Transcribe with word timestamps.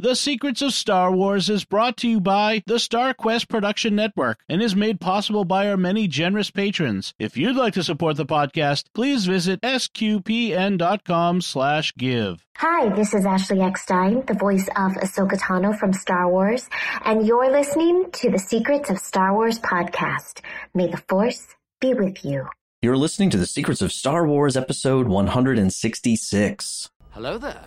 The 0.00 0.14
Secrets 0.14 0.62
of 0.62 0.74
Star 0.74 1.10
Wars 1.10 1.50
is 1.50 1.64
brought 1.64 1.96
to 1.96 2.08
you 2.08 2.20
by 2.20 2.62
the 2.68 2.74
StarQuest 2.74 3.48
Production 3.48 3.96
Network 3.96 4.38
and 4.48 4.62
is 4.62 4.76
made 4.76 5.00
possible 5.00 5.44
by 5.44 5.68
our 5.68 5.76
many 5.76 6.06
generous 6.06 6.52
patrons. 6.52 7.14
If 7.18 7.36
you'd 7.36 7.56
like 7.56 7.74
to 7.74 7.82
support 7.82 8.16
the 8.16 8.24
podcast, 8.24 8.84
please 8.94 9.26
visit 9.26 9.60
sqpn.com 9.62 11.40
slash 11.40 11.92
give. 11.96 12.46
Hi, 12.58 12.90
this 12.90 13.12
is 13.12 13.26
Ashley 13.26 13.60
Eckstein, 13.60 14.24
the 14.24 14.34
voice 14.34 14.68
of 14.76 14.92
Ahsoka 14.92 15.36
Tano 15.36 15.76
from 15.76 15.92
Star 15.92 16.30
Wars, 16.30 16.68
and 17.04 17.26
you're 17.26 17.50
listening 17.50 18.08
to 18.12 18.30
the 18.30 18.38
Secrets 18.38 18.90
of 18.90 18.98
Star 18.98 19.34
Wars 19.34 19.58
podcast. 19.58 20.42
May 20.74 20.86
the 20.86 21.02
Force 21.08 21.56
be 21.80 21.94
with 21.94 22.24
you. 22.24 22.46
You're 22.82 22.96
listening 22.96 23.30
to 23.30 23.36
the 23.36 23.46
Secrets 23.46 23.82
of 23.82 23.90
Star 23.90 24.24
Wars 24.24 24.56
episode 24.56 25.08
166. 25.08 26.90
Hello 27.10 27.36
there. 27.36 27.66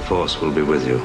the 0.00 0.06
Force 0.06 0.40
will 0.40 0.50
be 0.50 0.62
with 0.62 0.86
you, 0.86 1.02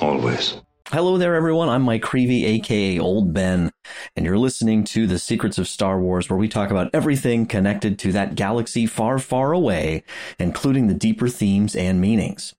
always. 0.00 0.60
Hello 0.88 1.18
there, 1.18 1.34
everyone. 1.34 1.68
I'm 1.68 1.82
Mike 1.82 2.02
Creavey, 2.02 2.44
aka 2.44 2.98
Old 2.98 3.32
Ben, 3.32 3.72
and 4.14 4.24
you're 4.24 4.38
listening 4.38 4.84
to 4.84 5.08
The 5.08 5.18
Secrets 5.18 5.58
of 5.58 5.66
Star 5.66 5.98
Wars, 6.00 6.30
where 6.30 6.38
we 6.38 6.48
talk 6.48 6.70
about 6.70 6.90
everything 6.94 7.46
connected 7.46 7.98
to 8.00 8.12
that 8.12 8.36
galaxy 8.36 8.86
far, 8.86 9.18
far 9.18 9.52
away, 9.52 10.04
including 10.38 10.86
the 10.86 10.94
deeper 10.94 11.28
themes 11.28 11.74
and 11.74 12.00
meanings. 12.00 12.54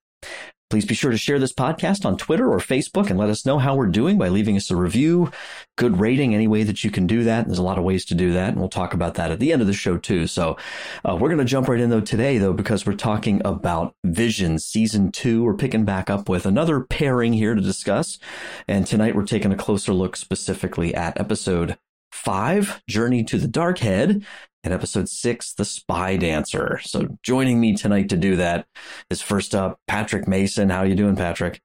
Please 0.70 0.86
be 0.86 0.96
sure 0.96 1.12
to 1.12 1.18
share 1.18 1.40
this 1.40 1.54
podcast 1.54 2.06
on 2.06 2.18
Twitter 2.18 2.52
or 2.52 2.58
Facebook 2.58 3.10
and 3.10 3.18
let 3.18 3.30
us 3.30 3.46
know 3.46 3.58
how 3.58 3.74
we're 3.74 3.88
doing 3.88 4.18
by 4.18 4.28
leaving 4.28 4.58
us 4.58 4.70
a 4.70 4.76
review, 4.76 5.32
good 5.78 5.98
rating, 5.98 6.36
any 6.36 6.46
way 6.46 6.64
that 6.64 6.84
you 6.84 6.92
can 6.92 7.08
do 7.08 7.24
that. 7.24 7.46
There's 7.46 7.58
a 7.58 7.64
lot 7.64 7.78
of 7.78 7.86
ways 7.86 8.04
to 8.06 8.16
do 8.16 8.34
that, 8.34 8.50
and 8.50 8.60
we'll 8.60 8.68
talk 8.68 8.94
about 8.94 9.14
that 9.14 9.32
at 9.32 9.40
the 9.40 9.54
end 9.54 9.62
of 9.62 9.68
the 9.68 9.74
show 9.74 9.96
too. 9.96 10.28
So 10.28 10.58
uh, 11.06 11.16
we're 11.16 11.30
going 11.30 11.38
to 11.40 11.46
jump 11.46 11.70
right 11.70 11.80
in 11.80 11.90
though 11.90 12.02
today, 12.02 12.38
though, 12.38 12.52
because 12.52 12.86
we're 12.86 12.96
talking 12.96 13.42
about 13.46 13.96
Vision 14.04 14.60
season 14.60 15.10
two. 15.10 15.42
We're 15.42 15.54
picking 15.54 15.86
back 15.86 16.10
up 16.10 16.28
with 16.28 16.46
another 16.46 16.82
pairing 16.82 17.32
here 17.32 17.56
to 17.56 17.62
discuss, 17.62 18.20
and 18.68 18.86
tonight 18.86 19.16
we're 19.16 19.24
taking 19.24 19.54
a 19.54 19.58
closer 19.58 19.94
look 19.94 20.18
specifically 20.18 20.94
at 20.94 21.18
episode 21.18 21.78
five, 22.12 22.82
Journey 22.90 23.24
to 23.24 23.38
the 23.38 23.48
Dark 23.48 23.80
Head, 23.80 24.26
and 24.64 24.74
episode 24.74 25.10
six, 25.10 25.54
The 25.54 25.66
Spy 25.66 26.18
Dancer. 26.18 26.80
So 26.84 27.18
joining 27.24 27.60
me 27.60 27.76
tonight 27.76 28.10
to 28.10 28.18
do 28.18 28.36
that 28.38 28.68
is 29.10 29.22
first 29.22 29.56
up 29.56 29.80
Patrick 29.88 30.28
Mason. 30.28 30.70
How 30.70 30.80
are 30.80 30.86
you 30.86 30.96
doing, 30.96 31.16
Patrick? 31.16 31.62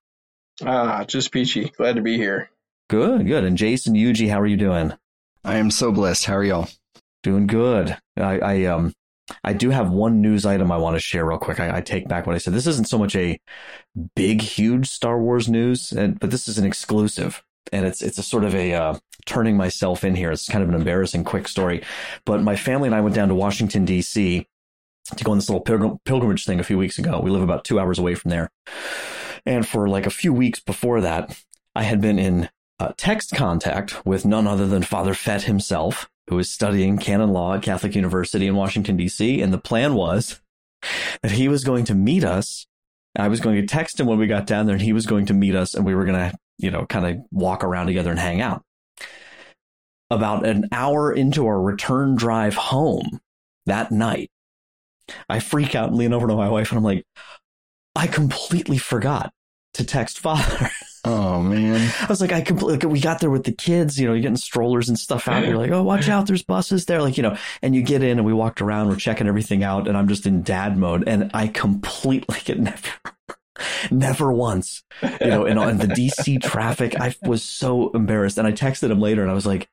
Ah, 0.64 1.04
just 1.04 1.32
peachy. 1.32 1.70
Glad 1.76 1.96
to 1.96 2.02
be 2.02 2.16
here. 2.16 2.50
Good, 2.88 3.26
good. 3.26 3.44
And 3.44 3.56
Jason 3.56 3.94
Eugea, 3.94 4.30
how 4.30 4.40
are 4.40 4.46
you 4.46 4.56
doing? 4.56 4.92
I 5.44 5.56
am 5.56 5.70
so 5.70 5.92
blessed. 5.92 6.26
How 6.26 6.36
are 6.36 6.44
y'all? 6.44 6.68
Doing 7.22 7.46
good. 7.46 7.96
I, 8.16 8.38
I 8.38 8.64
um 8.64 8.92
I 9.44 9.52
do 9.52 9.70
have 9.70 9.90
one 9.90 10.20
news 10.20 10.44
item 10.44 10.70
I 10.70 10.76
want 10.76 10.96
to 10.96 11.00
share 11.00 11.24
real 11.24 11.38
quick. 11.38 11.60
I, 11.60 11.78
I, 11.78 11.80
take 11.80 12.08
back 12.08 12.26
what 12.26 12.34
I 12.34 12.38
said. 12.38 12.52
This 12.52 12.66
isn't 12.66 12.88
so 12.88 12.98
much 12.98 13.14
a 13.16 13.38
big, 14.16 14.42
huge 14.42 14.88
Star 14.88 15.18
Wars 15.18 15.48
news, 15.48 15.92
and, 15.92 16.18
but 16.18 16.30
this 16.30 16.48
is 16.48 16.58
an 16.58 16.66
exclusive 16.66 17.42
and 17.72 17.86
it's 17.86 18.02
it's 18.02 18.18
a 18.18 18.22
sort 18.22 18.44
of 18.44 18.54
a 18.54 18.74
uh, 18.74 18.94
turning 19.26 19.56
myself 19.56 20.04
in 20.04 20.14
here. 20.14 20.30
It's 20.30 20.48
kind 20.48 20.62
of 20.62 20.68
an 20.68 20.74
embarrassing 20.74 21.24
quick 21.24 21.48
story, 21.48 21.82
but 22.24 22.42
my 22.42 22.56
family 22.56 22.88
and 22.88 22.94
I 22.94 23.00
went 23.00 23.14
down 23.14 23.28
to 23.28 23.34
Washington 23.34 23.84
D.C. 23.84 24.46
to 25.16 25.24
go 25.24 25.32
on 25.32 25.38
this 25.38 25.48
little 25.48 25.62
pilgrim, 25.62 25.98
pilgrimage 26.04 26.44
thing 26.44 26.60
a 26.60 26.64
few 26.64 26.78
weeks 26.78 26.98
ago. 26.98 27.20
We 27.20 27.30
live 27.30 27.42
about 27.42 27.64
two 27.64 27.78
hours 27.78 27.98
away 27.98 28.14
from 28.14 28.30
there, 28.30 28.50
and 29.46 29.66
for 29.66 29.88
like 29.88 30.06
a 30.06 30.10
few 30.10 30.32
weeks 30.32 30.60
before 30.60 31.00
that, 31.00 31.42
I 31.74 31.82
had 31.82 32.00
been 32.00 32.18
in 32.18 32.50
uh, 32.78 32.92
text 32.96 33.34
contact 33.34 34.04
with 34.04 34.24
none 34.24 34.46
other 34.46 34.66
than 34.66 34.82
Father 34.82 35.14
Fett 35.14 35.42
himself, 35.42 36.10
who 36.28 36.36
was 36.36 36.50
studying 36.50 36.98
canon 36.98 37.30
law 37.30 37.54
at 37.54 37.62
Catholic 37.62 37.94
University 37.94 38.46
in 38.46 38.56
Washington 38.56 38.96
D.C. 38.96 39.40
And 39.40 39.52
the 39.52 39.58
plan 39.58 39.94
was 39.94 40.40
that 41.22 41.32
he 41.32 41.48
was 41.48 41.64
going 41.64 41.84
to 41.84 41.94
meet 41.94 42.24
us 42.24 42.66
I 43.14 43.28
was 43.28 43.40
going 43.40 43.56
to 43.56 43.66
text 43.66 44.00
him 44.00 44.06
when 44.06 44.18
we 44.18 44.26
got 44.26 44.46
down 44.46 44.64
there 44.64 44.74
and 44.74 44.82
he 44.82 44.94
was 44.94 45.04
going 45.04 45.26
to 45.26 45.34
meet 45.34 45.54
us 45.54 45.74
and 45.74 45.84
we 45.84 45.94
were 45.94 46.06
going 46.06 46.30
to 46.30 46.34
you 46.62 46.70
know, 46.70 46.86
kind 46.86 47.06
of 47.06 47.24
walk 47.30 47.64
around 47.64 47.86
together 47.86 48.10
and 48.10 48.18
hang 48.18 48.40
out. 48.40 48.64
About 50.12 50.46
an 50.46 50.68
hour 50.72 51.12
into 51.12 51.46
our 51.46 51.60
return 51.60 52.16
drive 52.16 52.54
home 52.54 53.20
that 53.66 53.90
night, 53.90 54.30
I 55.28 55.38
freak 55.38 55.74
out 55.74 55.88
and 55.88 55.96
lean 55.96 56.12
over 56.12 56.26
to 56.26 56.36
my 56.36 56.48
wife 56.48 56.70
and 56.70 56.78
I'm 56.78 56.84
like, 56.84 57.06
I 57.96 58.06
completely 58.06 58.78
forgot 58.78 59.32
to 59.74 59.84
text 59.84 60.18
father. 60.18 60.70
Oh 61.04 61.42
man. 61.42 61.92
I 62.00 62.06
was 62.06 62.20
like, 62.20 62.30
I 62.30 62.42
completely, 62.42 62.86
we 62.86 63.00
got 63.00 63.18
there 63.20 63.28
with 63.28 63.42
the 63.42 63.50
kids, 63.50 63.98
you 63.98 64.06
know, 64.06 64.12
you're 64.12 64.22
getting 64.22 64.36
strollers 64.36 64.88
and 64.88 64.96
stuff 64.96 65.26
out. 65.26 65.44
You're 65.44 65.58
like, 65.58 65.72
oh, 65.72 65.82
watch 65.82 66.08
out. 66.08 66.28
There's 66.28 66.44
buses 66.44 66.86
there. 66.86 67.02
Like, 67.02 67.16
you 67.16 67.24
know, 67.24 67.36
and 67.60 67.74
you 67.74 67.82
get 67.82 68.04
in 68.04 68.18
and 68.18 68.24
we 68.24 68.32
walked 68.32 68.60
around, 68.60 68.88
we're 68.88 68.94
checking 68.94 69.26
everything 69.26 69.64
out 69.64 69.88
and 69.88 69.96
I'm 69.96 70.06
just 70.06 70.26
in 70.26 70.42
dad 70.42 70.78
mode 70.78 71.08
and 71.08 71.28
I 71.34 71.48
completely 71.48 72.38
get 72.44 72.60
never, 72.60 72.88
never 73.90 74.32
once, 74.32 74.84
you 75.02 75.26
know, 75.26 75.44
in, 75.44 75.58
in 75.58 75.78
the 75.78 75.88
DC 75.88 76.40
traffic, 76.40 76.94
I 77.00 77.16
was 77.22 77.42
so 77.42 77.90
embarrassed. 77.90 78.38
And 78.38 78.46
I 78.46 78.52
texted 78.52 78.88
him 78.88 79.00
later 79.00 79.22
and 79.22 79.30
I 79.30 79.34
was 79.34 79.46
like, 79.46 79.68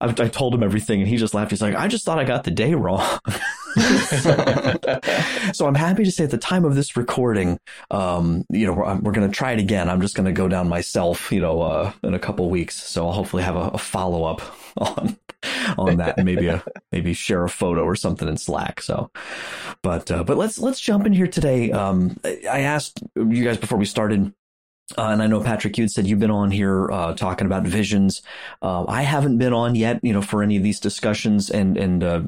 I, 0.00 0.06
I, 0.06 0.28
told 0.28 0.54
him 0.54 0.62
everything 0.62 1.00
and 1.00 1.08
he 1.08 1.16
just 1.16 1.34
laughed. 1.34 1.50
He's 1.50 1.62
like, 1.62 1.74
I 1.74 1.88
just 1.88 2.04
thought 2.04 2.18
I 2.18 2.24
got 2.24 2.44
the 2.44 2.50
day 2.50 2.74
wrong. 2.74 3.18
so, 5.52 5.66
I'm 5.66 5.74
happy 5.74 6.04
to 6.04 6.10
say 6.10 6.24
at 6.24 6.30
the 6.30 6.38
time 6.38 6.64
of 6.64 6.74
this 6.74 6.96
recording, 6.96 7.58
um, 7.90 8.44
you 8.50 8.66
know, 8.66 8.72
we're, 8.72 8.94
we're 8.96 9.12
going 9.12 9.28
to 9.28 9.34
try 9.34 9.52
it 9.52 9.58
again. 9.58 9.88
I'm 9.88 10.00
just 10.00 10.14
going 10.14 10.26
to 10.26 10.32
go 10.32 10.48
down 10.48 10.68
myself, 10.68 11.32
you 11.32 11.40
know, 11.40 11.62
uh, 11.62 11.92
in 12.02 12.14
a 12.14 12.18
couple 12.18 12.48
weeks. 12.48 12.76
So 12.76 13.06
I'll 13.06 13.12
hopefully 13.12 13.42
have 13.42 13.56
a, 13.56 13.70
a 13.74 13.78
follow 13.78 14.24
up 14.24 14.42
on 14.76 15.18
on 15.76 15.96
that. 15.98 16.22
Maybe 16.24 16.48
a 16.48 16.62
maybe 16.92 17.12
share 17.12 17.44
a 17.44 17.48
photo 17.48 17.82
or 17.82 17.96
something 17.96 18.28
in 18.28 18.36
Slack. 18.36 18.80
So, 18.80 19.10
but 19.82 20.10
uh, 20.10 20.24
but 20.24 20.36
let's 20.36 20.58
let's 20.58 20.80
jump 20.80 21.06
in 21.06 21.12
here 21.12 21.26
today. 21.26 21.72
Um, 21.72 22.18
I 22.24 22.60
asked 22.60 23.02
you 23.16 23.44
guys 23.44 23.58
before 23.58 23.78
we 23.78 23.84
started. 23.84 24.32
Uh, 24.96 25.08
and 25.08 25.22
I 25.22 25.26
know 25.26 25.42
Patrick, 25.42 25.76
you'd 25.76 25.90
said 25.90 26.06
you've 26.06 26.18
been 26.18 26.30
on 26.30 26.50
here 26.50 26.90
uh, 26.90 27.12
talking 27.12 27.46
about 27.46 27.64
visions. 27.64 28.22
Uh, 28.62 28.86
I 28.86 29.02
haven't 29.02 29.36
been 29.36 29.52
on 29.52 29.74
yet, 29.74 30.00
you 30.02 30.14
know, 30.14 30.22
for 30.22 30.42
any 30.42 30.56
of 30.56 30.62
these 30.62 30.80
discussions, 30.80 31.50
and 31.50 31.76
and 31.76 32.02
uh, 32.02 32.22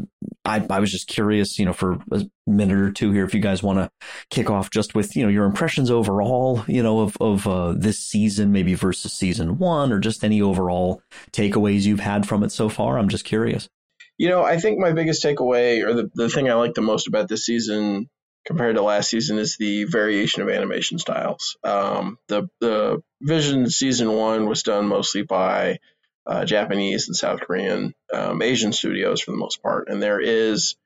I 0.44 0.66
I 0.68 0.78
was 0.78 0.92
just 0.92 1.06
curious, 1.06 1.58
you 1.58 1.64
know, 1.64 1.72
for 1.72 1.98
a 2.12 2.26
minute 2.46 2.78
or 2.78 2.92
two 2.92 3.12
here, 3.12 3.24
if 3.24 3.32
you 3.32 3.40
guys 3.40 3.62
want 3.62 3.78
to 3.78 3.90
kick 4.28 4.50
off 4.50 4.70
just 4.70 4.94
with 4.94 5.16
you 5.16 5.22
know 5.22 5.30
your 5.30 5.46
impressions 5.46 5.90
overall, 5.90 6.62
you 6.68 6.82
know, 6.82 7.00
of 7.00 7.16
of 7.18 7.46
uh, 7.46 7.72
this 7.74 7.98
season, 7.98 8.52
maybe 8.52 8.74
versus 8.74 9.14
season 9.14 9.56
one, 9.56 9.90
or 9.90 9.98
just 9.98 10.22
any 10.22 10.42
overall 10.42 11.02
takeaways 11.32 11.82
you've 11.82 12.00
had 12.00 12.28
from 12.28 12.42
it 12.42 12.52
so 12.52 12.68
far. 12.68 12.98
I'm 12.98 13.08
just 13.08 13.24
curious. 13.24 13.70
You 14.18 14.28
know, 14.28 14.42
I 14.42 14.58
think 14.58 14.78
my 14.78 14.92
biggest 14.92 15.24
takeaway, 15.24 15.82
or 15.82 15.94
the 15.94 16.10
the 16.14 16.28
thing 16.28 16.50
I 16.50 16.54
like 16.54 16.74
the 16.74 16.82
most 16.82 17.06
about 17.06 17.28
this 17.28 17.46
season 17.46 18.10
compared 18.46 18.76
to 18.76 18.82
last 18.82 19.10
season 19.10 19.38
is 19.38 19.56
the 19.56 19.84
variation 19.84 20.42
of 20.42 20.48
animation 20.48 20.98
styles. 20.98 21.56
Um, 21.64 22.18
the 22.28 22.48
the 22.60 23.02
Vision 23.22 23.68
season 23.68 24.12
one 24.12 24.48
was 24.48 24.62
done 24.62 24.86
mostly 24.86 25.22
by 25.22 25.78
uh, 26.26 26.44
Japanese 26.44 27.08
and 27.08 27.16
South 27.16 27.40
Korean, 27.40 27.94
um, 28.12 28.40
Asian 28.40 28.72
studios 28.72 29.20
for 29.20 29.30
the 29.32 29.36
most 29.36 29.62
part, 29.62 29.88
and 29.88 30.02
there 30.02 30.20
is 30.20 30.76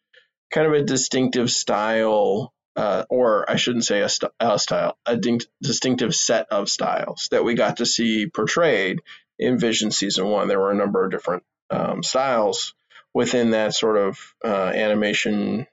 kind 0.50 0.66
of 0.66 0.72
a 0.72 0.82
distinctive 0.84 1.50
style, 1.50 2.52
uh, 2.76 3.04
or 3.08 3.50
I 3.50 3.56
shouldn't 3.56 3.84
say 3.84 4.00
a, 4.00 4.08
st- 4.08 4.32
a 4.40 4.58
style, 4.58 4.98
a 5.06 5.18
distinctive 5.62 6.14
set 6.14 6.46
of 6.50 6.68
styles 6.68 7.28
that 7.30 7.44
we 7.44 7.54
got 7.54 7.78
to 7.78 7.86
see 7.86 8.26
portrayed 8.26 9.00
in 9.38 9.58
Vision 9.58 9.90
season 9.90 10.26
one. 10.26 10.48
There 10.48 10.60
were 10.60 10.70
a 10.70 10.76
number 10.76 11.04
of 11.04 11.10
different 11.10 11.42
um, 11.70 12.02
styles 12.02 12.74
within 13.12 13.50
that 13.50 13.74
sort 13.74 13.96
of 13.96 14.18
uh, 14.44 14.72
animation 14.74 15.66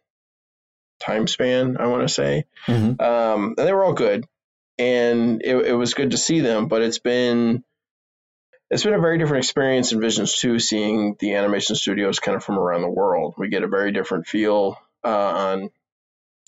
time 1.01 1.27
span, 1.27 1.77
I 1.79 1.87
want 1.87 2.07
to 2.07 2.13
say. 2.13 2.45
Mm-hmm. 2.67 3.01
Um, 3.01 3.55
and 3.57 3.67
they 3.67 3.73
were 3.73 3.83
all 3.83 3.93
good, 3.93 4.25
and 4.77 5.41
it, 5.43 5.55
it, 5.55 5.73
was 5.73 5.93
good 5.93 6.11
to 6.11 6.17
see 6.17 6.39
them. 6.39 6.67
But 6.67 6.81
it's 6.81 6.99
been 6.99 7.63
it's 8.71 8.83
been 8.83 8.93
a 8.93 9.01
very 9.01 9.17
different 9.17 9.43
experience 9.43 9.91
in 9.91 9.99
Visions 9.99 10.37
2, 10.37 10.57
seeing 10.59 11.17
the 11.19 11.35
animation 11.35 11.75
studios 11.75 12.19
kind 12.19 12.37
of 12.37 12.43
from 12.43 12.57
around 12.57 12.81
the 12.81 12.89
world. 12.89 13.35
We 13.37 13.49
get 13.49 13.63
a 13.63 13.67
very 13.67 13.91
different 13.91 14.27
feel 14.27 14.77
uh, 15.03 15.09
on 15.09 15.69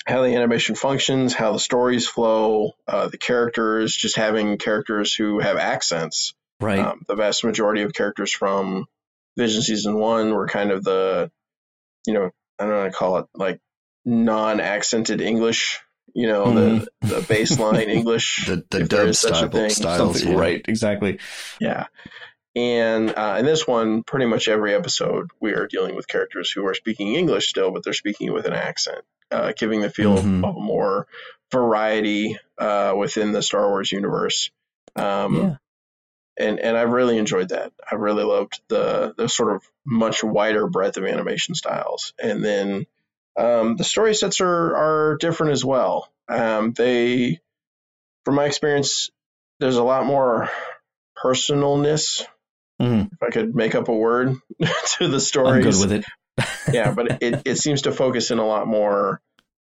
how 0.05 0.21
the 0.21 0.35
animation 0.35 0.75
functions, 0.75 1.33
how 1.33 1.51
the 1.51 1.59
stories 1.59 2.07
flow, 2.07 2.71
uh, 2.87 3.09
the 3.09 3.17
characters, 3.17 3.95
just 3.95 4.15
having 4.15 4.57
characters 4.57 5.13
who 5.13 5.39
have 5.39 5.57
accents. 5.57 6.33
Right. 6.61 6.79
Um, 6.79 7.03
the 7.07 7.15
vast 7.15 7.43
majority 7.43 7.81
of 7.81 7.93
characters 7.93 8.31
from 8.31 8.85
Vision 9.37 9.61
Season 9.61 9.95
1 9.95 10.33
were 10.33 10.47
kind 10.47 10.71
of 10.71 10.83
the, 10.83 11.29
you 12.05 12.13
know, 12.13 12.31
I 12.57 12.63
don't 12.63 12.73
know 12.73 12.81
how 12.81 12.85
to 12.85 12.91
call 12.91 13.17
it, 13.17 13.25
like 13.33 13.59
non-accented 14.05 15.21
English 15.21 15.81
you 16.13 16.27
know, 16.27 16.45
mm-hmm. 16.45 16.85
the, 17.01 17.15
the 17.15 17.21
baseline 17.21 17.87
English, 17.87 18.45
the, 18.45 18.63
the 18.69 18.83
dub 18.83 19.15
style, 19.15 19.69
styles, 19.69 20.23
yeah. 20.23 20.35
right? 20.35 20.63
Exactly. 20.67 21.19
Yeah. 21.59 21.87
And 22.55 23.11
uh, 23.15 23.37
in 23.39 23.45
this 23.45 23.67
one, 23.67 24.03
pretty 24.03 24.27
much 24.27 24.47
every 24.47 24.75
episode, 24.75 25.31
we 25.39 25.53
are 25.53 25.65
dealing 25.65 25.95
with 25.95 26.07
characters 26.07 26.51
who 26.51 26.65
are 26.67 26.75
speaking 26.75 27.15
English 27.15 27.49
still, 27.49 27.71
but 27.71 27.83
they're 27.83 27.93
speaking 27.93 28.31
with 28.31 28.45
an 28.45 28.53
accent, 28.53 29.03
uh, 29.31 29.53
giving 29.57 29.81
the 29.81 29.89
feel 29.89 30.17
mm-hmm. 30.17 30.45
of 30.45 30.55
more 30.55 31.07
variety 31.51 32.37
uh, 32.59 32.93
within 32.95 33.31
the 33.31 33.41
Star 33.41 33.69
Wars 33.69 33.91
universe. 33.91 34.51
Um, 34.95 35.35
yeah. 35.35 35.55
And 36.35 36.59
and 36.59 36.75
I've 36.75 36.89
really 36.89 37.19
enjoyed 37.19 37.49
that. 37.49 37.73
I 37.91 37.93
really 37.93 38.23
loved 38.23 38.59
the 38.67 39.13
the 39.15 39.29
sort 39.29 39.55
of 39.55 39.61
much 39.85 40.23
wider 40.23 40.67
breadth 40.67 40.97
of 40.97 41.05
animation 41.05 41.53
styles, 41.53 42.13
and 42.19 42.43
then 42.43 42.87
um, 43.37 43.75
the 43.75 43.83
story 43.83 44.13
sets 44.13 44.41
are 44.41 44.75
are 44.75 45.17
different 45.19 45.53
as 45.53 45.65
well. 45.65 46.09
Um, 46.29 46.73
they, 46.73 47.39
from 48.25 48.35
my 48.35 48.45
experience, 48.45 49.09
there's 49.59 49.77
a 49.77 49.83
lot 49.83 50.05
more 50.05 50.49
personalness. 51.17 52.25
Mm-hmm. 52.81 53.13
If 53.13 53.23
I 53.23 53.29
could 53.29 53.55
make 53.55 53.75
up 53.75 53.87
a 53.87 53.95
word 53.95 54.35
to 54.97 55.07
the 55.07 55.19
stories, 55.19 55.65
I'm 55.65 55.71
good 55.71 55.79
with 55.79 55.91
it. 55.91 56.05
yeah, 56.73 56.91
but 56.95 57.21
it, 57.21 57.41
it 57.45 57.57
seems 57.57 57.83
to 57.83 57.91
focus 57.91 58.31
in 58.31 58.39
a 58.39 58.45
lot 58.45 58.67
more 58.67 59.21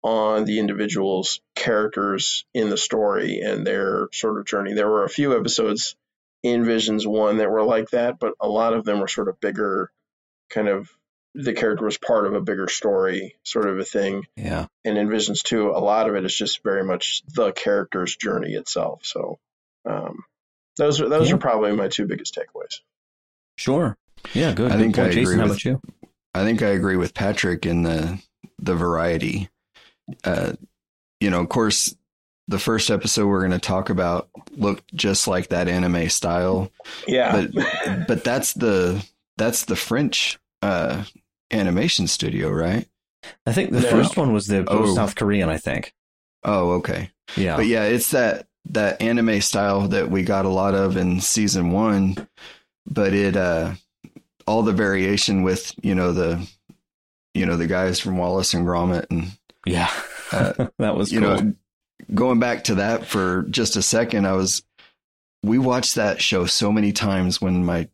on 0.02 0.44
the 0.44 0.58
individual's 0.58 1.40
characters 1.54 2.44
in 2.54 2.70
the 2.70 2.76
story 2.76 3.40
and 3.40 3.66
their 3.66 4.08
sort 4.12 4.38
of 4.38 4.46
journey. 4.46 4.72
There 4.72 4.88
were 4.88 5.04
a 5.04 5.10
few 5.10 5.38
episodes 5.38 5.94
in 6.42 6.64
Visions 6.64 7.06
1 7.06 7.38
that 7.38 7.50
were 7.50 7.62
like 7.62 7.90
that, 7.90 8.18
but 8.18 8.32
a 8.40 8.48
lot 8.48 8.72
of 8.72 8.84
them 8.84 9.00
were 9.00 9.08
sort 9.08 9.28
of 9.28 9.40
bigger, 9.40 9.90
kind 10.48 10.68
of 10.68 10.88
the 11.34 11.52
character 11.52 11.84
was 11.84 11.98
part 11.98 12.26
of 12.26 12.34
a 12.34 12.40
bigger 12.40 12.68
story 12.68 13.36
sort 13.44 13.68
of 13.68 13.78
a 13.78 13.84
thing. 13.84 14.26
Yeah. 14.36 14.66
And 14.84 14.98
in 14.98 15.08
Visions 15.08 15.42
2, 15.42 15.70
a 15.70 15.78
lot 15.78 16.08
of 16.08 16.16
it 16.16 16.24
is 16.24 16.34
just 16.34 16.62
very 16.62 16.82
much 16.82 17.22
the 17.34 17.52
character's 17.52 18.16
journey 18.16 18.54
itself. 18.54 19.04
So 19.04 19.38
um, 19.84 20.24
those 20.76 21.00
are 21.00 21.08
those 21.08 21.28
yeah. 21.28 21.36
are 21.36 21.38
probably 21.38 21.72
my 21.72 21.88
two 21.88 22.06
biggest 22.06 22.34
takeaways. 22.34 22.80
Sure. 23.56 23.96
Yeah, 24.34 24.52
good. 24.52 24.72
I 24.72 24.76
good 24.76 24.82
think 24.82 24.96
point. 24.96 25.08
I 25.08 25.12
Jason, 25.12 25.22
agree 25.22 25.36
how 25.36 25.42
with, 25.42 25.50
about 25.52 25.64
you? 25.64 25.80
I 26.34 26.44
think 26.44 26.62
I 26.62 26.68
agree 26.68 26.96
with 26.96 27.14
Patrick 27.14 27.66
in 27.66 27.82
the 27.82 28.20
the 28.58 28.74
variety. 28.74 29.48
Uh, 30.24 30.54
you 31.20 31.30
know, 31.30 31.40
of 31.40 31.48
course, 31.48 31.94
the 32.48 32.58
first 32.58 32.90
episode 32.90 33.28
we're 33.28 33.40
going 33.40 33.52
to 33.52 33.58
talk 33.58 33.90
about 33.90 34.28
looked 34.56 34.92
just 34.94 35.28
like 35.28 35.48
that 35.48 35.68
anime 35.68 36.08
style. 36.08 36.70
Yeah. 37.06 37.46
But 37.52 38.06
but 38.08 38.24
that's 38.24 38.54
the 38.54 39.04
that's 39.36 39.64
the 39.66 39.76
French 39.76 40.38
uh, 40.62 41.04
animation 41.50 42.06
studio, 42.06 42.50
right? 42.50 42.86
I 43.46 43.52
think 43.52 43.70
the 43.70 43.80
no. 43.80 43.88
first 43.88 44.16
one 44.16 44.32
was 44.32 44.46
the 44.46 44.64
oh. 44.68 44.94
South 44.94 45.14
Korean, 45.14 45.48
I 45.48 45.58
think. 45.58 45.94
Oh, 46.42 46.72
okay. 46.72 47.10
Yeah. 47.36 47.56
But 47.56 47.66
yeah, 47.66 47.84
it's 47.84 48.10
that 48.12 48.46
that 48.66 49.00
anime 49.00 49.40
style 49.40 49.88
that 49.88 50.10
we 50.10 50.22
got 50.22 50.44
a 50.44 50.50
lot 50.50 50.74
of 50.74 50.96
in 50.96 51.20
season 51.20 51.72
1, 51.72 52.28
but 52.86 53.12
it 53.12 53.36
uh 53.36 53.74
all 54.46 54.62
the 54.62 54.72
variation 54.72 55.42
with, 55.42 55.72
you 55.82 55.94
know, 55.94 56.12
the 56.12 56.46
you 57.34 57.46
know, 57.46 57.56
the 57.56 57.66
guys 57.66 58.00
from 58.00 58.18
Wallace 58.18 58.54
and 58.54 58.66
Gromit 58.66 59.06
and 59.10 59.32
yeah. 59.66 59.90
Uh, 60.32 60.68
that 60.78 60.96
was 60.96 61.12
you 61.12 61.20
know 61.20 61.54
going 62.14 62.40
back 62.40 62.64
to 62.64 62.76
that 62.76 63.06
for 63.06 63.42
just 63.42 63.76
a 63.76 63.82
second, 63.82 64.26
I 64.26 64.32
was 64.32 64.62
we 65.42 65.58
watched 65.58 65.94
that 65.94 66.20
show 66.20 66.46
so 66.46 66.72
many 66.72 66.92
times 66.92 67.40
when 67.40 67.64
my 67.64 67.88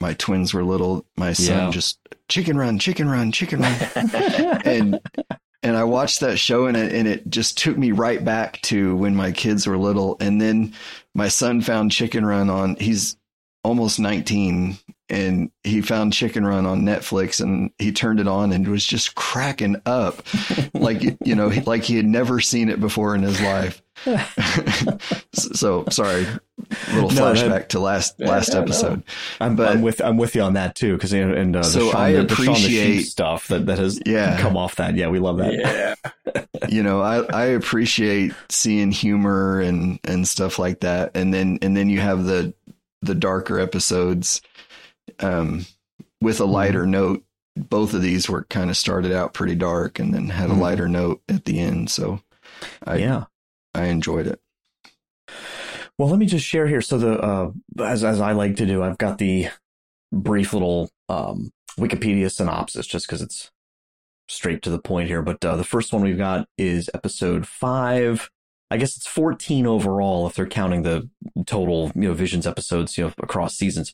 my 0.00 0.14
twins 0.14 0.54
were 0.54 0.64
little. 0.64 1.04
My 1.16 1.32
son 1.32 1.56
yeah. 1.56 1.70
just 1.70 1.98
chicken 2.28 2.56
run, 2.56 2.78
chicken 2.78 3.08
run, 3.08 3.32
chicken 3.32 3.60
run, 3.60 3.76
and 4.64 5.00
and 5.62 5.76
I 5.76 5.84
watched 5.84 6.20
that 6.20 6.38
show 6.38 6.66
and 6.66 6.76
it 6.76 6.92
and 6.92 7.06
it 7.06 7.28
just 7.28 7.58
took 7.58 7.76
me 7.76 7.92
right 7.92 8.24
back 8.24 8.60
to 8.62 8.96
when 8.96 9.14
my 9.14 9.32
kids 9.32 9.66
were 9.66 9.76
little. 9.76 10.16
And 10.20 10.40
then 10.40 10.74
my 11.14 11.28
son 11.28 11.60
found 11.60 11.92
Chicken 11.92 12.24
Run 12.24 12.48
on. 12.48 12.76
He's 12.76 13.16
almost 13.62 14.00
19 14.00 14.78
and 15.10 15.50
he 15.64 15.82
found 15.82 16.14
Chicken 16.14 16.46
Run 16.46 16.64
on 16.64 16.82
Netflix 16.82 17.42
and 17.42 17.70
he 17.78 17.92
turned 17.92 18.20
it 18.20 18.28
on 18.28 18.52
and 18.52 18.66
was 18.66 18.86
just 18.86 19.14
cracking 19.16 19.76
up 19.84 20.22
like 20.74 21.02
you 21.24 21.34
know 21.34 21.48
like 21.66 21.82
he 21.82 21.96
had 21.96 22.06
never 22.06 22.40
seen 22.40 22.70
it 22.70 22.80
before 22.80 23.14
in 23.14 23.22
his 23.22 23.40
life. 23.42 23.82
so 25.34 25.84
sorry, 25.90 26.26
little 26.92 27.10
no, 27.10 27.22
flashback 27.22 27.48
that, 27.48 27.68
to 27.70 27.80
last 27.80 28.14
yeah, 28.18 28.28
last 28.28 28.54
yeah, 28.54 28.60
episode. 28.60 28.98
No. 28.98 29.46
I'm, 29.46 29.56
but, 29.56 29.68
I'm 29.68 29.82
with 29.82 30.00
I'm 30.00 30.16
with 30.16 30.34
you 30.34 30.42
on 30.42 30.54
that 30.54 30.74
too 30.74 30.94
because 30.94 31.12
and 31.12 31.56
uh, 31.56 31.62
so 31.62 31.90
Shaun, 31.90 32.00
I 32.00 32.12
the, 32.12 32.22
appreciate 32.22 32.96
the 32.96 33.02
stuff 33.02 33.48
that 33.48 33.66
that 33.66 33.78
has 33.78 34.00
yeah. 34.06 34.40
come 34.40 34.56
off 34.56 34.76
that. 34.76 34.94
Yeah, 34.94 35.08
we 35.08 35.18
love 35.18 35.38
that. 35.38 35.54
Yeah, 35.54 36.44
you 36.68 36.82
know 36.82 37.00
I 37.00 37.18
I 37.24 37.44
appreciate 37.46 38.32
seeing 38.48 38.92
humor 38.92 39.60
and 39.60 39.98
and 40.04 40.26
stuff 40.26 40.58
like 40.58 40.80
that, 40.80 41.12
and 41.14 41.32
then 41.34 41.58
and 41.62 41.76
then 41.76 41.88
you 41.88 42.00
have 42.00 42.24
the 42.24 42.54
the 43.02 43.14
darker 43.14 43.58
episodes 43.58 44.42
um, 45.20 45.66
with 46.20 46.40
a 46.40 46.44
lighter 46.44 46.82
mm-hmm. 46.82 46.90
note. 46.90 47.24
Both 47.56 47.94
of 47.94 48.02
these 48.02 48.28
were 48.28 48.44
kind 48.44 48.70
of 48.70 48.76
started 48.76 49.12
out 49.12 49.34
pretty 49.34 49.56
dark 49.56 49.98
and 49.98 50.14
then 50.14 50.28
had 50.28 50.46
a 50.46 50.52
mm-hmm. 50.52 50.62
lighter 50.62 50.88
note 50.88 51.20
at 51.28 51.44
the 51.44 51.58
end. 51.58 51.90
So 51.90 52.20
I, 52.84 52.96
yeah, 52.98 53.24
I 53.74 53.86
enjoyed 53.86 54.26
it. 54.26 54.40
Well, 56.00 56.08
let 56.08 56.18
me 56.18 56.24
just 56.24 56.46
share 56.46 56.66
here. 56.66 56.80
So 56.80 56.96
the, 56.96 57.20
uh, 57.20 57.50
as, 57.78 58.04
as 58.04 58.22
I 58.22 58.32
like 58.32 58.56
to 58.56 58.64
do, 58.64 58.82
I've 58.82 58.96
got 58.96 59.18
the 59.18 59.48
brief 60.10 60.54
little, 60.54 60.88
um, 61.10 61.50
Wikipedia 61.78 62.32
synopsis 62.32 62.86
just 62.86 63.06
because 63.06 63.20
it's 63.20 63.50
straight 64.26 64.62
to 64.62 64.70
the 64.70 64.78
point 64.78 65.08
here. 65.08 65.20
But, 65.20 65.44
uh, 65.44 65.56
the 65.56 65.62
first 65.62 65.92
one 65.92 66.00
we've 66.00 66.16
got 66.16 66.48
is 66.56 66.88
episode 66.94 67.46
five. 67.46 68.30
I 68.70 68.78
guess 68.78 68.96
it's 68.96 69.06
14 69.06 69.66
overall 69.66 70.26
if 70.26 70.36
they're 70.36 70.46
counting 70.46 70.84
the 70.84 71.10
total, 71.44 71.92
you 71.94 72.08
know, 72.08 72.14
Visions 72.14 72.46
episodes, 72.46 72.96
you 72.96 73.04
know, 73.04 73.12
across 73.22 73.54
seasons. 73.54 73.92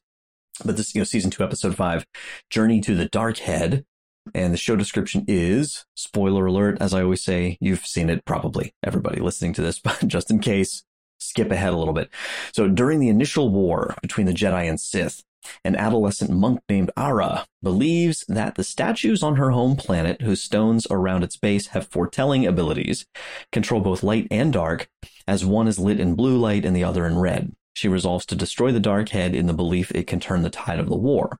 But 0.64 0.76
this, 0.76 0.94
you 0.94 1.00
know, 1.00 1.04
season 1.06 1.32
two, 1.32 1.42
episode 1.42 1.74
five, 1.74 2.06
Journey 2.50 2.80
to 2.82 2.94
the 2.94 3.06
Dark 3.06 3.38
Head. 3.38 3.84
And 4.32 4.54
the 4.54 4.58
show 4.58 4.76
description 4.76 5.24
is 5.26 5.84
spoiler 5.96 6.46
alert. 6.46 6.78
As 6.80 6.94
I 6.94 7.02
always 7.02 7.24
say, 7.24 7.58
you've 7.60 7.84
seen 7.84 8.08
it 8.08 8.24
probably 8.24 8.76
everybody 8.84 9.20
listening 9.20 9.54
to 9.54 9.62
this, 9.62 9.80
but 9.84 10.06
just 10.06 10.30
in 10.30 10.38
case, 10.38 10.84
skip 11.18 11.50
ahead 11.50 11.72
a 11.72 11.76
little 11.76 11.94
bit. 11.94 12.10
So 12.52 12.68
during 12.68 13.00
the 13.00 13.08
initial 13.08 13.48
war 13.48 13.94
between 14.02 14.26
the 14.26 14.32
Jedi 14.32 14.68
and 14.68 14.80
Sith, 14.80 15.22
an 15.64 15.76
adolescent 15.76 16.30
monk 16.30 16.60
named 16.68 16.90
Ara 16.96 17.46
believes 17.62 18.24
that 18.28 18.56
the 18.56 18.64
statues 18.64 19.22
on 19.22 19.36
her 19.36 19.50
home 19.50 19.76
planet, 19.76 20.22
whose 20.22 20.42
stones 20.42 20.86
around 20.90 21.22
its 21.22 21.36
base 21.36 21.68
have 21.68 21.88
foretelling 21.88 22.46
abilities, 22.46 23.06
control 23.52 23.80
both 23.80 24.02
light 24.02 24.26
and 24.30 24.52
dark, 24.52 24.88
as 25.28 25.44
one 25.44 25.68
is 25.68 25.78
lit 25.78 26.00
in 26.00 26.14
blue 26.14 26.36
light 26.36 26.64
and 26.64 26.74
the 26.74 26.84
other 26.84 27.06
in 27.06 27.18
red. 27.18 27.52
She 27.74 27.88
resolves 27.88 28.24
to 28.26 28.34
destroy 28.34 28.72
the 28.72 28.80
Dark 28.80 29.10
Head 29.10 29.34
in 29.34 29.46
the 29.46 29.52
belief 29.52 29.92
it 29.92 30.06
can 30.06 30.18
turn 30.18 30.42
the 30.42 30.50
tide 30.50 30.80
of 30.80 30.88
the 30.88 30.96
war. 30.96 31.38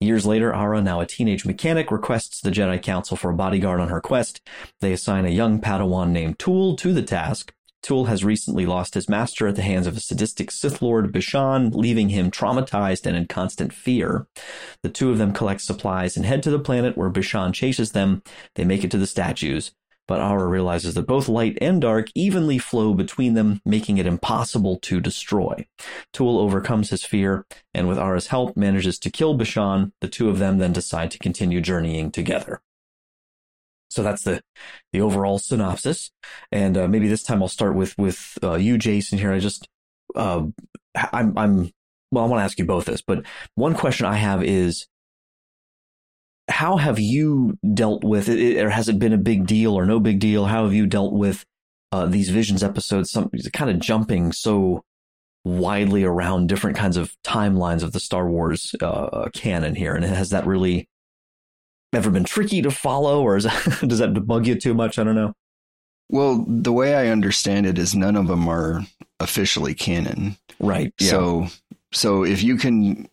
Years 0.00 0.26
later, 0.26 0.52
Ara, 0.52 0.80
now 0.80 1.00
a 1.00 1.06
teenage 1.06 1.44
mechanic, 1.44 1.90
requests 1.90 2.40
the 2.40 2.50
Jedi 2.50 2.82
Council 2.82 3.16
for 3.16 3.30
a 3.30 3.34
bodyguard 3.34 3.80
on 3.80 3.88
her 3.88 4.00
quest. 4.00 4.40
They 4.80 4.92
assign 4.92 5.24
a 5.24 5.30
young 5.30 5.60
Padawan 5.60 6.10
named 6.10 6.38
Tuul 6.38 6.76
to 6.78 6.92
the 6.92 7.02
task. 7.02 7.52
Tuul 7.82 8.08
has 8.08 8.24
recently 8.24 8.66
lost 8.66 8.94
his 8.94 9.08
master 9.08 9.46
at 9.48 9.56
the 9.56 9.62
hands 9.62 9.86
of 9.86 9.96
a 9.96 10.00
sadistic 10.00 10.50
Sith 10.50 10.82
Lord, 10.82 11.12
Bishan, 11.12 11.74
leaving 11.74 12.10
him 12.10 12.30
traumatized 12.30 13.06
and 13.06 13.16
in 13.16 13.26
constant 13.26 13.72
fear. 13.72 14.26
The 14.82 14.90
two 14.90 15.10
of 15.10 15.18
them 15.18 15.32
collect 15.32 15.60
supplies 15.60 16.16
and 16.16 16.26
head 16.26 16.42
to 16.42 16.50
the 16.50 16.58
planet 16.58 16.96
where 16.96 17.10
Bishan 17.10 17.54
chases 17.54 17.92
them. 17.92 18.22
They 18.54 18.64
make 18.64 18.84
it 18.84 18.90
to 18.90 18.98
the 18.98 19.06
statues 19.06 19.72
but 20.08 20.20
Ara 20.20 20.46
realizes 20.46 20.94
that 20.94 21.06
both 21.06 21.28
light 21.28 21.58
and 21.60 21.80
dark 21.80 22.08
evenly 22.14 22.58
flow 22.58 22.94
between 22.94 23.34
them, 23.34 23.60
making 23.64 23.98
it 23.98 24.06
impossible 24.06 24.78
to 24.78 25.00
destroy. 25.00 25.66
Tuul 26.14 26.38
overcomes 26.38 26.90
his 26.90 27.04
fear, 27.04 27.44
and 27.74 27.86
with 27.86 27.98
Ara's 27.98 28.28
help 28.28 28.56
manages 28.56 28.98
to 29.00 29.10
kill 29.10 29.38
Bishan. 29.38 29.92
The 30.00 30.08
two 30.08 30.30
of 30.30 30.38
them 30.38 30.58
then 30.58 30.72
decide 30.72 31.10
to 31.12 31.18
continue 31.18 31.60
journeying 31.60 32.10
together. 32.10 32.62
So 33.88 34.02
that's 34.02 34.22
the 34.22 34.42
the 34.92 35.00
overall 35.00 35.38
synopsis, 35.38 36.10
and 36.52 36.76
uh, 36.76 36.88
maybe 36.88 37.08
this 37.08 37.22
time 37.22 37.42
I'll 37.42 37.48
start 37.48 37.74
with 37.74 37.96
with 37.98 38.38
uh, 38.42 38.54
you, 38.54 38.76
Jason. 38.78 39.18
Here, 39.18 39.32
I 39.32 39.38
just 39.38 39.66
uh, 40.14 40.44
I'm 40.94 41.36
I'm 41.38 41.70
well, 42.10 42.24
I 42.24 42.28
want 42.28 42.40
to 42.40 42.44
ask 42.44 42.58
you 42.58 42.64
both 42.64 42.86
this, 42.86 43.02
but 43.02 43.24
one 43.54 43.74
question 43.74 44.06
I 44.06 44.16
have 44.16 44.42
is 44.42 44.86
how 46.48 46.76
have 46.76 46.98
you 46.98 47.58
dealt 47.74 48.04
with 48.04 48.28
it, 48.28 48.62
or 48.62 48.70
has 48.70 48.88
it 48.88 48.98
been 48.98 49.12
a 49.12 49.18
big 49.18 49.46
deal 49.46 49.74
or 49.74 49.86
no 49.86 50.00
big 50.00 50.18
deal? 50.18 50.46
How 50.46 50.64
have 50.64 50.74
you 50.74 50.86
dealt 50.86 51.12
with 51.12 51.44
uh, 51.92 52.06
these 52.06 52.30
visions 52.30 52.62
episodes? 52.62 53.10
Some 53.10 53.30
kind 53.52 53.70
of 53.70 53.78
jumping 53.78 54.32
so 54.32 54.82
widely 55.44 56.04
around 56.04 56.48
different 56.48 56.76
kinds 56.76 56.96
of 56.96 57.14
timelines 57.24 57.82
of 57.82 57.92
the 57.92 58.00
Star 58.00 58.28
Wars 58.28 58.74
uh, 58.80 59.28
canon 59.34 59.74
here, 59.74 59.94
and 59.94 60.04
has 60.04 60.30
that 60.30 60.46
really 60.46 60.88
ever 61.92 62.10
been 62.10 62.24
tricky 62.24 62.62
to 62.62 62.70
follow, 62.70 63.22
or 63.22 63.40
that, 63.40 63.78
does 63.86 63.98
that 63.98 64.26
bug 64.26 64.46
you 64.46 64.54
too 64.54 64.74
much? 64.74 64.98
I 64.98 65.04
don't 65.04 65.14
know. 65.14 65.34
Well, 66.10 66.44
the 66.48 66.72
way 66.72 66.94
I 66.94 67.08
understand 67.08 67.66
it 67.66 67.78
is 67.78 67.94
none 67.94 68.16
of 68.16 68.28
them 68.28 68.48
are 68.48 68.82
officially 69.20 69.74
canon. 69.74 70.36
Right. 70.58 70.92
Yeah. 70.98 71.10
So 71.10 71.46
so 71.92 72.24
if 72.24 72.42
you 72.42 72.56
can 72.56 73.08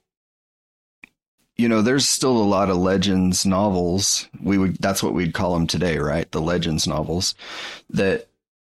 you 1.58 1.70
know, 1.70 1.82
there's 1.82 2.10
still 2.10 2.36
a 2.36 2.44
lot 2.44 2.70
of 2.70 2.77
legends 2.77 3.46
novels. 3.46 4.27
We 4.41 4.58
would 4.58 4.75
that's 4.77 5.01
what 5.01 5.13
we'd 5.13 5.34
call 5.34 5.53
them 5.53 5.67
today, 5.67 5.98
right? 5.98 6.29
The 6.32 6.41
legends 6.41 6.88
novels 6.88 7.36
that 7.89 8.27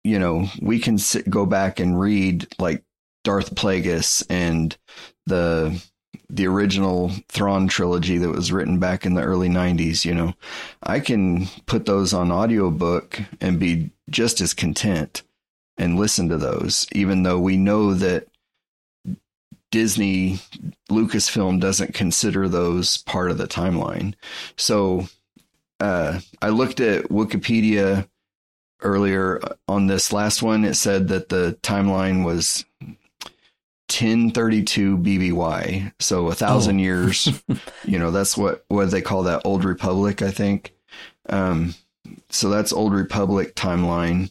you 0.04 0.20
know, 0.20 0.46
we 0.62 0.78
can 0.78 0.98
sit, 0.98 1.28
go 1.28 1.44
back 1.46 1.80
and 1.80 1.98
read 1.98 2.46
like 2.60 2.84
Darth 3.24 3.56
Plagueis 3.56 4.24
and 4.30 4.76
the 5.26 5.82
the 6.28 6.46
original 6.46 7.12
Thrawn 7.28 7.68
trilogy 7.68 8.18
that 8.18 8.30
was 8.30 8.52
written 8.52 8.78
back 8.78 9.06
in 9.06 9.14
the 9.14 9.22
early 9.22 9.48
90s, 9.48 10.04
you 10.04 10.14
know. 10.14 10.34
I 10.82 11.00
can 11.00 11.46
put 11.66 11.86
those 11.86 12.12
on 12.12 12.32
audiobook 12.32 13.20
and 13.40 13.60
be 13.60 13.90
just 14.10 14.40
as 14.40 14.54
content 14.54 15.22
and 15.78 15.98
listen 15.98 16.28
to 16.28 16.38
those 16.38 16.86
even 16.92 17.22
though 17.22 17.38
we 17.38 17.56
know 17.56 17.92
that 17.92 18.26
Disney 19.70 20.38
Lucasfilm 20.90 21.60
doesn't 21.60 21.94
consider 21.94 22.48
those 22.48 22.98
part 22.98 23.30
of 23.30 23.38
the 23.38 23.48
timeline. 23.48 24.14
So 24.56 25.08
uh, 25.80 26.20
I 26.40 26.48
looked 26.48 26.80
at 26.80 27.10
Wikipedia 27.10 28.08
earlier 28.80 29.40
on 29.68 29.86
this 29.86 30.12
last 30.12 30.42
one. 30.42 30.64
It 30.64 30.74
said 30.74 31.08
that 31.08 31.28
the 31.28 31.58
timeline 31.62 32.24
was 32.24 32.64
1032 33.88 34.98
BBY. 34.98 35.92
So 36.00 36.28
a 36.28 36.34
thousand 36.34 36.78
oh. 36.78 36.82
years, 36.82 37.42
you 37.84 37.98
know, 37.98 38.10
that's 38.10 38.36
what, 38.36 38.64
what 38.68 38.90
they 38.90 39.02
call 39.02 39.24
that 39.24 39.42
old 39.44 39.64
Republic, 39.64 40.22
I 40.22 40.30
think. 40.30 40.74
Um, 41.28 41.74
so 42.28 42.48
that's 42.48 42.72
old 42.72 42.92
Republic 42.92 43.54
timeline, 43.54 44.30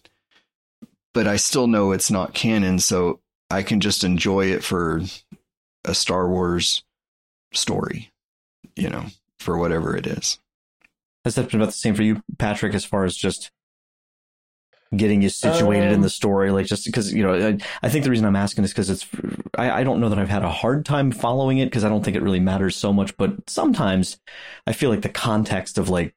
but 1.13 1.27
I 1.27 1.37
still 1.37 1.67
know 1.67 1.91
it's 1.91 2.11
not 2.11 2.33
canon. 2.33 2.79
So 2.79 3.21
I 3.49 3.63
can 3.63 3.79
just 3.79 4.03
enjoy 4.03 4.47
it 4.47 4.63
for 4.63 5.01
a 5.85 5.93
Star 5.93 6.27
Wars 6.27 6.83
story, 7.53 8.11
you 8.75 8.89
know, 8.89 9.05
for 9.39 9.57
whatever 9.57 9.95
it 9.95 10.07
is. 10.07 10.39
Has 11.23 11.35
that 11.35 11.49
been 11.49 11.59
about 11.59 11.71
the 11.71 11.77
same 11.77 11.95
for 11.95 12.03
you, 12.03 12.21
Patrick, 12.37 12.73
as 12.73 12.85
far 12.85 13.05
as 13.05 13.15
just 13.15 13.51
getting 14.95 15.21
you 15.21 15.29
situated 15.29 15.89
um, 15.89 15.93
in 15.95 16.01
the 16.01 16.09
story? 16.09 16.51
Like, 16.51 16.65
just 16.65 16.85
because, 16.85 17.13
you 17.13 17.23
know, 17.23 17.33
I, 17.33 17.57
I, 17.81 17.89
think 17.89 18.03
the 18.03 18.09
reason 18.09 18.25
I'm 18.25 18.35
asking 18.35 18.63
is 18.63 18.71
because 18.71 18.89
it's, 18.89 19.07
I, 19.57 19.81
I, 19.81 19.83
don't 19.83 19.99
know 19.99 20.09
that 20.09 20.19
I've 20.19 20.29
had 20.29 20.43
a 20.43 20.49
hard 20.49 20.85
time 20.85 21.11
following 21.11 21.57
it 21.57 21.65
because 21.65 21.83
I 21.83 21.89
don't 21.89 22.03
think 22.03 22.17
it 22.17 22.23
really 22.23 22.39
matters 22.39 22.75
so 22.75 22.91
much. 22.93 23.15
But 23.17 23.49
sometimes 23.49 24.19
I 24.67 24.73
feel 24.73 24.89
like 24.89 25.01
the 25.01 25.09
context 25.09 25.77
of 25.77 25.89
like, 25.89 26.13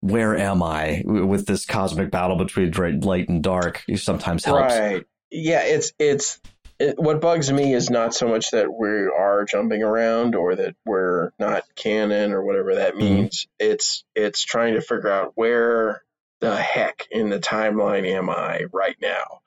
where 0.00 0.36
am 0.36 0.62
I 0.62 1.02
with 1.06 1.46
this 1.46 1.64
cosmic 1.64 2.10
battle 2.10 2.36
between 2.36 3.00
light 3.00 3.28
and 3.28 3.42
dark 3.42 3.84
sometimes 3.96 4.44
helps. 4.44 4.74
Right. 4.74 5.04
Yeah. 5.30 5.62
It's, 5.62 5.92
it's, 5.98 6.40
it, 6.78 6.98
what 6.98 7.20
bugs 7.20 7.52
me 7.52 7.72
is 7.72 7.90
not 7.90 8.14
so 8.14 8.28
much 8.28 8.50
that 8.50 8.72
we 8.72 8.88
are 8.88 9.44
jumping 9.44 9.82
around 9.82 10.34
or 10.34 10.56
that 10.56 10.74
we're 10.84 11.30
not 11.38 11.62
canon 11.76 12.32
or 12.32 12.44
whatever 12.44 12.76
that 12.76 12.94
mm-hmm. 12.94 13.04
means. 13.04 13.46
Mm-hmm. 13.60 13.72
It's 13.72 14.04
it's 14.14 14.42
trying 14.42 14.74
to 14.74 14.80
figure 14.80 15.10
out 15.10 15.32
where 15.34 16.02
the 16.40 16.56
heck 16.56 17.06
in 17.10 17.30
the 17.30 17.38
timeline 17.38 18.06
am 18.06 18.30
I 18.30 18.64
right 18.72 18.96
now, 19.00 19.40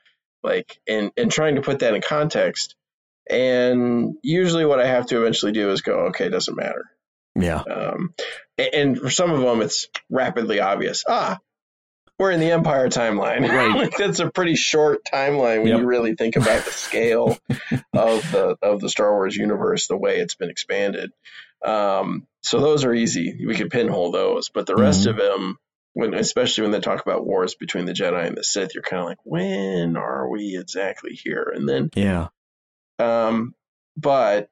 like 0.43 0.79
and 0.87 1.11
and 1.17 1.31
trying 1.31 1.55
to 1.55 1.61
put 1.61 1.79
that 1.79 1.93
in 1.93 2.01
context. 2.01 2.75
And 3.29 4.15
usually, 4.23 4.65
what 4.65 4.79
I 4.79 4.87
have 4.87 5.07
to 5.07 5.21
eventually 5.21 5.51
do 5.51 5.71
is 5.71 5.81
go, 5.81 6.07
okay, 6.07 6.27
it 6.27 6.29
doesn't 6.29 6.55
matter. 6.55 6.85
Yeah. 7.35 7.59
Um, 7.59 8.13
and, 8.57 8.73
and 8.73 8.97
for 8.97 9.09
some 9.09 9.31
of 9.31 9.41
them, 9.41 9.61
it's 9.61 9.87
rapidly 10.09 10.59
obvious. 10.59 11.03
Ah, 11.07 11.39
we're 12.19 12.31
in 12.31 12.39
the 12.39 12.51
Empire 12.51 12.89
timeline. 12.89 13.47
Right. 13.57 13.93
That's 13.97 14.19
a 14.19 14.29
pretty 14.29 14.55
short 14.55 15.01
timeline 15.05 15.59
when 15.59 15.67
yep. 15.67 15.79
you 15.79 15.85
really 15.85 16.15
think 16.15 16.35
about 16.35 16.65
the 16.65 16.71
scale 16.71 17.37
of 17.93 18.31
the 18.31 18.57
of 18.61 18.79
the 18.79 18.89
Star 18.89 19.11
Wars 19.11 19.35
universe, 19.35 19.87
the 19.87 19.97
way 19.97 20.19
it's 20.19 20.35
been 20.35 20.49
expanded. 20.49 21.11
Um, 21.63 22.27
so 22.41 22.59
those 22.59 22.85
are 22.85 22.93
easy. 22.93 23.45
We 23.45 23.55
can 23.55 23.69
pinhole 23.69 24.11
those, 24.11 24.49
but 24.49 24.67
the 24.67 24.75
rest 24.75 25.07
mm-hmm. 25.07 25.11
of 25.11 25.17
them, 25.17 25.57
when 25.97 26.13
especially 26.13 26.61
when 26.61 26.71
they 26.71 26.79
talk 26.79 27.01
about 27.01 27.25
wars 27.25 27.55
between 27.55 27.85
the 27.85 27.91
Jedi 27.91 28.27
and 28.27 28.37
the 28.37 28.43
Sith, 28.43 28.75
you're 28.75 28.83
kind 28.83 29.01
of 29.01 29.07
like, 29.07 29.17
when 29.23 29.97
are 29.97 30.29
we 30.29 30.55
exactly 30.55 31.13
here? 31.13 31.51
And 31.55 31.67
then 31.67 31.89
yeah. 31.95 32.27
Um, 32.99 33.55
but 33.95 34.51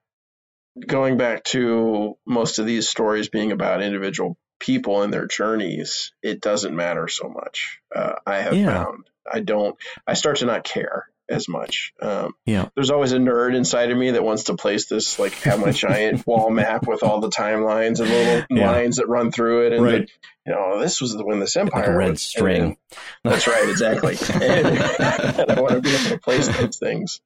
going 0.87 1.17
back 1.17 1.43
to 1.45 2.17
most 2.25 2.57
of 2.57 2.65
these 2.65 2.89
stories 2.89 3.29
being 3.29 3.51
about 3.51 3.83
individual 3.83 4.39
people 4.59 5.03
and 5.03 5.13
their 5.13 5.27
journeys, 5.27 6.13
it 6.23 6.41
doesn't 6.41 6.75
matter 6.75 7.07
so 7.07 7.29
much. 7.29 7.79
Uh, 7.95 8.13
I 8.25 8.37
have 8.37 8.55
yeah. 8.55 8.83
found 8.83 9.07
I 9.31 9.41
don't. 9.41 9.77
I 10.07 10.15
start 10.15 10.37
to 10.37 10.47
not 10.47 10.63
care 10.63 11.07
as 11.29 11.47
much. 11.47 11.93
Um, 12.01 12.33
yeah. 12.45 12.69
There's 12.75 12.91
always 12.91 13.11
a 13.11 13.17
nerd 13.17 13.55
inside 13.55 13.91
of 13.91 13.97
me 13.97 14.11
that 14.11 14.23
wants 14.23 14.45
to 14.45 14.55
place 14.55 14.87
this, 14.87 15.17
like, 15.19 15.33
have 15.41 15.59
my 15.59 15.71
giant 15.71 16.25
wall 16.27 16.49
map 16.49 16.87
with 16.87 17.03
all 17.03 17.19
the 17.19 17.29
timelines 17.29 17.99
and 17.99 18.09
little 18.09 18.45
yeah. 18.49 18.71
lines 18.71 18.97
that 18.97 19.07
run 19.07 19.31
through 19.31 19.67
it, 19.67 19.73
and 19.73 19.83
right. 19.83 20.11
you 20.45 20.53
know, 20.53 20.79
this 20.79 21.01
was 21.01 21.15
when 21.15 21.39
this 21.39 21.57
empire 21.57 21.87
like 21.87 21.97
red 21.97 22.09
was, 22.11 22.21
string. 22.21 22.63
And, 22.63 22.77
that's 23.23 23.47
right, 23.47 23.69
exactly. 23.69 24.17
and, 24.33 24.67
and, 25.39 25.51
I 25.51 25.61
want 25.61 25.73
to 25.73 25.81
be 25.81 25.93
able 25.93 26.09
to 26.09 26.19
place 26.19 26.47
those 26.47 26.77
things, 26.77 27.21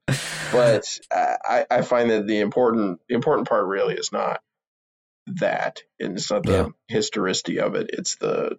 but 0.52 1.00
I, 1.12 1.66
I 1.70 1.82
find 1.82 2.10
that 2.12 2.28
the 2.28 2.40
important 2.40 3.00
the 3.08 3.16
important 3.16 3.48
part 3.48 3.66
really 3.66 3.96
is 3.96 4.12
not 4.12 4.42
that. 5.38 5.82
And 6.00 6.18
it's 6.18 6.32
not 6.32 6.44
the 6.44 6.52
yeah. 6.52 6.68
historicity 6.88 7.60
of 7.60 7.76
it. 7.76 7.90
It's 7.94 8.16
the, 8.16 8.58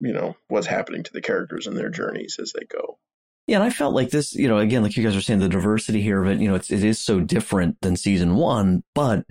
you 0.00 0.12
know, 0.12 0.36
what's 0.48 0.66
happening 0.66 1.02
to 1.04 1.12
the 1.12 1.20
characters 1.20 1.66
and 1.66 1.76
their 1.76 1.90
journeys 1.90 2.38
as 2.40 2.52
they 2.52 2.64
go. 2.64 2.98
Yeah, 3.46 3.56
and 3.56 3.64
I 3.64 3.70
felt 3.70 3.94
like 3.94 4.10
this, 4.10 4.34
you 4.34 4.46
know, 4.46 4.58
again, 4.58 4.82
like 4.82 4.96
you 4.96 5.02
guys 5.02 5.16
are 5.16 5.20
saying, 5.20 5.40
the 5.40 5.48
diversity 5.48 6.00
here 6.00 6.22
of 6.22 6.30
it, 6.30 6.40
you 6.40 6.48
know, 6.48 6.54
it's, 6.54 6.70
it 6.70 6.84
is 6.84 7.00
so 7.00 7.18
different 7.20 7.80
than 7.80 7.96
season 7.96 8.36
one, 8.36 8.84
but 8.94 9.26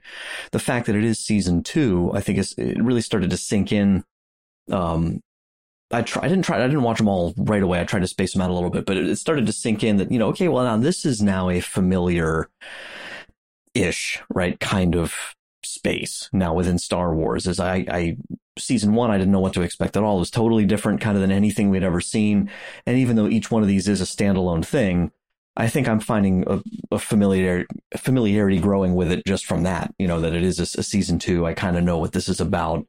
the 0.51 0.59
fact 0.59 0.87
that 0.87 0.95
it 0.95 1.05
is 1.05 1.19
season 1.19 1.63
two, 1.63 2.11
I 2.13 2.19
think 2.19 2.37
is, 2.37 2.53
it 2.57 2.83
really 2.83 3.01
started 3.01 3.29
to 3.29 3.37
sink 3.37 3.71
in. 3.71 4.03
Um, 4.69 5.21
I 5.91 6.01
try, 6.01 6.25
I 6.25 6.27
didn't 6.27 6.43
try, 6.43 6.57
I 6.57 6.67
didn't 6.67 6.83
watch 6.83 6.97
them 6.97 7.07
all 7.07 7.33
right 7.37 7.63
away. 7.63 7.79
I 7.79 7.85
tried 7.85 8.01
to 8.01 8.07
space 8.07 8.33
them 8.33 8.41
out 8.41 8.49
a 8.49 8.53
little 8.53 8.69
bit, 8.69 8.85
but 8.85 8.97
it, 8.97 9.07
it 9.07 9.15
started 9.15 9.45
to 9.45 9.53
sink 9.53 9.83
in 9.83 9.97
that, 9.97 10.11
you 10.11 10.19
know, 10.19 10.27
okay, 10.29 10.49
well, 10.49 10.65
now 10.65 10.77
this 10.77 11.05
is 11.05 11.21
now 11.21 11.49
a 11.49 11.61
familiar 11.61 12.49
ish, 13.73 14.21
right? 14.29 14.59
Kind 14.59 14.95
of 14.95 15.15
space 15.63 16.29
now 16.33 16.53
within 16.53 16.77
Star 16.77 17.15
Wars. 17.15 17.47
As 17.47 17.59
I, 17.59 17.85
I 17.89 18.17
season 18.59 18.93
one, 18.93 19.11
I 19.11 19.17
didn't 19.17 19.31
know 19.31 19.39
what 19.39 19.53
to 19.53 19.61
expect 19.61 19.97
at 19.97 20.03
all. 20.03 20.17
It 20.17 20.19
was 20.19 20.31
totally 20.31 20.65
different 20.65 21.01
kind 21.01 21.15
of 21.15 21.21
than 21.21 21.31
anything 21.31 21.69
we'd 21.69 21.83
ever 21.83 22.01
seen. 22.01 22.49
And 22.85 22.97
even 22.97 23.15
though 23.15 23.27
each 23.27 23.51
one 23.51 23.61
of 23.61 23.67
these 23.67 23.87
is 23.87 24.01
a 24.01 24.05
standalone 24.05 24.65
thing, 24.65 25.11
I 25.57 25.67
think 25.67 25.89
I'm 25.89 25.99
finding 25.99 26.45
a, 26.47 26.61
a 26.91 26.99
familiar 26.99 27.65
familiarity 27.97 28.59
growing 28.59 28.95
with 28.95 29.11
it 29.11 29.25
just 29.25 29.45
from 29.45 29.63
that. 29.63 29.93
You 29.99 30.07
know 30.07 30.21
that 30.21 30.33
it 30.33 30.43
is 30.43 30.59
a, 30.59 30.79
a 30.79 30.83
season 30.83 31.19
two. 31.19 31.45
I 31.45 31.53
kind 31.53 31.77
of 31.77 31.83
know 31.83 31.97
what 31.97 32.13
this 32.13 32.29
is 32.29 32.39
about. 32.39 32.87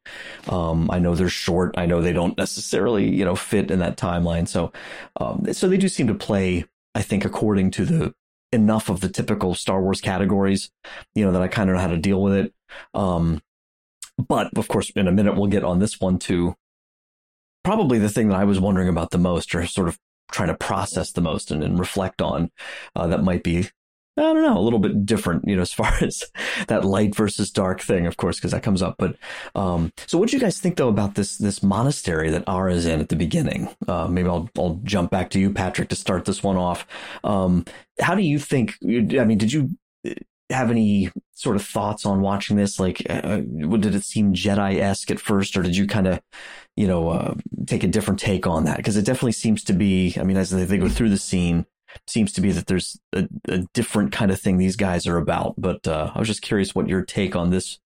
Um, 0.49 0.89
I 0.91 1.00
know 1.00 1.17
they're 1.17 1.29
short. 1.29 1.75
I 1.77 1.87
know 1.87 2.00
they 2.00 2.12
don't 2.12 2.39
necessarily 2.39 3.09
you 3.09 3.25
know 3.25 3.35
fit 3.35 3.73
in 3.73 3.81
that 3.81 3.97
timeline. 3.97 4.47
So, 4.47 4.73
um, 5.21 5.53
so 5.53 5.69
they 5.69 5.79
do 5.79 5.89
seem 5.89 6.07
to 6.07 6.15
play. 6.15 6.65
I 6.95 7.03
think 7.03 7.25
according 7.25 7.73
to 7.73 7.85
the 7.85 8.15
enough 8.53 8.89
of 8.89 9.00
the 9.00 9.09
typical 9.09 9.55
Star 9.55 9.81
Wars 9.81 10.00
categories, 10.00 10.71
you 11.15 11.25
know, 11.25 11.33
that 11.33 11.43
I 11.43 11.49
kind 11.49 11.71
of 11.71 11.77
know 11.77 11.83
how 11.83 11.89
to 11.89 11.99
deal 11.99 12.23
with 12.23 12.35
it. 12.35 12.55
Um, 12.95 13.43
but 14.29 14.57
of 14.57 14.69
course, 14.69 14.91
in 14.91 15.09
a 15.09 15.12
minute, 15.12 15.37
we'll 15.37 15.47
get 15.47 15.65
on 15.65 15.79
this 15.79 16.00
one 16.00 16.19
too. 16.19 16.55
Probably 17.65 17.99
the 17.99 18.09
thing 18.09 18.29
that 18.29 18.39
I 18.39 18.45
was 18.45 18.61
wondering 18.61 18.89
about 18.89 19.11
the 19.11 19.19
most, 19.19 19.55
or 19.55 19.67
sort 19.67 19.89
of 19.89 19.99
trying 20.33 20.49
to 20.49 20.55
process 20.55 21.12
the 21.12 21.21
most 21.21 21.50
and, 21.50 21.62
and 21.62 21.79
reflect 21.79 22.23
on, 22.23 22.50
uh, 22.97 23.07
that 23.09 23.23
might 23.23 23.43
be 23.43 23.69
I 24.17 24.23
don't 24.23 24.43
know, 24.43 24.59
a 24.59 24.61
little 24.61 24.79
bit 24.79 25.07
different, 25.07 25.47
you 25.47 25.57
know, 25.57 25.62
as 25.62 25.73
far 25.81 25.93
as 26.00 26.25
that 26.69 26.85
light 26.85 27.15
versus 27.15 27.50
dark 27.50 27.81
thing, 27.81 28.07
of 28.07 28.17
course, 28.17 28.37
because 28.37 28.50
that 28.50 28.62
comes 28.62 28.83
up. 28.83 28.97
But 28.99 29.17
um, 29.55 29.93
so, 30.07 30.19
what 30.19 30.29
do 30.29 30.37
you 30.37 30.41
guys 30.41 30.59
think 30.59 30.77
though 30.77 30.89
about 30.89 31.15
this 31.15 31.39
this 31.39 31.62
monastery 31.62 32.31
that 32.31 32.45
Ara 32.47 32.75
is 32.75 32.87
in 32.87 33.00
at 33.00 33.09
the 33.09 33.17
beginning? 33.17 33.69
Uh, 33.89 34.09
maybe 34.09 34.29
I'll 34.29 34.50
I'll 34.59 34.81
jump 34.85 35.11
back 35.11 35.31
to 35.31 35.41
you, 35.41 35.53
Patrick, 35.53 35.89
to 35.91 35.97
start 35.97 36.25
this 36.25 36.43
one 36.43 36.57
off. 36.57 36.87
Um, 37.25 37.65
how 38.00 38.15
do 38.15 38.23
you 38.23 38.39
think? 38.39 38.77
I 38.85 39.25
mean, 39.25 39.39
did 39.39 39.53
you 39.53 39.71
have 40.50 40.71
any 40.71 41.11
sort 41.33 41.57
of 41.57 41.64
thoughts 41.64 42.04
on 42.04 42.21
watching 42.21 42.57
this? 42.57 42.78
Like, 42.78 43.02
uh, 43.09 43.12
uh 43.12 43.76
did 43.76 43.95
it 43.95 44.04
seem 44.04 44.35
Jedi 44.35 44.78
esque 44.80 45.11
at 45.11 45.21
first, 45.21 45.57
or 45.57 45.62
did 45.62 45.76
you 45.76 45.87
kind 45.87 46.07
of, 46.07 46.21
you 46.76 46.87
know, 46.87 47.09
uh, 47.09 47.35
take 47.66 47.85
a 47.85 47.88
different 47.88 48.21
take 48.21 48.47
on 48.47 48.64
that? 48.64 48.76
Because 48.76 48.97
it 48.97 49.04
definitely 49.04 49.33
seems 49.33 49.64
to 49.64 49.73
be. 49.73 50.16
I 50.19 50.23
mean, 50.23 50.37
as 50.37 50.50
they 50.50 50.78
go 50.78 50.88
through 50.88 51.11
the 51.11 51.19
scene 51.19 51.66
seems 52.07 52.33
to 52.33 52.40
be 52.40 52.52
that 52.52 52.66
there's 52.66 53.00
a, 53.12 53.28
a 53.49 53.59
different 53.75 54.12
kind 54.12 54.30
of 54.30 54.40
thing 54.40 54.59
these 54.59 54.76
guys 54.76 55.07
are 55.07 55.16
about. 55.16 55.54
But 55.59 55.87
uh, 55.87 56.12
I 56.14 56.19
was 56.19 56.28
just 56.28 56.42
curious 56.42 56.75
what 56.75 56.88
your 56.88 57.04
take 57.04 57.35
on 57.35 57.50
this 57.50 57.78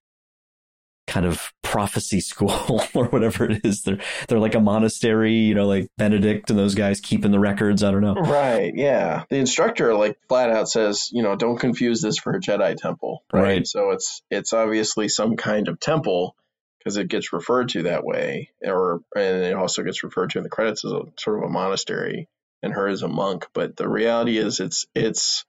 kind 1.07 1.27
of 1.27 1.53
prophecy 1.63 2.21
school 2.21 2.51
or 2.95 3.07
whatever 3.07 3.45
it 3.51 3.65
is. 3.65 3.83
They're 3.83 3.99
they're 4.29 4.39
like 4.39 4.55
a 4.55 4.61
monastery, 4.61 5.35
you 5.35 5.55
know, 5.55 5.67
like 5.67 5.89
Benedict 5.99 6.51
and 6.51 6.59
those 6.59 6.75
guys 6.75 7.01
keeping 7.01 7.31
the 7.31 7.41
records. 7.41 7.83
I 7.83 7.91
don't 7.91 8.03
know. 8.03 8.15
Right. 8.15 8.73
Yeah. 8.75 9.25
The 9.31 9.37
instructor 9.37 9.95
like 9.95 10.19
flat 10.29 10.51
out 10.51 10.69
says, 10.69 11.11
you 11.13 11.23
know, 11.23 11.37
don't 11.37 11.59
confuse 11.59 12.01
this 12.01 12.19
for 12.19 12.33
a 12.33 12.41
Jedi 12.41 12.77
temple. 12.77 13.25
Right. 13.33 13.43
right. 13.43 13.67
So 13.67 13.91
it's 13.91 14.23
it's 14.31 14.53
obviously 14.53 15.09
some 15.09 15.37
kind 15.37 15.69
of 15.69 15.81
temple 15.81 16.37
because 16.79 16.97
it 16.97 17.09
gets 17.09 17.33
referred 17.33 17.71
to 17.71 17.85
that 17.85 18.05
way, 18.05 18.51
or 18.65 19.01
and 19.15 19.45
it 19.45 19.55
also 19.55 19.83
gets 19.83 20.03
referred 20.03 20.31
to 20.31 20.39
in 20.39 20.45
the 20.45 20.51
credits 20.51 20.85
as 20.85 20.93
a 20.93 21.03
sort 21.17 21.39
of 21.39 21.45
a 21.45 21.53
monastery 21.53 22.29
and 22.63 22.73
her 22.73 22.89
as 22.89 23.03
a 23.03 23.09
monk. 23.09 23.47
But 23.53 23.77
the 23.77 23.89
reality 23.89 24.37
is, 24.37 24.59
it's 24.59 24.87
it's 24.95 25.45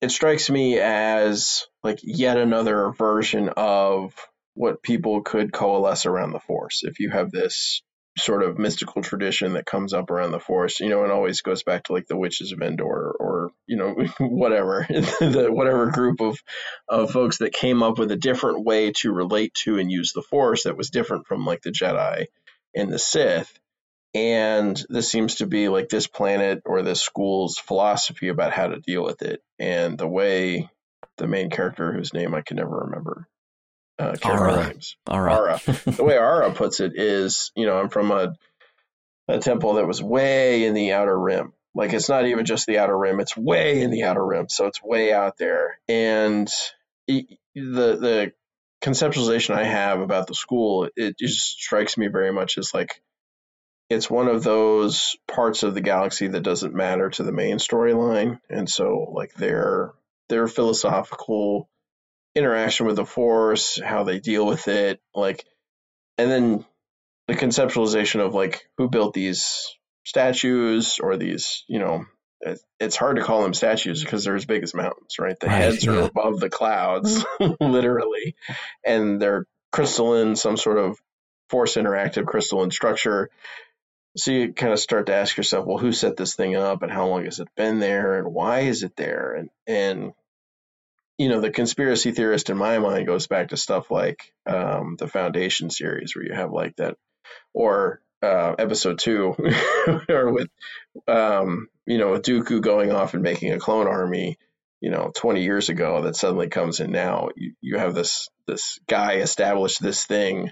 it 0.00 0.10
strikes 0.10 0.50
me 0.50 0.78
as 0.78 1.66
like 1.82 2.00
yet 2.02 2.36
another 2.36 2.90
version 2.90 3.50
of 3.56 4.14
what 4.54 4.82
people 4.82 5.22
could 5.22 5.52
coalesce 5.52 6.06
around 6.06 6.32
the 6.32 6.40
Force. 6.40 6.82
If 6.84 7.00
you 7.00 7.10
have 7.10 7.30
this 7.30 7.82
sort 8.16 8.42
of 8.42 8.58
mystical 8.58 9.02
tradition 9.02 9.54
that 9.54 9.66
comes 9.66 9.92
up 9.92 10.10
around 10.10 10.30
the 10.30 10.38
force, 10.38 10.80
you 10.80 10.88
know, 10.88 11.02
and 11.02 11.12
always 11.12 11.40
goes 11.40 11.62
back 11.62 11.84
to 11.84 11.92
like 11.92 12.06
the 12.06 12.16
witches 12.16 12.52
of 12.52 12.62
Endor 12.62 13.10
or, 13.18 13.50
you 13.66 13.76
know, 13.76 13.94
whatever, 14.20 14.86
the, 14.88 15.48
whatever 15.50 15.90
group 15.90 16.20
of, 16.20 16.38
of 16.88 17.10
folks 17.10 17.38
that 17.38 17.52
came 17.52 17.82
up 17.82 17.98
with 17.98 18.10
a 18.10 18.16
different 18.16 18.64
way 18.64 18.92
to 18.92 19.12
relate 19.12 19.52
to 19.64 19.78
and 19.78 19.90
use 19.90 20.12
the 20.12 20.22
force 20.22 20.64
that 20.64 20.76
was 20.76 20.90
different 20.90 21.26
from 21.26 21.44
like 21.44 21.62
the 21.62 21.70
Jedi 21.70 22.26
and 22.74 22.92
the 22.92 22.98
Sith. 22.98 23.52
And 24.14 24.80
this 24.88 25.10
seems 25.10 25.36
to 25.36 25.46
be 25.46 25.68
like 25.68 25.88
this 25.88 26.06
planet 26.06 26.62
or 26.64 26.82
this 26.82 27.02
school's 27.02 27.58
philosophy 27.58 28.28
about 28.28 28.52
how 28.52 28.68
to 28.68 28.80
deal 28.80 29.02
with 29.02 29.22
it. 29.22 29.42
And 29.58 29.98
the 29.98 30.06
way 30.06 30.70
the 31.16 31.26
main 31.26 31.50
character, 31.50 31.92
whose 31.92 32.14
name 32.14 32.34
I 32.34 32.42
can 32.42 32.56
never 32.56 32.86
remember, 32.86 33.28
uh, 33.98 34.16
Aura. 34.24 34.68
names. 34.68 34.96
Aura. 35.10 35.36
Aura. 35.36 35.60
the 35.86 36.04
way 36.04 36.18
Aura 36.18 36.52
puts 36.52 36.80
it 36.80 36.92
is, 36.96 37.52
you 37.54 37.66
know, 37.66 37.78
I'm 37.78 37.88
from 37.88 38.10
a 38.10 38.34
a 39.26 39.38
temple 39.38 39.74
that 39.74 39.86
was 39.86 40.02
way 40.02 40.64
in 40.66 40.74
the 40.74 40.92
outer 40.92 41.18
rim. 41.18 41.52
Like 41.74 41.92
it's 41.92 42.08
not 42.08 42.26
even 42.26 42.44
just 42.44 42.66
the 42.66 42.78
outer 42.78 42.96
rim; 42.96 43.20
it's 43.20 43.36
way 43.36 43.82
in 43.82 43.90
the 43.90 44.04
outer 44.04 44.24
rim. 44.24 44.48
So 44.48 44.66
it's 44.66 44.82
way 44.82 45.12
out 45.12 45.38
there. 45.38 45.78
And 45.88 46.48
the 47.08 47.26
the 47.54 48.32
conceptualization 48.82 49.54
I 49.54 49.64
have 49.64 50.00
about 50.00 50.26
the 50.26 50.34
school, 50.34 50.88
it 50.94 51.18
just 51.18 51.58
strikes 51.58 51.96
me 51.96 52.08
very 52.08 52.32
much 52.32 52.58
as 52.58 52.74
like 52.74 53.00
it's 53.90 54.10
one 54.10 54.28
of 54.28 54.42
those 54.42 55.16
parts 55.28 55.62
of 55.62 55.74
the 55.74 55.80
galaxy 55.80 56.28
that 56.28 56.42
doesn't 56.42 56.74
matter 56.74 57.10
to 57.10 57.22
the 57.22 57.32
main 57.32 57.56
storyline, 57.58 58.40
and 58.48 58.68
so 58.68 59.12
like 59.12 59.34
their 59.34 59.92
their 60.28 60.48
philosophical 60.48 61.68
interaction 62.34 62.86
with 62.86 62.96
the 62.96 63.04
force, 63.04 63.80
how 63.82 64.04
they 64.04 64.18
deal 64.20 64.46
with 64.46 64.68
it, 64.68 65.00
like, 65.14 65.44
and 66.18 66.30
then 66.30 66.64
the 67.28 67.34
conceptualization 67.34 68.20
of 68.20 68.34
like 68.34 68.68
who 68.78 68.88
built 68.88 69.14
these 69.14 69.76
statues 70.04 70.98
or 71.00 71.16
these, 71.16 71.64
you 71.68 71.78
know, 71.78 72.04
it's 72.78 72.96
hard 72.96 73.16
to 73.16 73.22
call 73.22 73.42
them 73.42 73.54
statues 73.54 74.02
because 74.04 74.24
they're 74.24 74.34
as 74.36 74.44
big 74.44 74.62
as 74.62 74.74
mountains, 74.74 75.18
right? 75.18 75.38
The 75.40 75.46
Right, 75.46 75.56
heads 75.56 75.86
are 75.86 75.94
yeah. 75.94 76.04
above 76.04 76.40
the 76.40 76.50
clouds, 76.50 77.24
mm. 77.40 77.56
literally, 77.60 78.36
and 78.84 79.20
they're 79.20 79.46
crystalline, 79.72 80.36
some 80.36 80.56
sort 80.56 80.78
of 80.78 80.98
force 81.48 81.74
interactive 81.76 82.26
crystalline 82.26 82.70
structure. 82.70 83.30
So 84.16 84.30
you 84.30 84.52
kind 84.52 84.72
of 84.72 84.78
start 84.78 85.06
to 85.06 85.14
ask 85.14 85.36
yourself, 85.36 85.66
well, 85.66 85.78
who 85.78 85.92
set 85.92 86.16
this 86.16 86.34
thing 86.34 86.56
up, 86.56 86.82
and 86.82 86.92
how 86.92 87.08
long 87.08 87.24
has 87.24 87.40
it 87.40 87.48
been 87.56 87.80
there, 87.80 88.18
and 88.18 88.32
why 88.32 88.60
is 88.60 88.82
it 88.82 88.96
there, 88.96 89.34
and 89.34 89.50
and 89.66 90.12
you 91.18 91.28
know, 91.28 91.40
the 91.40 91.50
conspiracy 91.50 92.10
theorist 92.10 92.50
in 92.50 92.56
my 92.56 92.78
mind 92.78 93.06
goes 93.06 93.26
back 93.26 93.48
to 93.48 93.56
stuff 93.56 93.90
like 93.90 94.32
um, 94.46 94.96
the 94.98 95.06
Foundation 95.06 95.70
series, 95.70 96.14
where 96.14 96.24
you 96.24 96.34
have 96.34 96.50
like 96.50 96.74
that, 96.76 96.96
or 97.52 98.00
uh, 98.22 98.54
episode 98.58 98.98
two, 98.98 99.34
or 100.08 100.32
with, 100.32 100.48
um, 101.06 101.68
you 101.86 101.98
know, 101.98 102.12
with 102.12 102.22
Dooku 102.22 102.60
going 102.60 102.90
off 102.90 103.14
and 103.14 103.22
making 103.22 103.52
a 103.52 103.60
clone 103.60 103.86
army, 103.86 104.38
you 104.80 104.90
know, 104.90 105.12
20 105.14 105.44
years 105.44 105.68
ago 105.68 106.02
that 106.02 106.16
suddenly 106.16 106.48
comes 106.48 106.80
in 106.80 106.90
now. 106.90 107.28
You, 107.36 107.52
you 107.60 107.78
have 107.78 107.94
this 107.94 108.28
this 108.46 108.80
guy 108.88 109.16
establish 109.16 109.78
this 109.78 110.04
thing, 110.04 110.50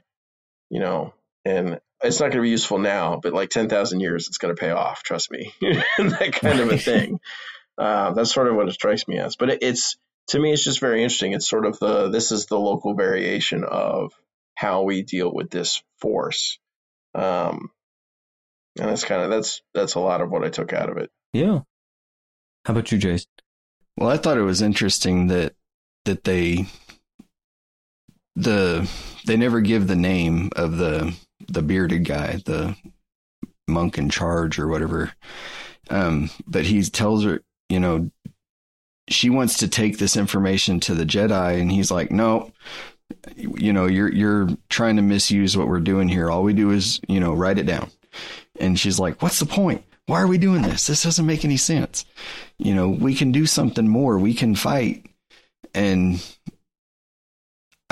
you 0.71 0.81
know, 0.81 1.13
and 1.45 1.81
it's 2.03 2.21
not 2.21 2.27
going 2.27 2.39
to 2.39 2.43
be 2.43 2.51
useful 2.51 2.79
now, 2.79 3.19
but 3.23 3.33
like 3.33 3.51
10,000 3.51 4.01
years, 4.01 4.29
it's 4.29 4.39
going 4.39 4.55
to 4.55 4.61
pay 4.61 4.71
off. 4.71 5.03
Trust 5.03 5.31
me, 5.31 5.53
that 5.61 6.33
kind 6.33 6.61
of 6.61 6.71
a 6.71 6.79
thing. 6.79 7.21
Uh, 7.79 8.13
that's 8.13 8.33
sort 8.33 8.49
of 8.49 8.57
what 8.57 8.69
it 8.69 8.75
strikes 8.75 9.09
me 9.09 9.19
as. 9.19 9.37
But 9.37 9.51
it, 9.51 9.59
it's 9.63 9.97
to 10.29 10.39
me, 10.39 10.53
it's 10.53 10.65
just 10.65 10.81
very 10.81 11.03
interesting. 11.03 11.33
It's 11.33 11.49
sort 11.49 11.67
of 11.67 11.79
the 11.79 12.09
this 12.09 12.33
is 12.33 12.47
the 12.47 12.59
local 12.59 12.95
variation 12.95 13.65
of 13.65 14.13
how 14.55 14.83
we 14.83 15.03
deal 15.03 15.33
with 15.33 15.51
this 15.51 15.83
force, 15.99 16.59
um, 17.15 17.71
and 18.79 18.89
that's 18.89 19.05
kind 19.05 19.23
of 19.23 19.31
that's 19.31 19.63
that's 19.75 19.95
a 19.95 20.01
lot 20.01 20.21
of 20.21 20.31
what 20.31 20.45
I 20.45 20.49
took 20.49 20.73
out 20.73 20.91
of 20.91 20.99
it. 20.99 21.11
Yeah. 21.33 21.61
How 22.65 22.75
about 22.75 22.93
you, 22.93 22.99
Jace? 22.99 23.27
Well, 23.97 24.09
I 24.09 24.17
thought 24.17 24.39
it 24.39 24.43
was 24.43 24.63
interesting 24.63 25.29
that 25.29 25.55
that 26.05 26.25
they 26.25 26.67
the 28.37 28.89
they 29.27 29.37
never 29.37 29.61
give 29.61 29.87
the 29.87 29.97
name 29.97 30.51
of 30.57 30.77
the 30.77 31.15
the 31.49 31.63
bearded 31.63 32.05
guy, 32.05 32.43
the 32.45 32.77
monk 33.69 33.99
in 33.99 34.11
charge 34.11 34.59
or 34.59 34.69
whatever. 34.69 35.13
Um, 35.91 36.31
but 36.47 36.65
he 36.65 36.83
tells 36.83 37.25
her, 37.25 37.43
you 37.69 37.81
know, 37.81 38.11
she 39.09 39.31
wants 39.31 39.59
to 39.59 39.69
take 39.69 39.99
this 39.99 40.17
information 40.17 40.81
to 40.81 40.95
the 40.95 41.05
Jedi, 41.05 41.61
and 41.61 41.71
he's 41.71 41.91
like, 41.91 42.11
no. 42.11 42.53
You 43.37 43.75
know, 43.75 43.87
you're 43.87 44.11
you're 44.11 44.49
trying 44.71 44.97
to 44.97 45.03
misuse 45.03 45.55
what 45.55 45.69
we're 45.69 45.81
doing 45.81 46.09
here. 46.09 46.31
All 46.31 46.43
we 46.43 46.55
do 46.55 46.71
is, 46.71 46.99
you 47.09 47.21
know, 47.21 47.35
write 47.35 47.59
it 47.59 47.67
down. 47.67 47.91
And 48.59 48.81
she's 48.81 48.99
like, 48.99 49.21
"What's 49.21 49.39
the 49.39 49.45
point? 49.45 49.85
Why 50.07 50.23
are 50.23 50.27
we 50.27 50.39
doing 50.39 50.63
this? 50.63 50.87
This 50.87 51.03
doesn't 51.03 51.27
make 51.27 51.45
any 51.45 51.59
sense. 51.59 52.07
You 52.59 52.75
know, 52.75 52.89
we 52.89 53.15
can 53.15 53.31
do 53.31 53.45
something 53.45 53.87
more. 53.87 54.19
We 54.19 54.33
can 54.33 54.55
fight." 54.55 55.07
And 55.75 56.25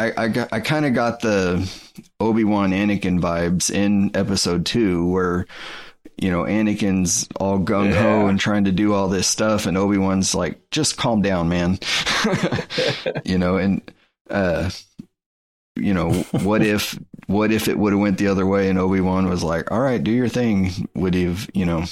I 0.00 0.12
I 0.24 0.28
got 0.28 0.52
I 0.52 0.60
kind 0.60 0.86
of 0.86 0.94
got 0.94 1.20
the 1.20 1.68
Obi 2.18 2.44
Wan 2.44 2.70
Anakin 2.70 3.20
vibes 3.20 3.70
in 3.70 4.10
Episode 4.16 4.64
Two, 4.66 5.06
where 5.10 5.46
you 6.16 6.30
know 6.30 6.42
Anakin's 6.44 7.28
all 7.36 7.58
gung 7.58 7.92
ho 7.92 8.22
Yeah. 8.24 8.28
and 8.28 8.38
trying 8.40 8.64
to 8.64 8.72
do 8.72 8.94
all 8.94 9.08
this 9.08 9.26
stuff, 9.28 9.66
and 9.66 9.76
Obi 9.76 9.98
Wan's 9.98 10.34
like, 10.34 10.58
"Just 10.70 10.96
calm 10.96 11.22
down, 11.22 11.48
man." 11.48 11.78
you 13.24 13.38
know, 13.38 13.56
and 13.56 13.82
uh, 14.30 14.70
you 15.76 15.92
know, 15.94 16.12
what 16.42 16.62
if 16.62 16.98
what 17.26 17.52
if 17.52 17.68
it 17.68 17.78
would 17.78 17.92
have 17.92 18.00
went 18.00 18.18
the 18.18 18.28
other 18.28 18.46
way 18.46 18.68
and 18.70 18.78
Obi 18.78 19.00
Wan 19.00 19.28
was 19.28 19.42
like, 19.42 19.70
"All 19.70 19.80
right, 19.80 20.02
do 20.02 20.10
your 20.10 20.28
thing," 20.28 20.88
would 20.94 21.14
he 21.14 21.24
have 21.24 21.48
you 21.54 21.66
know 21.66 21.84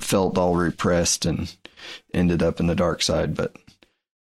felt 0.00 0.38
all 0.38 0.56
repressed 0.56 1.24
and 1.26 1.54
ended 2.12 2.42
up 2.42 2.58
in 2.58 2.66
the 2.66 2.74
dark 2.74 3.02
side, 3.02 3.34
but 3.36 3.54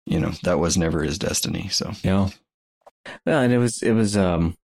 you 0.07 0.21
know 0.21 0.31
that 0.43 0.59
was 0.59 0.77
never 0.77 1.03
his 1.03 1.19
destiny. 1.19 1.69
So 1.69 1.93
Yeah. 2.03 2.29
Well, 3.27 3.43
and 3.43 3.53
it 3.53 3.59
was 3.59 3.83
it 3.83 3.93
was 3.93 4.17
um 4.17 4.57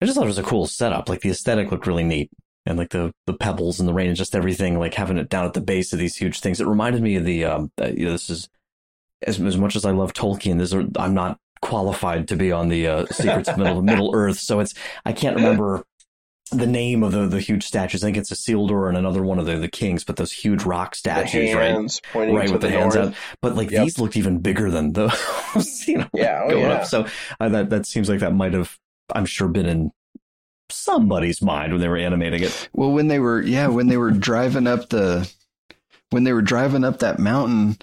I 0.00 0.06
just 0.06 0.16
thought 0.16 0.24
it 0.24 0.28
was 0.28 0.38
a 0.38 0.42
cool 0.42 0.66
setup. 0.66 1.08
Like 1.08 1.20
the 1.20 1.30
aesthetic 1.30 1.70
looked 1.70 1.86
really 1.86 2.04
neat. 2.04 2.30
And 2.66 2.76
like 2.76 2.90
the 2.90 3.12
the 3.26 3.34
pebbles 3.34 3.80
and 3.80 3.88
the 3.88 3.94
rain 3.94 4.08
and 4.08 4.16
just 4.16 4.36
everything, 4.36 4.78
like 4.78 4.94
having 4.94 5.16
it 5.16 5.30
down 5.30 5.46
at 5.46 5.54
the 5.54 5.60
base 5.60 5.92
of 5.92 5.98
these 5.98 6.16
huge 6.16 6.40
things. 6.40 6.60
It 6.60 6.66
reminded 6.66 7.02
me 7.02 7.16
of 7.16 7.24
the 7.24 7.44
um 7.44 7.72
uh, 7.80 7.88
you 7.88 8.04
know, 8.04 8.12
this 8.12 8.28
is 8.28 8.48
as 9.26 9.40
as 9.40 9.56
much 9.56 9.74
as 9.76 9.84
I 9.84 9.90
love 9.90 10.12
Tolkien, 10.12 10.58
this 10.58 10.72
is, 10.72 10.86
I'm 10.96 11.14
not 11.14 11.38
qualified 11.60 12.28
to 12.28 12.36
be 12.36 12.52
on 12.52 12.68
the 12.68 12.86
uh, 12.86 13.06
Secrets 13.06 13.48
of 13.48 13.58
Middle 13.58 13.82
Middle 13.90 14.14
Earth, 14.14 14.38
so 14.38 14.60
it's 14.60 14.74
I 15.04 15.12
can't 15.12 15.36
remember 15.36 15.84
the 16.50 16.66
name 16.66 17.02
of 17.02 17.12
the 17.12 17.26
the 17.26 17.40
huge 17.40 17.64
statues. 17.64 18.02
I 18.02 18.06
think 18.08 18.16
it's 18.16 18.30
a 18.30 18.34
Isildur 18.34 18.88
and 18.88 18.96
another 18.96 19.22
one 19.22 19.38
of 19.38 19.46
the 19.46 19.56
the 19.58 19.68
kings, 19.68 20.04
but 20.04 20.16
those 20.16 20.32
huge 20.32 20.64
rock 20.64 20.92
The 20.92 20.98
statues, 20.98 21.54
right? 21.54 22.00
pointing 22.12 22.34
right 22.36 22.46
to 22.46 22.52
with 22.52 22.62
the, 22.62 22.70
hands 22.70 22.94
north. 22.94 23.08
out 23.10 23.14
but 23.42 23.54
like 23.56 23.70
Yep. 23.70 23.82
these 23.84 23.98
looked 23.98 24.16
even 24.16 24.38
bigger 24.38 24.70
than 24.70 24.92
those 24.92 25.84
you 25.86 25.98
know 25.98 26.08
Yeah, 26.14 26.42
oh, 26.44 26.50
going 26.50 26.62
yeah. 26.62 26.72
up 26.74 26.86
so 26.86 27.06
uh, 27.40 27.48
that 27.50 27.70
that 27.70 27.86
seems 27.86 28.08
like 28.08 28.20
that 28.20 28.34
might 28.34 28.52
have 28.54 28.78
i'm 29.14 29.26
sure 29.26 29.48
been 29.48 29.66
in 29.66 29.90
somebody's 30.70 31.40
mind 31.40 31.72
when 31.72 31.80
they 31.80 31.88
were 31.88 31.96
animating 31.96 32.42
it 32.42 32.68
Well, 32.72 32.92
when 32.92 33.08
they 33.08 33.18
were, 33.18 33.40
yeah, 33.40 33.68
when 33.68 33.86
they 33.88 33.96
were 33.96 34.10
driving 34.28 34.66
up 34.66 34.88
the, 34.90 35.30
when 36.10 36.24
they 36.24 36.32
were 36.32 36.42
driving 36.42 36.84
up 36.84 36.98
that 37.00 37.18
mountain, 37.18 37.78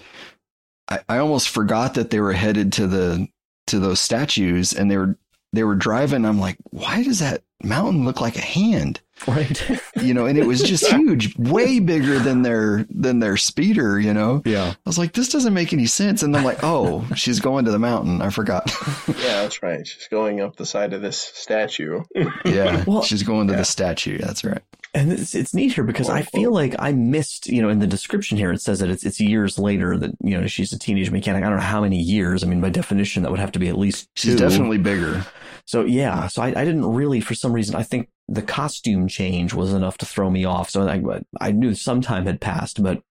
I, 0.88 1.00
I 1.08 1.18
almost 1.18 1.48
forgot 1.48 1.94
that 1.94 2.10
they 2.10 2.20
were 2.20 2.32
headed 2.32 2.72
to 2.74 2.86
the 2.86 3.26
to 3.68 3.80
those 3.80 4.00
statues, 4.00 4.72
and 4.72 4.88
they 4.90 4.96
were 4.96 5.18
they 5.52 5.64
were 5.64 5.74
driving. 5.74 6.24
I'm 6.24 6.38
like, 6.38 6.56
why 6.70 7.02
does 7.02 7.18
that 7.18 7.42
mountain 7.62 8.04
look 8.04 8.20
like 8.20 8.36
a 8.36 8.40
hand? 8.42 9.00
right 9.26 9.80
You 10.02 10.12
know, 10.12 10.26
and 10.26 10.36
it 10.36 10.46
was 10.46 10.62
just 10.62 10.86
huge, 10.88 11.34
way 11.38 11.80
bigger 11.80 12.18
than 12.18 12.42
their 12.42 12.86
than 12.90 13.18
their 13.18 13.36
speeder. 13.38 13.98
You 13.98 14.12
know, 14.12 14.42
yeah 14.44 14.74
I 14.74 14.76
was 14.88 14.98
like, 14.98 15.14
this 15.14 15.30
doesn't 15.30 15.54
make 15.54 15.72
any 15.72 15.86
sense. 15.86 16.22
And 16.22 16.36
I'm 16.36 16.44
like, 16.44 16.58
oh, 16.62 17.06
she's 17.14 17.40
going 17.40 17.64
to 17.64 17.70
the 17.70 17.78
mountain. 17.78 18.20
I 18.22 18.30
forgot. 18.30 18.70
Yeah, 19.08 19.42
that's 19.42 19.62
right. 19.62 19.86
She's 19.86 20.08
going 20.08 20.40
up 20.40 20.56
the 20.56 20.66
side 20.66 20.92
of 20.92 21.00
this 21.02 21.18
statue. 21.18 22.02
yeah, 22.44 22.84
Well- 22.86 23.02
she's 23.02 23.22
going 23.22 23.46
to 23.48 23.54
Yeah. 23.54 23.58
the 23.60 23.64
statue. 23.64 24.18
That's 24.18 24.44
right. 24.44 24.62
And 24.96 25.12
it's, 25.12 25.34
it's 25.34 25.54
neat 25.54 25.72
here 25.72 25.84
because 25.84 26.08
i 26.08 26.22
feel 26.22 26.52
like 26.52 26.74
i 26.78 26.90
missed 26.90 27.46
you 27.46 27.62
know 27.62 27.68
in 27.68 27.78
the 27.78 27.86
description 27.86 28.36
here 28.36 28.50
it 28.50 28.60
says 28.60 28.80
that 28.80 28.90
it's 28.90 29.04
it's 29.04 29.20
years 29.20 29.58
later 29.58 29.96
that 29.96 30.10
you 30.20 30.38
know 30.40 30.46
she's 30.46 30.72
a 30.72 30.78
teenage 30.78 31.10
mechanic 31.10 31.44
i 31.44 31.48
don't 31.48 31.58
know 31.58 31.62
how 31.62 31.82
many 31.82 32.00
years 32.00 32.42
i 32.42 32.46
mean 32.46 32.60
by 32.60 32.70
definition 32.70 33.22
that 33.22 33.30
would 33.30 33.40
have 33.40 33.52
to 33.52 33.58
be 33.58 33.68
at 33.68 33.78
least 33.78 34.08
She's 34.14 34.36
definitely 34.36 34.78
bigger. 34.78 35.24
So 35.66 35.84
yeah, 35.84 36.28
so 36.28 36.42
I, 36.42 36.48
I 36.48 36.64
didn't 36.64 36.86
really, 36.86 37.20
for 37.20 37.34
some 37.34 37.52
reason, 37.52 37.74
I 37.74 37.82
think 37.82 38.08
the 38.28 38.42
costume 38.42 39.08
change 39.08 39.52
was 39.52 39.72
enough 39.72 39.98
to 39.98 40.06
throw 40.06 40.30
me 40.30 40.44
off. 40.44 40.70
So 40.70 40.88
I, 40.88 41.02
I 41.40 41.52
knew 41.52 41.74
some 41.74 42.00
time 42.00 42.24
had 42.24 42.40
passed, 42.40 42.82
but 42.82 43.02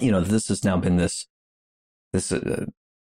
you 0.00 0.10
know, 0.10 0.20
this 0.20 0.48
has 0.48 0.64
now 0.64 0.76
been 0.78 0.96
this, 0.96 1.26
this, 2.12 2.32
uh, 2.32 2.64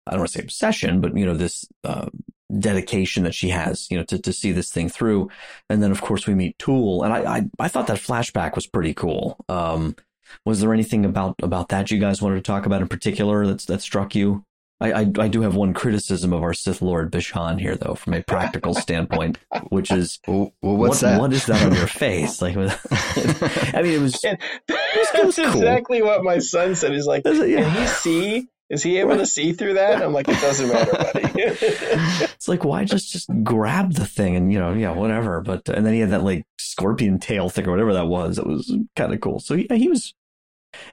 I 0.06 0.10
don't 0.12 0.20
want 0.20 0.30
to 0.30 0.38
say 0.38 0.42
obsession, 0.42 1.00
but 1.00 1.16
you 1.16 1.26
know, 1.26 1.34
this, 1.34 1.66
uh, 1.84 2.06
dedication 2.56 3.24
that 3.24 3.34
she 3.34 3.50
has, 3.50 3.90
you 3.90 3.96
know, 3.96 4.04
to, 4.04 4.18
to 4.18 4.32
see 4.32 4.52
this 4.52 4.70
thing 4.70 4.88
through. 4.88 5.30
And 5.68 5.82
then 5.82 5.90
of 5.90 6.00
course 6.00 6.26
we 6.26 6.34
meet 6.34 6.58
Tuul 6.58 7.04
and 7.04 7.12
I, 7.12 7.36
I, 7.36 7.50
I 7.58 7.68
thought 7.68 7.86
that 7.88 7.98
flashback 7.98 8.54
was 8.54 8.66
pretty 8.66 8.94
cool. 8.94 9.36
Um, 9.48 9.96
was 10.44 10.60
there 10.60 10.74
anything 10.74 11.04
about, 11.04 11.36
about 11.42 11.68
that 11.70 11.90
you 11.90 11.98
guys 11.98 12.20
wanted 12.20 12.36
to 12.36 12.42
talk 12.42 12.66
about 12.66 12.82
in 12.82 12.88
particular 12.88 13.46
that's, 13.46 13.64
that 13.66 13.82
struck 13.82 14.14
you? 14.14 14.44
I, 14.80 14.92
I, 14.92 15.00
I 15.18 15.28
do 15.28 15.42
have 15.42 15.56
one 15.56 15.74
criticism 15.74 16.32
of 16.32 16.42
our 16.42 16.54
Sith 16.54 16.80
Lord 16.80 17.10
Bishan 17.10 17.60
here, 17.60 17.74
though, 17.74 17.94
from 17.94 18.14
a 18.14 18.22
practical 18.22 18.74
standpoint, 18.74 19.38
which 19.70 19.90
is 19.90 20.20
well, 20.28 20.52
well 20.62 20.76
what's 20.76 21.02
what, 21.02 21.08
that? 21.08 21.20
What 21.20 21.32
is 21.32 21.46
that 21.46 21.66
on 21.66 21.74
your 21.74 21.86
face? 21.88 22.40
Like, 22.40 22.56
I 22.56 23.82
mean, 23.82 23.92
it 23.92 24.00
was. 24.00 24.22
And 24.24 24.38
that's 24.68 25.36
cool. 25.36 25.46
exactly 25.46 26.02
what 26.02 26.22
my 26.22 26.38
son 26.38 26.76
said. 26.76 26.92
He's 26.92 27.06
like, 27.06 27.24
yeah. 27.24 27.62
"Can 27.62 27.70
he 27.82 27.86
see? 27.88 28.48
Is 28.70 28.82
he 28.82 28.98
able 28.98 29.16
to 29.16 29.26
see 29.26 29.52
through 29.52 29.74
that?" 29.74 30.02
I'm 30.02 30.12
like, 30.12 30.28
"It 30.28 30.40
doesn't 30.40 30.68
matter, 30.68 30.92
buddy." 31.12 31.30
it's 31.36 32.48
like, 32.48 32.64
why 32.64 32.84
just 32.84 33.12
just 33.12 33.30
grab 33.42 33.94
the 33.94 34.06
thing 34.06 34.36
and 34.36 34.52
you 34.52 34.58
know, 34.58 34.72
yeah, 34.72 34.92
whatever. 34.92 35.40
But 35.40 35.68
and 35.68 35.86
then 35.86 35.94
he 35.94 36.00
had 36.00 36.10
that 36.10 36.24
like 36.24 36.44
scorpion 36.58 37.18
tail 37.18 37.48
thing 37.48 37.66
or 37.66 37.70
whatever 37.70 37.94
that 37.94 38.08
was. 38.08 38.38
It 38.38 38.46
was 38.46 38.74
kind 38.96 39.12
of 39.12 39.20
cool. 39.20 39.40
So 39.40 39.54
yeah, 39.54 39.74
he 39.74 39.88
was. 39.88 40.14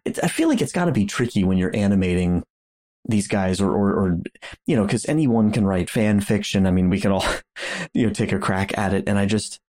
It, 0.06 0.24
I 0.24 0.28
feel 0.28 0.48
like 0.48 0.62
it's 0.62 0.72
got 0.72 0.86
to 0.86 0.92
be 0.92 1.06
tricky 1.06 1.44
when 1.44 1.58
you're 1.58 1.76
animating 1.76 2.44
these 3.08 3.28
guys 3.28 3.62
or, 3.62 3.72
or, 3.72 3.94
or 3.94 4.22
you 4.66 4.76
know, 4.76 4.84
because 4.84 5.06
anyone 5.08 5.52
can 5.52 5.66
write 5.66 5.90
fan 5.90 6.22
fiction. 6.22 6.66
I 6.66 6.72
mean, 6.72 6.90
we 6.90 7.00
can 7.00 7.12
all, 7.12 7.26
you 7.94 8.08
know, 8.08 8.14
take 8.14 8.32
a 8.32 8.40
crack 8.40 8.78
at 8.78 8.94
it. 8.94 9.08
And 9.08 9.18
I 9.18 9.26
just, 9.26 9.60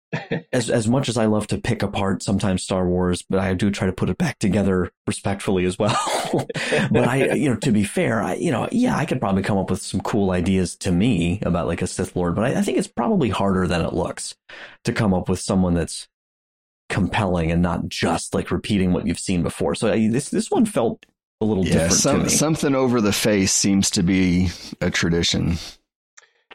as 0.52 0.70
as 0.70 0.88
much 0.88 1.08
as 1.08 1.18
I 1.18 1.26
love 1.26 1.46
to 1.48 1.58
pick 1.58 1.82
apart 1.82 2.22
sometimes 2.22 2.62
Star 2.62 2.86
Wars, 2.86 3.22
but 3.28 3.38
I 3.38 3.54
do 3.54 3.70
try 3.70 3.86
to 3.86 3.92
put 3.92 4.08
it 4.08 4.18
back 4.18 4.38
together 4.38 4.90
respectfully 5.06 5.64
as 5.64 5.78
well. 5.78 5.96
but 6.90 7.08
I, 7.08 7.32
you 7.34 7.50
know, 7.50 7.56
to 7.56 7.72
be 7.72 7.84
fair, 7.84 8.22
I, 8.22 8.34
you 8.34 8.50
know, 8.50 8.68
yeah, 8.70 8.96
I 8.96 9.04
could 9.04 9.20
probably 9.20 9.42
come 9.42 9.58
up 9.58 9.70
with 9.70 9.82
some 9.82 10.00
cool 10.00 10.30
ideas 10.30 10.76
to 10.76 10.92
me 10.92 11.40
about 11.42 11.66
like 11.66 11.82
a 11.82 11.86
Sith 11.86 12.14
Lord, 12.14 12.34
but 12.34 12.44
I, 12.44 12.58
I 12.58 12.62
think 12.62 12.78
it's 12.78 12.88
probably 12.88 13.30
harder 13.30 13.66
than 13.66 13.82
it 13.82 13.92
looks 13.92 14.36
to 14.84 14.92
come 14.92 15.12
up 15.12 15.28
with 15.28 15.40
someone 15.40 15.74
that's 15.74 16.08
compelling 16.88 17.50
and 17.50 17.62
not 17.62 17.88
just 17.88 18.34
like 18.34 18.50
repeating 18.50 18.92
what 18.92 19.06
you've 19.06 19.18
seen 19.18 19.42
before. 19.42 19.74
So 19.74 19.92
I, 19.92 20.08
this 20.08 20.30
this 20.30 20.50
one 20.50 20.66
felt 20.66 21.04
a 21.40 21.44
little 21.44 21.66
yeah, 21.66 21.72
different 21.72 21.94
some, 21.94 22.18
to 22.18 22.24
me. 22.24 22.30
Something 22.30 22.74
over 22.74 23.00
the 23.00 23.12
face 23.12 23.52
seems 23.52 23.90
to 23.90 24.02
be 24.02 24.48
a 24.80 24.90
tradition. 24.90 25.56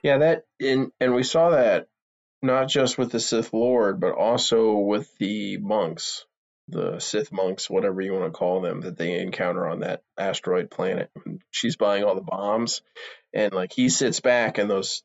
Yeah, 0.03 0.17
that 0.19 0.45
in 0.59 0.91
and 0.99 1.13
we 1.13 1.23
saw 1.23 1.51
that 1.51 1.87
not 2.41 2.67
just 2.67 2.97
with 2.97 3.11
the 3.11 3.19
Sith 3.19 3.53
Lord, 3.53 3.99
but 3.99 4.13
also 4.13 4.73
with 4.73 5.15
the 5.17 5.57
monks, 5.57 6.25
the 6.67 6.99
Sith 6.99 7.31
monks, 7.31 7.69
whatever 7.69 8.01
you 8.01 8.13
want 8.13 8.25
to 8.25 8.37
call 8.37 8.61
them, 8.61 8.81
that 8.81 8.97
they 8.97 9.19
encounter 9.19 9.67
on 9.67 9.81
that 9.81 10.03
asteroid 10.17 10.71
planet. 10.71 11.09
She's 11.51 11.75
buying 11.75 12.03
all 12.03 12.15
the 12.15 12.21
bombs, 12.21 12.81
and 13.33 13.53
like 13.53 13.73
he 13.73 13.89
sits 13.89 14.19
back, 14.19 14.57
and 14.57 14.69
those 14.69 15.03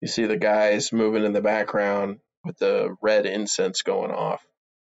you 0.00 0.08
see 0.08 0.26
the 0.26 0.36
guys 0.36 0.92
moving 0.92 1.24
in 1.24 1.32
the 1.32 1.40
background 1.40 2.18
with 2.44 2.58
the 2.58 2.94
red 3.00 3.26
incense 3.26 3.82
going 3.82 4.10
off, 4.10 4.44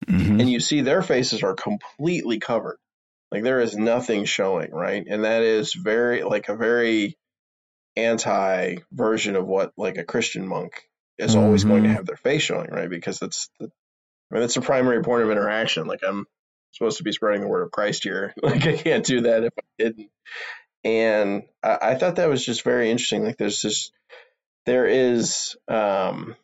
mm-hmm. 0.06 0.40
and 0.40 0.50
you 0.50 0.60
see 0.60 0.82
their 0.82 1.02
faces 1.02 1.42
are 1.42 1.54
completely 1.54 2.38
covered 2.38 2.78
like 3.30 3.42
there 3.42 3.60
is 3.60 3.76
nothing 3.76 4.24
showing, 4.24 4.70
right? 4.70 5.04
And 5.08 5.24
that 5.24 5.42
is 5.42 5.72
very 5.74 6.22
like 6.22 6.48
a 6.48 6.56
very 6.56 7.16
anti 7.96 8.76
version 8.92 9.36
of 9.36 9.46
what 9.46 9.72
like 9.76 9.98
a 9.98 10.04
Christian 10.04 10.46
monk 10.46 10.88
is 11.18 11.32
mm-hmm. 11.32 11.44
always 11.44 11.64
going 11.64 11.82
to 11.82 11.88
mm-hmm. 11.88 11.96
have 11.96 12.06
their 12.06 12.16
face 12.16 12.42
showing, 12.42 12.70
right? 12.70 12.90
Because 12.90 13.18
that's 13.18 13.48
the 13.58 13.66
I 13.66 14.34
mean 14.34 14.40
that's 14.40 14.54
the 14.54 14.60
primary 14.60 15.02
point 15.02 15.22
of 15.22 15.30
interaction. 15.30 15.86
Like 15.86 16.00
I'm 16.06 16.26
supposed 16.72 16.98
to 16.98 17.04
be 17.04 17.12
spreading 17.12 17.42
the 17.42 17.48
word 17.48 17.62
of 17.62 17.70
Christ 17.70 18.02
here. 18.02 18.34
Like 18.42 18.66
I 18.66 18.76
can't 18.76 19.04
do 19.04 19.22
that 19.22 19.44
if 19.44 19.52
I 19.58 19.62
didn't. 19.78 20.10
And 20.84 21.44
I, 21.62 21.78
I 21.82 21.94
thought 21.94 22.16
that 22.16 22.28
was 22.28 22.44
just 22.44 22.62
very 22.62 22.90
interesting. 22.90 23.24
Like 23.24 23.38
there's 23.38 23.62
this 23.62 23.90
there 24.64 24.86
is 24.86 25.56
um 25.68 26.36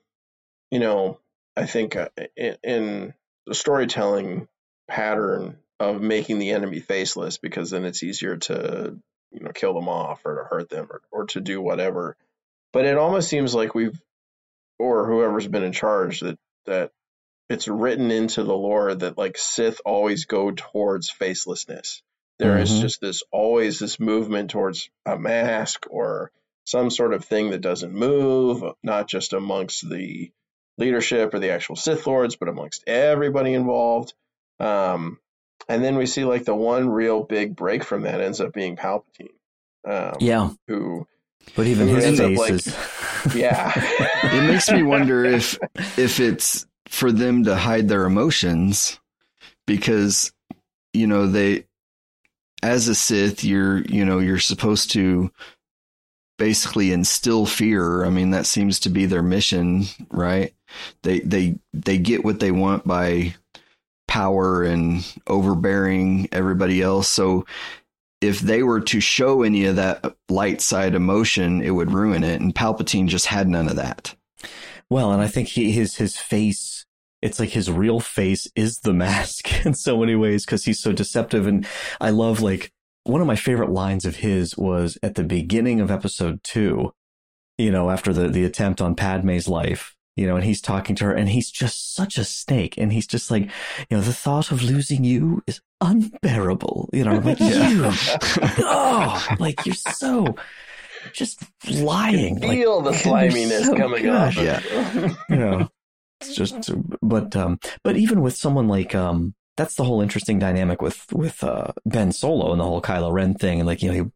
you 0.71 0.79
know, 0.79 1.19
I 1.55 1.67
think 1.67 1.97
uh, 1.97 2.09
in, 2.35 2.57
in 2.63 3.15
the 3.47 3.55
storytelling 3.55 4.49
pattern 4.89 5.59
of 5.79 6.01
making 6.01 6.39
the 6.39 6.53
enemy 6.53 6.81
faceless 6.81 7.37
because 7.37 7.71
then 7.71 7.85
it's 7.85 8.03
easier 8.03 8.37
to 8.37 8.97
you 9.33 9.41
know 9.41 9.51
kill 9.53 9.75
them 9.75 9.89
off 9.89 10.21
or 10.25 10.37
to 10.37 10.45
hurt 10.45 10.71
them 10.71 10.89
or, 10.91 11.03
or 11.11 11.27
to 11.27 11.41
do 11.41 11.61
whatever 11.61 12.17
but 12.73 12.87
it 12.87 12.97
almost 12.97 13.29
seems 13.29 13.55
like 13.55 13.75
we've 13.75 14.01
or 14.83 15.07
whoever's 15.07 15.47
been 15.47 15.63
in 15.63 15.73
charge 15.73 16.21
that 16.21 16.39
that 16.67 16.91
it's 17.49 17.69
written 17.69 18.11
into 18.11 18.45
the 18.45 18.55
lore 18.55 18.95
that 18.95 19.19
like 19.19 19.37
sith 19.37 19.81
always 19.85 20.25
go 20.25 20.51
towards 20.51 21.11
facelessness 21.11 22.03
There 22.39 22.53
mm-hmm. 22.53 22.63
is 22.63 22.81
just 22.81 23.01
this 23.01 23.23
always 23.31 23.79
this 23.79 24.01
movement 24.01 24.51
towards 24.51 24.91
a 25.07 25.19
mask 25.19 25.87
or 25.91 26.31
some 26.65 26.91
sort 26.91 27.13
of 27.13 27.25
thing 27.25 27.51
that 27.51 27.61
doesn't 27.61 27.93
move 27.93 28.63
not 28.83 29.09
just 29.09 29.33
amongst 29.33 29.89
the 29.89 30.31
leadership 30.79 31.35
or 31.35 31.39
the 31.39 31.51
actual 31.51 31.77
sith 31.77 32.07
lords 32.07 32.37
but 32.37 32.49
amongst 32.49 32.85
everybody 32.87 33.55
involved 33.55 34.15
um, 34.61 35.19
and 35.69 35.83
then 35.83 35.97
we 35.97 36.07
see 36.07 36.25
like 36.25 36.45
the 36.45 36.55
one 36.55 36.89
real 36.89 37.23
big 37.23 37.57
break 37.57 37.85
from 37.85 38.03
that 38.03 38.21
ends 38.21 38.41
up 38.41 38.53
being 38.53 38.77
Palpatine. 38.77 39.29
Um, 39.85 40.17
yeah. 40.21 40.51
Who. 40.69 41.07
But 41.57 41.67
even 41.67 41.89
his 41.89 42.19
face 42.19 42.39
like, 42.39 42.53
is. 42.53 42.77
Yeah. 43.35 43.73
it 44.25 44.47
makes 44.47 44.71
me 44.71 44.83
wonder 44.83 45.25
if 45.25 45.59
if 45.99 46.21
it's 46.21 46.67
for 46.89 47.13
them 47.13 47.45
to 47.45 47.57
hide 47.57 47.89
their 47.89 48.05
emotions 48.05 48.99
because 49.67 50.33
you 50.93 51.07
know 51.07 51.27
they 51.27 51.65
as 52.63 52.89
a 52.89 52.95
Sith 52.95 53.45
you're 53.45 53.81
you 53.83 54.05
know 54.05 54.19
you're 54.19 54.39
supposed 54.39 54.91
to 54.93 55.31
basically 56.39 56.93
instill 56.93 57.47
fear. 57.47 58.05
I 58.05 58.11
mean 58.11 58.31
that 58.31 58.47
seems 58.47 58.81
to 58.81 58.91
be 58.91 59.07
their 59.07 59.23
mission, 59.23 59.85
right? 60.11 60.53
They 61.03 61.21
they 61.21 61.59
they 61.73 61.99
get 61.99 62.25
what 62.25 62.41
they 62.41 62.51
want 62.51 62.87
by 62.87 63.35
power 64.09 64.63
and 64.63 65.05
overbearing 65.27 66.29
everybody 66.33 66.83
else. 66.83 67.09
So 67.09 67.47
if 68.23 68.41
they 68.41 68.63
were 68.63 68.81
to 68.81 69.01
show 69.01 69.43
any 69.43 69.65
of 69.65 69.77
that 69.77 70.15
light 70.29 70.61
side 70.61 70.95
emotion, 70.95 71.61
it 71.61 71.71
would 71.71 71.93
ruin 71.93 72.25
it. 72.25 72.41
And 72.41 72.55
Palpatine 72.55 73.09
just 73.09 73.27
had 73.27 73.49
none 73.49 73.69
of 73.69 73.77
that. 73.77 74.15
Well, 74.89 75.13
and 75.13 75.23
I 75.23 75.27
think 75.27 75.49
he, 75.49 75.73
his 75.73 75.97
his 75.97 76.17
face, 76.17 76.87
it's 77.21 77.41
like 77.41 77.51
his 77.51 77.71
real 77.71 78.01
face 78.01 78.47
is 78.55 78.79
the 78.81 78.93
mask 78.95 79.65
in 79.67 79.75
so 79.75 79.99
many 79.99 80.15
ways 80.15 80.45
because 80.45 80.65
he's 80.65 80.81
so 80.81 80.93
deceptive. 80.93 81.47
And 81.47 81.67
I 82.01 82.11
love 82.11 82.41
like 82.41 82.73
one 83.05 83.21
of 83.21 83.27
my 83.27 83.37
favorite 83.37 83.71
lines 83.71 84.05
of 84.05 84.17
his 84.17 84.57
was 84.57 84.97
at 85.03 85.17
the 85.17 85.25
beginning 85.25 85.81
of 85.81 85.91
episode 85.91 86.43
two. 86.45 86.93
You 87.59 87.71
know, 87.71 87.91
after 87.91 88.13
the 88.13 88.29
the 88.29 88.45
attempt 88.45 88.81
on 88.81 88.95
Padme's 88.95 89.49
life, 89.49 89.95
you 90.17 90.27
know, 90.27 90.37
and 90.37 90.45
he's 90.45 90.61
talking 90.61 90.95
to 90.97 91.05
her 91.05 91.15
and 91.15 91.29
he's 91.29 91.51
just 91.51 91.95
such 91.95 92.19
a 92.19 92.25
snake. 92.25 92.77
And 92.77 92.93
he's 92.93 93.07
just 93.07 93.31
like, 93.31 93.45
you 93.89 93.97
know, 93.97 94.01
the 94.01 94.13
thought 94.13 94.51
of 94.53 94.63
losing 94.63 95.05
you 95.05 95.43
is 95.47 95.61
unbearable. 95.83 96.89
You 96.93 97.05
know, 97.05 97.13
I'm 97.13 97.25
like, 97.25 97.41
you, 97.41 97.91
oh, 98.65 99.27
like 99.39 99.67
you're 99.67 99.75
so 99.75 100.37
just 101.13 101.43
lying. 101.69 102.41
feel 102.41 102.83
like, 102.83 102.95
the 102.95 102.99
sliminess 103.09 103.67
so 103.67 103.77
coming 103.77 104.09
up. 104.09 104.35
Yeah. 104.37 104.61
you 105.29 105.37
know, 105.37 105.69
it's 106.21 106.35
just, 106.35 106.71
but, 107.03 107.35
um, 107.37 107.59
but 107.83 107.97
even 107.97 108.23
with 108.23 108.37
someone 108.37 108.69
like, 108.69 108.95
um, 108.95 109.35
that's 109.57 109.75
the 109.75 109.85
whole 109.85 110.01
interesting 110.01 110.39
dynamic 110.39 110.81
with, 110.81 111.13
with, 111.13 111.43
uh, 111.45 111.73
Ben 111.85 112.13
Solo 112.13 112.53
and 112.53 112.61
the 112.61 112.65
whole 112.65 112.81
Kylo 112.81 113.13
Ren 113.13 113.35
thing. 113.35 113.61
And 113.61 113.67
like, 113.67 113.83
you 113.83 113.89
know, 113.89 114.05
he 114.05 114.11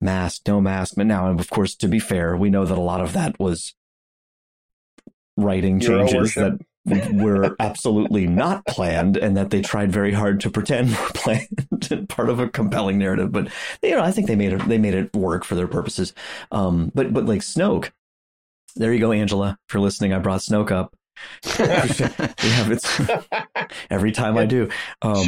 mask, 0.00 0.42
no 0.46 0.60
mask. 0.60 0.94
But 0.96 1.06
now, 1.06 1.30
of 1.30 1.50
course, 1.50 1.74
to 1.76 1.88
be 1.88 1.98
fair, 1.98 2.36
we 2.36 2.50
know 2.50 2.64
that 2.64 2.78
a 2.78 2.80
lot 2.80 3.00
of 3.00 3.14
that 3.14 3.38
was 3.40 3.74
writing 5.36 5.80
changes 5.80 6.34
that 6.34 6.58
were 6.86 7.56
absolutely 7.58 8.26
not 8.26 8.64
planned 8.66 9.16
and 9.16 9.36
that 9.36 9.50
they 9.50 9.60
tried 9.60 9.90
very 9.90 10.12
hard 10.12 10.40
to 10.40 10.50
pretend 10.50 10.90
were 10.90 11.10
planned 11.14 12.08
part 12.08 12.28
of 12.28 12.38
a 12.38 12.48
compelling 12.48 12.98
narrative 12.98 13.32
but 13.32 13.48
you 13.82 13.90
know 13.90 14.02
i 14.02 14.10
think 14.10 14.26
they 14.26 14.36
made 14.36 14.52
it 14.52 14.68
they 14.68 14.78
made 14.78 14.94
it 14.94 15.14
work 15.14 15.44
for 15.44 15.54
their 15.54 15.66
purposes 15.66 16.14
um 16.52 16.90
but 16.94 17.12
but 17.12 17.26
like 17.26 17.40
snoke 17.40 17.90
there 18.76 18.92
you 18.92 19.00
go 19.00 19.12
angela 19.12 19.58
you're 19.72 19.82
listening 19.82 20.12
i 20.12 20.18
brought 20.18 20.40
snoke 20.40 20.70
up 20.70 20.94
every 23.90 24.12
time 24.12 24.36
I 24.36 24.44
do. 24.44 24.68
Um, 25.00 25.24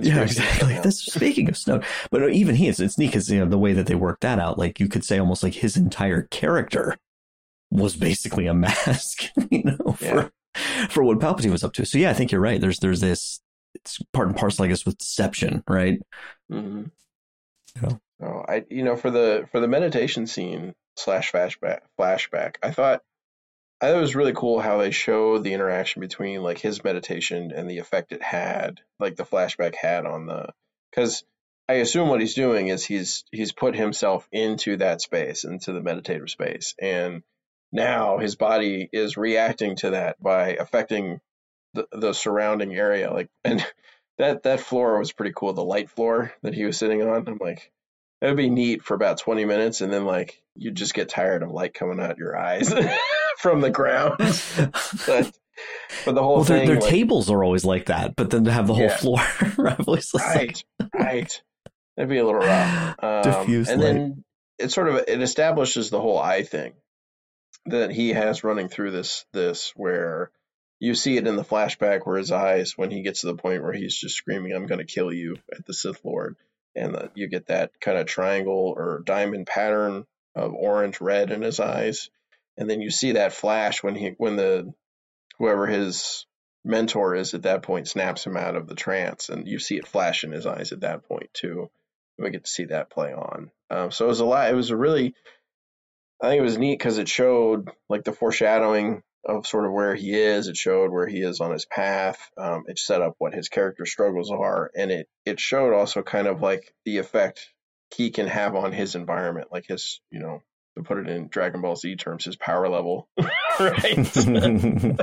yeah, 0.00 0.22
exactly. 0.22 0.78
This, 0.78 1.00
speaking 1.00 1.48
of 1.48 1.54
Snoke, 1.54 1.84
but 2.12 2.30
even 2.30 2.54
he, 2.54 2.68
it's, 2.68 2.78
it's 2.78 2.98
neat 2.98 3.08
because 3.08 3.28
you 3.28 3.40
know 3.40 3.46
the 3.46 3.58
way 3.58 3.72
that 3.72 3.86
they 3.86 3.96
worked 3.96 4.20
that 4.20 4.38
out. 4.38 4.58
Like 4.58 4.78
you 4.78 4.88
could 4.88 5.04
say 5.04 5.18
almost 5.18 5.42
like 5.42 5.54
his 5.54 5.76
entire 5.76 6.22
character 6.22 6.96
was 7.72 7.96
basically 7.96 8.46
a 8.46 8.54
mask, 8.54 9.24
you 9.50 9.64
know, 9.64 9.92
for 9.92 10.04
yeah. 10.04 10.28
for 10.90 11.02
what 11.02 11.18
Palpatine 11.18 11.50
was 11.50 11.64
up 11.64 11.72
to. 11.74 11.86
So 11.86 11.98
yeah, 11.98 12.10
I 12.10 12.14
think 12.14 12.32
you're 12.32 12.40
right. 12.40 12.60
There's 12.60 12.78
there's 12.78 13.00
this 13.00 13.40
it's 13.74 13.98
part 14.12 14.28
and 14.28 14.36
parcel, 14.36 14.64
I 14.64 14.68
guess, 14.68 14.84
with 14.84 14.98
deception, 14.98 15.62
right? 15.68 16.00
Mm-hmm. 16.50 16.84
Yeah. 17.82 17.96
Oh, 18.22 18.44
I 18.46 18.64
you 18.70 18.84
know 18.84 18.96
for 18.96 19.10
the 19.10 19.48
for 19.50 19.60
the 19.60 19.68
meditation 19.68 20.26
scene 20.26 20.74
slash 20.96 21.32
flashback 21.32 21.80
flashback, 21.98 22.56
I 22.62 22.70
thought 22.70 23.02
I 23.80 23.86
thought 23.86 23.98
it 23.98 24.00
was 24.00 24.14
really 24.14 24.34
cool 24.34 24.60
how 24.60 24.78
they 24.78 24.92
showed 24.92 25.42
the 25.42 25.54
interaction 25.54 26.00
between 26.00 26.42
like 26.42 26.58
his 26.58 26.84
meditation 26.84 27.50
and 27.54 27.68
the 27.68 27.78
effect 27.78 28.12
it 28.12 28.22
had, 28.22 28.80
like 29.00 29.16
the 29.16 29.24
flashback 29.24 29.74
had 29.74 30.06
on 30.06 30.26
the 30.26 30.50
because 30.90 31.24
I 31.68 31.74
assume 31.74 32.08
what 32.08 32.20
he's 32.20 32.34
doing 32.34 32.68
is 32.68 32.84
he's 32.84 33.24
he's 33.32 33.52
put 33.52 33.74
himself 33.74 34.28
into 34.30 34.76
that 34.76 35.00
space, 35.00 35.44
into 35.44 35.72
the 35.72 35.80
meditative 35.80 36.30
space, 36.30 36.74
and 36.80 37.22
now 37.72 38.18
his 38.18 38.36
body 38.36 38.88
is 38.92 39.16
reacting 39.16 39.76
to 39.76 39.90
that 39.90 40.22
by 40.22 40.50
affecting 40.54 41.20
the, 41.74 41.86
the 41.92 42.12
surrounding 42.12 42.74
area. 42.74 43.12
Like, 43.12 43.28
and 43.44 43.64
that 44.18 44.42
that 44.44 44.60
floor 44.60 44.98
was 44.98 45.12
pretty 45.12 45.32
cool. 45.34 45.52
The 45.52 45.64
light 45.64 45.90
floor 45.90 46.32
that 46.42 46.54
he 46.54 46.64
was 46.64 46.76
sitting 46.78 47.02
on. 47.02 47.26
I'm 47.26 47.38
like, 47.40 47.72
it'd 48.22 48.36
be 48.36 48.48
neat 48.48 48.82
for 48.82 48.94
about 48.94 49.18
20 49.18 49.44
minutes 49.44 49.80
and 49.80 49.92
then 49.92 50.04
like 50.06 50.40
you 50.56 50.70
just 50.70 50.94
get 50.94 51.08
tired 51.08 51.42
of 51.42 51.50
light 51.50 51.74
coming 51.74 52.00
out 52.00 52.18
your 52.18 52.38
eyes 52.38 52.72
from 53.38 53.60
the 53.60 53.70
ground 53.70 54.16
but 55.06 55.36
but 56.04 56.14
the 56.14 56.22
whole 56.22 56.36
well, 56.36 56.44
thing 56.44 56.58
their, 56.58 56.66
their 56.66 56.80
like, 56.80 56.90
tables 56.90 57.30
are 57.30 57.42
always 57.42 57.64
like 57.64 57.86
that 57.86 58.14
but 58.16 58.30
then 58.30 58.44
to 58.44 58.52
have 58.52 58.66
the 58.66 58.74
whole 58.74 58.84
Yeah. 58.84 58.96
floor 58.96 59.20
right 59.58 59.78
right 59.86 60.64
right 60.94 61.42
that'd 61.96 62.08
be 62.08 62.18
a 62.18 62.24
little 62.24 62.40
rough 62.40 62.98
um, 63.04 63.22
Diffuse 63.22 63.68
and 63.68 63.80
light. 63.80 63.92
then 63.92 64.24
it 64.58 64.70
sort 64.70 64.88
of 64.88 65.04
it 65.08 65.20
establishes 65.20 65.90
the 65.90 66.00
whole 66.00 66.18
eye 66.18 66.44
thing 66.44 66.74
that 67.66 67.90
he 67.90 68.10
has 68.10 68.44
running 68.44 68.68
through 68.68 68.90
this 68.90 69.24
this 69.32 69.72
where 69.76 70.30
you 70.80 70.94
see 70.94 71.16
it 71.16 71.26
in 71.26 71.36
the 71.36 71.44
flashback 71.44 72.04
where 72.04 72.18
his 72.18 72.32
eyes 72.32 72.76
when 72.76 72.90
he 72.90 73.02
gets 73.02 73.20
to 73.20 73.28
the 73.28 73.36
point 73.36 73.62
where 73.62 73.72
he's 73.72 73.96
just 73.96 74.16
screaming 74.16 74.52
i'm 74.52 74.66
going 74.66 74.84
to 74.84 74.94
kill 74.94 75.12
you 75.12 75.36
at 75.52 75.64
the 75.66 75.74
sith 75.74 76.00
lord. 76.04 76.36
And 76.74 76.94
the, 76.94 77.10
you 77.14 77.28
get 77.28 77.48
that 77.48 77.70
kind 77.80 77.98
of 77.98 78.06
triangle 78.06 78.74
or 78.76 79.02
diamond 79.04 79.46
pattern 79.46 80.06
of 80.34 80.54
orange 80.54 81.00
red 81.00 81.30
in 81.30 81.42
his 81.42 81.60
eyes. 81.60 82.08
And 82.56 82.68
then 82.68 82.80
you 82.80 82.90
see 82.90 83.12
that 83.12 83.32
flash 83.32 83.82
when 83.82 83.94
he 83.94 84.14
when 84.16 84.36
the 84.36 84.72
whoever 85.38 85.66
his 85.66 86.26
mentor 86.64 87.14
is 87.14 87.34
at 87.34 87.42
that 87.42 87.62
point 87.62 87.88
snaps 87.88 88.24
him 88.24 88.36
out 88.36 88.56
of 88.56 88.66
the 88.66 88.74
trance. 88.74 89.28
And 89.28 89.46
you 89.46 89.58
see 89.58 89.76
it 89.76 89.88
flash 89.88 90.24
in 90.24 90.32
his 90.32 90.46
eyes 90.46 90.72
at 90.72 90.80
that 90.80 91.06
point 91.06 91.28
too. 91.34 91.70
We 92.18 92.30
get 92.30 92.44
to 92.44 92.50
see 92.50 92.66
that 92.66 92.90
play 92.90 93.12
on. 93.12 93.50
Um, 93.68 93.90
so 93.90 94.04
it 94.04 94.08
was 94.08 94.20
a 94.20 94.24
lot 94.24 94.50
it 94.50 94.54
was 94.54 94.70
a 94.70 94.76
really 94.76 95.14
i 96.22 96.28
think 96.28 96.38
it 96.38 96.42
was 96.42 96.58
neat 96.58 96.78
because 96.78 96.98
it 96.98 97.08
showed 97.08 97.68
like 97.88 98.04
the 98.04 98.12
foreshadowing 98.12 99.02
of 99.24 99.46
sort 99.46 99.66
of 99.66 99.72
where 99.72 99.94
he 99.94 100.14
is. 100.14 100.48
It 100.48 100.56
showed 100.56 100.90
where 100.90 101.06
he 101.06 101.18
is 101.20 101.40
on 101.40 101.52
his 101.52 101.64
path. 101.64 102.18
Um, 102.36 102.64
it 102.66 102.76
set 102.76 103.02
up 103.02 103.14
what 103.18 103.32
his 103.32 103.48
character 103.48 103.86
struggles 103.86 104.32
are 104.32 104.70
and 104.74 104.90
it 104.90 105.06
it 105.24 105.38
showed 105.38 105.72
also 105.74 106.02
kind 106.02 106.26
of 106.26 106.40
like 106.42 106.74
the 106.84 106.98
effect 106.98 107.48
he 107.94 108.10
can 108.10 108.26
have 108.26 108.56
on 108.56 108.72
his 108.72 108.94
environment 108.96 109.48
like 109.52 109.66
his 109.68 110.00
you 110.10 110.18
know 110.18 110.42
to 110.76 110.82
put 110.82 110.98
it 110.98 111.08
in 111.08 111.28
dragon 111.28 111.60
ball 111.60 111.76
z 111.76 111.94
terms 111.96 112.24
his 112.24 112.36
power 112.36 112.68
level. 112.68 113.08
Right? 113.60 114.16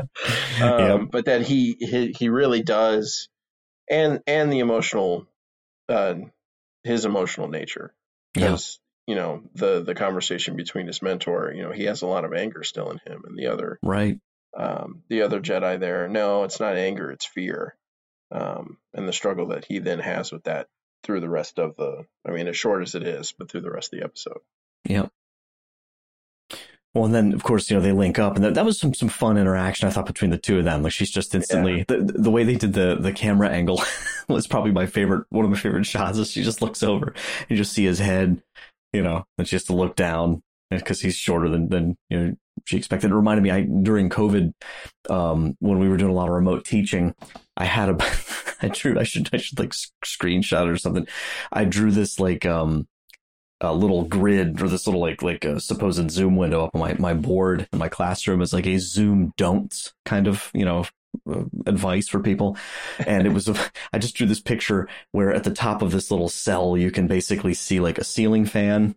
Um, 0.61 1.01
Yep. 1.01 1.01
but 1.11 1.25
that 1.25 1.43
he, 1.43 1.77
he 1.79 2.13
he 2.17 2.29
really 2.29 2.61
does 2.63 3.29
and 3.89 4.19
and 4.27 4.51
the 4.51 4.59
emotional 4.59 5.27
uh 5.87 6.15
his 6.83 7.05
emotional 7.05 7.47
nature 7.47 7.93
because 8.33 8.79
you 9.09 9.15
know 9.15 9.41
the 9.55 9.81
the 9.81 9.95
conversation 9.95 10.55
between 10.55 10.85
his 10.85 11.01
mentor 11.01 11.51
you 11.51 11.63
know 11.63 11.71
he 11.71 11.85
has 11.85 12.03
a 12.03 12.07
lot 12.07 12.25
of 12.25 12.31
anger 12.31 12.63
still 12.63 12.91
in 12.91 12.99
him 13.07 13.23
and 13.25 13.35
the 13.35 13.47
other 13.47 13.79
right 13.81 14.19
um 14.55 15.01
the 15.09 15.23
other 15.23 15.41
jedi 15.41 15.79
there 15.79 16.07
no 16.07 16.43
it's 16.43 16.59
not 16.59 16.77
anger 16.77 17.09
it's 17.09 17.25
fear 17.25 17.75
um 18.31 18.77
and 18.93 19.07
the 19.07 19.13
struggle 19.13 19.47
that 19.47 19.65
he 19.65 19.79
then 19.79 19.97
has 19.97 20.31
with 20.31 20.43
that 20.43 20.67
through 21.03 21.21
the 21.21 21.29
rest 21.29 21.57
of 21.57 21.75
the 21.75 22.05
i 22.27 22.29
mean 22.29 22.47
as 22.47 22.55
short 22.55 22.83
as 22.83 22.93
it 22.93 23.01
is 23.01 23.33
but 23.35 23.49
through 23.49 23.61
the 23.61 23.71
rest 23.71 23.91
of 23.91 23.99
the 23.99 24.05
episode 24.05 24.41
yeah 24.87 25.07
Well, 26.93 27.05
and 27.05 27.13
then 27.13 27.33
of 27.33 27.43
course 27.43 27.69
you 27.69 27.77
know 27.77 27.81
they 27.81 27.91
link 27.91 28.17
up, 28.19 28.35
and 28.35 28.43
that, 28.43 28.53
that 28.55 28.65
was 28.65 28.79
some 28.79 28.93
some 28.93 29.09
fun 29.09 29.37
interaction 29.37 29.87
I 29.87 29.91
thought 29.91 30.07
between 30.07 30.31
the 30.31 30.37
two 30.37 30.57
of 30.57 30.65
them. 30.65 30.81
Like 30.81 30.91
she's 30.91 31.11
just 31.11 31.35
instantly 31.35 31.85
the 31.87 31.97
the 31.97 32.31
way 32.31 32.43
they 32.43 32.55
did 32.55 32.73
the 32.73 32.95
the 32.99 33.13
camera 33.13 33.49
angle 33.49 33.81
was 34.27 34.47
probably 34.47 34.71
my 34.71 34.87
favorite. 34.87 35.25
One 35.29 35.45
of 35.45 35.51
my 35.51 35.57
favorite 35.57 35.85
shots 35.85 36.17
is 36.17 36.31
she 36.31 36.43
just 36.43 36.61
looks 36.61 36.81
over, 36.81 37.07
and 37.07 37.49
you 37.49 37.57
just 37.57 37.73
see 37.73 37.85
his 37.85 37.99
head, 37.99 38.41
you 38.93 39.01
know, 39.01 39.25
and 39.37 39.47
she 39.47 39.55
has 39.55 39.65
to 39.65 39.73
look 39.73 39.95
down 39.95 40.41
because 40.69 41.01
he's 41.01 41.15
shorter 41.15 41.49
than 41.49 41.69
than 41.69 41.97
you 42.09 42.19
know 42.19 42.35
she 42.65 42.77
expected. 42.77 43.11
It 43.11 43.15
reminded 43.15 43.43
me 43.43 43.51
I 43.51 43.61
during 43.61 44.09
COVID, 44.09 44.53
um, 45.09 45.55
when 45.59 45.79
we 45.79 45.89
were 45.89 45.97
doing 45.97 46.11
a 46.11 46.15
lot 46.15 46.27
of 46.27 46.33
remote 46.33 46.65
teaching, 46.65 47.15
I 47.57 47.65
had 47.65 47.89
a 47.89 47.97
I 48.61 48.67
drew 48.67 48.99
I 48.99 49.03
should 49.03 49.29
I 49.33 49.37
should 49.37 49.59
like 49.59 49.73
screenshot 50.03 50.71
or 50.71 50.77
something. 50.77 51.07
I 51.51 51.65
drew 51.65 51.91
this 51.91 52.19
like 52.19 52.45
um 52.45 52.87
a 53.61 53.73
little 53.73 54.03
grid 54.03 54.61
or 54.61 54.69
this 54.69 54.87
little 54.87 55.01
like 55.01 55.21
like 55.21 55.43
a 55.43 55.59
supposed 55.59 56.09
zoom 56.11 56.37
window 56.37 56.63
up 56.65 56.71
on 56.73 56.81
my, 56.81 56.93
my 56.93 57.13
board 57.13 57.67
in 57.73 57.79
my 57.79 57.89
classroom 57.89 58.41
as 58.41 58.53
like 58.53 58.65
a 58.65 58.77
zoom 58.77 59.33
don'ts 59.35 59.93
kind 60.05 60.27
of 60.27 60.49
you 60.53 60.63
know 60.63 60.85
uh, 61.29 61.43
advice 61.65 62.07
for 62.07 62.19
people. 62.19 62.57
And 63.05 63.25
it 63.25 63.31
was 63.31 63.47
a, 63.47 63.55
i 63.93 63.97
just 63.97 64.15
drew 64.15 64.27
this 64.27 64.41
picture 64.41 64.87
where 65.11 65.33
at 65.33 65.43
the 65.43 65.51
top 65.51 65.81
of 65.81 65.91
this 65.91 66.11
little 66.11 66.29
cell 66.29 66.77
you 66.77 66.91
can 66.91 67.07
basically 67.07 67.53
see 67.53 67.79
like 67.79 67.97
a 67.97 68.03
ceiling 68.03 68.45
fan 68.45 68.95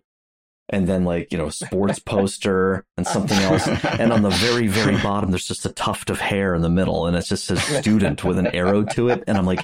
and 0.68 0.88
then 0.88 1.05
like 1.05 1.33
you 1.33 1.38
know 1.38 1.46
a 1.46 1.53
sports 1.53 1.98
poster 2.07 2.85
and 2.96 3.07
something 3.07 3.38
else. 3.38 3.66
And 3.85 4.12
on 4.12 4.22
the 4.22 4.31
very 4.31 4.66
very 4.68 4.96
bottom 5.03 5.31
there's 5.31 5.46
just 5.46 5.66
a 5.66 5.72
tuft 5.72 6.11
of 6.11 6.20
hair 6.20 6.55
in 6.55 6.62
the 6.62 6.70
middle 6.70 7.07
and 7.07 7.16
it's 7.16 7.29
just 7.29 7.51
a 7.51 7.57
student 7.57 8.25
with 8.25 8.38
an 8.38 8.48
arrow 8.48 8.85
to 8.85 9.09
it. 9.09 9.25
And 9.27 9.37
i'm 9.37 9.46
like 9.46 9.62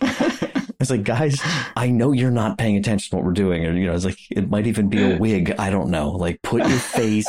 it's 0.81 0.91
like 0.91 1.03
guys 1.03 1.41
i 1.77 1.89
know 1.91 2.13
you're 2.13 2.31
not 2.31 2.57
paying 2.57 2.77
attention 2.77 3.11
to 3.11 3.17
what 3.17 3.25
we're 3.25 3.33
doing 3.33 3.65
and 3.65 3.77
you 3.79 3.87
know 3.87 3.95
it's 3.95 4.05
like 4.05 4.19
it 4.31 4.49
might 4.49 4.67
even 4.67 4.89
be 4.89 5.03
a 5.03 5.17
wig. 5.19 5.55
I 5.59 5.71
don't 5.71 5.91
know. 5.91 6.11
Like 6.11 6.41
put 6.43 6.67
your 6.69 6.79
face 6.79 7.29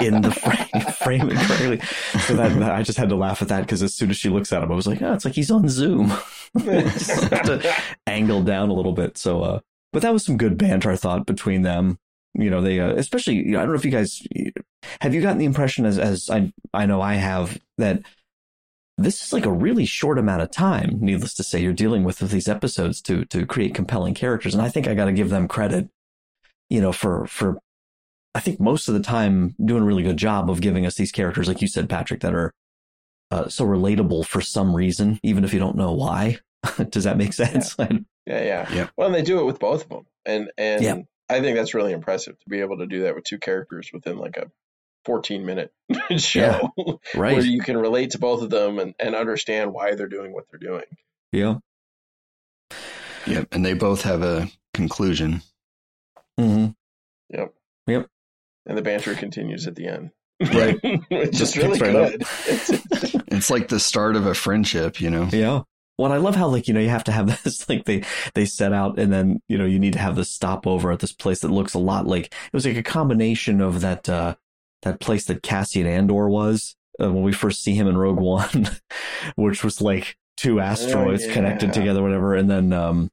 in 0.00 0.22
the 0.22 0.30
frame 0.42 0.92
frame 0.92 1.30
it 1.30 1.36
correctly. 1.38 1.80
So 2.20 2.34
that, 2.34 2.58
that- 2.58 2.72
i 2.72 2.82
just 2.82 2.98
had 2.98 3.08
to 3.10 3.16
laugh 3.16 3.42
at 3.42 3.48
that 3.48 3.60
because 3.62 3.82
as 3.82 3.94
soon 3.94 4.10
as 4.10 4.16
she 4.16 4.28
looks 4.30 4.52
at 4.52 4.62
him 4.62 4.72
i 4.72 4.74
was 4.74 4.86
like 4.86 5.02
oh 5.02 5.12
it's 5.12 5.24
like 5.24 5.34
he's 5.34 5.50
on 5.50 5.68
zoom. 5.68 6.12
Just 6.58 7.24
have 7.24 7.42
to 7.44 7.74
angle 8.06 8.42
down 8.42 8.70
a 8.70 8.72
little 8.74 8.92
bit. 8.94 9.18
So 9.18 9.42
uh 9.42 9.60
but 9.92 10.02
that 10.02 10.12
was 10.12 10.24
some 10.24 10.36
good 10.38 10.56
banter 10.56 10.90
i 10.90 10.96
thought 10.96 11.26
between 11.26 11.62
them. 11.62 11.98
You 12.34 12.48
know 12.50 12.60
they 12.62 12.80
uh, 12.80 12.92
especially 12.94 13.34
you 13.36 13.52
know, 13.52 13.58
i 13.58 13.62
don't 13.62 13.72
know 13.72 13.78
if 13.78 13.84
you 13.84 13.90
guys 13.90 14.22
have 15.02 15.14
you 15.14 15.20
gotten 15.20 15.38
the 15.38 15.44
impression 15.44 15.84
as 15.84 15.98
as 15.98 16.30
i 16.30 16.52
i 16.72 16.86
know 16.86 17.00
i 17.02 17.14
have 17.14 17.58
that 17.78 18.02
this 18.98 19.22
is 19.22 19.32
like 19.32 19.46
a 19.46 19.52
really 19.52 19.84
short 19.86 20.18
amount 20.18 20.42
of 20.42 20.50
time 20.50 20.98
needless 21.00 21.34
to 21.34 21.42
say 21.42 21.60
you're 21.60 21.72
dealing 21.72 22.04
with 22.04 22.20
with 22.20 22.30
these 22.30 22.48
episodes 22.48 23.00
to 23.00 23.24
to 23.26 23.46
create 23.46 23.74
compelling 23.74 24.14
characters 24.14 24.54
and 24.54 24.62
i 24.62 24.68
think 24.68 24.86
i 24.86 24.94
got 24.94 25.06
to 25.06 25.12
give 25.12 25.30
them 25.30 25.48
credit 25.48 25.88
you 26.68 26.80
know 26.80 26.92
for 26.92 27.26
for 27.26 27.58
i 28.34 28.40
think 28.40 28.60
most 28.60 28.88
of 28.88 28.94
the 28.94 29.00
time 29.00 29.54
doing 29.64 29.82
a 29.82 29.86
really 29.86 30.02
good 30.02 30.16
job 30.16 30.50
of 30.50 30.60
giving 30.60 30.84
us 30.84 30.96
these 30.96 31.12
characters 31.12 31.48
like 31.48 31.62
you 31.62 31.68
said 31.68 31.88
patrick 31.88 32.20
that 32.20 32.34
are 32.34 32.52
uh, 33.30 33.46
so 33.48 33.64
relatable 33.64 34.26
for 34.26 34.40
some 34.40 34.74
reason 34.74 35.20
even 35.22 35.44
if 35.44 35.52
you 35.52 35.60
don't 35.60 35.76
know 35.76 35.92
why 35.92 36.38
does 36.90 37.04
that 37.04 37.18
make 37.18 37.32
sense 37.32 37.76
Yeah, 38.28 38.42
yeah. 38.44 38.68
yeah. 38.72 38.88
Well, 38.96 39.06
and 39.06 39.14
they 39.14 39.22
do 39.22 39.40
it 39.40 39.44
with 39.44 39.58
both 39.58 39.84
of 39.84 39.88
them, 39.88 40.06
and 40.26 40.50
and 40.58 40.82
Yeah. 40.84 40.96
I 41.30 41.40
think 41.40 41.56
that's 41.56 41.74
really 41.74 41.92
impressive 41.92 42.38
to 42.38 42.48
be 42.48 42.60
able 42.60 42.78
to 42.78 42.86
do 42.86 43.02
that 43.02 43.14
with 43.14 43.24
two 43.24 43.38
characters 43.38 43.90
within 43.92 44.18
like 44.18 44.36
a 44.36 44.50
14 45.08 45.46
minute 45.46 45.72
show, 46.18 46.70
Yeah, 46.76 46.92
right. 47.16 47.34
where 47.34 47.40
you 47.44 47.62
can 47.62 47.78
relate 47.78 48.10
to 48.10 48.18
both 48.18 48.42
of 48.42 48.50
them 48.50 48.78
and 48.78 48.94
and 48.98 49.14
understand 49.14 49.72
why 49.72 49.94
they're 49.94 50.06
doing 50.06 50.34
what 50.34 50.44
they're 50.50 50.60
doing. 50.60 50.84
yeah 51.32 51.54
Yep. 53.26 53.48
And 53.52 53.64
they 53.64 53.72
both 53.74 54.02
have 54.02 54.22
a 54.22 54.48
conclusion. 54.74 55.40
mm-hmm. 56.38 56.68
Yep. 57.30 57.54
Yep. 57.86 58.06
And 58.66 58.76
the 58.78 58.82
banter 58.82 59.14
continues 59.14 59.66
at 59.66 59.74
the 59.76 59.86
end. 59.86 60.10
Right. 60.52 60.78
Which 61.10 61.32
Just 61.32 61.56
is 61.56 61.62
really 61.62 61.78
right 61.80 61.92
good. 62.12 62.22
It's 63.32 63.50
like 63.50 63.68
the 63.68 63.80
start 63.80 64.14
of 64.16 64.26
a 64.26 64.34
friendship, 64.34 65.00
you 65.00 65.10
know? 65.10 65.28
Yeah. 65.32 65.62
Well, 65.98 66.12
I 66.12 66.18
love 66.18 66.36
how 66.36 66.46
like 66.48 66.68
you 66.68 66.74
know 66.74 66.80
you 66.80 66.90
have 66.90 67.04
to 67.04 67.12
have 67.12 67.42
this 67.44 67.68
like 67.68 67.84
they 67.86 68.04
they 68.34 68.44
set 68.44 68.72
out 68.72 68.98
and 69.00 69.12
then 69.12 69.40
you 69.48 69.58
know 69.58 69.64
you 69.66 69.80
need 69.80 69.94
to 69.94 69.98
have 69.98 70.14
this 70.16 70.30
stopover 70.30 70.92
at 70.92 71.00
this 71.00 71.12
place 71.12 71.40
that 71.40 71.50
looks 71.50 71.74
a 71.74 71.78
lot 71.80 72.06
like 72.06 72.26
it 72.26 72.52
was 72.52 72.64
like 72.64 72.76
a 72.76 72.82
combination 72.84 73.60
of 73.60 73.80
that 73.80 74.08
uh 74.08 74.36
that 74.82 75.00
place 75.00 75.24
that 75.26 75.42
Cassian 75.42 75.86
Andor 75.86 76.28
was 76.28 76.76
uh, 77.00 77.12
when 77.12 77.22
we 77.22 77.32
first 77.32 77.62
see 77.62 77.74
him 77.74 77.86
in 77.86 77.96
Rogue 77.96 78.20
One, 78.20 78.68
which 79.36 79.64
was 79.64 79.80
like 79.80 80.16
two 80.36 80.60
asteroids 80.60 81.26
yeah. 81.26 81.32
connected 81.32 81.72
together, 81.72 82.02
whatever, 82.02 82.34
and 82.34 82.50
then 82.50 82.72
um 82.72 83.10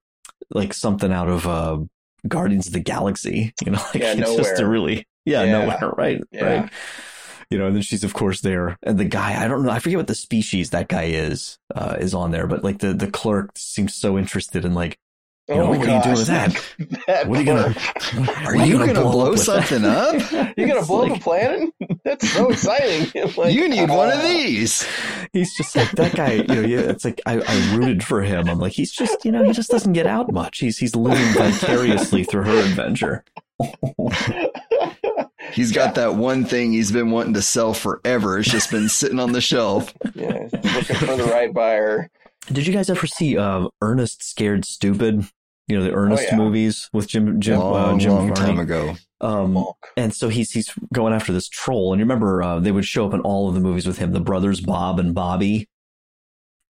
like 0.51 0.73
something 0.73 1.11
out 1.11 1.29
of 1.29 1.47
uh 1.47 1.79
Guardians 2.27 2.67
of 2.67 2.73
the 2.73 2.79
Galaxy, 2.79 3.53
you 3.65 3.71
know, 3.71 3.81
like 3.93 4.03
Yeah, 4.03 4.15
it's 4.17 4.35
just 4.35 4.59
a 4.59 4.67
really 4.67 5.07
yeah, 5.25 5.43
Yeah. 5.43 5.51
nowhere, 5.59 5.93
right, 5.97 6.21
right 6.39 6.69
you 7.49 7.57
know, 7.57 7.67
and 7.67 7.75
then 7.75 7.81
she's 7.83 8.03
of 8.03 8.13
course 8.13 8.41
there, 8.41 8.77
and 8.83 8.97
the 8.97 9.05
guy 9.05 9.43
I 9.43 9.47
don't 9.47 9.63
know, 9.63 9.71
I 9.71 9.79
forget 9.79 9.97
what 9.97 10.07
the 10.07 10.15
species 10.15 10.71
that 10.71 10.87
guy 10.87 11.03
is, 11.05 11.57
uh, 11.73 11.95
is 11.99 12.13
on 12.13 12.31
there, 12.31 12.47
but 12.47 12.63
like 12.63 12.79
the 12.79 12.93
the 12.93 13.09
clerk 13.09 13.51
seems 13.55 13.93
so 13.93 14.17
interested 14.17 14.65
in 14.65 14.73
like, 14.73 14.97
you 15.47 15.55
know, 15.55 15.61
Oh 15.61 15.71
my 15.73 15.77
what 15.77 15.87
are 15.87 15.95
you 15.97 16.03
doing 16.03 16.15
with 16.15 16.27
gosh, 16.27 16.27
that? 16.27 16.97
that 17.07 17.27
What 17.27 17.37
are 17.37 17.41
you 17.41 17.45
gonna? 17.45 17.73
part. 17.73 18.37
Are 18.47 18.55
you 18.65 18.77
gonna 18.79 18.93
blow 19.01 19.25
up 19.27 19.31
with 19.33 19.45
that? 19.45 19.67
something 19.67 19.85
up? 19.85 20.55
You're 20.57 20.67
gonna 20.67 20.85
blow 20.85 20.99
like- 21.03 21.11
up 21.11 21.17
a 21.17 21.21
planet? 21.21 21.69
That's 22.03 22.29
so 22.31 22.49
exciting. 22.49 23.11
Like, 23.37 23.53
you 23.53 23.67
need 23.67 23.89
one 23.89 24.09
of 24.09 24.19
uh, 24.19 24.27
these. 24.27 24.87
He's 25.33 25.55
just 25.57 25.75
like 25.75 25.91
that 25.93 26.15
guy, 26.15 26.33
you 26.33 26.43
know. 26.45 26.61
Yeah, 26.61 26.79
it's 26.79 27.03
like 27.03 27.19
I, 27.25 27.41
I 27.45 27.75
rooted 27.75 28.03
for 28.03 28.21
him. 28.21 28.47
I'm 28.49 28.59
like, 28.59 28.71
he's 28.73 28.91
just, 28.91 29.25
you 29.25 29.31
know, 29.31 29.43
he 29.43 29.51
just 29.51 29.69
doesn't 29.71 29.93
get 29.93 30.05
out 30.07 30.31
much. 30.31 30.59
He's 30.59 30.77
he's 30.77 30.95
living 30.95 31.25
vicariously 31.33 32.23
through 32.23 32.43
her 32.43 32.57
adventure. 32.59 33.23
He's 35.51 35.71
got 35.71 35.95
that 35.95 36.15
one 36.15 36.45
thing 36.45 36.71
he's 36.71 36.91
been 36.91 37.11
wanting 37.11 37.33
to 37.35 37.41
sell 37.41 37.73
forever. 37.73 38.39
It's 38.39 38.49
just 38.49 38.71
been 38.71 38.89
sitting 38.89 39.19
on 39.19 39.31
the 39.31 39.41
shelf. 39.41 39.93
yeah, 40.13 40.47
looking 40.51 40.95
for 40.95 41.15
the 41.15 41.27
right 41.31 41.53
buyer. 41.53 42.09
Did 42.47 42.67
you 42.67 42.73
guys 42.73 42.89
ever 42.89 43.07
see 43.07 43.37
uh, 43.37 43.67
Ernest 43.81 44.23
Scared 44.23 44.65
Stupid? 44.65 45.25
You 45.67 45.79
know 45.79 45.83
the 45.83 45.93
Ernest 45.93 46.25
yeah. 46.29 46.37
movies 46.37 46.89
with 46.93 47.07
Jim 47.07 47.41
Jim 47.41 47.59
long, 47.59 47.95
uh, 47.95 47.97
Jim 47.97 48.11
long 48.11 48.33
Varney? 48.33 48.51
time 48.51 48.59
ago. 48.59 48.95
Um, 49.19 49.65
and 49.97 50.13
so 50.13 50.29
he's 50.29 50.51
he's 50.51 50.71
going 50.93 51.13
after 51.13 51.33
this 51.33 51.49
troll, 51.49 51.91
and 51.91 51.99
you 51.99 52.03
remember 52.05 52.43
uh, 52.43 52.59
they 52.59 52.71
would 52.71 52.85
show 52.85 53.07
up 53.07 53.13
in 53.13 53.21
all 53.21 53.49
of 53.49 53.55
the 53.55 53.59
movies 53.59 53.87
with 53.87 53.97
him, 53.97 54.11
the 54.11 54.19
brothers 54.19 54.61
Bob 54.61 54.99
and 54.99 55.15
Bobby, 55.15 55.67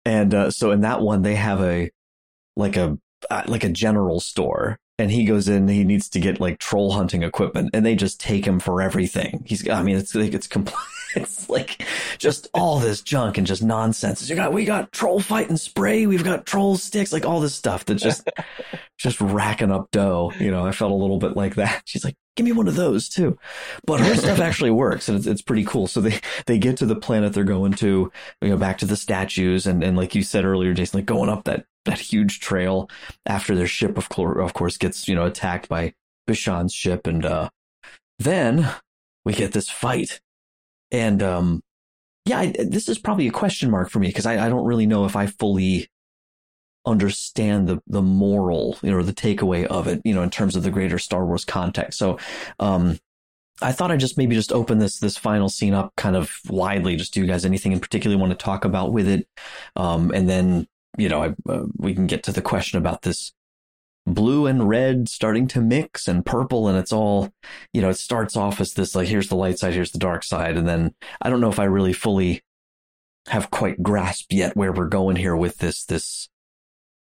and 0.04 0.34
uh, 0.34 0.50
so 0.50 0.72
in 0.72 0.80
that 0.80 1.02
one 1.02 1.22
they 1.22 1.36
have 1.36 1.60
a 1.60 1.90
like 2.56 2.76
a 2.76 2.98
uh, 3.30 3.42
like 3.46 3.62
a 3.62 3.68
general 3.68 4.18
store, 4.18 4.78
and 4.98 5.12
he 5.12 5.24
goes 5.24 5.48
in. 5.48 5.68
He 5.68 5.84
needs 5.84 6.08
to 6.08 6.18
get 6.18 6.40
like 6.40 6.58
troll 6.58 6.92
hunting 6.92 7.22
equipment, 7.22 7.70
and 7.72 7.86
they 7.86 7.94
just 7.94 8.20
take 8.20 8.44
him 8.44 8.58
for 8.58 8.82
everything. 8.82 9.44
He's, 9.46 9.68
I 9.68 9.82
mean, 9.82 9.96
it's 9.96 10.14
like 10.14 10.34
it's 10.34 10.48
complete. 10.48 10.76
It's 11.16 11.48
like 11.48 11.84
just 12.18 12.48
all 12.54 12.78
this 12.78 13.02
junk 13.02 13.38
and 13.38 13.46
just 13.46 13.62
nonsense. 13.62 14.28
You 14.28 14.36
got, 14.36 14.52
we 14.52 14.64
got 14.64 14.92
troll 14.92 15.20
fighting 15.20 15.56
spray. 15.56 16.06
We've 16.06 16.24
got 16.24 16.46
troll 16.46 16.76
sticks, 16.76 17.12
like 17.12 17.26
all 17.26 17.40
this 17.40 17.54
stuff 17.54 17.84
that 17.86 17.96
just, 17.96 18.28
just 18.98 19.20
racking 19.20 19.72
up 19.72 19.90
dough. 19.90 20.32
You 20.38 20.50
know, 20.50 20.64
I 20.64 20.72
felt 20.72 20.92
a 20.92 20.96
little 20.96 21.18
bit 21.18 21.36
like 21.36 21.56
that. 21.56 21.82
She's 21.86 22.04
like, 22.04 22.14
give 22.36 22.44
me 22.46 22.52
one 22.52 22.68
of 22.68 22.76
those 22.76 23.08
too. 23.08 23.38
But 23.86 24.00
her 24.00 24.14
stuff 24.14 24.38
actually 24.38 24.70
works 24.70 25.08
and 25.08 25.18
it's, 25.18 25.26
it's 25.26 25.42
pretty 25.42 25.64
cool. 25.64 25.86
So 25.86 26.00
they, 26.00 26.20
they 26.46 26.58
get 26.58 26.76
to 26.78 26.86
the 26.86 26.96
planet 26.96 27.32
they're 27.32 27.44
going 27.44 27.72
to, 27.74 28.12
you 28.40 28.48
know, 28.48 28.56
back 28.56 28.78
to 28.78 28.86
the 28.86 28.96
statues. 28.96 29.66
And, 29.66 29.82
and 29.82 29.96
like 29.96 30.14
you 30.14 30.22
said 30.22 30.44
earlier, 30.44 30.74
Jason, 30.74 30.98
like 30.98 31.06
going 31.06 31.28
up 31.28 31.44
that, 31.44 31.64
that 31.86 31.98
huge 31.98 32.40
trail 32.40 32.88
after 33.26 33.56
their 33.56 33.66
ship, 33.66 33.98
of, 33.98 34.08
of 34.18 34.54
course, 34.54 34.76
gets, 34.76 35.08
you 35.08 35.14
know, 35.14 35.26
attacked 35.26 35.68
by 35.68 35.94
Bishan's 36.28 36.72
ship. 36.72 37.06
And, 37.06 37.24
uh, 37.24 37.50
then 38.18 38.70
we 39.24 39.32
get 39.32 39.52
this 39.52 39.70
fight 39.70 40.20
and, 40.90 41.22
um, 41.22 41.62
yeah, 42.26 42.40
I, 42.40 42.54
this 42.58 42.88
is 42.88 42.98
probably 42.98 43.26
a 43.28 43.32
question 43.32 43.70
mark 43.70 43.90
for 43.90 43.98
me 43.98 44.08
because 44.08 44.26
I, 44.26 44.46
I 44.46 44.48
don't 44.48 44.64
really 44.64 44.86
know 44.86 45.04
if 45.04 45.16
I 45.16 45.26
fully 45.26 45.88
understand 46.86 47.68
the 47.68 47.80
the 47.86 48.02
moral, 48.02 48.78
you 48.82 48.90
know, 48.90 49.02
the 49.02 49.12
takeaway 49.12 49.64
of 49.66 49.86
it, 49.86 50.00
you 50.04 50.14
know, 50.14 50.22
in 50.22 50.30
terms 50.30 50.56
of 50.56 50.62
the 50.62 50.70
greater 50.70 50.98
Star 50.98 51.24
Wars 51.24 51.44
context. 51.44 51.98
So, 51.98 52.18
um, 52.58 52.98
I 53.62 53.72
thought 53.72 53.90
I'd 53.90 54.00
just 54.00 54.16
maybe 54.16 54.34
just 54.34 54.52
open 54.52 54.78
this 54.78 54.98
this 54.98 55.16
final 55.16 55.48
scene 55.48 55.74
up 55.74 55.92
kind 55.96 56.16
of 56.16 56.30
widely. 56.48 56.96
Just 56.96 57.12
do 57.14 57.20
you 57.20 57.26
guys 57.26 57.44
anything 57.44 57.72
in 57.72 57.80
particular 57.80 58.16
want 58.16 58.30
to 58.30 58.44
talk 58.44 58.64
about 58.64 58.92
with 58.92 59.08
it, 59.08 59.26
um, 59.76 60.10
and 60.12 60.28
then 60.28 60.66
you 60.98 61.08
know 61.08 61.22
I, 61.22 61.34
uh, 61.50 61.64
we 61.76 61.94
can 61.94 62.06
get 62.06 62.22
to 62.24 62.32
the 62.32 62.42
question 62.42 62.78
about 62.78 63.02
this 63.02 63.32
blue 64.14 64.46
and 64.46 64.68
red 64.68 65.08
starting 65.08 65.46
to 65.48 65.60
mix 65.60 66.06
and 66.08 66.26
purple 66.26 66.68
and 66.68 66.78
it's 66.78 66.92
all 66.92 67.32
you 67.72 67.80
know 67.80 67.90
it 67.90 67.96
starts 67.96 68.36
off 68.36 68.60
as 68.60 68.74
this 68.74 68.94
like 68.94 69.08
here's 69.08 69.28
the 69.28 69.36
light 69.36 69.58
side 69.58 69.74
here's 69.74 69.92
the 69.92 69.98
dark 69.98 70.22
side 70.22 70.56
and 70.56 70.68
then 70.68 70.94
i 71.22 71.30
don't 71.30 71.40
know 71.40 71.50
if 71.50 71.58
i 71.58 71.64
really 71.64 71.92
fully 71.92 72.42
have 73.28 73.50
quite 73.50 73.82
grasped 73.82 74.32
yet 74.32 74.56
where 74.56 74.72
we're 74.72 74.88
going 74.88 75.16
here 75.16 75.36
with 75.36 75.58
this 75.58 75.84
this 75.84 76.28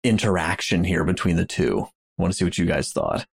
interaction 0.03 0.83
here 0.83 1.03
between 1.03 1.35
the 1.35 1.45
two. 1.45 1.87
I 2.17 2.21
want 2.21 2.33
to 2.33 2.37
see 2.37 2.45
what 2.45 2.57
you 2.57 2.65
guys 2.65 2.91
thought. 2.91 3.25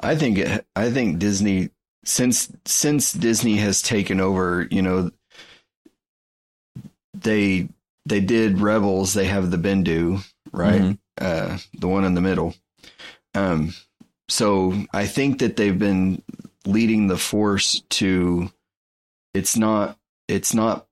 I 0.00 0.14
think 0.14 0.38
it, 0.38 0.64
i 0.76 0.90
think 0.92 1.18
disney 1.18 1.70
since 2.04 2.52
since 2.64 3.12
disney 3.12 3.56
has 3.56 3.82
taken 3.82 4.20
over 4.20 4.68
you 4.70 4.80
know 4.80 5.10
they 7.14 7.68
they 8.08 8.20
did 8.20 8.60
rebels 8.60 9.14
they 9.14 9.26
have 9.26 9.50
the 9.50 9.58
bendu 9.58 10.22
right 10.52 10.80
mm-hmm 10.80 10.92
uh, 11.20 11.58
the 11.78 11.88
one 11.88 12.04
in 12.04 12.14
the 12.14 12.20
middle. 12.20 12.54
Um, 13.34 13.74
so 14.28 14.74
I 14.92 15.06
think 15.06 15.40
that 15.40 15.56
they've 15.56 15.78
been 15.78 16.22
leading 16.66 17.06
the 17.06 17.18
force 17.18 17.82
to 17.90 18.50
it's 19.34 19.56
not 19.56 19.98
it's 20.26 20.54
not 20.54 20.86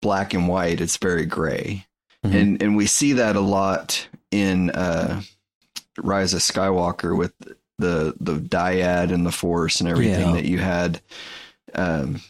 black 0.00 0.32
and 0.32 0.48
white 0.48 0.80
it's 0.80 0.96
very 0.96 1.26
gray 1.26 1.84
mm-hmm. 2.24 2.34
and 2.34 2.62
and 2.62 2.76
we 2.76 2.86
see 2.86 3.14
that 3.14 3.36
a 3.36 3.40
lot 3.40 4.08
in 4.30 4.70
uh, 4.70 5.20
rise 5.98 6.32
of 6.32 6.40
skywalker 6.40 7.16
with 7.16 7.34
the 7.78 8.14
the 8.18 8.36
dyad 8.36 9.12
and 9.12 9.26
the 9.26 9.32
force 9.32 9.80
and 9.80 9.88
everything 9.88 10.28
yeah. 10.28 10.32
that 10.32 10.46
you 10.46 10.58
had 10.58 11.02
um, 11.74 12.20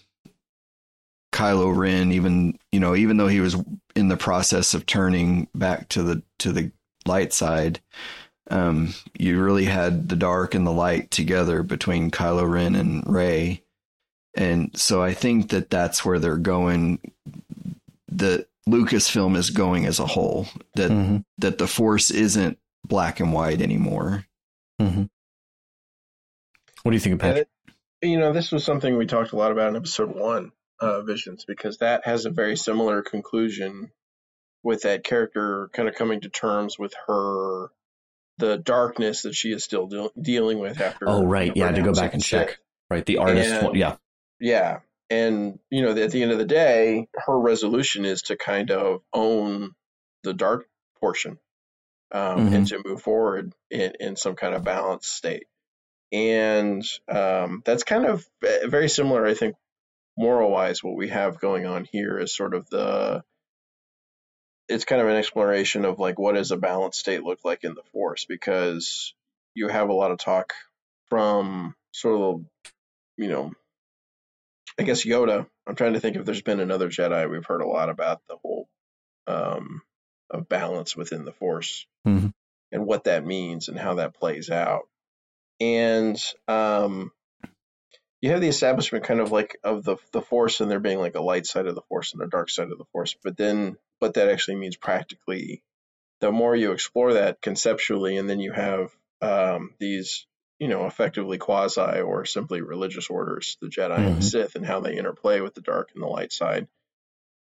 Kylo 1.32 1.76
Ren 1.76 2.10
even 2.10 2.58
you 2.72 2.80
know 2.80 2.96
even 2.96 3.18
though 3.18 3.28
he 3.28 3.40
was 3.40 3.56
in 4.00 4.08
the 4.08 4.16
process 4.16 4.74
of 4.74 4.86
turning 4.86 5.46
back 5.54 5.88
to 5.90 6.02
the 6.02 6.22
to 6.38 6.52
the 6.52 6.72
light 7.06 7.32
side, 7.32 7.80
um, 8.50 8.94
you 9.16 9.40
really 9.40 9.66
had 9.66 10.08
the 10.08 10.16
dark 10.16 10.54
and 10.54 10.66
the 10.66 10.72
light 10.72 11.10
together 11.10 11.62
between 11.62 12.10
Kylo 12.10 12.50
Ren 12.50 12.74
and 12.74 13.04
Rey. 13.06 13.62
And 14.34 14.70
so 14.74 15.02
I 15.02 15.14
think 15.14 15.50
that 15.50 15.70
that's 15.70 16.04
where 16.04 16.18
they're 16.18 16.36
going. 16.36 17.12
The 18.08 18.46
Lucasfilm 18.68 19.36
is 19.36 19.50
going 19.50 19.86
as 19.86 20.00
a 20.00 20.06
whole. 20.06 20.46
That 20.74 20.90
mm-hmm. 20.90 21.18
that 21.38 21.58
the 21.58 21.68
Force 21.68 22.10
isn't 22.10 22.58
black 22.86 23.20
and 23.20 23.32
white 23.32 23.60
anymore. 23.60 24.26
Mm-hmm. 24.80 25.04
What 26.82 26.90
do 26.90 26.96
you 26.96 27.00
think, 27.00 27.20
Patrick? 27.20 27.48
you 28.02 28.18
know, 28.18 28.32
this 28.32 28.50
was 28.50 28.64
something 28.64 28.96
we 28.96 29.06
talked 29.06 29.32
a 29.32 29.36
lot 29.36 29.52
about 29.52 29.68
in 29.68 29.76
episode 29.76 30.14
one, 30.14 30.52
uh, 30.80 31.02
Visions, 31.02 31.44
because 31.44 31.78
that 31.78 32.06
has 32.06 32.24
a 32.24 32.30
very 32.30 32.56
similar 32.56 33.02
conclusion 33.02 33.90
with 34.62 34.82
that 34.82 35.04
character 35.04 35.70
kind 35.72 35.88
of 35.88 35.94
coming 35.94 36.20
to 36.20 36.28
terms 36.28 36.78
with 36.78 36.94
her 37.06 37.68
the 38.38 38.56
darkness 38.56 39.22
that 39.22 39.34
she 39.34 39.52
is 39.52 39.62
still 39.64 39.86
de- 39.86 40.10
dealing 40.20 40.58
with 40.58 40.80
after. 40.80 41.08
Oh 41.08 41.24
right, 41.24 41.52
yeah, 41.54 41.70
to 41.70 41.82
go 41.82 41.92
back 41.92 42.14
and 42.14 42.22
check. 42.22 42.58
Right, 42.90 43.04
the 43.04 43.18
artist. 43.18 43.50
And, 43.50 43.76
yeah, 43.76 43.96
yeah, 44.40 44.78
and 45.10 45.58
you 45.70 45.82
know, 45.82 45.90
at 45.90 46.10
the 46.10 46.22
end 46.22 46.32
of 46.32 46.38
the 46.38 46.44
day, 46.44 47.08
her 47.14 47.38
resolution 47.38 48.04
is 48.04 48.22
to 48.22 48.36
kind 48.36 48.70
of 48.70 49.02
own 49.12 49.72
the 50.22 50.32
dark 50.32 50.66
portion 51.00 51.38
um, 52.12 52.20
mm-hmm. 52.20 52.54
and 52.54 52.66
to 52.68 52.82
move 52.84 53.02
forward 53.02 53.52
in, 53.70 53.92
in 54.00 54.16
some 54.16 54.36
kind 54.36 54.54
of 54.54 54.64
balanced 54.64 55.12
state. 55.12 55.46
And 56.12 56.84
um, 57.08 57.62
that's 57.64 57.84
kind 57.84 58.04
of 58.04 58.26
eh, 58.44 58.66
very 58.66 58.88
similar, 58.88 59.24
I 59.26 59.34
think, 59.34 59.56
moral 60.16 60.50
wise, 60.50 60.82
what 60.82 60.96
we 60.96 61.08
have 61.08 61.40
going 61.40 61.66
on 61.66 61.86
here 61.90 62.18
is 62.18 62.34
sort 62.34 62.54
of 62.54 62.68
the 62.70 63.22
it's 64.70 64.84
kind 64.84 65.02
of 65.02 65.08
an 65.08 65.16
exploration 65.16 65.84
of 65.84 65.98
like 65.98 66.18
what 66.18 66.36
does 66.36 66.52
a 66.52 66.56
balanced 66.56 67.00
state 67.00 67.24
look 67.24 67.40
like 67.44 67.64
in 67.64 67.74
the 67.74 67.82
force 67.92 68.24
because 68.24 69.14
you 69.54 69.66
have 69.66 69.88
a 69.88 69.94
lot 69.94 70.12
of 70.12 70.18
talk 70.18 70.52
from 71.08 71.74
sort 71.92 72.20
of 72.20 72.44
you 73.16 73.28
know 73.28 73.52
i 74.78 74.84
guess 74.84 75.04
yoda 75.04 75.44
i'm 75.66 75.74
trying 75.74 75.94
to 75.94 76.00
think 76.00 76.16
if 76.16 76.24
there's 76.24 76.42
been 76.42 76.60
another 76.60 76.88
jedi 76.88 77.28
we've 77.28 77.44
heard 77.46 77.62
a 77.62 77.66
lot 77.66 77.90
about 77.90 78.20
the 78.28 78.36
whole 78.36 78.68
um, 79.26 79.82
of 80.30 80.48
balance 80.48 80.96
within 80.96 81.24
the 81.24 81.32
force 81.32 81.86
mm-hmm. 82.06 82.28
and 82.70 82.86
what 82.86 83.04
that 83.04 83.26
means 83.26 83.68
and 83.68 83.78
how 83.78 83.94
that 83.94 84.14
plays 84.14 84.50
out 84.50 84.88
and 85.60 86.16
um, 86.46 87.10
you 88.20 88.30
have 88.30 88.40
the 88.40 88.48
establishment 88.48 89.04
kind 89.04 89.20
of 89.20 89.32
like 89.32 89.58
of 89.64 89.84
the 89.84 89.96
the 90.12 90.22
force 90.22 90.60
and 90.60 90.70
there 90.70 90.80
being 90.80 90.98
like 90.98 91.14
a 91.14 91.22
light 91.22 91.46
side 91.46 91.66
of 91.66 91.74
the 91.74 91.82
force 91.82 92.12
and 92.12 92.22
a 92.22 92.28
dark 92.28 92.50
side 92.50 92.70
of 92.70 92.78
the 92.78 92.84
force 92.92 93.16
but 93.22 93.36
then 93.36 93.76
what 93.98 94.14
that 94.14 94.28
actually 94.28 94.56
means 94.56 94.76
practically 94.76 95.62
the 96.20 96.30
more 96.30 96.54
you 96.54 96.72
explore 96.72 97.14
that 97.14 97.40
conceptually 97.40 98.16
and 98.16 98.28
then 98.28 98.40
you 98.40 98.52
have 98.52 98.90
um, 99.22 99.74
these 99.78 100.26
you 100.58 100.68
know 100.68 100.86
effectively 100.86 101.38
quasi 101.38 102.00
or 102.00 102.24
simply 102.24 102.60
religious 102.60 103.08
orders 103.08 103.56
the 103.60 103.68
jedi 103.68 103.90
mm-hmm. 103.90 104.06
and 104.06 104.16
the 104.18 104.22
sith 104.22 104.54
and 104.54 104.66
how 104.66 104.80
they 104.80 104.96
interplay 104.96 105.40
with 105.40 105.54
the 105.54 105.60
dark 105.60 105.90
and 105.94 106.02
the 106.02 106.08
light 106.08 106.32
side 106.32 106.68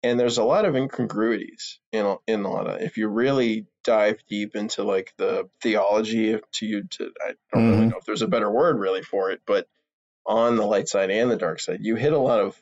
and 0.03 0.19
there's 0.19 0.37
a 0.37 0.43
lot 0.43 0.65
of 0.65 0.75
incongruities 0.75 1.79
in 1.91 2.05
a, 2.05 2.15
in 2.27 2.43
a 2.43 2.51
lot 2.51 2.67
of 2.67 2.81
if 2.81 2.97
you 2.97 3.07
really 3.07 3.65
dive 3.83 4.19
deep 4.27 4.55
into 4.55 4.83
like 4.83 5.13
the 5.17 5.49
theology 5.61 6.39
to 6.51 6.65
you 6.65 6.83
to 6.83 7.11
i 7.23 7.33
don't 7.53 7.63
mm-hmm. 7.63 7.71
really 7.71 7.85
know 7.87 7.97
if 7.97 8.05
there's 8.05 8.23
a 8.23 8.27
better 8.27 8.51
word 8.51 8.79
really 8.79 9.03
for 9.03 9.31
it 9.31 9.41
but 9.45 9.67
on 10.25 10.55
the 10.55 10.65
light 10.65 10.87
side 10.87 11.11
and 11.11 11.29
the 11.29 11.35
dark 11.35 11.59
side 11.59 11.79
you 11.81 11.95
hit 11.95 12.13
a 12.13 12.19
lot 12.19 12.39
of 12.39 12.59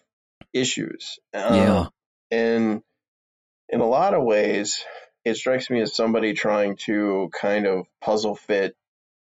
issues 0.54 1.20
um, 1.34 1.56
yeah 1.56 1.86
and 2.32 2.82
in 3.70 3.82
a 3.82 3.88
lot 3.88 4.14
of 4.14 4.24
ways, 4.24 4.86
it 5.26 5.36
strikes 5.36 5.70
me 5.70 5.82
as 5.82 5.96
somebody 5.96 6.34
trying 6.34 6.78
to 6.78 7.30
kind 7.40 7.66
of 7.66 7.88
puzzle 8.02 8.36
fit, 8.36 8.76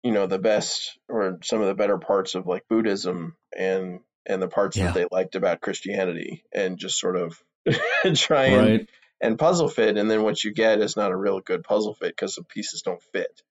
you 0.02 0.12
know, 0.12 0.26
the 0.26 0.38
best 0.38 0.98
or 1.08 1.38
some 1.42 1.60
of 1.60 1.66
the 1.66 1.74
better 1.74 1.98
parts 1.98 2.34
of 2.34 2.46
like 2.46 2.68
Buddhism 2.68 3.36
and 3.56 4.00
and 4.26 4.40
the 4.40 4.48
parts 4.48 4.76
yeah. 4.76 4.86
that 4.86 4.94
they 4.94 5.06
liked 5.10 5.34
about 5.34 5.60
Christianity 5.60 6.44
and 6.54 6.78
just 6.78 6.98
sort 6.98 7.16
of 7.16 7.42
try 8.14 8.44
and 8.46 8.66
right. 8.66 8.88
and 9.20 9.38
puzzle 9.38 9.68
fit. 9.68 9.96
And 9.96 10.10
then 10.10 10.22
what 10.22 10.42
you 10.42 10.52
get 10.52 10.80
is 10.80 10.96
not 10.96 11.10
a 11.10 11.16
real 11.16 11.40
good 11.40 11.64
puzzle 11.64 11.94
fit 11.94 12.16
because 12.16 12.36
the 12.36 12.44
pieces 12.44 12.82
don't 12.82 13.02
fit. 13.12 13.42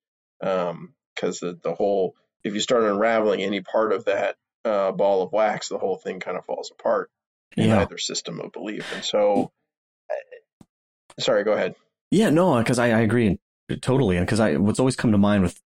Um, 0.42 0.94
because 1.14 1.40
the 1.40 1.60
the 1.62 1.76
whole 1.76 2.16
if 2.44 2.54
you 2.54 2.62
start 2.62 2.84
unraveling 2.84 3.42
any 3.42 3.62
part 3.62 3.92
of 3.92 4.06
that 4.06 4.38
uh, 4.66 4.92
ball 4.92 5.22
of 5.22 5.32
wax, 5.32 5.70
the 5.70 5.78
whole 5.78 5.98
thing 5.98 6.20
kind 6.20 6.38
of 6.38 6.46
falls 6.46 6.72
apart 6.72 7.10
in 7.58 7.70
yeah. 7.70 7.82
either 7.82 7.98
system 7.98 8.40
of 8.40 8.52
belief. 8.52 8.94
And 8.94 9.04
so 9.04 9.52
Sorry, 11.20 11.44
go 11.44 11.54
ahead. 11.54 11.76
Yeah, 12.12 12.30
no, 12.30 12.58
because 12.58 12.80
I, 12.80 12.88
I 12.88 13.00
agree 13.02 13.40
totally, 13.82 14.18
and 14.18 14.26
because 14.26 14.40
I 14.40 14.56
what's 14.56 14.80
always 14.80 14.96
come 14.96 15.12
to 15.12 15.18
mind 15.18 15.44
with 15.44 15.62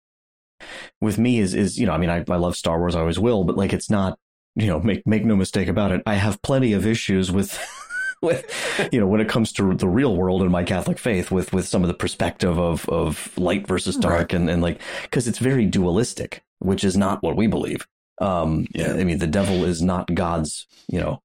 with 0.99 1.17
me 1.17 1.39
is 1.39 1.53
is 1.53 1.77
you 1.77 1.85
know 1.85 1.93
I 1.93 1.97
mean 1.97 2.09
I 2.09 2.23
I 2.29 2.37
love 2.37 2.55
Star 2.55 2.79
Wars, 2.79 2.95
I 2.95 3.01
always 3.01 3.19
will, 3.19 3.43
but 3.43 3.57
like 3.57 3.73
it's 3.73 3.89
not 3.89 4.17
you 4.55 4.67
know 4.67 4.79
make 4.79 5.05
make 5.05 5.25
no 5.25 5.35
mistake 5.35 5.67
about 5.67 5.91
it, 5.91 6.01
I 6.05 6.15
have 6.15 6.41
plenty 6.41 6.73
of 6.73 6.85
issues 6.85 7.31
with. 7.31 7.59
with 8.23 8.87
you 8.91 8.99
know 8.99 9.07
when 9.07 9.19
it 9.19 9.27
comes 9.27 9.51
to 9.51 9.73
the 9.73 9.87
real 9.87 10.15
world 10.15 10.43
and 10.43 10.51
my 10.51 10.63
catholic 10.63 10.99
faith 10.99 11.31
with 11.31 11.51
with 11.53 11.67
some 11.67 11.81
of 11.81 11.87
the 11.87 11.93
perspective 11.95 12.59
of 12.59 12.87
of 12.87 13.35
light 13.35 13.65
versus 13.65 13.95
dark 13.95 14.15
right. 14.15 14.33
and 14.33 14.47
and 14.47 14.61
like 14.61 14.79
because 15.01 15.27
it's 15.27 15.39
very 15.39 15.65
dualistic 15.65 16.43
which 16.59 16.83
is 16.83 16.95
not 16.95 17.23
what 17.23 17.35
we 17.35 17.47
believe 17.47 17.87
um 18.21 18.65
yeah 18.73 18.93
i 18.93 19.03
mean 19.03 19.17
the 19.17 19.27
devil 19.27 19.65
is 19.65 19.81
not 19.81 20.13
god's 20.13 20.67
you 20.87 20.99
know 20.99 21.21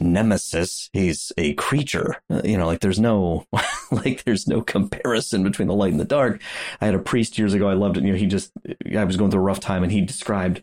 nemesis. 0.00 0.90
He's 0.92 1.32
a 1.36 1.54
creature. 1.54 2.16
Uh, 2.30 2.42
you 2.44 2.56
know, 2.56 2.66
like 2.66 2.80
there's 2.80 3.00
no, 3.00 3.44
like 3.90 4.24
there's 4.24 4.46
no 4.46 4.60
comparison 4.60 5.42
between 5.42 5.68
the 5.68 5.74
light 5.74 5.92
and 5.92 6.00
the 6.00 6.04
dark. 6.04 6.40
I 6.80 6.86
had 6.86 6.94
a 6.94 7.00
priest 7.00 7.38
years 7.38 7.54
ago. 7.54 7.68
I 7.68 7.74
loved 7.74 7.96
it. 7.96 8.04
You 8.04 8.12
know, 8.12 8.18
he 8.18 8.26
just, 8.26 8.52
I 8.94 9.04
was 9.04 9.16
going 9.16 9.30
through 9.30 9.40
a 9.40 9.44
rough 9.44 9.60
time 9.60 9.82
and 9.82 9.92
he 9.92 10.00
described 10.02 10.62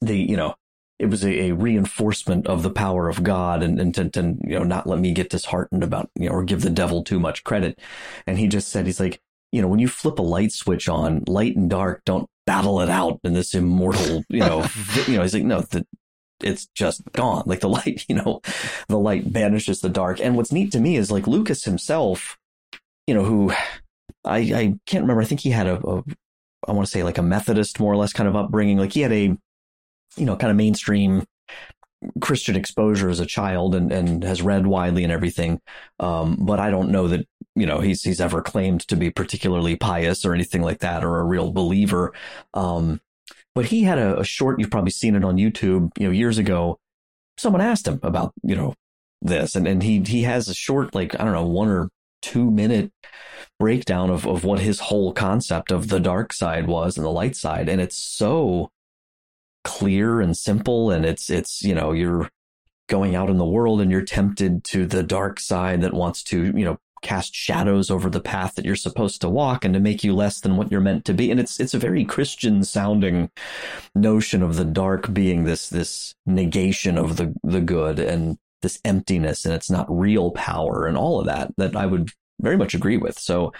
the, 0.00 0.16
you 0.16 0.36
know, 0.36 0.54
it 0.98 1.06
was 1.06 1.24
a, 1.24 1.50
a 1.50 1.52
reinforcement 1.52 2.46
of 2.48 2.62
the 2.62 2.70
power 2.70 3.08
of 3.08 3.22
God 3.22 3.62
and, 3.62 3.80
and 3.80 3.94
to, 3.94 4.08
to, 4.10 4.36
you 4.42 4.58
know, 4.58 4.64
not 4.64 4.86
let 4.86 4.98
me 4.98 5.12
get 5.12 5.30
disheartened 5.30 5.84
about, 5.84 6.10
you 6.16 6.28
know, 6.28 6.34
or 6.34 6.42
give 6.42 6.62
the 6.62 6.70
devil 6.70 7.04
too 7.04 7.20
much 7.20 7.44
credit. 7.44 7.78
And 8.26 8.38
he 8.38 8.48
just 8.48 8.68
said, 8.68 8.86
he's 8.86 8.98
like, 8.98 9.20
you 9.52 9.62
know, 9.62 9.68
when 9.68 9.78
you 9.78 9.88
flip 9.88 10.18
a 10.18 10.22
light 10.22 10.52
switch 10.52 10.88
on, 10.88 11.22
light 11.26 11.56
and 11.56 11.70
dark 11.70 12.02
don't 12.04 12.28
battle 12.48 12.80
it 12.80 12.88
out 12.88 13.20
in 13.24 13.34
this 13.34 13.52
immortal, 13.54 14.24
you 14.30 14.40
know, 14.40 14.66
you 15.06 15.16
know, 15.16 15.22
he's 15.22 15.34
like, 15.34 15.44
no, 15.44 15.60
the, 15.60 15.86
it's 16.42 16.66
just 16.74 17.02
gone. 17.12 17.42
Like 17.44 17.60
the 17.60 17.68
light, 17.68 18.04
you 18.08 18.14
know, 18.14 18.40
the 18.88 18.98
light 18.98 19.30
banishes 19.30 19.80
the 19.80 19.90
dark. 19.90 20.18
And 20.18 20.34
what's 20.34 20.50
neat 20.50 20.72
to 20.72 20.80
me 20.80 20.96
is 20.96 21.10
like 21.10 21.26
Lucas 21.26 21.64
himself, 21.64 22.38
you 23.06 23.12
know, 23.12 23.24
who 23.24 23.52
I, 24.24 24.38
I 24.38 24.74
can't 24.86 25.02
remember. 25.02 25.20
I 25.20 25.26
think 25.26 25.42
he 25.42 25.50
had 25.50 25.66
a, 25.66 25.74
a 25.86 26.02
I 26.66 26.72
want 26.72 26.86
to 26.86 26.90
say 26.90 27.02
like 27.02 27.18
a 27.18 27.22
Methodist 27.22 27.78
more 27.80 27.92
or 27.92 27.96
less 27.96 28.14
kind 28.14 28.28
of 28.28 28.34
upbringing. 28.34 28.78
Like 28.78 28.94
he 28.94 29.02
had 29.02 29.12
a, 29.12 29.36
you 30.16 30.24
know, 30.24 30.36
kind 30.36 30.50
of 30.50 30.56
mainstream 30.56 31.24
Christian 32.22 32.56
exposure 32.56 33.10
as 33.10 33.20
a 33.20 33.26
child 33.26 33.74
and, 33.74 33.92
and 33.92 34.24
has 34.24 34.40
read 34.40 34.66
widely 34.66 35.04
and 35.04 35.12
everything. 35.12 35.60
Um, 36.00 36.38
but 36.40 36.60
I 36.60 36.70
don't 36.70 36.90
know 36.90 37.08
that, 37.08 37.28
you 37.58 37.66
know, 37.66 37.80
he's, 37.80 38.02
he's 38.02 38.20
ever 38.20 38.42
claimed 38.42 38.86
to 38.88 38.96
be 38.96 39.10
particularly 39.10 39.76
pious 39.76 40.24
or 40.24 40.34
anything 40.34 40.62
like 40.62 40.80
that 40.80 41.04
or 41.04 41.18
a 41.18 41.24
real 41.24 41.52
believer. 41.52 42.12
Um, 42.54 43.00
but 43.54 43.66
he 43.66 43.82
had 43.82 43.98
a, 43.98 44.20
a 44.20 44.24
short, 44.24 44.60
you've 44.60 44.70
probably 44.70 44.90
seen 44.90 45.14
it 45.14 45.24
on 45.24 45.36
YouTube, 45.36 45.90
you 45.98 46.06
know, 46.06 46.12
years 46.12 46.38
ago. 46.38 46.78
Someone 47.36 47.62
asked 47.62 47.86
him 47.86 48.00
about, 48.02 48.32
you 48.42 48.54
know, 48.54 48.74
this 49.20 49.56
and, 49.56 49.66
and 49.66 49.82
he, 49.82 50.00
he 50.00 50.22
has 50.22 50.48
a 50.48 50.54
short, 50.54 50.94
like, 50.94 51.18
I 51.18 51.24
don't 51.24 51.32
know, 51.32 51.46
one 51.46 51.68
or 51.68 51.88
two 52.22 52.50
minute 52.50 52.92
breakdown 53.58 54.10
of, 54.10 54.26
of 54.26 54.44
what 54.44 54.60
his 54.60 54.80
whole 54.80 55.12
concept 55.12 55.70
of 55.70 55.88
the 55.88 56.00
dark 56.00 56.32
side 56.32 56.66
was 56.66 56.96
and 56.96 57.04
the 57.04 57.10
light 57.10 57.36
side. 57.36 57.68
And 57.68 57.80
it's 57.80 57.96
so 57.96 58.70
clear 59.64 60.20
and 60.20 60.36
simple. 60.36 60.90
And 60.90 61.04
it's, 61.04 61.30
it's, 61.30 61.62
you 61.62 61.74
know, 61.74 61.92
you're 61.92 62.28
going 62.88 63.14
out 63.14 63.30
in 63.30 63.38
the 63.38 63.44
world 63.44 63.80
and 63.80 63.90
you're 63.90 64.02
tempted 64.02 64.64
to 64.64 64.86
the 64.86 65.02
dark 65.02 65.38
side 65.40 65.82
that 65.82 65.92
wants 65.92 66.22
to, 66.24 66.46
you 66.56 66.64
know, 66.64 66.78
cast 67.02 67.34
shadows 67.34 67.90
over 67.90 68.10
the 68.10 68.20
path 68.20 68.54
that 68.54 68.64
you're 68.64 68.76
supposed 68.76 69.20
to 69.20 69.28
walk 69.28 69.64
and 69.64 69.74
to 69.74 69.80
make 69.80 70.04
you 70.04 70.14
less 70.14 70.40
than 70.40 70.56
what 70.56 70.70
you're 70.70 70.80
meant 70.80 71.04
to 71.06 71.14
be. 71.14 71.30
And 71.30 71.40
it's 71.40 71.60
it's 71.60 71.74
a 71.74 71.78
very 71.78 72.04
Christian 72.04 72.64
sounding 72.64 73.30
notion 73.94 74.42
of 74.42 74.56
the 74.56 74.64
dark 74.64 75.12
being 75.12 75.44
this 75.44 75.68
this 75.68 76.14
negation 76.26 76.98
of 76.98 77.16
the 77.16 77.34
the 77.42 77.60
good 77.60 77.98
and 77.98 78.38
this 78.62 78.80
emptiness 78.84 79.44
and 79.44 79.54
it's 79.54 79.70
not 79.70 79.86
real 79.88 80.32
power 80.32 80.86
and 80.86 80.96
all 80.98 81.20
of 81.20 81.26
that 81.26 81.52
that 81.58 81.76
I 81.76 81.86
would 81.86 82.10
very 82.40 82.56
much 82.56 82.74
agree 82.74 82.96
with. 82.96 83.18
So 83.18 83.52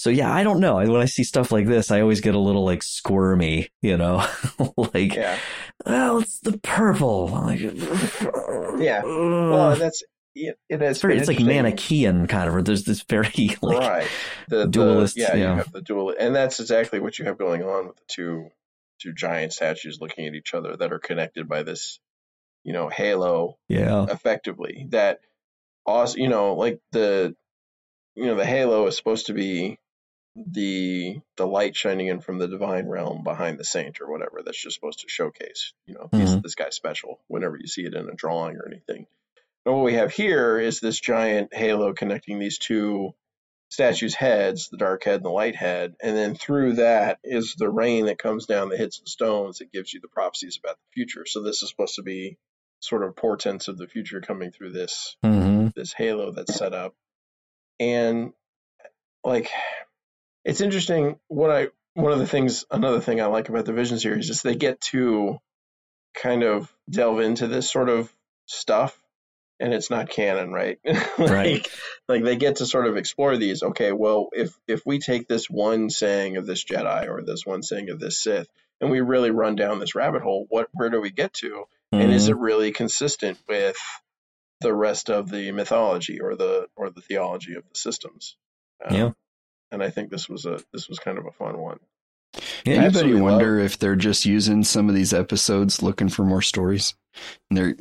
so 0.00 0.08
yeah, 0.08 0.32
I 0.32 0.44
don't 0.44 0.60
know. 0.60 0.76
When 0.76 0.96
I 0.96 1.04
see 1.04 1.24
stuff 1.24 1.52
like 1.52 1.66
this, 1.66 1.90
I 1.90 2.00
always 2.00 2.22
get 2.22 2.34
a 2.34 2.38
little 2.38 2.64
like 2.64 2.82
squirmy, 2.82 3.68
you 3.82 3.98
know, 3.98 4.26
like, 4.78 5.14
yeah. 5.14 5.38
well, 5.84 6.20
it's 6.20 6.40
the 6.40 6.56
purple. 6.56 7.28
Like, 7.28 7.60
yeah. 8.80 9.02
Well, 9.04 9.76
that's 9.76 10.02
it, 10.34 10.58
it 10.68 10.82
it's, 10.82 11.00
very, 11.00 11.18
it's 11.18 11.28
like 11.28 11.40
Manichaean 11.40 12.26
kind 12.26 12.48
of. 12.48 12.64
There's 12.64 12.84
this 12.84 13.02
very 13.02 13.56
like 13.62 13.78
right. 13.78 14.08
the, 14.48 14.66
dualist. 14.66 15.16
The, 15.16 15.22
yeah, 15.22 15.34
yeah, 15.34 15.50
you 15.50 15.56
have 15.56 15.72
the 15.72 15.82
dual, 15.82 16.14
and 16.18 16.34
that's 16.34 16.60
exactly 16.60 17.00
what 17.00 17.18
you 17.18 17.24
have 17.24 17.38
going 17.38 17.62
on 17.62 17.88
with 17.88 17.96
the 17.96 18.04
two 18.06 18.50
two 19.00 19.12
giant 19.12 19.52
statues 19.52 19.98
looking 20.00 20.26
at 20.26 20.34
each 20.34 20.54
other 20.54 20.76
that 20.76 20.92
are 20.92 20.98
connected 20.98 21.48
by 21.48 21.62
this, 21.62 21.98
you 22.64 22.72
know, 22.72 22.88
halo. 22.88 23.56
Yeah, 23.68 24.06
effectively 24.08 24.86
that, 24.90 25.20
also, 25.84 26.18
you 26.18 26.28
know, 26.28 26.54
like 26.54 26.80
the, 26.92 27.34
you 28.14 28.26
know, 28.26 28.36
the 28.36 28.46
halo 28.46 28.86
is 28.86 28.96
supposed 28.96 29.26
to 29.26 29.32
be 29.32 29.78
the 30.36 31.18
the 31.36 31.46
light 31.46 31.74
shining 31.74 32.06
in 32.06 32.20
from 32.20 32.38
the 32.38 32.46
divine 32.46 32.86
realm 32.86 33.24
behind 33.24 33.58
the 33.58 33.64
saint 33.64 34.00
or 34.00 34.08
whatever 34.08 34.42
that's 34.44 34.62
just 34.62 34.76
supposed 34.76 35.00
to 35.00 35.08
showcase 35.08 35.72
you 35.86 35.94
know 35.94 36.08
mm-hmm. 36.12 36.40
this 36.40 36.54
guy's 36.54 36.76
special 36.76 37.18
whenever 37.26 37.56
you 37.58 37.66
see 37.66 37.82
it 37.82 37.94
in 37.94 38.08
a 38.08 38.14
drawing 38.14 38.56
or 38.56 38.64
anything 38.64 39.06
and 39.66 39.74
what 39.74 39.84
we 39.84 39.94
have 39.94 40.12
here 40.12 40.58
is 40.58 40.80
this 40.80 40.98
giant 40.98 41.54
halo 41.54 41.92
connecting 41.92 42.38
these 42.38 42.58
two 42.58 43.14
statues' 43.70 44.14
heads, 44.14 44.68
the 44.68 44.76
dark 44.76 45.04
head 45.04 45.16
and 45.16 45.24
the 45.24 45.30
light 45.30 45.54
head. 45.54 45.94
And 46.02 46.16
then 46.16 46.34
through 46.34 46.74
that 46.74 47.18
is 47.22 47.54
the 47.56 47.70
rain 47.70 48.06
that 48.06 48.18
comes 48.18 48.46
down 48.46 48.70
that 48.70 48.78
hits 48.78 49.00
the 49.00 49.08
stones 49.08 49.58
that 49.58 49.72
gives 49.72 49.92
you 49.92 50.00
the 50.00 50.08
prophecies 50.08 50.58
about 50.62 50.76
the 50.76 50.92
future. 50.92 51.24
So 51.26 51.42
this 51.42 51.62
is 51.62 51.68
supposed 51.68 51.96
to 51.96 52.02
be 52.02 52.36
sort 52.80 53.04
of 53.04 53.14
portents 53.14 53.68
of 53.68 53.76
the 53.76 53.86
future 53.86 54.20
coming 54.20 54.50
through 54.50 54.72
this 54.72 55.16
mm-hmm. 55.24 55.68
this 55.76 55.92
halo 55.92 56.32
that's 56.32 56.54
set 56.54 56.72
up. 56.72 56.94
And 57.78 58.32
like 59.22 59.50
it's 60.44 60.62
interesting 60.62 61.18
what 61.28 61.50
I 61.50 61.68
one 61.94 62.12
of 62.12 62.18
the 62.18 62.26
things 62.26 62.64
another 62.70 63.00
thing 63.00 63.20
I 63.20 63.26
like 63.26 63.50
about 63.50 63.66
the 63.66 63.74
Vision 63.74 63.98
series 63.98 64.30
is 64.30 64.40
they 64.40 64.54
get 64.54 64.80
to 64.92 65.38
kind 66.14 66.42
of 66.42 66.72
delve 66.88 67.20
into 67.20 67.46
this 67.46 67.70
sort 67.70 67.90
of 67.90 68.10
stuff 68.46 68.98
and 69.60 69.74
it's 69.74 69.90
not 69.90 70.08
canon, 70.08 70.52
right? 70.52 70.78
like, 70.84 71.18
right. 71.18 71.68
Like 72.08 72.24
they 72.24 72.36
get 72.36 72.56
to 72.56 72.66
sort 72.66 72.86
of 72.86 72.96
explore 72.96 73.36
these. 73.36 73.62
Okay, 73.62 73.92
well, 73.92 74.28
if 74.32 74.52
if 74.66 74.82
we 74.86 74.98
take 74.98 75.28
this 75.28 75.48
one 75.48 75.90
saying 75.90 76.36
of 76.36 76.46
this 76.46 76.64
Jedi 76.64 77.08
or 77.08 77.22
this 77.22 77.44
one 77.44 77.62
saying 77.62 77.90
of 77.90 78.00
this 78.00 78.22
Sith, 78.22 78.48
and 78.80 78.90
we 78.90 79.00
really 79.00 79.30
run 79.30 79.54
down 79.54 79.78
this 79.78 79.94
rabbit 79.94 80.22
hole, 80.22 80.46
what 80.48 80.68
where 80.72 80.90
do 80.90 81.00
we 81.00 81.10
get 81.10 81.32
to? 81.34 81.50
Mm-hmm. 81.92 82.00
And 82.00 82.12
is 82.12 82.28
it 82.28 82.32
mm-hmm. 82.32 82.42
really 82.42 82.72
consistent 82.72 83.38
with 83.48 83.76
the 84.60 84.74
rest 84.74 85.10
of 85.10 85.30
the 85.30 85.52
mythology 85.52 86.20
or 86.20 86.34
the 86.34 86.66
or 86.74 86.90
the 86.90 87.02
theology 87.02 87.54
of 87.54 87.64
the 87.68 87.78
systems? 87.78 88.36
Um, 88.84 88.96
yeah. 88.96 89.10
And 89.70 89.82
I 89.82 89.90
think 89.90 90.10
this 90.10 90.28
was 90.28 90.46
a 90.46 90.58
this 90.72 90.88
was 90.88 90.98
kind 90.98 91.18
of 91.18 91.26
a 91.26 91.32
fun 91.32 91.58
one. 91.58 91.78
Yeah, 92.64 92.74
Anybody 92.74 93.14
wonder 93.14 93.56
love. 93.58 93.66
if 93.66 93.78
they're 93.78 93.96
just 93.96 94.24
using 94.24 94.62
some 94.64 94.88
of 94.88 94.94
these 94.94 95.12
episodes 95.12 95.82
looking 95.82 96.08
for 96.08 96.24
more 96.24 96.42
stories? 96.42 96.94
And 97.50 97.56
they're 97.56 97.74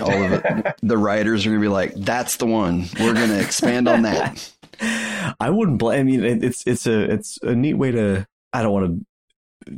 all 0.00 0.22
of 0.22 0.32
it. 0.32 0.76
the 0.82 0.96
writers 0.96 1.44
are 1.44 1.50
going 1.50 1.60
to 1.60 1.64
be 1.64 1.72
like, 1.72 1.94
"That's 1.94 2.36
the 2.36 2.46
one. 2.46 2.86
We're 3.00 3.14
going 3.14 3.30
to 3.30 3.40
expand 3.40 3.88
on 3.88 4.02
that." 4.02 4.52
I 5.40 5.50
wouldn't 5.50 5.78
blame. 5.78 6.00
I 6.00 6.02
mean, 6.04 6.44
it's 6.44 6.64
it's 6.66 6.86
a 6.86 7.12
it's 7.12 7.38
a 7.42 7.54
neat 7.54 7.74
way 7.74 7.90
to. 7.90 8.26
I 8.52 8.62
don't 8.62 8.72
want 8.72 8.86
to 8.86 9.06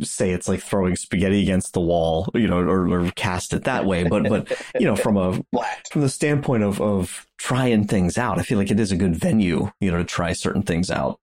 say 0.05 0.31
it's 0.31 0.49
like 0.49 0.61
throwing 0.61 0.95
spaghetti 0.95 1.41
against 1.43 1.72
the 1.72 1.81
wall, 1.81 2.29
you 2.35 2.47
know, 2.47 2.59
or, 2.59 2.89
or 2.93 3.11
cast 3.12 3.55
it 3.55 3.64
that 3.64 3.87
way. 3.87 4.05
But 4.05 4.29
but 4.29 4.53
you 4.79 4.87
know, 4.87 4.97
from 4.97 5.16
a 5.16 5.33
from 5.91 6.03
the 6.03 6.09
standpoint 6.09 6.64
of 6.64 6.81
of 6.81 7.26
trying 7.39 7.87
things 7.87 8.18
out, 8.18 8.39
I 8.39 8.43
feel 8.43 8.59
like 8.59 8.70
it 8.70 8.79
is 8.79 8.93
a 8.93 8.97
good 8.97 9.16
venue, 9.16 9.70
you 9.81 9.91
know, 9.91 9.99
to 9.99 10.05
try 10.05 10.33
certain 10.35 10.62
things 10.62 10.91
out 10.91 11.18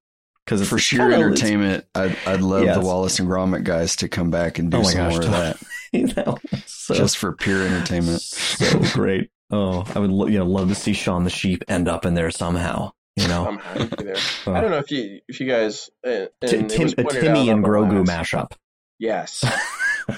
because 0.45 0.67
for 0.67 0.77
sheer 0.77 1.11
entertainment, 1.11 1.85
I'd 1.95 2.15
I'd 2.25 2.41
love 2.41 2.63
yes. 2.63 2.77
the 2.77 2.85
Wallace 2.85 3.19
and 3.19 3.27
Gromit 3.27 3.63
guys 3.63 3.97
to 3.97 4.07
come 4.07 4.29
back 4.29 4.59
and 4.59 4.69
do 4.69 4.77
oh 4.77 4.83
some 4.83 5.09
gosh, 5.09 5.13
more 5.13 5.21
of 5.23 5.31
that. 5.31 5.57
so, 6.65 6.93
Just 6.93 7.17
for 7.17 7.33
pure 7.33 7.65
entertainment. 7.65 8.21
So 8.21 8.79
great. 8.93 9.31
Oh, 9.51 9.83
I 9.93 9.99
would 9.99 10.31
you 10.31 10.39
know 10.39 10.45
love 10.45 10.69
to 10.69 10.75
see 10.75 10.93
Shaun 10.93 11.23
the 11.23 11.29
Sheep 11.29 11.63
end 11.67 11.87
up 11.87 12.05
in 12.05 12.13
there 12.13 12.31
somehow. 12.31 12.91
You 13.15 13.27
know. 13.27 13.59
Uh, 14.47 14.51
I 14.51 14.61
don't 14.61 14.69
know 14.69 14.77
if 14.77 14.91
you 14.91 15.21
if 15.27 15.39
you 15.39 15.47
guys 15.47 15.89
uh, 16.05 16.25
Tim, 16.45 16.65
a 16.65 17.03
Timmy 17.03 17.49
and 17.49 17.63
Grogu 17.63 18.05
last, 18.05 18.31
mashup. 18.31 18.51
Yes, 18.99 19.43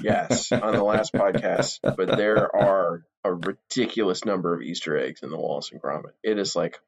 yes, 0.02 0.52
on 0.52 0.74
the 0.74 0.84
last 0.84 1.14
podcast. 1.14 1.80
But 1.82 2.18
there 2.18 2.54
are 2.56 3.06
a 3.24 3.34
ridiculous 3.34 4.26
number 4.26 4.54
of 4.54 4.62
Easter 4.62 4.98
eggs 4.98 5.24
in 5.24 5.30
the 5.30 5.38
Wallace 5.38 5.72
and 5.72 5.82
Gromit. 5.82 6.12
It 6.24 6.38
is 6.38 6.56
like 6.56 6.82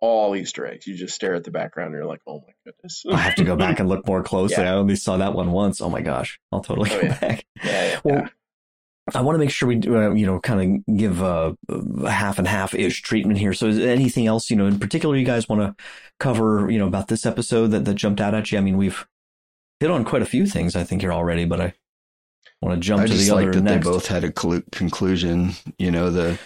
all 0.00 0.36
Easter 0.36 0.66
eggs. 0.66 0.86
You 0.86 0.96
just 0.96 1.14
stare 1.14 1.34
at 1.34 1.44
the 1.44 1.50
background 1.50 1.88
and 1.88 1.96
you're 1.96 2.06
like, 2.06 2.20
oh 2.26 2.44
my 2.46 2.52
goodness. 2.64 3.04
I 3.10 3.16
have 3.16 3.34
to 3.36 3.44
go 3.44 3.56
back 3.56 3.80
and 3.80 3.88
look 3.88 4.06
more 4.06 4.22
closely. 4.22 4.62
Yeah. 4.62 4.72
I 4.72 4.76
only 4.76 4.96
saw 4.96 5.16
that 5.16 5.34
one 5.34 5.52
once. 5.52 5.80
Oh 5.80 5.90
my 5.90 6.02
gosh. 6.02 6.38
I'll 6.52 6.60
totally 6.60 6.90
oh, 6.92 7.00
go 7.00 7.06
yeah. 7.06 7.18
back. 7.20 7.44
Yeah, 7.62 7.84
yeah, 7.84 8.00
well, 8.04 8.28
I 9.14 9.22
want 9.22 9.34
to 9.34 9.38
make 9.38 9.50
sure 9.50 9.68
we, 9.68 9.76
uh, 9.76 10.10
you 10.10 10.26
know, 10.26 10.38
kind 10.40 10.84
of 10.86 10.96
give 10.96 11.22
a, 11.22 11.56
a, 11.68 12.10
half 12.10 12.38
and 12.38 12.46
half 12.46 12.74
ish 12.74 13.02
treatment 13.02 13.38
here. 13.38 13.52
So, 13.52 13.66
is 13.66 13.78
anything 13.78 14.26
else, 14.26 14.50
you 14.50 14.56
know, 14.56 14.66
in 14.66 14.78
particular, 14.78 15.16
you 15.16 15.24
guys 15.24 15.48
want 15.48 15.62
to 15.62 15.84
cover, 16.20 16.70
you 16.70 16.78
know, 16.78 16.86
about 16.86 17.08
this 17.08 17.24
episode 17.24 17.68
that, 17.68 17.84
that 17.86 17.94
jumped 17.94 18.20
out 18.20 18.34
at 18.34 18.52
you? 18.52 18.58
I 18.58 18.60
mean, 18.60 18.76
we've 18.76 19.06
hit 19.80 19.90
on 19.90 20.04
quite 20.04 20.22
a 20.22 20.26
few 20.26 20.46
things, 20.46 20.76
I 20.76 20.84
think, 20.84 21.00
here 21.00 21.12
already, 21.12 21.46
but 21.46 21.60
I 21.60 21.74
want 22.60 22.74
to 22.74 22.86
jump 22.86 23.02
I 23.02 23.06
to 23.06 23.14
the 23.14 23.30
other. 23.30 23.48
I 23.48 23.52
that 23.52 23.62
next. 23.62 23.86
they 23.86 23.90
both 23.90 24.06
had 24.08 24.24
a 24.24 24.32
cl- 24.38 24.62
conclusion. 24.72 25.52
You 25.78 25.90
know, 25.90 26.10
the 26.10 26.38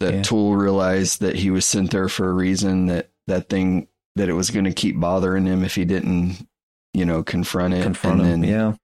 that 0.00 0.14
yeah. 0.14 0.20
Tuul 0.20 0.58
realized 0.58 1.20
that 1.20 1.36
he 1.36 1.50
was 1.50 1.66
sent 1.66 1.90
there 1.90 2.08
for 2.08 2.28
a 2.28 2.32
reason. 2.32 2.86
That 2.86 3.10
that 3.26 3.48
thing 3.48 3.86
that 4.16 4.28
it 4.28 4.32
was 4.32 4.50
going 4.50 4.64
to 4.64 4.72
keep 4.72 4.98
bothering 4.98 5.46
him 5.46 5.62
if 5.64 5.74
he 5.74 5.84
didn't, 5.84 6.46
you 6.92 7.04
know, 7.04 7.22
confront 7.22 7.74
it. 7.74 7.82
Confront 7.82 8.20
and 8.20 8.28
him, 8.28 8.40
then, 8.40 8.50
yeah. 8.50 8.74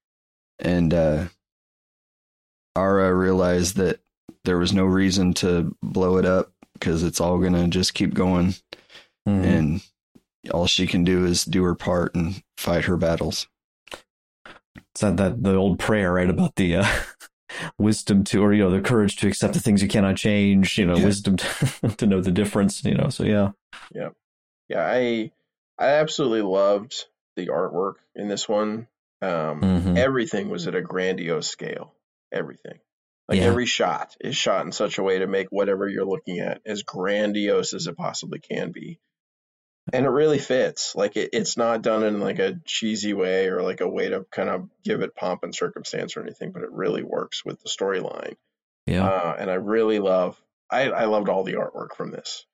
And 0.58 0.94
uh, 0.94 1.24
Ara 2.76 3.12
realized 3.14 3.76
that 3.76 4.00
there 4.44 4.58
was 4.58 4.72
no 4.72 4.84
reason 4.84 5.34
to 5.34 5.76
blow 5.82 6.18
it 6.18 6.24
up 6.24 6.52
because 6.74 7.02
it's 7.02 7.20
all 7.20 7.38
going 7.38 7.54
to 7.54 7.66
just 7.68 7.94
keep 7.94 8.14
going, 8.14 8.54
mm-hmm. 9.28 9.44
and 9.44 9.82
all 10.52 10.66
she 10.66 10.86
can 10.86 11.04
do 11.04 11.24
is 11.24 11.44
do 11.44 11.64
her 11.64 11.74
part 11.74 12.14
and 12.14 12.42
fight 12.56 12.84
her 12.84 12.96
battles. 12.96 13.48
It's 14.92 15.00
that, 15.00 15.16
that 15.16 15.42
the 15.42 15.54
old 15.54 15.78
prayer, 15.78 16.12
right, 16.12 16.30
about 16.30 16.56
the 16.56 16.76
uh, 16.76 16.86
wisdom 17.78 18.24
to, 18.24 18.42
or 18.42 18.52
you 18.52 18.62
know, 18.62 18.70
the 18.70 18.80
courage 18.80 19.16
to 19.16 19.28
accept 19.28 19.54
the 19.54 19.60
things 19.60 19.82
you 19.82 19.88
cannot 19.88 20.16
change. 20.16 20.78
You 20.78 20.86
know, 20.86 20.96
Yeah. 20.96 21.04
wisdom 21.04 21.36
to, 21.36 21.88
to 21.98 22.06
know 22.06 22.20
the 22.20 22.30
difference. 22.32 22.84
You 22.84 22.94
know, 22.94 23.08
so 23.08 23.24
yeah, 23.24 23.50
Yeah. 23.94 24.10
Yeah, 24.68 24.84
I 24.86 25.30
I 25.78 25.86
absolutely 25.88 26.42
loved 26.42 27.04
the 27.36 27.48
artwork 27.48 27.96
in 28.14 28.28
this 28.28 28.48
one. 28.48 28.88
Um 29.22 29.60
Mhm. 29.60 29.98
everything 29.98 30.48
was 30.48 30.66
at 30.66 30.74
a 30.74 30.82
grandiose 30.82 31.48
scale. 31.48 31.94
Everything. 32.32 32.78
Like 33.28 33.38
Yeah. 33.38 33.46
every 33.46 33.66
shot 33.66 34.16
is 34.20 34.36
shot 34.36 34.64
in 34.66 34.72
such 34.72 34.98
a 34.98 35.02
way 35.02 35.18
to 35.18 35.26
make 35.26 35.48
whatever 35.50 35.88
you're 35.88 36.04
looking 36.06 36.38
at 36.40 36.62
as 36.64 36.82
grandiose 36.82 37.74
as 37.74 37.86
it 37.86 37.96
possibly 37.96 38.38
can 38.38 38.72
be. 38.72 38.98
And 39.92 40.04
it 40.04 40.10
really 40.10 40.38
fits. 40.38 40.94
Like 40.96 41.16
it, 41.16 41.30
it's 41.32 41.56
not 41.56 41.82
done 41.82 42.02
in 42.02 42.18
like 42.20 42.38
a 42.40 42.58
cheesy 42.64 43.12
way 43.14 43.46
or 43.48 43.62
like 43.62 43.80
a 43.80 43.88
way 43.88 44.08
to 44.08 44.26
kind 44.32 44.48
of 44.48 44.68
give 44.84 45.00
it 45.02 45.14
pomp 45.14 45.44
and 45.44 45.54
circumstance 45.54 46.16
or 46.16 46.22
anything, 46.22 46.50
but 46.52 46.62
it 46.62 46.72
really 46.72 47.02
works 47.04 47.44
with 47.44 47.62
the 47.62 47.68
storyline. 47.68 48.34
yeah, 48.86 49.06
Uh, 49.06 49.36
and 49.38 49.50
I 49.50 49.54
really 49.54 49.98
love 50.00 50.40
I, 50.68 50.90
I 50.90 51.04
loved 51.04 51.28
all 51.28 51.44
the 51.44 51.54
artwork 51.54 51.94
from 51.96 52.10
this. 52.10 52.44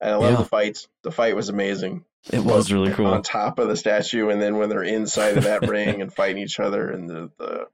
And 0.00 0.12
I 0.12 0.16
love 0.16 0.30
Yeah. 0.32 0.36
the 0.38 0.44
fights. 0.44 0.86
The 1.02 1.10
fight 1.10 1.34
was 1.34 1.48
amazing. 1.48 2.04
it 2.32 2.44
was 2.44 2.70
really 2.72 2.92
cool. 2.92 3.06
On 3.06 3.22
top 3.22 3.58
of 3.58 3.66
the 3.68 3.76
statue, 3.76 4.28
and 4.28 4.40
then 4.40 4.56
when 4.56 4.68
they're 4.68 4.82
inside 4.84 5.36
of 5.38 5.44
that 5.44 5.66
ring 5.68 6.00
and 6.02 6.12
fighting 6.12 6.42
each 6.42 6.60
other, 6.60 6.88
and 6.90 7.08
the 7.10 7.30
the, 7.38 7.66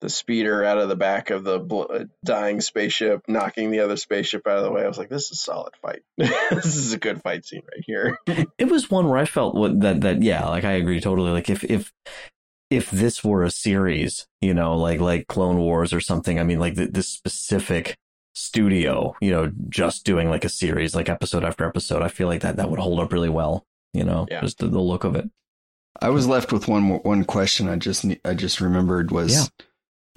the 0.00 0.08
speeder 0.10 0.64
out 0.64 0.78
of 0.78 0.88
the 0.88 0.96
back 0.96 1.30
of 1.30 1.44
the 1.44 1.58
bl- 1.58 1.82
uh, 1.92 2.04
dying 2.24 2.60
spaceship, 2.60 3.22
knocking 3.28 3.70
the 3.70 3.80
other 3.80 3.96
spaceship 3.96 4.46
out 4.46 4.58
of 4.58 4.64
the 4.64 4.70
way. 4.70 4.82
I 4.84 4.88
was 4.88 4.98
like, 4.98 5.08
"This 5.08 5.24
is 5.26 5.32
a 5.32 5.36
solid 5.36 5.74
fight. 5.82 6.02
this 6.16 6.76
is 6.76 6.92
a 6.92 6.98
good 6.98 7.22
fight 7.22 7.44
scene 7.44 7.62
right 7.70 7.84
here." 7.86 8.18
it 8.58 8.70
was 8.70 8.90
one 8.90 9.08
where 9.08 9.18
I 9.18 9.24
felt 9.24 9.54
what, 9.54 9.80
that 9.80 10.00
that 10.02 10.22
yeah, 10.22 10.46
like 10.48 10.64
I 10.64 10.72
agree 10.72 11.00
totally. 11.00 11.30
Like 11.30 11.50
if 11.50 11.64
if 11.64 11.92
if 12.70 12.90
this 12.90 13.24
were 13.24 13.42
a 13.42 13.50
series, 13.50 14.26
you 14.40 14.54
know, 14.54 14.76
like 14.76 15.00
like 15.00 15.26
Clone 15.26 15.58
Wars 15.58 15.92
or 15.92 16.00
something, 16.00 16.38
I 16.38 16.44
mean, 16.44 16.58
like 16.60 16.76
th- 16.76 16.90
this 16.92 17.08
specific 17.08 17.96
studio, 18.34 19.16
you 19.20 19.30
know, 19.32 19.50
just 19.68 20.04
doing 20.04 20.30
like 20.30 20.44
a 20.44 20.48
series, 20.48 20.94
like 20.94 21.08
episode 21.08 21.44
after 21.44 21.66
episode, 21.66 22.02
I 22.02 22.08
feel 22.08 22.28
like 22.28 22.42
that 22.42 22.56
that 22.56 22.70
would 22.70 22.78
hold 22.78 23.00
up 23.00 23.12
really 23.12 23.28
well. 23.30 23.64
You 23.94 24.04
know, 24.04 24.26
Yeah. 24.30 24.42
just 24.42 24.58
the, 24.58 24.68
the 24.68 24.78
look 24.80 25.04
of 25.04 25.16
it. 25.16 25.28
I 26.00 26.10
was 26.10 26.28
left 26.28 26.52
with 26.52 26.68
one 26.68 26.82
more, 26.82 26.98
one 27.00 27.24
question. 27.24 27.68
I 27.68 27.76
just 27.76 28.04
I 28.24 28.34
just 28.34 28.60
remembered 28.60 29.10
was 29.10 29.34
Yeah. 29.34 29.64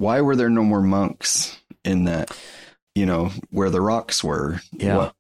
Why 0.02 0.22
were 0.22 0.36
there 0.36 0.50
no 0.50 0.64
more 0.64 0.82
monks 0.82 1.58
in 1.86 2.06
that? 2.06 2.36
You 2.96 3.06
know 3.06 3.32
where 3.52 3.70
the 3.70 3.80
rocks 3.82 4.24
were. 4.24 4.60
Yeah. 4.74 4.98
What, 4.98 5.16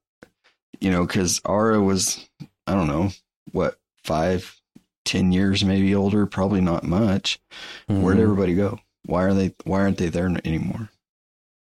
you 0.81 0.91
know, 0.91 1.05
because 1.05 1.39
Ara 1.47 1.79
was 1.81 2.27
I 2.67 2.73
don't 2.73 2.87
know 2.87 3.09
what 3.51 3.77
five, 4.03 4.59
ten 5.05 5.31
years 5.31 5.63
maybe 5.63 5.95
older. 5.95 6.25
Probably 6.25 6.59
not 6.61 6.83
much. 6.83 7.39
Where'd 7.87 8.17
Mhm. 8.17 8.21
everybody 8.23 8.55
go? 8.55 8.79
Why 9.05 9.23
are 9.23 9.33
they? 9.33 9.55
Why 9.63 9.81
aren't 9.81 9.97
they 9.99 10.09
there 10.09 10.27
anymore? 10.43 10.89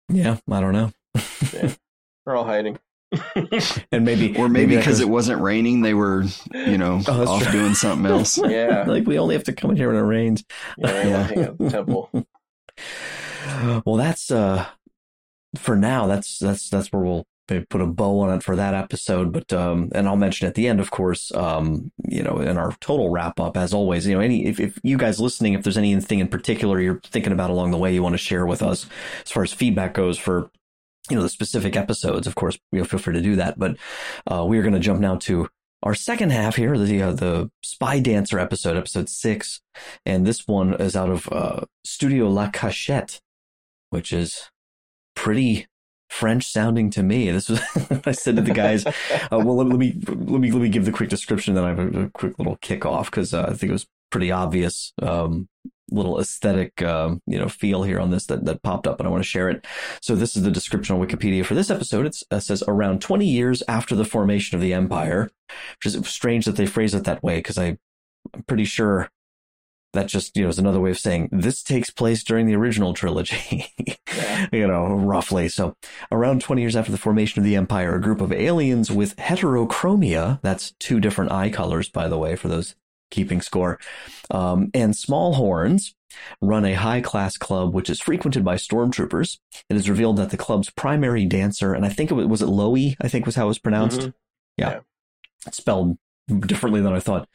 Yeah, 0.09 0.37
I 0.51 0.59
don't 0.61 0.73
know. 0.73 0.91
They're 1.51 2.35
all 2.35 2.43
hiding. 2.45 2.77
And 3.91 4.03
maybe 4.05 4.37
Or 4.37 4.49
maybe 4.49 4.75
because 4.75 4.99
it 4.99 5.07
wasn't 5.09 5.41
raining, 5.41 5.81
they 5.81 5.93
were 5.93 6.25
you 6.53 6.77
know 6.77 7.01
Oh, 7.07 7.27
off 7.27 7.43
true. 7.43 7.51
doing 7.61 7.73
something 7.73 8.05
else. 8.09 8.37
Yeah. 8.47 8.83
like 8.87 9.07
we 9.07 9.17
only 9.17 9.33
have 9.35 9.45
to 9.45 9.53
come 9.53 9.71
in 9.71 9.77
here 9.77 9.87
when 9.87 9.95
it 9.97 10.01
rains. 10.05 10.43
Yeah, 10.77 11.03
Yeah. 11.07 11.23
hang 11.23 11.39
out 11.43 11.49
at 11.49 11.57
the 11.57 11.69
temple. 11.69 12.09
Well, 13.85 13.95
that's 13.95 14.29
uh 14.31 14.67
for 15.55 15.75
now. 15.75 16.07
That's 16.07 16.39
that's 16.39 16.69
that's 16.69 16.91
where 16.91 17.01
we'll 17.01 17.25
put 17.47 17.81
a 17.81 17.85
bow 17.85 18.19
on 18.19 18.37
it 18.37 18.43
for 18.43 18.55
that 18.55 18.73
episode. 18.73 19.31
But 19.31 19.51
um, 19.53 19.89
and 19.95 20.07
I'll 20.07 20.17
mention 20.17 20.47
at 20.47 20.55
the 20.55 20.67
end, 20.67 20.79
of 20.79 20.91
course, 20.91 21.33
um, 21.33 21.91
you 22.07 22.23
know, 22.23 22.39
in 22.39 22.57
our 22.57 22.73
total 22.79 23.09
wrap 23.09 23.39
up, 23.39 23.57
as 23.57 23.73
always, 23.73 24.05
you 24.05 24.15
know, 24.15 24.21
any 24.21 24.45
if, 24.45 24.59
if 24.59 24.79
you 24.83 24.97
guys 24.97 25.19
listening, 25.19 25.53
if 25.53 25.63
there's 25.63 25.77
anything 25.77 26.19
in 26.19 26.27
particular 26.27 26.79
you're 26.79 27.01
thinking 27.05 27.31
about 27.31 27.49
along 27.49 27.71
the 27.71 27.77
way 27.77 27.93
you 27.93 28.03
want 28.03 28.13
to 28.13 28.17
share 28.17 28.45
with 28.45 28.61
us, 28.61 28.87
as 29.23 29.31
far 29.31 29.43
as 29.43 29.53
feedback 29.53 29.93
goes 29.93 30.17
for 30.17 30.49
you 31.09 31.15
know 31.15 31.23
the 31.23 31.29
specific 31.29 31.75
episodes, 31.75 32.27
of 32.27 32.35
course, 32.35 32.57
you 32.71 32.79
know, 32.79 32.85
feel 32.85 32.99
free 32.99 33.13
to 33.13 33.21
do 33.21 33.35
that. 33.37 33.57
But 33.57 33.77
uh, 34.29 34.45
we 34.45 34.57
are 34.57 34.63
going 34.63 34.73
to 34.73 34.79
jump 34.79 34.99
now 34.99 35.15
to 35.17 35.47
our 35.83 35.93
second 35.93 36.31
half 36.31 36.55
here, 36.55 36.77
the 36.77 37.01
uh, 37.01 37.11
the 37.11 37.51
Spy 37.63 37.99
Dancer 37.99 38.39
episode, 38.39 38.75
episode 38.77 39.09
six, 39.09 39.61
and 40.05 40.25
this 40.25 40.47
one 40.47 40.73
is 40.73 40.95
out 40.95 41.09
of 41.09 41.29
uh, 41.31 41.61
Studio 41.83 42.27
La 42.29 42.49
Cachette, 42.49 43.21
which 43.89 44.11
is 44.11 44.49
pretty 45.15 45.67
French 46.09 46.47
sounding 46.47 46.89
to 46.91 47.03
me. 47.03 47.29
This 47.31 47.49
was 47.49 47.61
I 48.05 48.11
said 48.11 48.37
to 48.37 48.41
the 48.41 48.53
guys, 48.53 48.85
uh, 48.85 48.91
well, 49.31 49.57
let, 49.57 49.67
let 49.67 49.77
me 49.77 49.93
let 50.05 50.41
me 50.41 50.51
let 50.51 50.61
me 50.61 50.69
give 50.69 50.85
the 50.85 50.91
quick 50.91 51.09
description, 51.09 51.53
then 51.53 51.63
I 51.63 51.69
have 51.69 51.79
a, 51.79 52.03
a 52.03 52.09
quick 52.09 52.37
little 52.37 52.57
kickoff 52.57 53.05
because 53.05 53.33
uh, 53.33 53.43
I 53.49 53.53
think 53.53 53.69
it 53.69 53.73
was 53.73 53.87
pretty 54.09 54.31
obvious. 54.31 54.93
Um, 55.01 55.47
little 55.89 56.19
aesthetic, 56.19 56.81
um, 56.81 57.21
you 57.25 57.37
know, 57.37 57.47
feel 57.47 57.83
here 57.83 57.99
on 57.99 58.11
this 58.11 58.25
that, 58.27 58.45
that 58.45 58.63
popped 58.63 58.87
up 58.87 58.99
and 58.99 59.07
I 59.07 59.11
want 59.11 59.23
to 59.23 59.29
share 59.29 59.49
it. 59.49 59.65
So 60.01 60.15
this 60.15 60.35
is 60.35 60.43
the 60.43 60.51
description 60.51 60.95
on 60.95 61.05
Wikipedia 61.05 61.45
for 61.45 61.55
this 61.55 61.69
episode. 61.69 62.05
It's, 62.05 62.23
it 62.29 62.41
says 62.41 62.63
around 62.67 63.01
20 63.01 63.25
years 63.25 63.63
after 63.67 63.95
the 63.95 64.05
formation 64.05 64.55
of 64.55 64.61
the 64.61 64.73
empire, 64.73 65.29
which 65.77 65.93
is 65.93 66.07
strange 66.07 66.45
that 66.45 66.55
they 66.55 66.65
phrase 66.65 66.93
it 66.93 67.05
that 67.05 67.23
way 67.23 67.37
because 67.37 67.57
I'm 67.57 67.79
pretty 68.47 68.65
sure 68.65 69.09
that 69.93 70.07
just, 70.07 70.35
you 70.35 70.43
know, 70.43 70.49
is 70.49 70.59
another 70.59 70.79
way 70.79 70.91
of 70.91 70.99
saying 70.99 71.29
this 71.31 71.63
takes 71.63 71.89
place 71.89 72.23
during 72.23 72.45
the 72.45 72.55
original 72.55 72.93
trilogy, 72.93 73.65
you 74.51 74.67
know, 74.67 74.85
roughly. 74.93 75.47
So 75.47 75.75
around 76.11 76.41
20 76.41 76.61
years 76.61 76.75
after 76.75 76.91
the 76.91 76.97
formation 76.97 77.39
of 77.39 77.45
the 77.45 77.55
empire, 77.55 77.95
a 77.95 78.01
group 78.01 78.21
of 78.21 78.31
aliens 78.31 78.91
with 78.91 79.15
heterochromia, 79.15 80.39
that's 80.41 80.73
two 80.79 80.99
different 80.99 81.31
eye 81.31 81.49
colors, 81.49 81.89
by 81.89 82.07
the 82.07 82.17
way, 82.17 82.35
for 82.35 82.47
those 82.47 82.75
keeping 83.09 83.41
score, 83.41 83.79
um, 84.31 84.69
and 84.73 84.95
small 84.95 85.33
horns 85.33 85.93
run 86.41 86.65
a 86.65 86.73
high 86.73 87.01
class 87.01 87.37
club 87.37 87.73
which 87.73 87.89
is 87.89 87.99
frequented 87.99 88.43
by 88.43 88.55
stormtroopers. 88.55 89.37
It 89.69 89.75
is 89.75 89.89
revealed 89.89 90.17
that 90.17 90.29
the 90.31 90.37
club's 90.37 90.69
primary 90.69 91.25
dancer, 91.25 91.73
and 91.73 91.85
I 91.85 91.89
think 91.89 92.11
it 92.11 92.15
was, 92.15 92.25
was 92.27 92.41
it 92.41 92.47
Loi, 92.47 92.95
I 93.01 93.07
think 93.07 93.25
was 93.25 93.35
how 93.35 93.45
it 93.45 93.49
was 93.49 93.59
pronounced. 93.59 94.01
Mhm. 94.01 94.13
Yeah. 94.57 94.69
Yeah. 94.69 94.79
It's 95.45 95.57
spelled 95.57 95.97
differently 96.27 96.81
than 96.81 96.93
I 96.93 96.99
thought. 96.99 97.29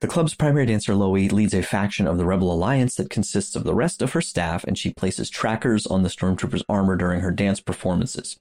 The 0.00 0.08
club's 0.08 0.34
primary 0.34 0.66
dancer, 0.66 0.94
Loi, 0.94 1.28
leads 1.28 1.54
a 1.54 1.62
faction 1.62 2.06
of 2.06 2.16
the 2.16 2.24
Rebel 2.24 2.52
Alliance 2.52 2.94
that 2.96 3.10
consists 3.10 3.54
of 3.54 3.64
the 3.64 3.74
rest 3.74 4.00
of 4.00 4.12
her 4.12 4.20
staff, 4.20 4.64
and 4.64 4.78
she 4.78 4.92
places 4.92 5.28
trackers 5.28 5.86
on 5.86 6.02
the 6.02 6.08
stormtroopers' 6.08 6.64
armor 6.68 6.96
during 6.96 7.20
her 7.20 7.30
dance 7.30 7.60
performances. 7.60 8.38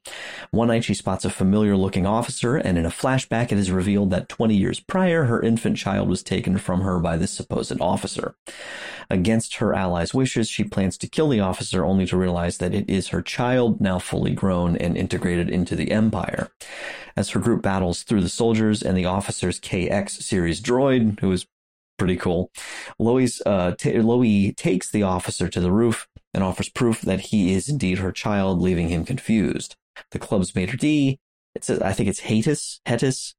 One 0.52 0.70
night 0.70 0.86
she 0.86 0.94
spots 0.94 1.26
a 1.26 1.30
familiar 1.30 1.76
looking 1.76 2.06
officer, 2.06 2.56
and 2.56 2.78
in 2.78 2.86
a 2.86 2.90
flashback, 2.90 3.52
it 3.52 3.58
is 3.58 3.72
revealed 3.72 4.12
that 4.12 4.30
20 4.30 4.56
years 4.56 4.80
prior, 4.80 5.26
her 5.26 5.42
infant 5.42 5.78
child 5.78 6.08
was 6.08 6.24
taken 6.24 6.58
from 6.58 6.82
her 6.82 7.00
by 7.00 7.18
this 7.18 7.32
supposed 7.32 7.80
officer. 7.82 8.36
Against 9.10 9.56
her 9.56 9.74
allies' 9.74 10.14
wishes, 10.14 10.48
she 10.50 10.64
plans 10.64 10.98
to 11.00 11.08
kill 11.08 11.30
the 11.30 11.40
officer 11.40 11.84
only 11.84 12.06
to 12.08 12.18
realize 12.18 12.60
that 12.60 12.74
it 12.74 12.90
is 12.90 13.10
her 13.10 13.22
child, 13.22 13.82
now 13.82 14.00
fully 14.00 14.32
grown 14.32 14.78
and 14.78 14.96
integrated 14.96 15.50
into 15.50 15.76
the 15.76 15.92
Empire. 15.92 16.52
As 17.20 17.32
her 17.32 17.40
group 17.42 17.62
battles 17.62 18.04
through 18.04 18.22
the 18.22 18.30
soldiers 18.30 18.82
and 18.82 18.98
the 18.98 19.04
officer's 19.04 19.60
KX 19.60 20.24
series 20.24 20.62
droid, 20.62 21.20
who 21.20 21.34
is 21.34 21.46
pretty 21.98 22.16
cool, 22.16 22.50
Loi's, 22.98 23.42
uh, 23.46 23.76
t- 23.78 24.00
Loi 24.00 24.54
takes 24.56 24.90
the 24.90 25.04
officer 25.04 25.50
to 25.50 25.60
the 25.60 25.70
roof 25.70 26.08
and 26.34 26.46
offers 26.46 26.70
proof 26.70 27.02
that 27.02 27.20
he 27.20 27.52
is 27.54 27.68
indeed 27.68 27.98
her 27.98 28.14
child, 28.14 28.62
leaving 28.62 28.88
him 28.88 29.04
confused. 29.04 29.76
The 30.12 30.18
club's 30.18 30.56
maitre 30.56 30.78
d', 30.78 31.20
it 31.56 31.66
says, 31.66 31.82
I 31.82 31.92
think 31.92 32.08
it's 32.08 32.22
Hatis, 32.22 32.80
Hetis, 32.86 33.34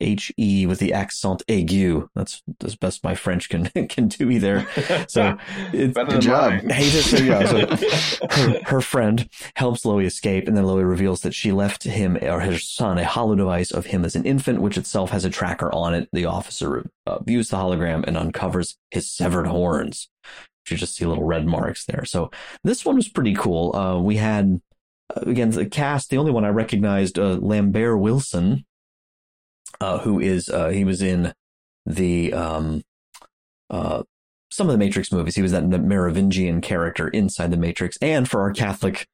H 0.00 0.32
E 0.36 0.66
with 0.66 0.80
the 0.80 0.92
accent 0.92 1.42
aigu. 1.48 2.08
That's 2.14 2.42
as 2.64 2.74
best 2.76 3.04
my 3.04 3.14
French 3.14 3.48
can 3.48 3.66
can 3.88 4.08
do 4.08 4.26
me 4.26 4.38
there. 4.38 4.66
So 5.08 5.36
it's 5.72 5.94
Better 5.94 6.06
Good 6.06 6.14
than 6.14 6.20
job. 6.20 6.52
Hey, 6.70 6.88
this- 6.88 7.10
there 7.10 7.42
you. 7.42 7.46
So 7.46 8.26
her, 8.30 8.60
her 8.64 8.80
friend 8.80 9.28
helps 9.56 9.84
Loi 9.84 10.04
escape, 10.04 10.48
and 10.48 10.56
then 10.56 10.64
Loi 10.64 10.82
reveals 10.82 11.20
that 11.20 11.34
she 11.34 11.52
left 11.52 11.84
him 11.84 12.18
or 12.20 12.40
his 12.40 12.68
son 12.68 12.98
a 12.98 13.04
holo 13.04 13.34
device 13.36 13.70
of 13.70 13.86
him 13.86 14.04
as 14.04 14.16
an 14.16 14.24
infant, 14.24 14.60
which 14.60 14.76
itself 14.78 15.10
has 15.10 15.24
a 15.24 15.30
tracker 15.30 15.72
on 15.72 15.94
it. 15.94 16.08
The 16.12 16.24
officer 16.24 16.84
uh, 17.06 17.22
views 17.22 17.48
the 17.50 17.56
hologram 17.58 18.04
and 18.06 18.16
uncovers 18.16 18.76
his 18.90 19.10
severed 19.10 19.46
horns. 19.46 20.08
You 20.70 20.76
just 20.76 20.94
see 20.96 21.04
little 21.06 21.24
red 21.24 21.44
marks 21.46 21.84
there. 21.86 22.04
So 22.04 22.30
this 22.64 22.84
one 22.84 22.96
was 22.96 23.08
pretty 23.08 23.34
cool. 23.34 23.74
Uh, 23.74 24.00
we 24.00 24.16
had 24.16 24.60
uh, 25.14 25.20
again 25.22 25.50
the 25.50 25.66
cast. 25.66 26.08
The 26.10 26.18
only 26.18 26.30
one 26.32 26.44
I 26.44 26.48
recognized, 26.50 27.18
uh, 27.18 27.34
Lambert 27.40 27.98
Wilson, 27.98 28.64
uh, 29.82 29.98
who 29.98 30.20
is 30.20 30.48
uh, 30.48 30.68
he 30.68 30.84
was 30.84 31.02
in 31.02 31.34
the 31.84 32.32
um, 32.32 32.82
uh, 33.68 34.04
some 34.48 34.68
of 34.68 34.72
the 34.72 34.78
Matrix 34.78 35.10
movies. 35.10 35.34
He 35.34 35.42
was 35.42 35.50
that 35.50 35.64
Merovingian 35.64 36.60
character 36.60 37.08
inside 37.08 37.50
the 37.50 37.56
Matrix, 37.56 37.98
and 38.00 38.28
for 38.30 38.42
our 38.42 38.52
Catholic 38.52 39.08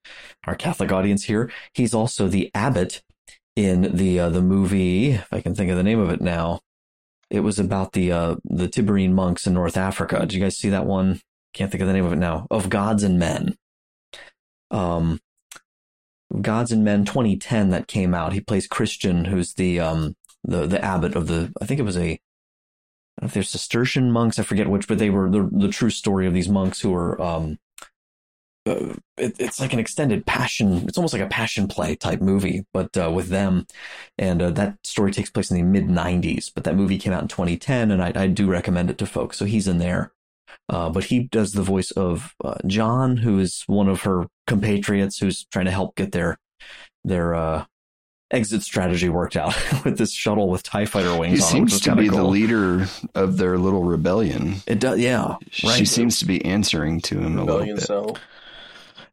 our 0.47 0.55
Catholic 0.55 0.93
audience 0.93 1.25
here, 1.25 1.51
he's 1.73 1.95
also 1.95 2.29
the 2.29 2.51
abbot 2.55 3.03
in 3.57 3.97
the 3.97 4.21
uh, 4.21 4.29
the 4.29 4.43
movie. 4.43 5.13
If 5.13 5.33
I 5.33 5.41
can 5.41 5.55
think 5.55 5.71
of 5.71 5.79
the 5.79 5.83
name 5.83 6.01
of 6.01 6.11
it 6.11 6.21
now, 6.21 6.61
it 7.31 7.41
was 7.41 7.59
about 7.59 7.93
the 7.93 8.13
uh, 8.13 8.37
the 8.45 8.69
Tibhirine 8.69 9.13
monks 9.13 9.47
in 9.47 9.55
North 9.55 9.79
Africa. 9.79 10.21
Did 10.21 10.35
you 10.35 10.41
guys 10.41 10.59
see 10.59 10.69
that 10.69 10.85
one? 10.85 11.23
Can't 11.55 11.71
think 11.71 11.81
of 11.81 11.89
the 11.89 11.95
name 11.95 12.05
of 12.05 12.13
it 12.13 12.17
now. 12.17 12.47
Of 12.51 12.69
Gods 12.69 13.03
and 13.03 13.19
Men. 13.19 13.57
Um, 14.71 15.21
Gods 16.43 16.73
and 16.73 16.85
Men 16.85 17.07
2010 17.07 17.71
that 17.71 17.89
came 17.89 18.13
out. 18.13 18.35
He 18.35 18.41
plays 18.41 18.67
Christian, 18.67 19.25
who's 19.25 19.55
the 19.55 19.81
um 19.81 20.15
the 20.49 20.67
the 20.67 20.85
abbot 20.85 21.15
of 21.15 21.29
the. 21.29 21.53
I 21.61 21.67
think 21.67 21.79
it 21.79 21.85
was 21.85 21.99
a 21.99 22.21
if 23.23 23.35
they're 23.35 23.43
Cistercian 23.43 24.11
monks, 24.11 24.39
I 24.39 24.43
forget 24.43 24.69
which, 24.69 24.87
but 24.87 24.99
they 24.99 25.11
were 25.11 25.29
the, 25.29 25.49
the 25.53 25.69
true 25.69 25.91
story 25.91 26.27
of 26.27 26.35
these 26.35 26.49
monks 26.49 26.81
who 26.81 26.91
were 26.91 27.21
um, 27.21 27.59
uh, 28.67 28.95
it, 29.17 29.37
it's 29.39 29.61
like 29.61 29.73
an 29.73 29.79
extended 29.79 30.27
passion. 30.27 30.89
It's 30.89 30.99
almost 30.99 31.15
like 31.15 31.23
a 31.23 31.29
passion 31.29 31.69
play 31.69 31.97
type 31.97 32.21
movie, 32.21 32.65
but 32.73 32.97
uh, 32.97 33.11
with 33.11 33.29
them. 33.29 33.67
And 34.19 34.43
uh, 34.43 34.51
that 34.51 34.79
story 34.85 35.13
takes 35.13 35.31
place 35.31 35.51
in 35.51 35.57
the 35.57 35.63
mid 35.63 35.87
'90s. 35.87 36.51
But 36.55 36.65
that 36.65 36.77
movie 36.77 36.99
came 36.99 37.13
out 37.13 37.23
in 37.23 37.29
2010, 37.29 37.91
and 37.91 38.03
I, 38.03 38.13
I 38.15 38.27
do 38.27 38.47
recommend 38.47 38.91
it 38.91 38.99
to 38.99 39.07
folks. 39.07 39.37
So 39.37 39.45
he's 39.45 39.69
in 39.69 39.79
there. 39.79 40.13
Uh, 40.71 40.91
but 40.91 41.05
he 41.05 41.21
does 41.21 41.53
the 41.53 41.63
voice 41.63 41.91
of 41.93 42.35
uh, 42.45 42.57
John, 42.67 43.19
who 43.19 43.39
is 43.39 43.65
one 43.67 43.89
of 43.89 44.03
her 44.03 44.27
compatriots 44.47 45.19
who's 45.19 45.47
trying 45.47 45.65
to 45.65 45.71
help 45.71 45.97
get 45.97 46.13
their 46.13 46.39
their 47.05 47.35
uh, 47.35 47.65
exit 48.31 48.63
strategy 48.63 49.09
worked 49.09 49.37
out 49.37 49.57
with 49.85 49.99
this 49.99 50.13
shuttle 50.13 50.49
with 50.49 50.63
Tie 50.63 50.85
Fighter 50.85 51.17
wings. 51.17 51.39
He 51.39 51.45
on 51.45 51.51
seems 51.51 51.77
it, 51.77 51.83
to 51.85 51.97
be 51.97 52.09
cool. 52.09 52.19
the 52.19 52.25
leader 52.25 52.87
of 53.15 53.37
their 53.39 53.59
little 53.59 53.85
rebellion. 53.85 54.57
It 54.67 54.81
does, 54.81 54.99
yeah. 54.99 55.37
She 55.51 55.67
right. 55.67 55.87
seems 55.87 56.19
to 56.21 56.27
be 56.27 56.45
answering 56.45 57.01
to 57.03 57.19
him 57.19 57.37
rebellion 57.37 57.49
a 57.49 57.53
little 57.53 57.77
bit. 57.77 57.85
cell. 57.85 58.19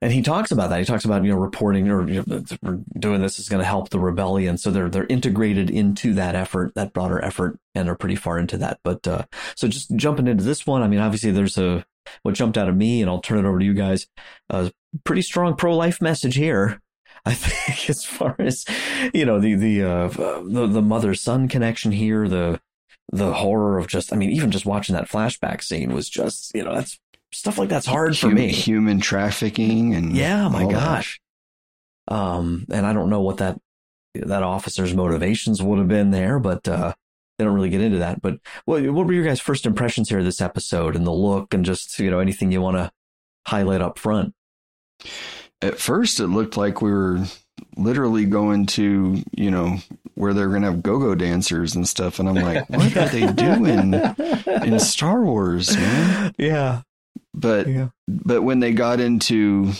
and 0.02 0.12
he 0.12 0.22
talks 0.22 0.52
about 0.52 0.70
that. 0.70 0.80
He 0.80 0.86
talks 0.86 1.06
about 1.06 1.24
you 1.24 1.32
know 1.32 1.38
reporting 1.38 1.90
or 1.90 2.08
you 2.08 2.24
know, 2.28 2.84
doing 3.00 3.22
this 3.22 3.40
is 3.40 3.50
going 3.50 3.62
to 3.62 3.68
help 3.68 3.90
the 3.90 4.00
rebellion. 4.00 4.58
So 4.58 4.72
they're 4.72 4.90
they're 4.90 5.08
integrated 5.08 5.70
into 5.70 6.14
that 6.16 6.36
effort, 6.36 6.74
that 6.76 6.94
broader 6.94 7.24
effort, 7.24 7.58
and 7.74 7.90
are 7.90 7.96
pretty 7.96 8.16
far 8.16 8.38
into 8.38 8.58
that. 8.58 8.80
But 8.84 9.08
uh, 9.08 9.24
so 9.56 9.68
just 9.68 9.96
jumping 9.96 10.28
into 10.28 10.44
this 10.44 10.68
one, 10.68 10.84
I 10.84 10.88
mean, 10.88 11.00
obviously 11.00 11.32
there's 11.32 11.58
a 11.58 11.86
what 12.24 12.36
jumped 12.36 12.58
out 12.58 12.70
of 12.70 12.76
me, 12.76 13.02
and 13.02 13.10
I'll 13.10 13.22
turn 13.22 13.40
it 13.40 13.48
over 13.48 13.60
to 13.60 13.66
you 13.66 13.74
guys. 13.74 14.08
A 14.50 14.72
pretty 15.04 15.22
strong 15.22 15.56
pro 15.56 15.76
life 15.76 16.02
message 16.02 16.36
here. 16.36 16.82
I 17.26 17.34
think 17.34 17.90
as 17.90 18.04
far 18.06 18.36
as 18.40 18.66
you 19.14 19.26
know 19.26 19.40
the 19.40 19.56
the 19.56 19.84
uh, 19.84 20.08
the, 20.10 20.68
the 20.68 20.82
mother 20.82 21.14
son 21.16 21.48
connection 21.48 21.92
here, 21.92 22.28
the 22.28 22.60
the 23.12 23.34
horror 23.34 23.78
of 23.78 23.88
just 23.88 24.14
I 24.14 24.16
mean 24.16 24.32
even 24.32 24.52
just 24.52 24.66
watching 24.66 24.96
that 24.96 25.10
flashback 25.10 25.64
scene 25.64 25.94
was 25.94 26.10
just 26.10 26.52
you 26.56 26.64
know 26.64 26.76
that's 26.76 27.00
stuff 27.32 27.58
like 27.58 27.70
that's 27.70 27.86
hard 27.86 28.18
for 28.18 28.28
Hum- 28.28 28.36
me. 28.36 28.50
Human 28.50 29.00
trafficking 29.00 29.94
and 29.96 30.16
Yeah, 30.16 30.48
my 30.50 30.64
all 30.64 30.70
that. 30.72 30.80
gosh. 30.80 31.20
Um, 32.08 32.66
and 32.72 32.86
I 32.86 32.94
don't 32.94 33.10
know 33.10 33.22
what 33.22 33.38
that 33.38 33.60
that 34.14 34.44
officer's 34.44 34.94
motivations 34.94 35.62
would 35.62 35.80
have 35.80 35.88
been 35.88 36.12
there, 36.12 36.40
but 36.40 36.68
uh, 36.68 36.94
they 37.38 37.44
don't 37.44 37.56
really 37.56 37.70
get 37.70 37.82
into 37.82 37.98
that. 38.00 38.22
But 38.22 38.38
what 38.66 38.84
what 38.92 39.08
were 39.08 39.14
your 39.14 39.26
guys' 39.26 39.40
first 39.40 39.66
impressions 39.66 40.10
here 40.10 40.20
of 40.20 40.26
this 40.26 40.42
episode 40.42 40.96
and 40.96 41.06
the 41.06 41.12
look 41.12 41.54
and 41.54 41.66
just 41.66 41.98
you 42.00 42.12
know 42.12 42.20
anything 42.20 42.52
you 42.52 42.62
want 42.62 42.78
to 42.78 42.92
highlight 43.48 43.82
up 43.82 43.98
front? 43.98 44.34
At 45.62 45.80
first, 45.80 46.20
it 46.20 46.28
looked 46.28 46.58
like 46.58 46.82
we 46.82 46.92
were 46.92 47.26
literally 47.78 48.26
going 48.26 48.66
to, 48.68 49.24
you 49.36 49.52
know, 49.52 49.78
where 50.16 50.34
they're 50.34 50.50
going 50.50 50.62
to 50.62 50.72
have 50.72 50.84
go-go 50.84 51.16
dancers 51.16 51.76
and 51.76 51.88
stuff, 51.88 52.20
and 52.20 52.30
I'm 52.30 52.36
like, 52.36 52.70
what 52.70 52.96
are 52.96 53.10
they 53.10 53.32
doing 53.34 53.94
in 54.64 54.80
Star 54.80 55.22
Wars, 55.24 55.76
man? 55.76 56.34
Yeah, 56.38 56.82
But 57.34 57.68
yeah, 57.68 57.90
but 58.08 58.44
when 58.44 58.60
they 58.60 58.74
got 58.74 59.00
into, 59.00 59.72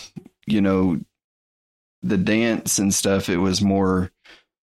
you 0.46 0.62
know, 0.62 1.00
the 2.04 2.18
dance 2.18 2.78
and 2.80 2.94
stuff, 2.94 3.30
it 3.30 3.38
was 3.38 3.62
more. 3.62 4.12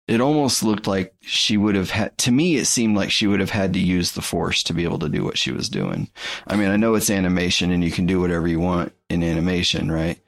It 0.10 0.22
almost 0.22 0.64
looked 0.64 0.88
like 0.88 1.14
she 1.22 1.56
would 1.56 1.76
have 1.76 1.92
had. 1.92 2.18
To 2.20 2.32
me, 2.32 2.56
it 2.56 2.66
seemed 2.66 2.98
like 2.98 3.12
she 3.12 3.28
would 3.28 3.40
have 3.40 3.52
had 3.52 3.74
to 3.74 3.80
use 3.80 4.14
the 4.14 4.24
force 4.24 4.64
to 4.64 4.74
be 4.74 4.84
able 4.84 4.98
to 5.00 5.08
do 5.08 5.24
what 5.24 5.38
she 5.38 5.52
was 5.52 5.70
doing. 5.70 6.10
I 6.48 6.56
mean, 6.56 6.70
I 6.70 6.78
know 6.78 6.96
it's 6.96 7.12
animation 7.12 7.70
and 7.70 7.84
you 7.84 7.92
can 7.92 8.08
do 8.08 8.20
whatever 8.20 8.48
you 8.48 8.60
want 8.60 8.92
in 9.12 9.22
animation, 9.22 9.92
right? 9.92 10.20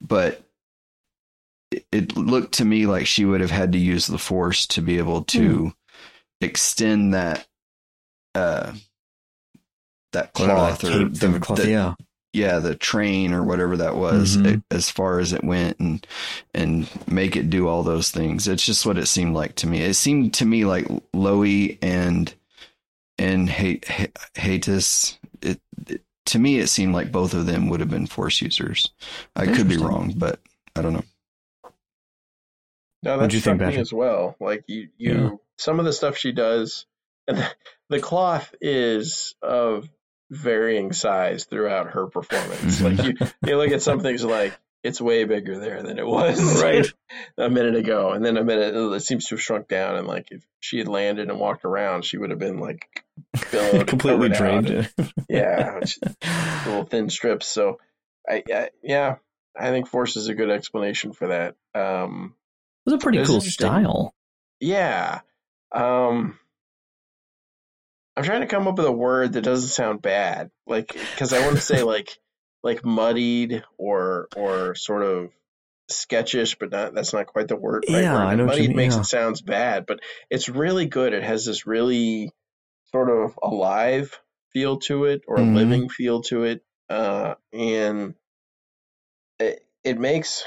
But 0.00 0.42
it, 1.92 2.16
looked 2.16 2.54
to 2.54 2.64
me 2.64 2.86
like 2.86 3.06
she 3.06 3.24
would 3.24 3.40
have 3.40 3.52
had 3.52 3.70
to 3.72 3.78
use 3.78 4.08
the 4.08 4.18
force 4.18 4.66
to 4.68 4.82
be 4.82 4.98
able 4.98 5.22
to 5.26 5.72
extend 6.40 7.14
that. 7.14 7.46
Uh, 8.34 8.72
that 10.12 10.32
cloth 10.32 10.82
or 10.82 11.08
the 11.10 11.38
cloth, 11.38 11.64
yeah. 11.64 11.94
Yeah, 12.34 12.58
the 12.58 12.74
train 12.74 13.32
or 13.32 13.42
whatever 13.42 13.78
that 13.78 13.96
was, 13.96 14.36
Mhm. 14.36 14.62
a- 14.70 14.74
as 14.74 14.90
far 14.90 15.18
as 15.18 15.32
it 15.32 15.42
went, 15.42 15.78
and 15.80 16.06
and 16.54 16.88
make 17.10 17.36
it 17.36 17.48
do 17.50 17.66
all 17.68 17.82
those 17.82 18.10
things. 18.10 18.46
It's 18.46 18.64
just 18.64 18.84
what 18.84 18.98
it 18.98 19.06
seemed 19.06 19.34
like 19.34 19.54
to 19.56 19.66
me. 19.66 19.80
It 19.80 19.94
seemed 19.94 20.34
to 20.34 20.44
me 20.44 20.64
like 20.66 20.86
Loi 21.14 21.78
and 21.80 22.32
and 23.18 23.48
H- 23.50 23.84
H- 23.90 24.12
It, 24.36 25.60
it 25.86 26.02
to 26.26 26.38
me, 26.38 26.58
it 26.58 26.68
seemed 26.68 26.94
like 26.94 27.10
both 27.10 27.32
of 27.32 27.46
them 27.46 27.68
would 27.70 27.80
have 27.80 27.88
been 27.90 28.06
Force 28.06 28.42
users. 28.42 28.90
I 29.34 29.46
could 29.46 29.66
be 29.68 29.78
wrong, 29.78 30.12
but 30.16 30.40
I 30.76 30.82
don't 30.82 30.92
know. 30.92 31.04
No, 33.02 33.16
What'd 33.16 33.30
that 33.30 33.40
struck 33.40 33.58
think, 33.58 33.74
me 33.74 33.80
as 33.80 33.92
well. 33.92 34.36
Like 34.40 34.64
you, 34.66 34.88
you, 34.98 35.12
Yeah. 35.12 35.30
some 35.56 35.78
of 35.78 35.84
the 35.86 35.92
stuff 35.92 36.16
she 36.18 36.32
does, 36.32 36.84
and 37.26 37.38
the, 37.38 37.50
the 37.88 38.00
cloth 38.00 38.54
is 38.60 39.34
of 39.40 39.88
varying 40.30 40.92
size 40.92 41.44
throughout 41.44 41.90
her 41.90 42.06
performance. 42.06 42.80
like 42.80 43.02
you, 43.02 43.14
you 43.46 43.56
look 43.56 43.70
at 43.70 43.82
some 43.82 44.00
things 44.00 44.24
like 44.24 44.58
it's 44.84 45.00
way 45.00 45.24
bigger 45.24 45.58
there 45.58 45.82
than 45.82 45.98
it 45.98 46.06
was 46.06 46.62
Right. 46.62 46.86
a 47.36 47.50
minute 47.50 47.74
ago, 47.74 48.10
and 48.12 48.24
then 48.24 48.36
a 48.36 48.44
minute 48.44 48.74
it 48.94 49.00
seems 49.00 49.26
to 49.26 49.34
have 49.34 49.42
shrunk 49.42 49.66
down. 49.68 49.96
And 49.96 50.06
like 50.06 50.28
if 50.30 50.42
she 50.60 50.78
had 50.78 50.86
landed 50.88 51.28
and 51.30 51.38
walked 51.40 51.64
around, 51.64 52.04
she 52.04 52.16
would 52.18 52.30
have 52.30 52.38
been 52.38 52.58
like 52.60 53.04
completely 53.86 54.28
drained. 54.28 54.90
Yeah, 55.28 55.80
little 56.66 56.84
thin 56.84 57.10
strips. 57.10 57.46
So, 57.46 57.78
I, 58.28 58.42
I 58.52 58.68
yeah, 58.82 59.16
I 59.58 59.70
think 59.70 59.88
Force 59.88 60.16
is 60.16 60.28
a 60.28 60.34
good 60.34 60.50
explanation 60.50 61.12
for 61.12 61.28
that. 61.28 61.54
Um, 61.74 62.34
It 62.86 62.90
was 62.90 62.94
a 62.94 63.02
pretty 63.02 63.24
cool 63.24 63.40
style. 63.40 64.14
yeah. 64.60 65.20
Um 65.72 66.38
I'm 68.18 68.24
trying 68.24 68.40
to 68.40 68.48
come 68.48 68.66
up 68.66 68.76
with 68.76 68.86
a 68.86 68.92
word 68.92 69.34
that 69.34 69.42
doesn't 69.42 69.68
sound 69.68 70.02
bad. 70.02 70.50
Like 70.66 70.88
cuz 71.16 71.32
I 71.32 71.40
want 71.44 71.54
to 71.54 71.62
say 71.62 71.82
like 71.94 72.18
like 72.64 72.84
muddied 72.84 73.62
or 73.78 74.26
or 74.36 74.74
sort 74.74 75.04
of 75.04 75.30
sketchish 75.88 76.56
but 76.58 76.70
not 76.72 76.94
that's 76.94 77.12
not 77.12 77.26
quite 77.28 77.46
the 77.46 77.54
word. 77.56 77.84
right 77.88 78.02
Yeah, 78.02 78.14
word. 78.14 78.20
I 78.22 78.34
know 78.34 78.46
Muddied 78.46 78.74
makes 78.74 78.96
yeah. 78.96 79.02
it 79.02 79.06
sounds 79.06 79.40
bad, 79.40 79.86
but 79.86 80.00
it's 80.30 80.48
really 80.48 80.86
good. 80.86 81.12
It 81.12 81.22
has 81.22 81.46
this 81.46 81.64
really 81.66 82.32
sort 82.90 83.08
of 83.08 83.38
alive 83.40 84.18
feel 84.52 84.78
to 84.78 85.04
it 85.04 85.22
or 85.28 85.36
a 85.36 85.42
living 85.42 85.88
feel 85.88 86.22
to 86.22 86.42
it. 86.42 86.64
Uh 86.90 87.34
and 87.52 88.14
it, 89.38 89.64
it 89.84 89.98
makes 90.00 90.44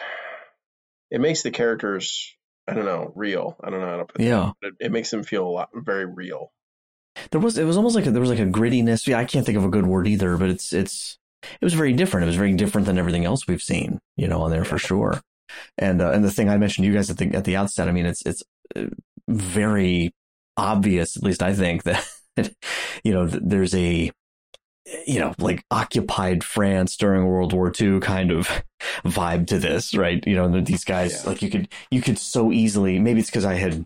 it 1.10 1.22
makes 1.22 1.42
the 1.44 1.52
characters 1.52 2.36
I 2.68 2.74
don't 2.74 2.86
know 2.86 3.12
real. 3.16 3.56
I 3.64 3.70
don't 3.70 3.80
know 3.80 3.88
how 3.88 3.98
to 3.98 4.06
put 4.06 4.18
that, 4.18 4.24
Yeah. 4.24 4.52
it, 4.62 4.74
it 4.80 4.92
makes 4.92 5.10
them 5.10 5.24
feel 5.24 5.48
a 5.48 5.50
lot 5.50 5.70
very 5.74 6.06
real. 6.06 6.52
There 7.32 7.42
was 7.42 7.58
it 7.58 7.66
was 7.66 7.78
almost 7.78 7.96
like 7.96 8.06
a, 8.06 8.12
there 8.12 8.22
was 8.22 8.30
like 8.30 8.40
a 8.40 8.46
grittiness. 8.46 9.06
Yeah, 9.08 9.18
I 9.20 9.26
can't 9.26 9.46
think 9.46 9.58
of 9.58 9.66
a 9.66 9.70
good 9.70 9.86
word 9.86 10.08
either, 10.08 10.38
but 10.38 10.50
it's 10.50 10.74
it's 10.74 11.18
it 11.44 11.64
was 11.66 11.74
very 11.74 11.94
different. 11.94 12.24
It 12.24 12.28
was 12.28 12.36
very 12.36 12.54
different 12.54 12.88
than 12.88 12.98
everything 12.98 13.26
else 13.26 13.48
we've 13.48 13.62
seen, 13.62 14.00
you 14.16 14.28
know, 14.28 14.42
on 14.44 14.52
there 14.52 14.64
for 14.66 14.78
sure. 14.78 15.20
And 15.78 16.02
uh, 16.02 16.12
and 16.12 16.24
the 16.24 16.32
thing 16.32 16.50
I 16.50 16.58
mentioned 16.58 16.86
to 16.86 16.90
you 16.90 16.96
guys 16.96 17.10
at 17.10 17.18
the 17.18 17.34
at 17.36 17.44
the 17.46 17.56
outset, 17.58 17.88
I 17.88 17.92
mean, 17.92 18.06
it's 18.06 18.22
it's 18.26 18.44
uh, 18.76 18.86
very 19.28 20.12
obvious, 20.58 21.18
at 21.18 21.24
least 21.24 21.42
I 21.44 21.54
think 21.54 21.84
that 21.84 22.06
you 23.04 23.14
know 23.14 23.28
there's 23.28 23.76
a 23.76 24.12
you 25.06 25.20
know 25.20 25.34
like 25.38 25.64
occupied 25.70 26.44
France 26.44 26.96
during 26.98 27.26
World 27.26 27.54
War 27.54 27.72
II 27.80 28.00
kind 28.00 28.32
of 28.32 28.50
vibe 29.06 29.48
to 29.48 29.60
this, 29.60 29.94
right? 29.96 30.26
You 30.26 30.36
know, 30.36 30.62
these 30.62 30.86
guys 30.86 31.24
Yeah. 31.24 31.30
like 31.30 31.42
you 31.42 31.50
could 31.50 31.68
you 31.92 32.02
could 32.02 32.18
so 32.18 32.52
easily 32.52 33.00
maybe 33.00 33.20
it's 33.20 33.30
because 33.30 33.46
I 33.46 33.56
had 33.56 33.86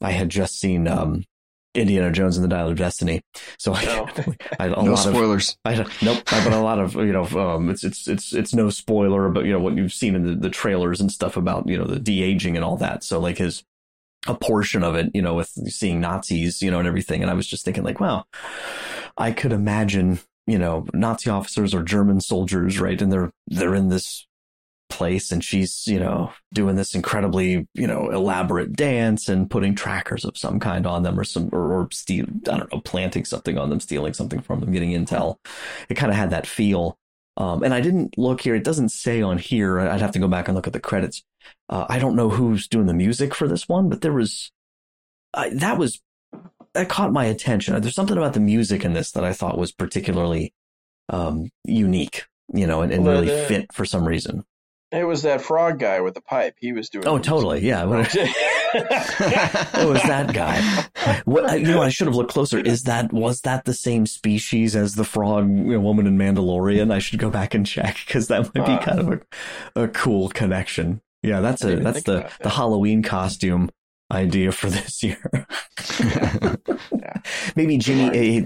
I 0.00 0.10
had 0.10 0.28
just 0.28 0.58
seen 0.58 0.88
um 0.88 1.24
Indiana 1.76 2.10
Jones 2.10 2.36
and 2.36 2.44
the 2.44 2.48
Dial 2.48 2.68
of 2.68 2.76
Destiny, 2.76 3.22
so 3.58 3.74
I, 3.74 3.84
No. 3.84 4.08
I 4.58 4.62
had 4.64 4.72
no 4.72 4.82
lot 4.82 5.06
of 5.06 5.14
spoilers. 5.14 5.56
I 5.64 5.74
don't, 5.74 6.02
nope, 6.02 6.22
but 6.24 6.52
a 6.52 6.58
lot 6.58 6.78
of 6.78 6.94
you 6.94 7.12
know, 7.12 7.24
um, 7.24 7.70
it's 7.70 7.84
it's 7.84 8.08
it's 8.08 8.32
it's 8.32 8.54
no 8.54 8.70
spoiler, 8.70 9.28
but 9.28 9.44
you 9.44 9.52
know 9.52 9.60
what 9.60 9.76
you've 9.76 9.92
seen 9.92 10.14
in 10.14 10.24
the, 10.24 10.34
the 10.34 10.50
trailers 10.50 11.00
and 11.00 11.10
stuff 11.10 11.36
about 11.36 11.68
you 11.68 11.78
know 11.78 11.84
the 11.84 12.00
de 12.00 12.22
aging 12.22 12.56
and 12.56 12.64
all 12.64 12.76
that. 12.78 13.04
So 13.04 13.20
like 13.20 13.38
his 13.38 13.64
a 14.26 14.34
portion 14.34 14.82
of 14.82 14.94
it, 14.96 15.10
you 15.14 15.22
know, 15.22 15.34
with 15.34 15.48
seeing 15.70 16.00
Nazis, 16.00 16.62
you 16.62 16.70
know, 16.70 16.78
and 16.78 16.88
everything, 16.88 17.22
and 17.22 17.30
I 17.30 17.34
was 17.34 17.46
just 17.46 17.64
thinking 17.64 17.84
like, 17.84 18.00
wow, 18.00 18.24
I 19.16 19.32
could 19.32 19.52
imagine 19.52 20.18
you 20.46 20.58
know 20.58 20.86
Nazi 20.92 21.30
officers 21.30 21.74
or 21.74 21.82
German 21.82 22.20
soldiers, 22.20 22.80
right, 22.80 23.00
and 23.00 23.12
they're 23.12 23.30
they're 23.46 23.74
in 23.74 23.88
this 23.88 24.26
place 24.88 25.32
and 25.32 25.42
she's 25.42 25.86
you 25.86 25.98
know 25.98 26.32
doing 26.54 26.76
this 26.76 26.94
incredibly 26.94 27.66
you 27.74 27.86
know 27.86 28.10
elaborate 28.10 28.72
dance 28.74 29.28
and 29.28 29.50
putting 29.50 29.74
trackers 29.74 30.24
of 30.24 30.38
some 30.38 30.60
kind 30.60 30.86
on 30.86 31.02
them 31.02 31.18
or 31.18 31.24
some 31.24 31.48
or, 31.52 31.72
or 31.72 31.88
steal 31.90 32.24
i 32.48 32.56
don't 32.56 32.72
know 32.72 32.80
planting 32.80 33.24
something 33.24 33.58
on 33.58 33.68
them 33.68 33.80
stealing 33.80 34.14
something 34.14 34.40
from 34.40 34.60
them 34.60 34.72
getting 34.72 34.90
intel. 34.90 35.36
It 35.88 35.94
kind 35.94 36.10
of 36.12 36.16
had 36.16 36.30
that 36.30 36.46
feel. 36.46 36.96
Um, 37.36 37.62
and 37.62 37.74
i 37.74 37.80
didn't 37.80 38.16
look 38.16 38.40
here. 38.40 38.54
It 38.54 38.64
doesn't 38.64 38.90
say 38.90 39.20
on 39.22 39.38
here. 39.38 39.78
I'd 39.80 40.00
have 40.00 40.12
to 40.12 40.18
go 40.18 40.28
back 40.28 40.48
and 40.48 40.54
look 40.54 40.66
at 40.66 40.72
the 40.72 40.80
credits. 40.80 41.22
Uh, 41.68 41.86
i 41.88 41.98
don't 41.98 42.16
know 42.16 42.28
who's 42.28 42.66
doing 42.68 42.86
the 42.86 42.94
music 42.94 43.34
for 43.34 43.46
this 43.48 43.68
one 43.68 43.88
but 43.88 44.00
there 44.00 44.12
was 44.12 44.50
I, 45.34 45.50
that 45.50 45.78
was 45.78 46.00
that 46.74 46.88
caught 46.88 47.12
my 47.12 47.24
attention. 47.24 47.78
There's 47.80 47.94
something 47.94 48.16
about 48.16 48.34
the 48.34 48.40
music 48.40 48.84
in 48.84 48.92
this 48.94 49.10
that 49.12 49.24
i 49.24 49.32
thought 49.32 49.58
was 49.58 49.72
particularly 49.72 50.52
um, 51.08 51.50
unique 51.64 52.26
you 52.54 52.66
know 52.66 52.82
and, 52.82 52.92
and 52.92 53.04
Well, 53.04 53.14
really 53.20 53.28
the- 53.34 53.44
fit 53.46 53.72
for 53.72 53.84
some 53.84 54.06
reason 54.06 54.44
It 54.92 55.04
was 55.04 55.22
that 55.22 55.40
frog 55.40 55.80
guy 55.80 56.00
with 56.00 56.14
the 56.14 56.20
pipe. 56.20 56.54
He 56.58 56.72
was 56.72 56.88
doing. 56.88 57.08
Oh, 57.08 57.18
totally. 57.18 57.66
Yeah. 57.66 57.84
it 58.14 59.88
was 59.88 60.02
that 60.02 60.32
guy. 60.32 60.60
What, 61.24 61.58
you 61.58 61.66
know, 61.66 61.82
I 61.82 61.88
should 61.88 62.06
have 62.06 62.14
looked 62.14 62.32
closer. 62.32 62.58
Is 62.58 62.84
that 62.84 63.12
was 63.12 63.40
that 63.40 63.64
the 63.64 63.74
same 63.74 64.06
species 64.06 64.76
as 64.76 64.94
the 64.94 65.04
frog 65.04 65.48
you 65.48 65.72
know, 65.72 65.80
woman 65.80 66.06
in 66.06 66.16
Mandalorian? 66.16 66.92
I 66.92 67.00
should 67.00 67.18
go 67.18 67.30
back 67.30 67.54
and 67.54 67.66
check 67.66 67.96
because 68.06 68.28
that 68.28 68.54
might 68.54 68.66
be 68.66 68.72
uh, 68.72 68.82
kind 68.82 69.00
of 69.00 69.08
a, 69.74 69.82
a 69.82 69.88
cool 69.88 70.28
connection. 70.28 71.00
Yeah, 71.22 71.40
that's 71.40 71.64
a 71.64 71.76
that's 71.76 72.04
the 72.04 72.20
that. 72.20 72.32
the 72.42 72.50
Halloween 72.50 73.02
costume 73.02 73.70
idea 74.12 74.52
for 74.52 74.70
this 74.70 75.02
year. 75.02 75.18
yeah. 76.00 77.20
Maybe 77.56 77.78
Jimmy, 77.78 78.16
eh, 78.16 78.42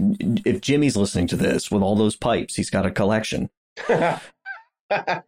if 0.47 0.63
Jimmy's 0.63 0.97
listening 0.97 1.27
to 1.29 1.37
this 1.37 1.71
with 1.71 1.83
all 1.83 1.97
those 1.97 2.17
pipes, 2.17 2.55
he's 2.55 2.71
got 2.71 2.87
a 2.87 2.91
collection. 2.91 3.51
you 3.89 3.97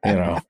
know, 0.05 0.41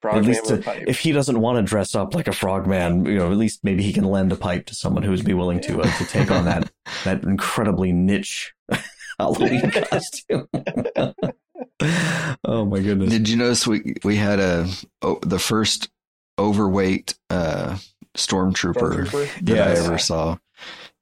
Frog 0.00 0.18
at 0.18 0.24
least 0.24 0.46
to, 0.46 0.88
if 0.88 1.00
he 1.00 1.10
doesn't 1.10 1.40
want 1.40 1.58
to 1.58 1.62
dress 1.62 1.96
up 1.96 2.14
like 2.14 2.28
a 2.28 2.32
frogman, 2.32 3.04
you 3.04 3.18
know, 3.18 3.32
at 3.32 3.36
least 3.36 3.64
maybe 3.64 3.82
he 3.82 3.92
can 3.92 4.04
lend 4.04 4.30
a 4.30 4.36
pipe 4.36 4.66
to 4.66 4.74
someone 4.74 5.02
who 5.02 5.10
would 5.10 5.24
be 5.24 5.34
willing 5.34 5.60
to 5.62 5.80
uh, 5.80 5.98
to 5.98 6.04
take 6.04 6.30
on 6.30 6.44
that 6.44 6.70
that 7.04 7.24
incredibly 7.24 7.90
niche 7.90 8.54
Halloween 9.18 9.70
costume. 9.70 10.48
oh 12.44 12.64
my 12.64 12.78
goodness! 12.78 13.10
Did 13.10 13.28
you 13.28 13.36
notice 13.36 13.66
we 13.66 13.94
we 14.04 14.14
had 14.14 14.38
a 14.38 14.68
oh, 15.02 15.18
the 15.22 15.40
first 15.40 15.90
overweight 16.38 17.18
uh, 17.30 17.78
stormtrooper, 18.16 19.06
stormtrooper? 19.08 19.44
that 19.46 19.56
yes. 19.56 19.80
I 19.80 19.84
ever 19.84 19.98
saw? 19.98 20.38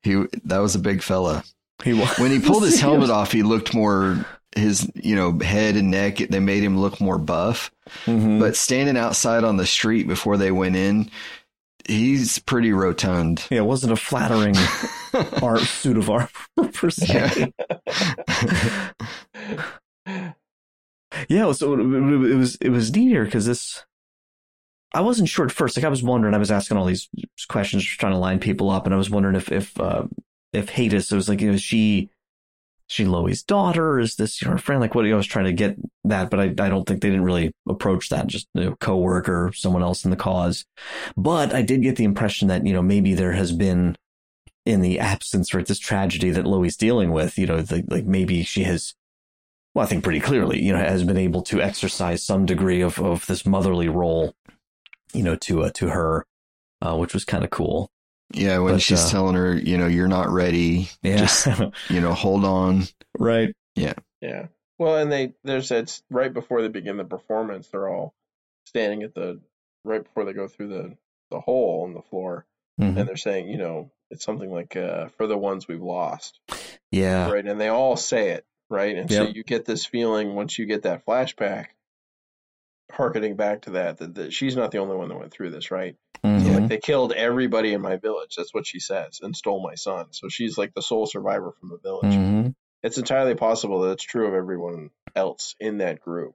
He 0.03 0.25
that 0.45 0.59
was 0.59 0.75
a 0.75 0.79
big 0.79 1.03
fella. 1.03 1.45
He 1.85 1.93
was. 1.93 2.19
When 2.19 2.31
he 2.31 2.41
pulled 2.41 2.63
his 2.63 2.81
helmet 2.81 3.11
off, 3.11 3.33
he 3.33 3.43
looked 3.43 3.75
more 3.75 4.25
his 4.57 4.91
you 4.95 5.15
know 5.15 5.39
head 5.39 5.77
and 5.77 5.91
neck 5.91 6.17
they 6.17 6.41
made 6.41 6.63
him 6.63 6.79
look 6.79 7.01
more 7.01 7.19
buff 7.19 7.71
mm-hmm. 8.05 8.39
but 8.39 8.57
standing 8.57 8.97
outside 8.97 9.45
on 9.45 9.57
the 9.57 9.67
street 9.67 10.09
before 10.09 10.37
they 10.37 10.51
went 10.51 10.77
in 10.77 11.11
he's 11.87 12.39
pretty 12.41 12.73
rotund 12.73 13.47
yeah 13.51 13.59
it 13.59 13.65
wasn't 13.65 13.93
a 13.93 13.97
flattering 13.97 14.55
art 15.43 15.61
suit 15.61 15.97
of 15.97 16.11
armor 16.11 16.29
per 16.73 16.91
se 16.91 17.53
yeah, 20.07 20.33
yeah 21.29 21.53
so 21.53 21.75
it, 21.75 22.37
was 22.37 22.57
it 22.57 22.71
was 22.71 22.93
neat 22.93 23.09
here 23.09 23.25
because 23.25 23.47
this 23.47 23.85
I 24.95 25.01
wasn't 25.01 25.29
sure 25.29 25.45
at 25.45 25.53
first. 25.53 25.77
Like 25.77 25.85
I 25.85 25.91
was 25.91 26.03
wondering, 26.03 26.33
I 26.33 26.39
was 26.39 26.51
asking 26.51 26.79
all 26.79 26.87
these 26.87 27.07
questions, 27.49 27.85
trying 27.85 28.13
to 28.13 28.19
line 28.19 28.39
people 28.39 28.71
up, 28.71 28.87
and 28.87 28.95
I 28.95 28.97
was 28.97 29.11
wondering 29.11 29.35
if 29.35 29.53
if 29.53 29.79
uh, 29.79 30.05
if 30.55 30.71
Haydiss, 30.71 31.13
it 31.13 31.17
was 31.17 31.29
like, 31.29 31.43
you 31.43 31.51
know, 31.51 31.59
she 31.59 32.09
she 32.89 33.05
Loi's 33.05 33.43
daughter? 33.43 33.99
Is 33.99 34.17
this 34.17 34.41
your 34.41 34.59
friend? 34.59 34.81
Like, 34.81 34.95
what 34.95 35.07
I 35.07 35.15
was 35.15 35.27
trying 35.27 35.47
to 35.47 35.53
get 35.53 35.77
that, 36.05 36.31
but 36.31 36.41
I, 36.41 36.45
I 36.45 36.69
don't 36.69 36.87
think 36.87 37.01
they 37.01 37.09
didn't 37.09 37.25
really 37.25 37.53
approach 37.69 38.09
that. 38.11 38.27
Just 38.27 38.49
a 38.55 38.61
you 38.61 38.71
know, 38.71 38.77
coworker, 38.77 39.53
someone 39.55 39.83
else 39.83 40.05
in 40.05 40.11
the 40.11 40.17
cause. 40.17 40.65
But 41.17 41.55
I 41.55 41.63
did 41.63 41.83
get 41.83 41.97
the 41.97 42.05
impression 42.05 42.49
that 42.49 42.65
you 42.67 42.73
know 42.73 42.83
maybe 42.83 43.15
there 43.15 43.33
has 43.33 43.53
been 43.53 43.97
in 44.65 44.81
the 44.81 44.99
absence 44.99 45.55
or 45.55 45.63
this 45.63 45.79
tragedy 45.79 46.31
that 46.31 46.47
Loi's 46.47 46.77
dealing 46.77 47.11
with. 47.13 47.39
You 47.39 47.47
know, 47.47 47.61
the, 47.61 47.85
like 47.89 48.05
maybe 48.05 48.43
she 48.43 48.65
has. 48.65 48.95
Well, 49.75 49.85
I 49.85 49.89
think 49.89 50.05
pretty 50.05 50.21
clearly, 50.21 50.63
you 50.63 50.73
know, 50.73 50.79
has 50.79 51.05
been 51.05 51.19
able 51.19 51.43
to 51.43 51.61
exercise 51.61 52.25
some 52.25 52.47
degree 52.47 52.81
of, 52.81 52.99
of 52.99 53.27
this 53.27 53.45
motherly 53.45 53.91
role, 53.91 54.35
you 55.13 55.23
know, 55.23 55.37
to 55.37 55.65
uh, 55.65 55.71
to 55.75 55.89
her, 55.89 56.25
uh, 56.81 56.97
which 56.97 57.13
was 57.13 57.25
kind 57.25 57.45
of 57.45 57.51
cool. 57.51 57.91
Yeah, 58.33 58.59
when 58.59 58.75
but, 58.75 58.83
she's 58.83 59.05
uh, 59.05 59.09
telling 59.09 59.35
her, 59.35 59.55
you 59.55 59.79
know, 59.79 59.87
you're 59.87 60.09
not 60.09 60.29
ready. 60.31 60.91
Yeah. 61.03 61.19
Just, 61.19 61.47
you 61.91 62.01
know, 62.01 62.13
hold 62.13 62.45
on. 62.45 62.85
Right. 63.19 63.55
Yeah. 63.75 63.95
Yeah. 64.21 64.47
Well, 64.79 64.97
and 64.97 65.11
they 65.11 65.33
there's 65.43 65.71
it's 65.71 66.03
right 66.11 66.33
before 66.33 66.63
they 66.63 66.69
begin 66.69 66.97
the 66.97 67.05
performance, 67.05 67.69
they're 67.69 67.89
all 67.89 68.15
standing 68.67 69.03
at 69.05 69.15
the 69.15 69.41
right 69.85 70.03
before 70.03 70.25
they 70.25 70.33
go 70.33 70.49
through 70.49 70.69
the 70.69 70.97
the 71.31 71.41
hole 71.41 71.87
in 71.87 71.95
the 71.95 72.03
floor, 72.03 72.47
mm-hmm. 72.81 72.99
and 72.99 73.09
they're 73.09 73.17
saying, 73.17 73.49
you 73.49 73.57
know, 73.57 73.91
it's 74.11 74.25
something 74.25 74.51
like 74.51 74.77
uh, 74.77 75.09
for 75.17 75.27
the 75.27 75.37
ones 75.37 75.67
we've 75.67 75.83
lost. 75.83 76.41
Yeah. 76.91 77.31
Right, 77.31 77.47
and 77.47 77.61
they 77.61 77.69
all 77.69 77.97
say 77.97 78.31
it 78.31 78.45
right, 78.69 78.97
and 78.97 79.11
yep. 79.11 79.29
so 79.29 79.33
you 79.33 79.45
get 79.45 79.65
this 79.65 79.87
feeling 79.87 80.35
once 80.35 80.59
you 80.59 80.67
get 80.67 80.83
that 80.83 81.07
flashback, 81.07 81.69
harkening 82.91 83.37
back 83.37 83.63
to 83.63 83.71
that, 83.71 83.99
that, 83.99 84.15
that 84.15 84.33
she's 84.33 84.57
not 84.57 84.71
the 84.71 84.79
only 84.79 84.97
one 84.97 85.09
that 85.09 85.19
went 85.19 85.33
through 85.33 85.51
this, 85.51 85.71
right? 85.71 85.97
Mm-hmm. 86.25 86.55
Like 86.55 86.69
they 86.69 86.79
killed 86.79 87.13
everybody 87.13 87.73
in 87.73 87.81
my 87.81 87.97
village. 87.97 88.35
That's 88.37 88.55
what 88.55 88.67
she 88.67 88.81
says, 88.81 89.21
and 89.23 89.37
stole 89.37 89.63
my 89.63 89.75
son. 89.75 90.07
So 90.13 90.29
she's 90.29 90.57
like 90.57 90.75
the 90.75 90.83
sole 90.83 91.07
survivor 91.07 91.53
from 91.61 91.71
the 91.71 91.79
village. 91.79 92.15
Mm-hmm. 92.15 92.49
It's 92.83 92.99
entirely 92.99 93.35
possible 93.35 93.81
that 93.81 93.93
it's 93.93 94.05
true 94.05 94.27
of 94.27 94.35
everyone 94.35 94.91
else 95.15 95.57
in 95.59 95.79
that 95.79 96.01
group. 96.01 96.35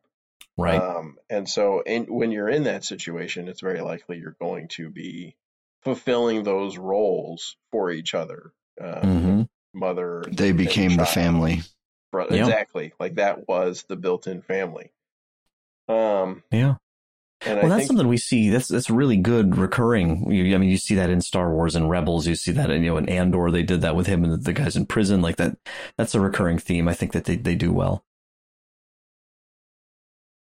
Right. 0.58 0.82
Um, 0.82 1.18
and 1.30 1.47
so, 1.47 1.82
in, 1.82 2.06
when 2.06 2.32
you're 2.32 2.49
in 2.49 2.64
that 2.66 2.84
situation, 2.84 3.47
it's 3.47 3.62
very 3.62 3.82
likely 3.82 4.18
you're 4.18 4.36
going 4.39 4.68
to 4.70 4.89
be 4.89 5.36
fulfilling 5.84 6.43
those 6.43 6.78
roles 6.78 7.56
for 7.72 7.89
each 7.91 8.14
other. 8.14 8.52
Um, 8.80 8.93
mm-hmm. 8.93 9.41
Mother. 9.74 10.24
They 10.30 10.52
became 10.52 10.97
the 10.97 11.06
family. 11.06 11.62
Brother, 12.12 12.36
yep. 12.36 12.47
Exactly. 12.47 12.93
Like 12.99 13.16
that 13.16 13.47
was 13.47 13.84
the 13.88 13.95
built-in 13.95 14.41
family. 14.41 14.91
Um, 15.91 16.43
yeah. 16.51 16.75
And 17.43 17.57
well, 17.57 17.65
I 17.65 17.69
that's 17.69 17.79
think, 17.79 17.87
something 17.87 18.07
we 18.07 18.17
see. 18.17 18.49
That's 18.49 18.67
that's 18.67 18.89
really 18.91 19.17
good 19.17 19.57
recurring. 19.57 20.31
You, 20.31 20.53
I 20.53 20.59
mean, 20.59 20.69
you 20.69 20.77
see 20.77 20.95
that 20.95 21.09
in 21.09 21.21
Star 21.21 21.51
Wars 21.51 21.75
and 21.75 21.89
Rebels. 21.89 22.27
You 22.27 22.35
see 22.35 22.51
that 22.51 22.69
in 22.69 22.83
you 22.83 22.91
know 22.91 22.97
in 22.97 23.09
Andor. 23.09 23.49
They 23.49 23.63
did 23.63 23.81
that 23.81 23.95
with 23.95 24.05
him 24.05 24.23
and 24.23 24.33
the, 24.33 24.37
the 24.37 24.53
guys 24.53 24.75
in 24.75 24.85
prison. 24.85 25.21
Like 25.21 25.37
that. 25.37 25.57
That's 25.97 26.13
a 26.13 26.19
recurring 26.19 26.59
theme. 26.59 26.87
I 26.87 26.93
think 26.93 27.13
that 27.13 27.25
they 27.25 27.37
they 27.37 27.55
do 27.55 27.73
well. 27.73 28.05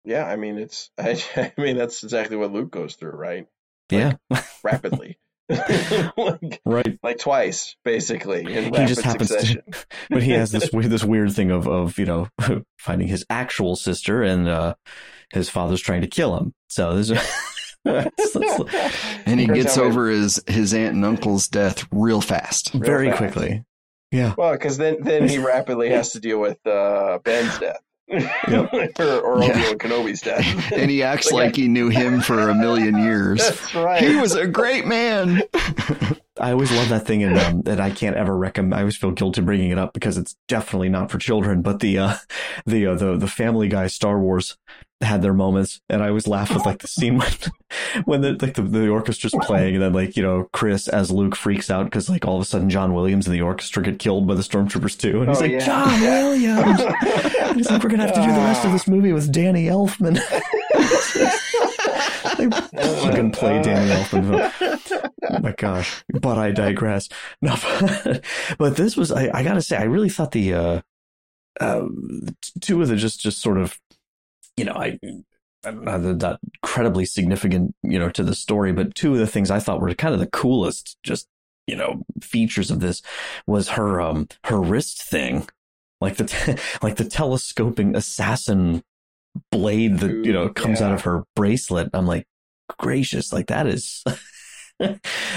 Yeah, 0.05 0.25
I 0.25 0.37
mean 0.37 0.57
it's. 0.57 0.89
I, 0.97 1.21
I 1.35 1.51
mean 1.57 1.75
that's 1.75 2.03
exactly 2.03 2.37
what 2.37 2.53
Luke 2.53 2.71
goes 2.71 2.95
through, 2.95 3.11
right? 3.11 3.47
Like, 3.91 4.17
yeah, 4.31 4.41
rapidly. 4.63 5.17
like, 5.49 6.61
right, 6.65 6.99
like 7.01 7.19
twice, 7.19 7.77
basically. 7.85 8.43
he 8.43 8.85
just 8.85 9.01
happens 9.01 9.29
succession. 9.29 9.61
to, 9.71 9.85
but 10.09 10.21
he 10.21 10.31
has 10.31 10.51
this 10.51 10.69
this 10.73 11.05
weird 11.05 11.31
thing 11.31 11.51
of 11.51 11.67
of 11.67 11.97
you 11.97 12.05
know 12.05 12.27
finding 12.77 13.07
his 13.07 13.25
actual 13.29 13.77
sister 13.77 14.23
and 14.23 14.49
uh 14.49 14.75
his 15.33 15.49
father's 15.49 15.81
trying 15.81 16.01
to 16.01 16.07
kill 16.07 16.37
him. 16.37 16.53
So 16.67 16.93
there's 16.93 17.11
a, 17.11 17.21
and 19.25 19.39
he 19.39 19.47
gets 19.47 19.77
over 19.77 20.09
his 20.09 20.41
his 20.47 20.73
aunt 20.73 20.95
and 20.95 21.05
uncle's 21.05 21.47
death 21.47 21.85
real 21.91 22.21
fast, 22.21 22.73
real 22.73 22.83
very 22.83 23.09
fast. 23.09 23.17
quickly. 23.17 23.63
Yeah. 24.11 24.33
Well, 24.37 24.53
because 24.53 24.77
then 24.77 24.97
then 25.01 25.27
he 25.27 25.37
rapidly 25.45 25.89
has 25.89 26.11
to 26.11 26.19
deal 26.19 26.39
with 26.39 26.65
uh, 26.65 27.19
Ben's 27.23 27.57
death. 27.59 27.81
Yep. 28.09 28.73
or, 28.99 29.19
or 29.19 29.43
yeah. 29.43 29.49
Obi-Wan 29.49 29.77
Kenobi's 29.79 30.21
death. 30.21 30.71
and 30.71 30.89
he 30.89 31.03
acts 31.03 31.31
like, 31.31 31.47
like 31.47 31.55
he 31.57 31.67
knew 31.67 31.89
him 31.89 32.21
for 32.21 32.49
a 32.49 32.55
million 32.55 32.97
years. 32.97 33.39
That's 33.39 33.75
right. 33.75 34.01
He 34.01 34.15
was 34.15 34.33
a 34.33 34.47
great 34.47 34.85
man. 34.85 35.43
I 36.39 36.51
always 36.51 36.71
love 36.71 36.89
that 36.89 37.05
thing, 37.05 37.23
and 37.23 37.37
um, 37.37 37.61
that 37.63 37.79
I 37.79 37.89
can't 37.89 38.15
ever 38.15 38.37
recommend. 38.37 38.75
I 38.75 38.79
always 38.79 38.97
feel 38.97 39.11
guilty 39.11 39.41
bringing 39.41 39.71
it 39.71 39.77
up 39.77 39.93
because 39.93 40.17
it's 40.17 40.35
definitely 40.47 40.89
not 40.89 41.11
for 41.11 41.17
children. 41.17 41.61
But 41.61 41.79
the 41.79 41.97
uh, 41.97 42.15
the 42.65 42.87
uh, 42.87 42.95
the 42.95 43.17
the 43.17 43.27
Family 43.27 43.67
Guy 43.67 43.87
Star 43.87 44.19
Wars 44.19 44.57
had 45.01 45.21
their 45.21 45.33
moments, 45.33 45.79
and 45.89 46.01
I 46.01 46.07
always 46.07 46.27
laugh 46.27 46.51
with 46.51 46.65
like 46.65 46.79
the 46.79 46.87
scene 46.87 47.17
when 47.17 47.31
when 48.05 48.21
the 48.21 48.37
like 48.41 48.55
the, 48.55 48.63
the 48.63 48.87
orchestra's 48.87 49.35
playing, 49.41 49.75
and 49.75 49.83
then 49.83 49.93
like 49.93 50.17
you 50.17 50.23
know 50.23 50.49
Chris 50.53 50.87
as 50.87 51.11
Luke 51.11 51.35
freaks 51.35 51.69
out 51.69 51.85
because 51.85 52.09
like 52.09 52.25
all 52.25 52.35
of 52.35 52.41
a 52.41 52.45
sudden 52.45 52.69
John 52.69 52.93
Williams 52.93 53.27
and 53.27 53.35
the 53.35 53.41
orchestra 53.41 53.83
get 53.83 53.99
killed 53.99 54.27
by 54.27 54.33
the 54.33 54.41
stormtroopers 54.41 54.97
too, 54.97 55.21
and 55.21 55.29
he's 55.29 55.37
oh, 55.37 55.41
like 55.41 55.51
yeah. 55.51 55.65
John 55.65 56.01
Williams. 56.01 56.81
he's 57.55 57.69
like 57.69 57.83
we're 57.83 57.89
gonna 57.89 58.07
have 58.07 58.15
to 58.15 58.21
do 58.21 58.27
the 58.27 58.39
rest 58.39 58.65
of 58.65 58.71
this 58.71 58.87
movie 58.87 59.13
with 59.13 59.31
Danny 59.31 59.65
Elfman. 59.65 60.19
they 62.73 63.01
fucking 63.01 63.31
play 63.31 63.61
Danny 63.61 63.91
Elfman. 63.91 64.51
Oh 65.29 65.39
my 65.41 65.53
gosh! 65.57 66.03
But 66.09 66.37
I 66.37 66.51
digress. 66.51 67.09
No, 67.41 67.55
but, 67.61 68.23
but 68.57 68.75
this 68.75 68.95
was 68.95 69.11
I, 69.11 69.29
I 69.33 69.43
gotta 69.43 69.61
say 69.61 69.77
I 69.77 69.83
really 69.83 70.09
thought 70.09 70.31
the 70.31 70.53
uh, 70.53 70.81
uh, 71.59 71.87
two 72.61 72.81
of 72.81 72.87
the 72.87 72.95
just 72.95 73.19
just 73.19 73.41
sort 73.41 73.57
of 73.57 73.79
you 74.57 74.65
know, 74.65 74.73
I, 74.73 74.99
not 75.63 76.19
that 76.19 76.39
credibly 76.63 77.05
significant, 77.05 77.75
you 77.83 77.99
know, 77.99 78.09
to 78.09 78.23
the 78.23 78.35
story, 78.35 78.73
but 78.73 78.95
two 78.95 79.13
of 79.13 79.19
the 79.19 79.27
things 79.27 79.51
I 79.51 79.59
thought 79.59 79.79
were 79.79 79.93
kind 79.93 80.13
of 80.13 80.19
the 80.19 80.27
coolest, 80.27 80.97
just, 81.03 81.27
you 81.67 81.75
know, 81.75 82.03
features 82.21 82.71
of 82.71 82.79
this 82.79 83.01
was 83.45 83.69
her, 83.69 84.01
um, 84.01 84.27
her 84.45 84.59
wrist 84.59 85.03
thing, 85.03 85.47
like 86.01 86.17
the, 86.17 86.25
te- 86.25 86.55
like 86.81 86.95
the 86.95 87.05
telescoping 87.05 87.95
assassin 87.95 88.83
blade 89.51 89.99
that, 89.99 90.25
you 90.25 90.33
know, 90.33 90.49
comes 90.49 90.79
yeah. 90.79 90.87
out 90.87 90.93
of 90.93 91.01
her 91.01 91.23
bracelet. 91.35 91.89
I'm 91.93 92.07
like, 92.07 92.25
gracious, 92.79 93.31
like 93.31 93.47
that 93.47 93.67
is, 93.67 94.03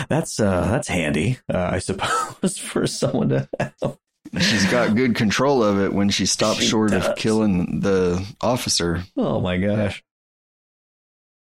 that's, 0.08 0.40
uh, 0.40 0.68
that's 0.70 0.88
handy, 0.88 1.38
uh, 1.52 1.70
I 1.72 1.78
suppose, 1.78 2.58
for 2.62 2.86
someone 2.86 3.30
to 3.30 3.48
have. 3.58 3.98
She's 4.38 4.70
got 4.70 4.94
good 4.94 5.16
control 5.16 5.62
of 5.64 5.80
it 5.80 5.92
when 5.92 6.08
she 6.08 6.24
stops 6.26 6.60
she 6.60 6.66
short 6.66 6.92
does. 6.92 7.04
of 7.04 7.16
killing 7.16 7.80
the 7.80 8.24
officer. 8.40 9.02
Oh 9.16 9.40
my 9.40 9.56
gosh. 9.56 10.04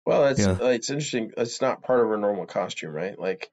Well, 0.05 0.25
it's 0.25 0.39
yeah. 0.39 0.57
it's 0.61 0.89
interesting. 0.89 1.31
It's 1.37 1.61
not 1.61 1.83
part 1.83 2.01
of 2.01 2.07
her 2.07 2.17
normal 2.17 2.47
costume, 2.47 2.91
right? 2.91 3.17
Like, 3.19 3.51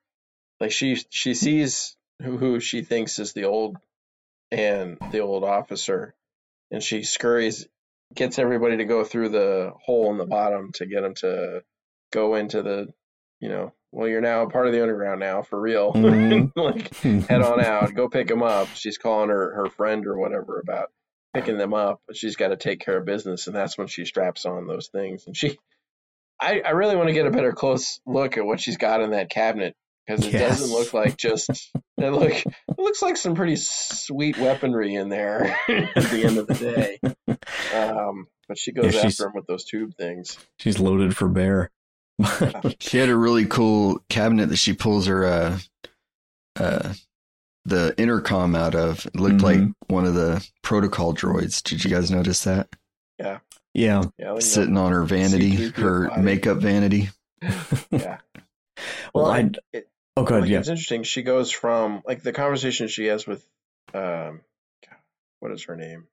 like 0.58 0.72
she 0.72 0.96
she 1.10 1.34
sees 1.34 1.96
who, 2.22 2.38
who 2.38 2.60
she 2.60 2.80
thinks 2.80 3.18
is 3.18 3.34
the 3.34 3.44
old 3.44 3.76
and 4.50 4.96
the 5.10 5.18
old 5.18 5.44
officer, 5.44 6.14
and 6.70 6.82
she 6.82 7.02
scurries 7.02 7.66
gets 8.14 8.38
everybody 8.38 8.78
to 8.78 8.84
go 8.84 9.04
through 9.04 9.30
the 9.30 9.72
hole 9.84 10.10
in 10.10 10.18
the 10.18 10.26
bottom 10.26 10.70
to 10.74 10.86
get 10.86 11.02
them 11.02 11.14
to 11.14 11.62
go 12.12 12.34
into 12.34 12.62
the, 12.62 12.86
you 13.40 13.48
know, 13.48 13.72
well, 13.92 14.08
you're 14.08 14.20
now 14.20 14.46
part 14.46 14.66
of 14.66 14.72
the 14.72 14.82
underground 14.82 15.20
now 15.20 15.42
for 15.42 15.60
real. 15.60 15.92
Mm-hmm. 15.92 16.58
like, 16.60 16.94
head 17.28 17.42
on 17.42 17.60
out, 17.64 17.94
go 17.94 18.08
pick 18.08 18.28
them 18.28 18.42
up. 18.42 18.68
She's 18.74 18.98
calling 18.98 19.30
her 19.30 19.54
her 19.54 19.70
friend 19.70 20.06
or 20.06 20.18
whatever 20.18 20.60
about 20.60 20.90
picking 21.34 21.58
them 21.58 21.74
up, 21.74 22.00
but 22.06 22.16
she's 22.16 22.36
got 22.36 22.48
to 22.48 22.56
take 22.56 22.80
care 22.80 22.98
of 22.98 23.04
business, 23.04 23.46
and 23.46 23.54
that's 23.54 23.76
when 23.76 23.86
she 23.86 24.04
straps 24.04 24.46
on 24.46 24.66
those 24.66 24.88
things. 24.88 25.26
And 25.26 25.36
she, 25.36 25.58
I, 26.40 26.60
I 26.64 26.70
really 26.70 26.96
want 26.96 27.08
to 27.08 27.14
get 27.14 27.26
a 27.26 27.30
better 27.30 27.52
close 27.52 28.00
look 28.06 28.36
at 28.36 28.44
what 28.44 28.60
she's 28.60 28.76
got 28.78 29.02
in 29.02 29.10
that 29.10 29.30
cabinet 29.30 29.74
because 30.06 30.26
it 30.26 30.32
yes. 30.32 30.58
doesn't 30.58 30.74
look 30.74 30.92
like 30.92 31.16
just 31.18 31.50
it 31.98 32.10
look 32.10 32.32
it 32.32 32.78
looks 32.78 33.02
like 33.02 33.16
some 33.16 33.34
pretty 33.34 33.56
sweet 33.56 34.38
weaponry 34.38 34.94
in 34.94 35.08
there 35.08 35.44
at 35.68 35.94
the 35.94 36.22
end 36.24 36.38
of 36.38 36.46
the 36.46 36.54
day. 36.54 36.98
Um, 37.74 38.26
but 38.48 38.58
she 38.58 38.72
goes 38.72 38.94
yeah, 38.94 39.06
after 39.06 39.26
him 39.26 39.32
with 39.34 39.46
those 39.46 39.64
tube 39.64 39.94
things. 39.96 40.38
She's 40.58 40.78
loaded 40.78 41.16
for 41.16 41.28
bear. 41.28 41.70
she 42.80 42.98
had 42.98 43.08
a 43.08 43.16
really 43.16 43.46
cool 43.46 44.00
cabinet 44.08 44.48
that 44.48 44.56
she 44.56 44.72
pulls 44.72 45.06
her 45.06 45.26
uh 45.26 45.58
uh 46.58 46.94
the 47.64 47.94
intercom 47.98 48.54
out 48.54 48.74
of. 48.74 49.04
It 49.06 49.16
looked 49.16 49.36
mm-hmm. 49.36 49.64
like 49.64 49.74
one 49.88 50.06
of 50.06 50.14
the 50.14 50.46
protocol 50.62 51.12
droids. 51.12 51.62
Did 51.62 51.84
you 51.84 51.90
guys 51.90 52.10
notice 52.10 52.44
that? 52.44 52.68
Yeah. 53.18 53.38
Yeah. 53.74 54.04
yeah 54.18 54.38
Sitting 54.38 54.78
on 54.78 54.92
her 54.92 55.02
vanity, 55.02 55.70
her 55.70 56.08
body. 56.08 56.22
makeup 56.22 56.58
vanity. 56.58 57.10
yeah. 57.90 58.18
Well, 59.12 59.24
well 59.24 59.26
I, 59.26 59.50
it, 59.72 59.88
oh, 60.16 60.24
good. 60.24 60.42
Like, 60.42 60.50
yeah. 60.50 60.58
It's 60.58 60.68
interesting. 60.68 61.02
She 61.02 61.22
goes 61.22 61.50
from 61.50 62.02
like 62.06 62.22
the 62.22 62.32
conversation 62.32 62.88
she 62.88 63.06
has 63.06 63.26
with, 63.26 63.46
um, 63.94 64.40
what 65.40 65.52
is 65.52 65.64
her 65.64 65.76
name? 65.76 66.06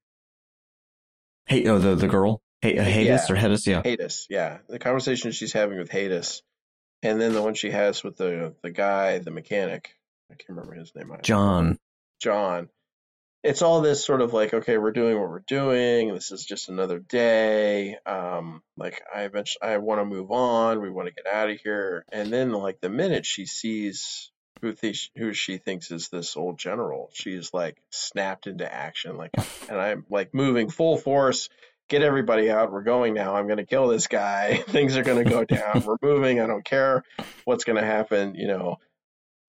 Hey, 1.45 1.65
oh, 1.67 1.79
the 1.79 1.95
the 1.95 2.07
girl. 2.07 2.41
Hey, 2.61 2.77
uh, 2.77 2.83
Hadis 2.83 3.29
yeah. 3.29 3.35
or 3.35 3.37
Hedis, 3.37 3.67
yeah. 3.67 3.81
Hadis, 3.83 4.27
yeah. 4.29 4.59
The 4.69 4.79
conversation 4.79 5.31
she's 5.31 5.51
having 5.51 5.77
with 5.77 5.89
Hadis, 5.89 6.41
and 7.01 7.19
then 7.19 7.33
the 7.33 7.41
one 7.41 7.53
she 7.55 7.71
has 7.71 8.03
with 8.03 8.15
the 8.15 8.55
the 8.61 8.71
guy, 8.71 9.19
the 9.19 9.31
mechanic. 9.31 9.95
I 10.31 10.35
can't 10.35 10.49
remember 10.49 10.73
his 10.73 10.93
name. 10.95 11.11
John. 11.21 11.77
John. 12.21 12.69
It's 13.43 13.61
all 13.61 13.81
this 13.81 14.05
sort 14.05 14.21
of 14.21 14.33
like, 14.33 14.53
okay, 14.53 14.77
we're 14.77 14.91
doing 14.91 15.19
what 15.19 15.29
we're 15.29 15.43
doing. 15.45 16.13
This 16.13 16.31
is 16.31 16.45
just 16.45 16.69
another 16.69 16.99
day. 16.99 17.97
Um, 18.05 18.61
like 18.77 19.01
I 19.13 19.23
eventually, 19.23 19.61
I 19.61 19.77
want 19.77 19.99
to 19.99 20.05
move 20.05 20.31
on. 20.31 20.81
We 20.81 20.89
want 20.89 21.09
to 21.09 21.13
get 21.13 21.31
out 21.31 21.49
of 21.49 21.59
here. 21.59 22.05
And 22.11 22.31
then, 22.31 22.51
like 22.51 22.79
the 22.79 22.89
minute 22.89 23.25
she 23.25 23.45
sees 23.45 24.31
who 24.61 24.71
th- 24.71 25.11
who 25.17 25.33
she 25.33 25.57
thinks 25.57 25.91
is 25.91 26.07
this 26.07 26.37
old 26.37 26.57
general, 26.57 27.09
she's 27.13 27.53
like 27.53 27.77
snapped 27.89 28.47
into 28.47 28.71
action. 28.71 29.17
Like, 29.17 29.31
and 29.69 29.79
I'm 29.79 30.05
like 30.09 30.33
moving 30.33 30.69
full 30.69 30.97
force 30.97 31.49
get 31.89 32.01
everybody 32.01 32.49
out. 32.49 32.71
We're 32.71 32.83
going 32.83 33.13
now. 33.13 33.35
I'm 33.35 33.45
going 33.45 33.57
to 33.57 33.65
kill 33.65 33.87
this 33.87 34.07
guy. 34.07 34.57
Things 34.67 34.97
are 34.97 35.03
going 35.03 35.23
to 35.23 35.29
go 35.29 35.43
down. 35.43 35.83
We're 35.85 35.97
moving. 36.01 36.39
I 36.39 36.47
don't 36.47 36.65
care 36.65 37.03
what's 37.45 37.63
going 37.63 37.79
to 37.79 37.85
happen, 37.85 38.35
you 38.35 38.47
know. 38.47 38.77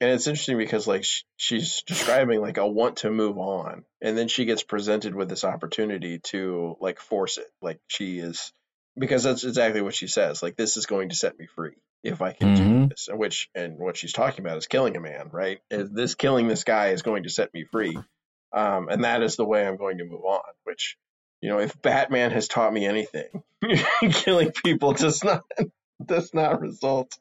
And 0.00 0.10
it's 0.10 0.26
interesting 0.26 0.58
because 0.58 0.86
like 0.86 1.04
she's 1.36 1.82
describing 1.86 2.40
like 2.40 2.58
a 2.58 2.66
want 2.66 2.98
to 2.98 3.10
move 3.10 3.38
on, 3.38 3.84
and 4.02 4.18
then 4.18 4.28
she 4.28 4.44
gets 4.44 4.62
presented 4.62 5.14
with 5.14 5.28
this 5.28 5.44
opportunity 5.44 6.18
to 6.24 6.76
like 6.80 6.98
force 6.98 7.38
it. 7.38 7.46
Like 7.62 7.80
she 7.86 8.18
is 8.18 8.52
because 8.98 9.22
that's 9.22 9.44
exactly 9.44 9.82
what 9.82 9.94
she 9.94 10.08
says. 10.08 10.42
Like 10.42 10.56
this 10.56 10.76
is 10.76 10.86
going 10.86 11.10
to 11.10 11.14
set 11.14 11.38
me 11.38 11.46
free 11.54 11.76
if 12.02 12.22
I 12.22 12.32
can 12.32 12.56
mm-hmm. 12.56 12.82
do 12.82 12.88
this. 12.88 13.08
Which 13.12 13.48
and 13.54 13.78
what 13.78 13.96
she's 13.96 14.12
talking 14.12 14.44
about 14.44 14.58
is 14.58 14.66
killing 14.66 14.96
a 14.96 15.00
man, 15.00 15.30
right? 15.32 15.60
This 15.70 16.14
killing 16.14 16.48
this 16.48 16.64
guy 16.64 16.88
is 16.88 17.02
going 17.02 17.22
to 17.22 17.30
set 17.30 17.54
me 17.54 17.64
free, 17.70 17.96
um, 18.52 18.88
and 18.88 19.04
that 19.04 19.22
is 19.22 19.36
the 19.36 19.44
way 19.44 19.66
I'm 19.66 19.76
going 19.76 19.98
to 19.98 20.04
move 20.04 20.24
on. 20.24 20.42
Which 20.64 20.96
you 21.40 21.50
know, 21.50 21.60
if 21.60 21.80
Batman 21.80 22.30
has 22.32 22.48
taught 22.48 22.72
me 22.72 22.86
anything, 22.86 23.42
killing 24.10 24.52
people 24.64 24.92
does 24.92 25.22
not 25.22 25.44
does 26.06 26.32
not 26.34 26.60
result 26.60 27.12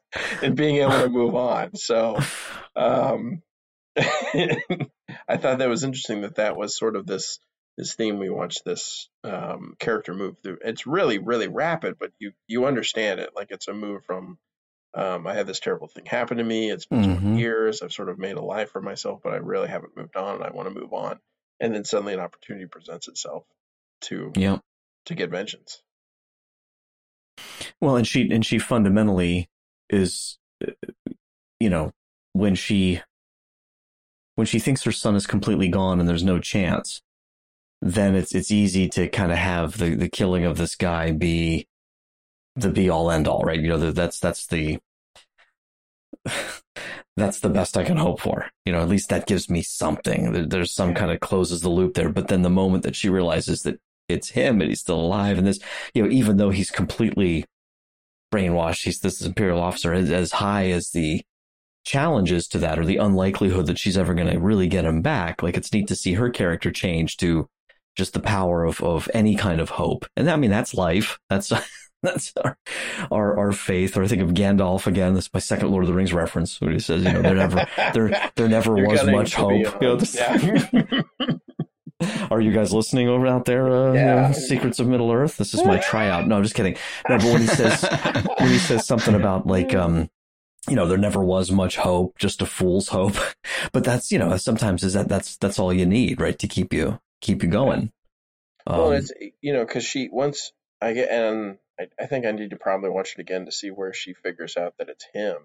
in 0.42 0.54
being 0.54 0.76
able 0.76 0.92
to 0.92 1.08
move 1.08 1.34
on. 1.34 1.74
So, 1.76 2.18
um, 2.76 3.42
I 3.96 5.36
thought 5.36 5.58
that 5.58 5.68
was 5.68 5.84
interesting 5.84 6.22
that 6.22 6.36
that 6.36 6.56
was 6.56 6.76
sort 6.76 6.96
of 6.96 7.06
this 7.06 7.38
this 7.76 7.94
theme 7.94 8.18
we 8.18 8.30
watched 8.30 8.64
this 8.64 9.08
um, 9.24 9.74
character 9.78 10.14
move 10.14 10.36
through. 10.42 10.58
It's 10.64 10.86
really 10.86 11.18
really 11.18 11.48
rapid, 11.48 11.96
but 11.98 12.12
you 12.18 12.32
you 12.46 12.66
understand 12.66 13.20
it 13.20 13.30
like 13.34 13.50
it's 13.50 13.68
a 13.68 13.74
move 13.74 14.04
from. 14.04 14.38
Um, 14.96 15.26
I 15.26 15.34
had 15.34 15.48
this 15.48 15.58
terrible 15.58 15.88
thing 15.88 16.06
happen 16.06 16.36
to 16.36 16.44
me. 16.44 16.70
It's 16.70 16.86
been 16.86 17.02
mm-hmm. 17.02 17.36
years. 17.36 17.82
I've 17.82 17.92
sort 17.92 18.08
of 18.08 18.16
made 18.16 18.36
a 18.36 18.40
life 18.40 18.70
for 18.70 18.80
myself, 18.80 19.22
but 19.24 19.32
I 19.32 19.38
really 19.38 19.66
haven't 19.66 19.96
moved 19.96 20.14
on, 20.14 20.36
and 20.36 20.44
I 20.44 20.50
want 20.50 20.72
to 20.72 20.80
move 20.80 20.92
on. 20.92 21.18
And 21.58 21.74
then 21.74 21.84
suddenly 21.84 22.14
an 22.14 22.20
opportunity 22.20 22.66
presents 22.66 23.08
itself 23.08 23.44
to 24.02 24.30
yeah 24.36 24.58
to 25.06 25.14
get 25.14 25.30
vengeance. 25.30 25.82
Well, 27.80 27.96
and 27.96 28.06
she 28.06 28.30
and 28.30 28.44
she 28.44 28.58
fundamentally 28.58 29.48
is, 29.90 30.38
you 31.60 31.70
know, 31.70 31.92
when 32.32 32.54
she 32.54 33.00
when 34.36 34.46
she 34.46 34.58
thinks 34.58 34.82
her 34.84 34.92
son 34.92 35.14
is 35.16 35.26
completely 35.26 35.68
gone 35.68 36.00
and 36.00 36.08
there's 36.08 36.24
no 36.24 36.38
chance, 36.38 37.02
then 37.82 38.14
it's 38.14 38.34
it's 38.34 38.50
easy 38.50 38.88
to 38.90 39.08
kind 39.08 39.32
of 39.32 39.38
have 39.38 39.78
the 39.78 39.94
the 39.94 40.08
killing 40.08 40.44
of 40.44 40.56
this 40.56 40.76
guy 40.76 41.12
be 41.12 41.66
the 42.56 42.70
be 42.70 42.88
all 42.88 43.10
end 43.10 43.28
all, 43.28 43.42
right? 43.42 43.60
You 43.60 43.68
know, 43.68 43.90
that's 43.90 44.18
that's 44.18 44.46
the 44.46 44.78
that's 47.16 47.40
the 47.40 47.50
best 47.50 47.76
I 47.76 47.84
can 47.84 47.96
hope 47.96 48.20
for. 48.20 48.46
You 48.64 48.72
know, 48.72 48.80
at 48.80 48.88
least 48.88 49.08
that 49.10 49.26
gives 49.26 49.50
me 49.50 49.62
something. 49.62 50.48
There's 50.48 50.72
some 50.72 50.94
kind 50.94 51.10
of 51.10 51.20
closes 51.20 51.60
the 51.60 51.68
loop 51.68 51.94
there. 51.94 52.08
But 52.08 52.28
then 52.28 52.42
the 52.42 52.50
moment 52.50 52.82
that 52.84 52.96
she 52.96 53.08
realizes 53.08 53.62
that 53.62 53.80
it's 54.08 54.30
him 54.30 54.60
and 54.60 54.70
he's 54.70 54.80
still 54.80 55.00
alive 55.00 55.38
and 55.38 55.46
this, 55.46 55.58
you 55.94 56.02
know, 56.02 56.10
even 56.10 56.36
though 56.36 56.50
he's 56.50 56.70
completely 56.70 57.44
brainwashed, 58.34 58.84
he's 58.84 59.00
this 59.00 59.20
imperial 59.22 59.60
officer 59.60 59.92
as, 59.92 60.10
as 60.10 60.32
high 60.32 60.70
as 60.70 60.90
the 60.90 61.22
challenges 61.84 62.48
to 62.48 62.58
that 62.58 62.78
or 62.78 62.84
the 62.84 62.96
unlikelihood 62.96 63.66
that 63.66 63.78
she's 63.78 63.98
ever 63.98 64.14
going 64.14 64.30
to 64.30 64.38
really 64.38 64.66
get 64.66 64.84
him 64.84 65.02
back. 65.02 65.42
Like 65.42 65.56
it's 65.56 65.72
neat 65.72 65.86
to 65.88 65.96
see 65.96 66.14
her 66.14 66.30
character 66.30 66.72
change 66.72 67.16
to 67.18 67.48
just 67.96 68.12
the 68.14 68.20
power 68.20 68.64
of, 68.64 68.82
of 68.82 69.08
any 69.14 69.36
kind 69.36 69.60
of 69.60 69.70
hope. 69.70 70.06
And 70.16 70.28
I 70.28 70.36
mean, 70.36 70.50
that's 70.50 70.74
life. 70.74 71.18
That's, 71.30 71.52
that's 72.02 72.32
our, 72.42 72.58
our, 73.12 73.38
our 73.38 73.52
faith. 73.52 73.96
Or 73.96 74.02
I 74.02 74.08
think 74.08 74.22
of 74.22 74.30
Gandalf 74.30 74.86
again. 74.86 75.14
That's 75.14 75.32
my 75.32 75.40
second 75.40 75.70
Lord 75.70 75.84
of 75.84 75.88
the 75.88 75.94
Rings 75.94 76.12
reference. 76.12 76.60
Where 76.60 76.72
he 76.72 76.80
says, 76.80 77.04
you 77.04 77.12
know, 77.12 77.22
there 77.22 77.36
never, 77.36 77.66
there, 77.92 78.30
there 78.34 78.48
never 78.48 78.74
was 78.86 79.04
much 79.04 79.34
hope. 79.34 79.52
You 79.52 79.72
know, 79.80 79.96
this, 79.96 80.16
yeah. 80.16 80.36
Are 82.30 82.40
you 82.40 82.52
guys 82.52 82.72
listening 82.72 83.08
over 83.08 83.26
out 83.26 83.44
there? 83.44 83.68
Uh, 83.68 83.92
yeah. 83.92 84.00
You 84.00 84.28
know, 84.28 84.32
Secrets 84.32 84.78
of 84.80 84.88
Middle 84.88 85.10
Earth. 85.12 85.36
This 85.36 85.54
is 85.54 85.64
my 85.64 85.78
tryout. 85.78 86.26
No, 86.26 86.36
I'm 86.36 86.42
just 86.42 86.54
kidding. 86.54 86.76
No, 87.08 87.18
but 87.18 87.24
when 87.24 87.40
he 87.40 87.46
says 87.46 87.82
when 88.38 88.48
he 88.48 88.58
says 88.58 88.86
something 88.86 89.14
about 89.14 89.46
like 89.46 89.74
um, 89.74 90.08
you 90.68 90.76
know, 90.76 90.86
there 90.86 90.98
never 90.98 91.22
was 91.22 91.50
much 91.50 91.76
hope, 91.76 92.18
just 92.18 92.42
a 92.42 92.46
fool's 92.46 92.88
hope. 92.88 93.16
But 93.72 93.82
that's 93.82 94.12
you 94.12 94.18
know, 94.18 94.36
sometimes 94.36 94.84
is 94.84 94.92
that 94.92 95.08
that's 95.08 95.36
that's 95.36 95.58
all 95.58 95.72
you 95.72 95.86
need, 95.86 96.20
right, 96.20 96.38
to 96.38 96.46
keep 96.46 96.72
you 96.72 97.00
keep 97.20 97.42
you 97.42 97.48
going. 97.48 97.92
Um, 98.66 98.78
well, 98.78 98.92
it's 98.92 99.10
you 99.40 99.52
know, 99.52 99.64
because 99.64 99.84
she 99.84 100.08
once 100.12 100.52
I 100.80 100.92
get 100.92 101.10
and 101.10 101.58
I, 101.78 101.88
I 101.98 102.06
think 102.06 102.26
I 102.26 102.32
need 102.32 102.50
to 102.50 102.56
probably 102.56 102.90
watch 102.90 103.14
it 103.16 103.20
again 103.20 103.46
to 103.46 103.52
see 103.52 103.70
where 103.70 103.92
she 103.92 104.14
figures 104.14 104.56
out 104.56 104.74
that 104.78 104.88
it's 104.88 105.06
him. 105.12 105.36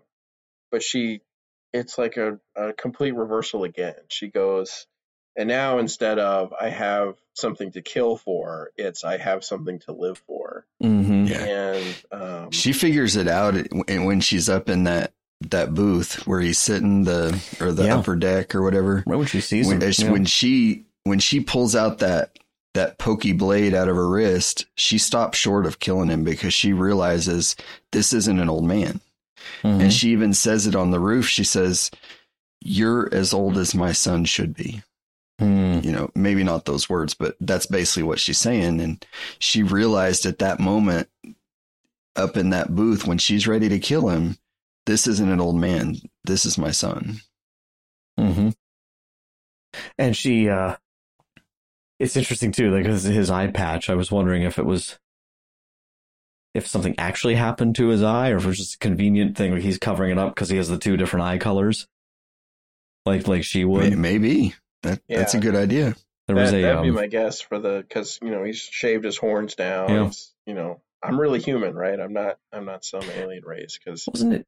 But 0.71 0.83
she, 0.83 1.21
it's 1.73 1.97
like 1.97 2.17
a, 2.17 2.39
a 2.55 2.73
complete 2.73 3.15
reversal 3.15 3.63
again. 3.63 3.95
She 4.09 4.27
goes 4.27 4.85
and 5.39 5.47
now 5.47 5.77
instead 5.77 6.19
of 6.19 6.53
I 6.59 6.67
have 6.67 7.15
something 7.33 7.71
to 7.71 7.81
kill 7.81 8.17
for, 8.17 8.71
it's 8.75 9.05
I 9.05 9.15
have 9.15 9.45
something 9.45 9.79
to 9.79 9.93
live 9.93 10.17
for. 10.27 10.65
Mm-hmm. 10.83 11.25
Yeah. 11.27 11.45
And 11.45 12.03
um, 12.11 12.51
she 12.51 12.73
figures 12.73 13.15
it 13.15 13.29
out 13.29 13.55
when 13.71 14.19
she's 14.19 14.49
up 14.49 14.69
in 14.69 14.83
that 14.83 15.13
that 15.47 15.73
booth 15.73 16.27
where 16.27 16.41
he's 16.41 16.59
sitting 16.59 17.05
the 17.05 17.41
or 17.61 17.71
the 17.71 17.85
yeah. 17.85 17.97
upper 17.97 18.17
deck 18.17 18.53
or 18.53 18.61
whatever. 18.61 19.01
Right 19.07 19.15
when 19.15 19.27
she 19.27 19.39
sees 19.39 19.67
when, 19.67 19.81
him, 19.81 19.93
yeah. 19.97 20.11
when 20.11 20.25
she 20.25 20.83
when 21.05 21.19
she 21.19 21.39
pulls 21.39 21.73
out 21.73 21.99
that 21.99 22.37
that 22.73 22.97
pokey 22.97 23.31
blade 23.31 23.73
out 23.73 23.87
of 23.87 23.95
her 23.95 24.09
wrist, 24.09 24.65
she 24.75 24.97
stops 24.97 25.37
short 25.37 25.65
of 25.65 25.79
killing 25.79 26.09
him 26.09 26.25
because 26.25 26.53
she 26.53 26.73
realizes 26.73 27.55
this 27.93 28.11
isn't 28.11 28.39
an 28.41 28.49
old 28.49 28.65
man. 28.65 28.99
Mm-hmm. 29.63 29.81
And 29.81 29.93
she 29.93 30.09
even 30.09 30.33
says 30.33 30.67
it 30.67 30.75
on 30.75 30.91
the 30.91 30.99
roof. 30.99 31.27
She 31.27 31.45
says, 31.45 31.91
"You're 32.59 33.07
as 33.13 33.33
old 33.33 33.57
as 33.57 33.73
my 33.73 33.93
son 33.93 34.25
should 34.25 34.53
be." 34.53 34.83
Mm. 35.39 35.85
You 35.85 35.91
know, 35.91 36.11
maybe 36.15 36.43
not 36.43 36.65
those 36.65 36.89
words, 36.89 37.13
but 37.13 37.35
that's 37.39 37.65
basically 37.65 38.03
what 38.03 38.19
she's 38.19 38.37
saying. 38.37 38.81
And 38.81 39.05
she 39.39 39.63
realized 39.63 40.25
at 40.25 40.39
that 40.39 40.59
moment 40.59 41.07
up 42.15 42.35
in 42.35 42.49
that 42.49 42.75
booth 42.75 43.07
when 43.07 43.17
she's 43.17 43.47
ready 43.47 43.69
to 43.69 43.79
kill 43.79 44.09
him, 44.09 44.37
this 44.85 45.07
isn't 45.07 45.29
an 45.29 45.39
old 45.39 45.55
man. 45.55 45.95
This 46.25 46.45
is 46.45 46.57
my 46.57 46.71
son. 46.71 47.21
Mm-hmm. 48.19 48.49
And 49.97 50.17
she, 50.17 50.49
uh, 50.49 50.75
it's 51.99 52.17
interesting 52.17 52.51
too, 52.51 52.71
like 52.71 52.85
his, 52.85 53.03
his 53.03 53.29
eye 53.29 53.47
patch. 53.47 53.89
I 53.89 53.95
was 53.95 54.11
wondering 54.11 54.43
if 54.43 54.59
it 54.59 54.65
was, 54.65 54.99
if 56.53 56.67
something 56.67 56.95
actually 56.97 57.35
happened 57.35 57.75
to 57.75 57.89
his 57.89 58.03
eye 58.03 58.31
or 58.31 58.37
if 58.37 58.43
it 58.43 58.47
was 58.47 58.57
just 58.57 58.75
a 58.75 58.79
convenient 58.79 59.37
thing, 59.37 59.53
like 59.53 59.61
he's 59.61 59.77
covering 59.77 60.11
it 60.11 60.17
up 60.17 60.33
because 60.33 60.49
he 60.49 60.57
has 60.57 60.67
the 60.67 60.77
two 60.77 60.97
different 60.97 61.25
eye 61.25 61.37
colors. 61.37 61.87
Like, 63.05 63.27
like 63.27 63.43
she 63.43 63.63
would. 63.63 63.97
Maybe. 63.97 64.55
That 64.83 65.01
yeah. 65.07 65.19
that's 65.19 65.33
a 65.33 65.39
good 65.39 65.55
idea. 65.55 65.95
There 66.27 66.35
was 66.35 66.51
that, 66.51 66.57
a. 66.57 66.61
That'd 66.61 66.83
be 66.83 66.89
um, 66.89 66.95
my 66.95 67.07
guess 67.07 67.41
for 67.41 67.59
the 67.59 67.83
because 67.87 68.19
you 68.21 68.31
know 68.31 68.43
he's 68.43 68.57
shaved 68.59 69.03
his 69.03 69.17
horns 69.17 69.55
down. 69.55 69.89
Yeah. 69.89 70.11
You 70.45 70.53
know, 70.53 70.81
I'm 71.03 71.19
really 71.19 71.39
human, 71.39 71.75
right? 71.75 71.99
I'm 71.99 72.13
not. 72.13 72.37
I'm 72.53 72.65
not 72.65 72.85
some 72.85 73.03
alien 73.15 73.43
race 73.45 73.77
because 73.83 74.07
wasn't 74.07 74.33
it? 74.33 74.45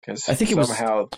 because 0.00 0.28
I 0.28 0.34
think 0.34 0.50
it 0.50 0.56
was- 0.56 0.68
somehow. 0.68 1.08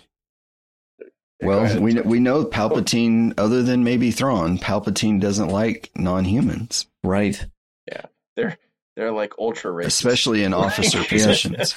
Yeah, 1.41 1.47
Well, 1.47 1.81
we 1.81 1.93
kn- 1.93 2.07
we 2.07 2.19
know 2.21 2.45
Palpatine, 2.45 3.33
other 3.37 3.61
than 3.61 3.83
maybe 3.83 4.11
Thrawn, 4.11 4.57
Palpatine 4.57 5.19
doesn't 5.19 5.49
like 5.49 5.91
non-humans, 5.93 6.87
Right. 7.03 7.45
Yeah, 7.91 8.05
they're 8.37 8.57
they're 8.95 9.11
like 9.11 9.33
ultra 9.37 9.69
racist. 9.71 9.87
especially 9.87 10.43
in 10.45 10.53
officer 10.53 11.03
positions. 11.09 11.75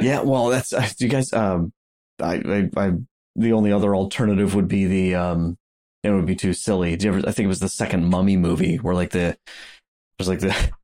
Yeah. 0.00 0.22
Well, 0.22 0.48
that's. 0.48 0.72
Uh, 0.72 0.88
do 0.98 1.04
you 1.04 1.10
guys? 1.10 1.32
Um, 1.34 1.72
I, 2.18 2.36
I, 2.36 2.70
I. 2.76 2.92
The 3.40 3.52
only 3.52 3.72
other 3.72 3.94
alternative 3.94 4.54
would 4.54 4.68
be 4.68 4.86
the. 4.86 5.14
Um, 5.14 5.56
it 6.02 6.10
would 6.10 6.26
be 6.26 6.36
too 6.36 6.52
silly. 6.52 6.96
Do 6.96 7.06
you 7.06 7.14
ever? 7.14 7.28
I 7.28 7.32
think 7.32 7.44
it 7.44 7.48
was 7.48 7.60
the 7.60 7.68
second 7.68 8.08
Mummy 8.08 8.36
movie 8.36 8.76
where 8.76 8.94
like 8.94 9.10
the. 9.10 9.36
was 10.18 10.28
like 10.28 10.40
the. 10.40 10.54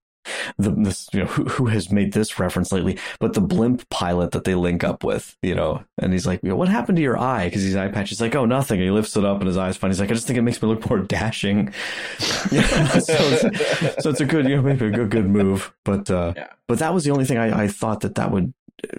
The 0.59 0.71
this 0.73 1.09
you 1.13 1.21
know 1.21 1.27
who 1.27 1.45
who 1.45 1.67
has 1.67 1.93
made 1.93 2.13
this 2.13 2.41
reference 2.41 2.73
lately, 2.73 2.99
but 3.21 3.35
the 3.35 3.41
blimp 3.41 3.89
pilot 3.91 4.33
that 4.33 4.43
they 4.43 4.57
link 4.57 4.83
up 4.83 5.05
with, 5.05 5.37
you 5.41 5.55
know, 5.55 5.85
and 5.99 6.13
he's 6.13 6.27
like, 6.27 6.43
you 6.43 6.49
know, 6.49 6.57
"What 6.57 6.69
happened 6.69 6.97
to 6.97 7.03
your 7.03 7.17
eye?" 7.17 7.45
Because 7.45 7.63
his 7.63 7.77
eye 7.77 7.87
patch 7.93 8.11
is 8.11 8.21
like, 8.21 8.35
"Oh, 8.35 8.45
nothing." 8.45 8.81
And 8.81 8.85
he 8.87 8.91
lifts 8.91 9.17
it 9.17 9.25
up, 9.25 9.39
and 9.39 9.47
his 9.47 9.57
eye's 9.57 9.77
fine. 9.77 9.93
He's 9.93 10.01
like, 10.01 10.11
"I 10.11 10.15
just 10.15 10.27
think 10.27 10.37
it 10.37 10.43
makes 10.43 10.61
me 10.61 10.67
look 10.69 10.89
more 10.91 10.99
dashing." 11.17 11.73
So, 12.19 13.15
it's, 13.15 14.03
so 14.03 14.11
it's 14.11 14.21
a 14.21 14.25
good, 14.25 14.49
you 14.49 14.57
know, 14.57 14.63
maybe 14.63 14.87
a 14.87 14.91
good 14.91 15.11
good 15.11 15.29
move, 15.31 15.73
but 15.85 16.11
uh, 16.11 16.33
Yeah. 16.37 16.49
but 16.67 16.81
that 16.81 16.93
was 16.93 17.05
the 17.05 17.11
only 17.13 17.25
thing 17.25 17.39
I, 17.39 17.65
I 17.65 17.69
thought 17.69 18.01
that 18.01 18.17
that 18.17 18.33
would. 18.33 18.53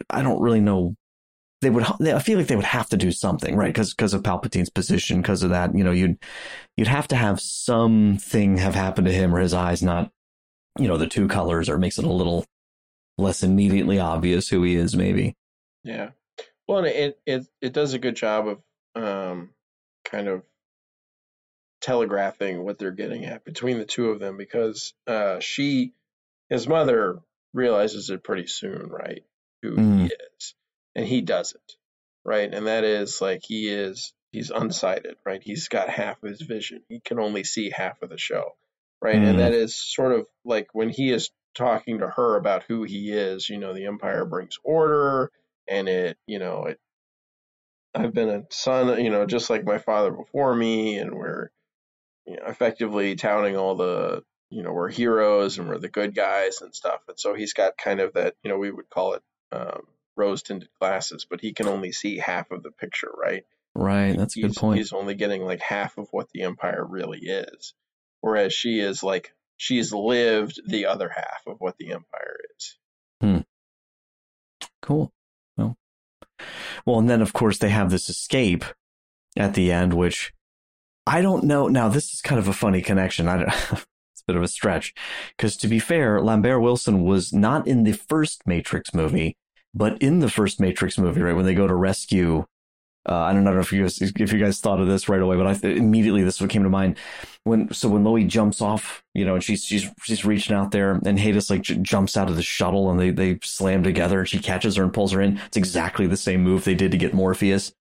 I 0.09 0.21
don't 0.21 0.39
really 0.41 0.61
know. 0.61 0.95
They 1.61 1.69
would. 1.71 1.83
I 1.83 2.19
feel 2.19 2.37
like 2.37 2.47
they 2.47 2.55
would 2.55 2.65
have 2.65 2.89
to 2.89 2.97
do 2.97 3.11
something, 3.11 3.55
right? 3.55 3.73
Because 3.73 3.93
because 3.93 4.13
of 4.13 4.21
Palpatine's 4.21 4.69
position, 4.69 5.21
because 5.21 5.41
of 5.41 5.49
that, 5.49 5.75
you 5.75 5.83
know, 5.83 5.91
you'd 5.91 6.17
you'd 6.75 6.87
have 6.87 7.07
to 7.07 7.15
have 7.15 7.39
something 7.41 8.57
have 8.57 8.75
happened 8.75 9.07
to 9.07 9.13
him, 9.13 9.33
or 9.33 9.39
his 9.39 9.55
eyes 9.55 9.81
not, 9.81 10.11
you 10.77 10.87
know, 10.87 10.97
the 10.97 11.07
two 11.07 11.27
colors, 11.27 11.67
or 11.67 11.79
makes 11.79 11.97
it 11.97 12.05
a 12.05 12.11
little 12.11 12.45
less 13.17 13.41
immediately 13.41 13.97
obvious 13.99 14.49
who 14.49 14.61
he 14.61 14.75
is, 14.75 14.95
maybe. 14.95 15.33
Yeah. 15.83 16.11
Well, 16.67 16.79
and 16.79 16.87
it 16.87 17.19
it 17.25 17.47
it 17.59 17.73
does 17.73 17.93
a 17.95 17.99
good 17.99 18.15
job 18.15 18.47
of 18.47 19.03
um 19.03 19.49
kind 20.05 20.27
of 20.27 20.43
telegraphing 21.81 22.63
what 22.63 22.79
they're 22.79 22.91
getting 22.91 23.25
at 23.25 23.45
between 23.45 23.77
the 23.77 23.85
two 23.85 24.09
of 24.09 24.19
them 24.19 24.37
because 24.37 24.93
uh 25.05 25.39
she 25.39 25.93
his 26.49 26.67
mother 26.67 27.19
realizes 27.53 28.09
it 28.09 28.23
pretty 28.23 28.47
soon, 28.47 28.87
right? 28.89 29.23
Who 29.61 29.75
he 29.75 29.81
Mm. 29.81 30.05
is. 30.11 30.53
And 30.97 31.05
he 31.05 31.21
doesn't. 31.21 31.77
Right? 32.25 32.53
And 32.53 32.67
that 32.67 32.83
is 32.83 33.21
like 33.21 33.43
he 33.47 33.69
is 33.69 34.13
he's 34.33 34.51
unsighted, 34.51 35.15
right? 35.25 35.41
He's 35.41 35.69
got 35.69 35.87
half 35.89 36.21
of 36.21 36.29
his 36.29 36.41
vision. 36.41 36.83
He 36.89 36.99
can 36.99 37.19
only 37.19 37.45
see 37.45 37.69
half 37.69 38.01
of 38.01 38.09
the 38.09 38.17
show. 38.17 38.57
Right? 39.01 39.15
Mm. 39.15 39.29
And 39.29 39.39
that 39.39 39.53
is 39.53 39.75
sort 39.75 40.11
of 40.11 40.27
like 40.43 40.67
when 40.73 40.89
he 40.89 41.11
is 41.11 41.29
talking 41.55 41.99
to 41.99 42.07
her 42.07 42.35
about 42.35 42.63
who 42.67 42.83
he 42.83 43.11
is, 43.11 43.49
you 43.49 43.57
know, 43.57 43.73
the 43.73 43.85
empire 43.85 44.25
brings 44.25 44.57
order 44.63 45.31
and 45.69 45.87
it, 45.87 46.17
you 46.27 46.39
know, 46.39 46.65
it 46.65 46.79
I've 47.95 48.13
been 48.13 48.29
a 48.29 48.43
son, 48.49 49.03
you 49.03 49.09
know, 49.09 49.25
just 49.25 49.49
like 49.49 49.65
my 49.65 49.79
father 49.79 50.11
before 50.11 50.53
me, 50.55 50.97
and 50.97 51.13
we're 51.13 51.49
you 52.25 52.35
know, 52.35 52.43
effectively 52.45 53.15
touting 53.15 53.57
all 53.57 53.75
the, 53.75 54.23
you 54.49 54.61
know, 54.61 54.71
we're 54.71 54.89
heroes 54.89 55.57
and 55.57 55.67
we're 55.67 55.79
the 55.79 55.89
good 55.89 56.13
guys 56.13 56.61
and 56.61 56.75
stuff. 56.75 57.01
And 57.07 57.19
so 57.19 57.33
he's 57.33 57.53
got 57.53 57.77
kind 57.77 57.99
of 57.99 58.13
that, 58.13 58.35
you 58.43 58.51
know, 58.51 58.57
we 58.57 58.71
would 58.71 58.89
call 58.89 59.13
it 59.13 59.23
um, 59.51 59.81
rose 60.17 60.41
tinted 60.41 60.69
glasses, 60.79 61.25
but 61.29 61.39
he 61.39 61.53
can 61.53 61.67
only 61.67 61.91
see 61.91 62.17
half 62.17 62.51
of 62.51 62.63
the 62.63 62.71
picture, 62.71 63.11
right? 63.15 63.45
Right. 63.75 64.17
That's 64.17 64.35
a 64.35 64.41
good 64.41 64.55
point. 64.55 64.79
He's 64.79 64.91
only 64.91 65.13
getting 65.13 65.43
like 65.43 65.61
half 65.61 65.97
of 65.97 66.07
what 66.11 66.29
the 66.31 66.41
empire 66.41 66.83
really 66.83 67.19
is, 67.19 67.73
whereas 68.21 68.51
she 68.51 68.79
is 68.79 69.03
like 69.03 69.33
she's 69.55 69.93
lived 69.93 70.59
the 70.65 70.87
other 70.87 71.09
half 71.09 71.43
of 71.45 71.57
what 71.59 71.77
the 71.77 71.91
empire 71.91 72.37
is. 72.57 72.77
Hmm. 73.21 73.39
Cool. 74.81 75.11
Well, 75.57 75.77
well, 76.85 76.99
and 76.99 77.09
then 77.09 77.21
of 77.21 77.33
course 77.33 77.59
they 77.59 77.69
have 77.69 77.91
this 77.91 78.09
escape 78.09 78.65
at 79.37 79.53
the 79.53 79.71
end, 79.71 79.93
which 79.93 80.33
I 81.05 81.21
don't 81.21 81.43
know. 81.43 81.67
Now 81.67 81.87
this 81.87 82.13
is 82.13 82.21
kind 82.21 82.39
of 82.39 82.47
a 82.47 82.53
funny 82.53 82.81
connection. 82.81 83.27
I 83.27 83.37
don't, 83.37 83.47
it's 83.71 84.21
a 84.21 84.25
bit 84.25 84.35
of 84.35 84.43
a 84.43 84.47
stretch 84.47 84.95
because 85.35 85.55
to 85.57 85.67
be 85.67 85.77
fair, 85.77 86.19
Lambert 86.19 86.61
Wilson 86.61 87.03
was 87.03 87.31
not 87.31 87.67
in 87.67 87.83
the 87.83 87.93
first 87.93 88.41
Matrix 88.47 88.93
movie, 88.93 89.37
but 89.77 90.01
in 90.01 90.19
the 90.19 90.29
first 90.29 90.59
Matrix 90.59 90.97
movie, 90.97 91.21
right 91.21 91.35
when 91.35 91.45
they 91.45 91.53
go 91.55 91.67
to 91.67 91.75
rescue. 91.75 92.45
Uh, 93.09 93.15
I 93.19 93.31
don't 93.31 93.45
know 93.45 93.57
if 93.57 93.71
you 93.71 93.83
guys 93.83 94.01
if 94.01 94.33
you 94.33 94.39
guys 94.39 94.59
thought 94.59 94.81
of 94.81 94.87
this 94.87 95.07
right 95.07 95.21
away, 95.21 95.37
but 95.37 95.47
I 95.47 95.67
immediately 95.69 96.23
this 96.23 96.41
what 96.41 96.49
came 96.49 96.63
to 96.63 96.69
mind 96.69 96.97
when 97.45 97.73
so 97.73 97.87
when 97.87 98.03
Loi 98.03 98.25
jumps 98.25 98.61
off, 98.61 99.01
you 99.13 99.23
know, 99.23 99.35
and 99.35 99.43
she's 99.43 99.63
she's 99.63 99.89
she's 100.03 100.25
reaching 100.25 100.53
out 100.53 100.71
there, 100.71 100.99
and 101.05 101.17
Hades 101.17 101.49
like 101.49 101.61
j- 101.61 101.77
jumps 101.81 102.17
out 102.17 102.29
of 102.29 102.35
the 102.35 102.43
shuttle, 102.43 102.91
and 102.91 102.99
they 102.99 103.11
they 103.11 103.39
slam 103.43 103.81
together, 103.81 104.19
and 104.19 104.27
she 104.27 104.39
catches 104.39 104.75
her 104.75 104.83
and 104.83 104.93
pulls 104.93 105.13
her 105.13 105.21
in. 105.21 105.37
It's 105.45 105.55
exactly 105.55 106.05
the 106.05 106.17
same 106.17 106.43
move 106.43 106.65
they 106.65 106.75
did 106.75 106.91
to 106.91 106.97
get 106.97 107.13
Morpheus 107.13 107.71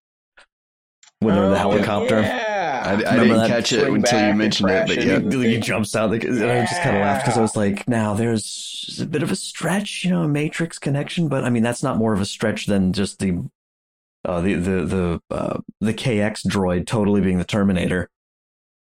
when 1.18 1.34
they're 1.34 1.44
in 1.44 1.50
the 1.50 1.56
Oh, 1.56 1.70
helicopter. 1.72 2.20
Yeah. 2.20 2.55
I, 2.84 2.90
I 2.90 2.92
Remember 2.94 3.22
didn't 3.24 3.36
that? 3.38 3.48
catch 3.48 3.72
it 3.72 3.88
until 3.88 4.18
you 4.20 4.26
and 4.26 4.38
mentioned 4.38 4.70
it, 4.70 4.86
but 4.86 4.94
crash 4.94 5.06
yeah, 5.06 5.16
into- 5.16 5.40
He 5.40 5.58
jumps 5.58 5.94
out, 5.96 6.10
like, 6.10 6.24
and 6.24 6.42
I 6.44 6.60
just 6.66 6.82
kind 6.82 6.96
of 6.96 7.02
laughed 7.02 7.24
because 7.24 7.38
I 7.38 7.40
was 7.42 7.56
like, 7.56 7.86
"Now 7.88 8.14
there's 8.14 8.98
a 9.02 9.06
bit 9.06 9.22
of 9.22 9.30
a 9.30 9.36
stretch, 9.36 10.04
you 10.04 10.10
know, 10.10 10.22
a 10.22 10.28
Matrix 10.28 10.78
connection, 10.78 11.28
but 11.28 11.44
I 11.44 11.50
mean 11.50 11.62
that's 11.62 11.82
not 11.82 11.96
more 11.98 12.12
of 12.12 12.20
a 12.20 12.26
stretch 12.26 12.66
than 12.66 12.92
just 12.92 13.18
the 13.18 13.44
uh, 14.24 14.40
the 14.40 14.54
the 14.54 14.84
the 14.84 15.20
uh, 15.30 15.58
the 15.80 15.94
KX 15.94 16.46
droid 16.46 16.86
totally 16.86 17.20
being 17.20 17.38
the 17.38 17.44
Terminator." 17.44 18.10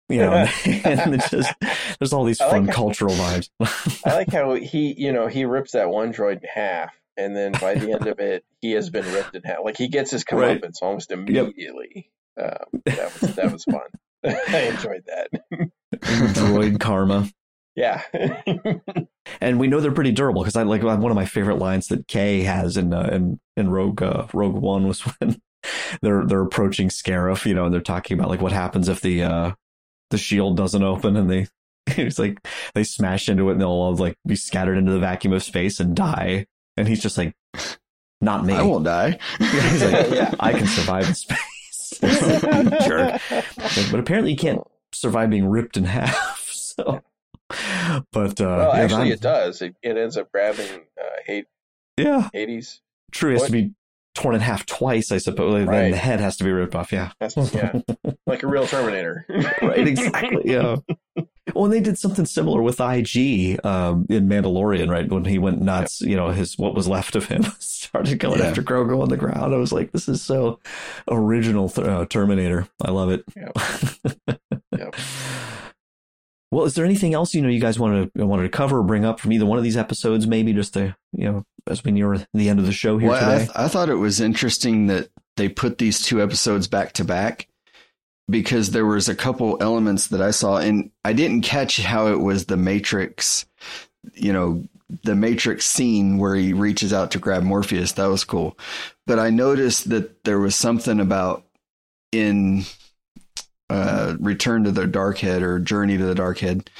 You 0.08 0.18
know, 0.18 0.32
and 0.64 1.14
it's 1.16 1.30
just 1.30 1.52
there's 1.98 2.12
all 2.12 2.24
these 2.24 2.40
I 2.40 2.44
like 2.44 2.52
fun 2.52 2.66
how- 2.68 2.72
cultural 2.74 3.14
vibes. 3.14 3.48
I 4.06 4.14
like 4.14 4.28
how 4.32 4.54
he, 4.54 4.94
you 4.96 5.12
know, 5.12 5.26
he 5.26 5.44
rips 5.44 5.72
that 5.72 5.88
one 5.90 6.12
droid 6.12 6.42
in 6.42 6.48
half, 6.54 6.94
and 7.16 7.36
then 7.36 7.50
by 7.60 7.74
the 7.74 7.90
end 7.92 8.06
of 8.06 8.20
it, 8.20 8.44
he 8.60 8.70
has 8.72 8.88
been 8.88 9.04
ripped 9.12 9.34
in 9.34 9.42
half. 9.42 9.58
Like 9.64 9.76
he 9.76 9.88
gets 9.88 10.12
his 10.12 10.24
Right. 10.30 10.60
comeuppance 10.62 10.76
almost 10.80 11.10
immediately. 11.10 12.10
Um, 12.40 12.82
that 12.84 13.20
was 13.20 13.34
that 13.34 13.52
was 13.52 13.64
fun. 13.64 13.80
I 14.24 14.60
enjoyed 14.74 15.04
that. 15.06 15.30
droid 15.94 16.80
karma. 16.80 17.28
Yeah. 17.74 18.02
and 19.40 19.60
we 19.60 19.68
know 19.68 19.80
they're 19.80 19.92
pretty 19.92 20.12
durable 20.12 20.42
because 20.42 20.56
I 20.56 20.62
like 20.62 20.82
one 20.82 21.10
of 21.10 21.14
my 21.14 21.26
favorite 21.26 21.58
lines 21.58 21.88
that 21.88 22.08
Kay 22.08 22.42
has 22.42 22.76
in 22.76 22.92
uh, 22.94 23.08
in 23.12 23.38
in 23.56 23.70
Rogue 23.70 24.02
uh, 24.02 24.26
Rogue 24.32 24.56
One 24.56 24.88
was 24.88 25.00
when 25.02 25.40
they're 26.02 26.24
they're 26.26 26.42
approaching 26.42 26.88
Scarif, 26.88 27.44
you 27.44 27.54
know, 27.54 27.66
and 27.66 27.74
they're 27.74 27.80
talking 27.80 28.18
about 28.18 28.30
like 28.30 28.40
what 28.40 28.52
happens 28.52 28.88
if 28.88 29.00
the 29.00 29.22
uh 29.22 29.52
the 30.10 30.18
shield 30.18 30.56
doesn't 30.56 30.82
open 30.82 31.16
and 31.16 31.30
they 31.30 31.46
it's 31.88 32.18
like 32.18 32.38
they 32.74 32.82
smash 32.82 33.28
into 33.28 33.48
it 33.48 33.52
and 33.52 33.60
they'll 33.60 33.68
all 33.68 33.94
like 33.94 34.16
be 34.26 34.36
scattered 34.36 34.78
into 34.78 34.92
the 34.92 34.98
vacuum 34.98 35.32
of 35.32 35.42
space 35.42 35.78
and 35.78 35.94
die, 35.94 36.46
and 36.76 36.88
he's 36.88 37.02
just 37.02 37.18
like, 37.18 37.34
not 38.20 38.44
me. 38.44 38.54
I 38.54 38.62
won't 38.62 38.84
die. 38.84 39.18
he's 39.38 39.84
like, 39.84 40.10
Yeah. 40.10 40.34
I 40.40 40.52
can 40.52 40.66
survive 40.66 41.08
in 41.08 41.14
space. 41.14 41.38
Jerk. 42.86 43.20
But 43.90 44.00
apparently 44.00 44.32
you 44.32 44.36
can't 44.36 44.62
survive 44.92 45.30
being 45.30 45.46
ripped 45.48 45.76
in 45.76 45.84
half. 45.98 46.50
So, 46.50 47.02
but 48.12 48.40
uh, 48.40 48.44
well, 48.44 48.72
actually, 48.72 49.10
it 49.10 49.20
does. 49.20 49.62
It, 49.62 49.76
it 49.82 49.96
ends 49.96 50.16
up 50.16 50.30
grabbing 50.32 50.66
uh, 51.00 51.04
Hades. 51.26 51.46
yeah, 51.98 52.28
Hades. 52.32 52.80
True, 53.12 53.30
it 53.30 53.34
has 53.34 53.44
to 53.44 53.52
be 53.52 53.72
torn 54.14 54.34
in 54.34 54.40
half 54.40 54.66
twice, 54.66 55.12
I 55.12 55.18
suppose. 55.18 55.66
Then 55.68 55.90
the 55.92 55.96
head 55.96 56.20
has 56.20 56.36
to 56.38 56.44
be 56.44 56.50
ripped 56.50 56.74
off. 56.74 56.92
Yeah, 56.92 57.12
That's, 57.20 57.36
yeah, 57.54 57.80
like 58.26 58.42
a 58.42 58.46
real 58.46 58.66
Terminator. 58.66 59.24
right, 59.62 59.86
exactly. 59.86 60.42
Yeah. 60.52 60.76
Well, 61.54 61.64
and 61.66 61.72
they 61.72 61.80
did 61.80 61.96
something 61.98 62.26
similar 62.26 62.60
with 62.60 62.80
IG 62.80 63.64
um, 63.64 64.04
in 64.10 64.28
Mandalorian, 64.28 64.90
right? 64.90 65.08
When 65.08 65.24
he 65.24 65.38
went 65.38 65.62
nuts, 65.62 66.00
you 66.00 66.16
know, 66.16 66.30
his 66.30 66.58
what 66.58 66.74
was 66.74 66.88
left 66.88 67.14
of 67.14 67.26
him 67.26 67.44
started 67.60 68.18
going 68.18 68.40
Yeah. 68.40 68.46
after 68.46 68.62
Grogu 68.62 69.00
on 69.00 69.08
the 69.10 69.16
ground. 69.16 69.54
I 69.54 69.58
was 69.58 69.72
like, 69.72 69.92
this 69.92 70.08
is 70.08 70.20
so 70.22 70.58
original 71.10 71.68
th- 71.68 71.86
uh, 71.86 72.04
Terminator. 72.06 72.66
I 72.84 72.90
love 72.90 73.10
it. 73.10 73.24
Yep. 73.36 74.38
Yep. 74.76 74.94
Well, 76.52 76.64
is 76.64 76.74
there 76.74 76.84
anything 76.84 77.12
else 77.14 77.34
you 77.34 77.42
know 77.42 77.48
you 77.48 77.60
guys 77.60 77.78
wanted 77.78 78.10
to 78.16 78.26
wanted 78.26 78.44
to 78.44 78.48
cover 78.48 78.78
or 78.78 78.82
bring 78.82 79.04
up 79.04 79.18
from 79.20 79.32
either 79.32 79.46
one 79.46 79.58
of 79.58 79.64
these 79.64 79.76
episodes? 79.76 80.26
Maybe 80.26 80.52
just 80.52 80.74
to 80.74 80.94
you 81.12 81.24
know 81.24 81.44
as 81.66 81.82
we 81.84 81.92
near 81.92 82.26
the 82.34 82.48
end 82.48 82.58
of 82.60 82.66
the 82.66 82.72
show 82.72 82.98
here 82.98 83.10
Well, 83.10 83.16
I, 83.24 83.32
today. 83.32 83.44
th- 83.46 83.56
I 83.56 83.68
thought 83.68 83.88
it 83.88 83.94
was 83.96 84.20
interesting 84.20 84.86
that 84.88 85.08
they 85.36 85.48
put 85.48 85.78
these 85.78 86.02
two 86.02 86.22
episodes 86.22 86.68
back 86.68 86.92
to 86.94 87.04
back 87.04 87.48
because 88.28 88.70
there 88.70 88.86
was 88.86 89.08
a 89.08 89.14
couple 89.14 89.56
elements 89.60 90.08
that 90.08 90.20
I 90.20 90.30
saw 90.30 90.58
and 90.58 90.90
I 91.04 91.12
didn't 91.12 91.42
catch 91.42 91.80
how 91.80 92.08
it 92.08 92.20
was 92.20 92.46
the 92.46 92.56
Matrix, 92.56 93.46
you 94.14 94.32
know, 94.32 94.64
the 95.02 95.14
Matrix 95.14 95.66
scene 95.66 96.18
where 96.18 96.34
he 96.34 96.52
reaches 96.52 96.92
out 96.92 97.10
to 97.12 97.18
grab 97.18 97.42
Morpheus. 97.42 97.92
That 97.92 98.06
was 98.06 98.24
cool. 98.24 98.56
But 99.06 99.18
I 99.18 99.30
noticed 99.30 99.90
that 99.90 100.24
there 100.24 100.38
was 100.38 100.54
something 100.54 101.00
about 101.00 101.44
in 102.12 102.64
uh, 103.68 104.16
Return 104.20 104.64
to 104.64 104.70
the 104.70 104.86
Dark 104.86 105.18
Head 105.18 105.42
or 105.42 105.58
Journey 105.58 105.98
to 105.98 106.04
the 106.04 106.14
Dark 106.14 106.38
Head, 106.38 106.70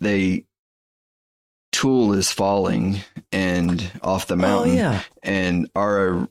they 0.00 0.44
Tuul 1.74 2.16
is 2.16 2.30
falling 2.30 3.00
and 3.32 3.90
off 4.00 4.28
the 4.28 4.36
mountain. 4.36 4.74
Oh, 4.74 4.76
yeah. 4.76 5.02
And 5.24 5.68
Ara 5.74 6.28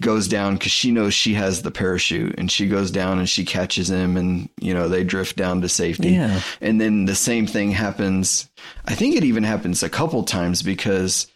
goes 0.00 0.28
down 0.28 0.56
because 0.56 0.70
she 0.70 0.90
knows 0.90 1.14
she 1.14 1.32
has 1.32 1.62
the 1.62 1.70
parachute 1.70 2.34
and 2.36 2.52
she 2.52 2.68
goes 2.68 2.90
down 2.90 3.18
and 3.18 3.26
she 3.26 3.46
catches 3.46 3.90
him 3.90 4.18
and, 4.18 4.50
you 4.60 4.74
know, 4.74 4.90
they 4.90 5.02
drift 5.02 5.36
down 5.36 5.62
to 5.62 5.68
safety. 5.70 6.10
Yeah. 6.10 6.42
And 6.60 6.78
then 6.78 7.06
the 7.06 7.14
same 7.14 7.46
thing 7.46 7.70
happens. 7.70 8.50
I 8.84 8.94
think 8.94 9.16
it 9.16 9.24
even 9.24 9.44
happens 9.44 9.82
a 9.82 9.88
couple 9.88 10.24
times 10.24 10.62
because 10.62 11.26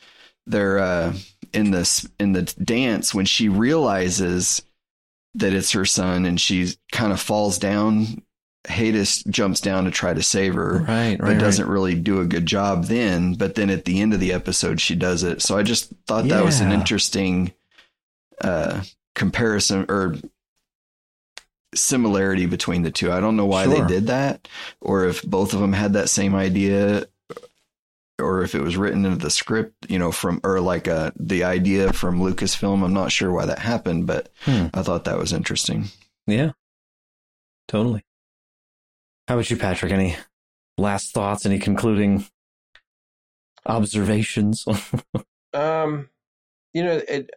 they're 0.46 0.78
uh, 0.78 1.14
in 1.54 1.70
this 1.70 2.06
in 2.20 2.34
the 2.34 2.42
dance 2.42 3.14
when 3.14 3.24
she 3.24 3.48
realizes 3.48 4.60
that 5.34 5.54
it's 5.54 5.72
her 5.72 5.86
son 5.86 6.26
and 6.26 6.38
she 6.38 6.68
kind 6.92 7.10
of 7.10 7.20
falls 7.20 7.56
down 7.56 8.22
Hades 8.68 9.22
jumps 9.24 9.60
down 9.60 9.84
to 9.84 9.90
try 9.90 10.12
to 10.14 10.22
save 10.22 10.54
her, 10.54 10.84
right, 10.88 11.16
but 11.18 11.26
right, 11.28 11.38
doesn't 11.38 11.64
right. 11.66 11.72
really 11.72 11.94
do 11.94 12.20
a 12.20 12.26
good 12.26 12.46
job 12.46 12.84
then. 12.86 13.34
But 13.34 13.54
then 13.54 13.70
at 13.70 13.84
the 13.84 14.00
end 14.00 14.12
of 14.14 14.20
the 14.20 14.32
episode, 14.32 14.80
she 14.80 14.94
does 14.94 15.22
it. 15.22 15.42
So 15.42 15.56
I 15.56 15.62
just 15.62 15.92
thought 16.06 16.26
that 16.28 16.44
was 16.44 16.60
an 16.60 16.72
interesting 16.72 17.52
uh, 18.42 18.82
comparison 19.14 19.86
or 19.88 20.16
similarity 21.74 22.46
between 22.46 22.82
the 22.82 22.90
two. 22.90 23.12
I 23.12 23.20
don't 23.20 23.36
know 23.36 23.46
why 23.46 23.64
Sure. 23.64 23.74
they 23.82 23.86
did 23.86 24.06
that, 24.08 24.48
or 24.80 25.04
if 25.06 25.22
both 25.22 25.52
of 25.54 25.60
them 25.60 25.72
had 25.72 25.92
that 25.94 26.08
same 26.08 26.34
idea, 26.34 27.06
or 28.18 28.42
if 28.42 28.54
it 28.54 28.62
was 28.62 28.76
written 28.78 29.04
into 29.04 29.18
the 29.18 29.30
script, 29.30 29.74
you 29.90 29.98
know, 29.98 30.10
from 30.10 30.40
or 30.42 30.60
like 30.60 30.88
uh, 30.88 31.10
the 31.18 31.44
idea 31.44 31.92
from 31.92 32.18
Lucasfilm. 32.18 32.82
I'm 32.82 32.94
not 32.94 33.12
sure 33.12 33.30
why 33.30 33.46
that 33.46 33.58
happened, 33.58 34.06
but 34.06 34.30
Hmm. 34.44 34.66
I 34.72 34.82
thought 34.82 35.04
that 35.04 35.18
was 35.18 35.32
interesting. 35.34 35.86
Yeah, 36.26 36.52
totally. 37.68 38.04
How 39.28 39.34
about 39.34 39.50
you, 39.50 39.56
Patrick? 39.56 39.90
Any 39.90 40.16
last 40.78 41.12
thoughts? 41.12 41.46
Any 41.46 41.58
concluding 41.58 42.26
observations? 43.64 44.64
Um, 45.54 46.10
you 46.74 46.84
know, 46.84 47.00
it, 47.08 47.30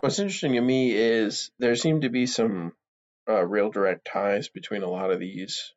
what's 0.00 0.18
interesting 0.18 0.52
to 0.54 0.60
me 0.60 0.92
is 0.92 1.50
there 1.58 1.74
seem 1.74 2.02
to 2.02 2.10
be 2.10 2.26
some 2.26 2.74
uh, 3.26 3.42
real 3.46 3.70
direct 3.70 4.06
ties 4.06 4.48
between 4.48 4.82
a 4.82 4.90
lot 4.90 5.10
of 5.10 5.20
these 5.20 5.72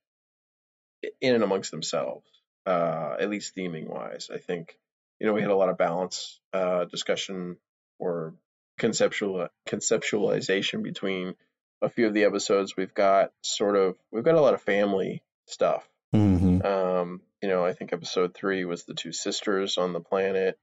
in 1.21 1.35
and 1.35 1.43
amongst 1.43 1.71
themselves, 1.71 2.25
uh, 2.65 3.15
at 3.17 3.29
least 3.29 3.55
theming 3.55 3.87
wise. 3.87 4.29
I 4.33 4.39
think, 4.39 4.77
you 5.21 5.27
know, 5.27 5.31
we 5.31 5.41
had 5.41 5.51
a 5.51 5.55
lot 5.55 5.69
of 5.69 5.77
balance 5.77 6.41
uh, 6.51 6.83
discussion 6.83 7.55
or 7.97 8.33
conceptual 8.77 9.47
conceptualization 9.69 10.83
between 10.83 11.35
a 11.81 11.87
few 11.89 12.07
of 12.07 12.13
the 12.13 12.25
episodes. 12.25 12.75
We've 12.75 12.93
got 12.93 13.31
sort 13.41 13.77
of 13.77 13.95
we've 14.11 14.25
got 14.25 14.35
a 14.35 14.41
lot 14.41 14.53
of 14.53 14.61
family 14.61 15.23
stuff. 15.49 15.87
mm-hmm. 16.15 16.61
Um, 16.65 17.21
you 17.41 17.47
know, 17.49 17.63
I 17.65 17.73
think 17.73 17.93
episode 17.93 18.33
three 18.33 18.65
was 18.65 18.83
the 18.83 18.93
two 18.93 19.11
sisters 19.11 19.77
on 19.77 19.93
the 19.93 19.99
planet. 20.01 20.57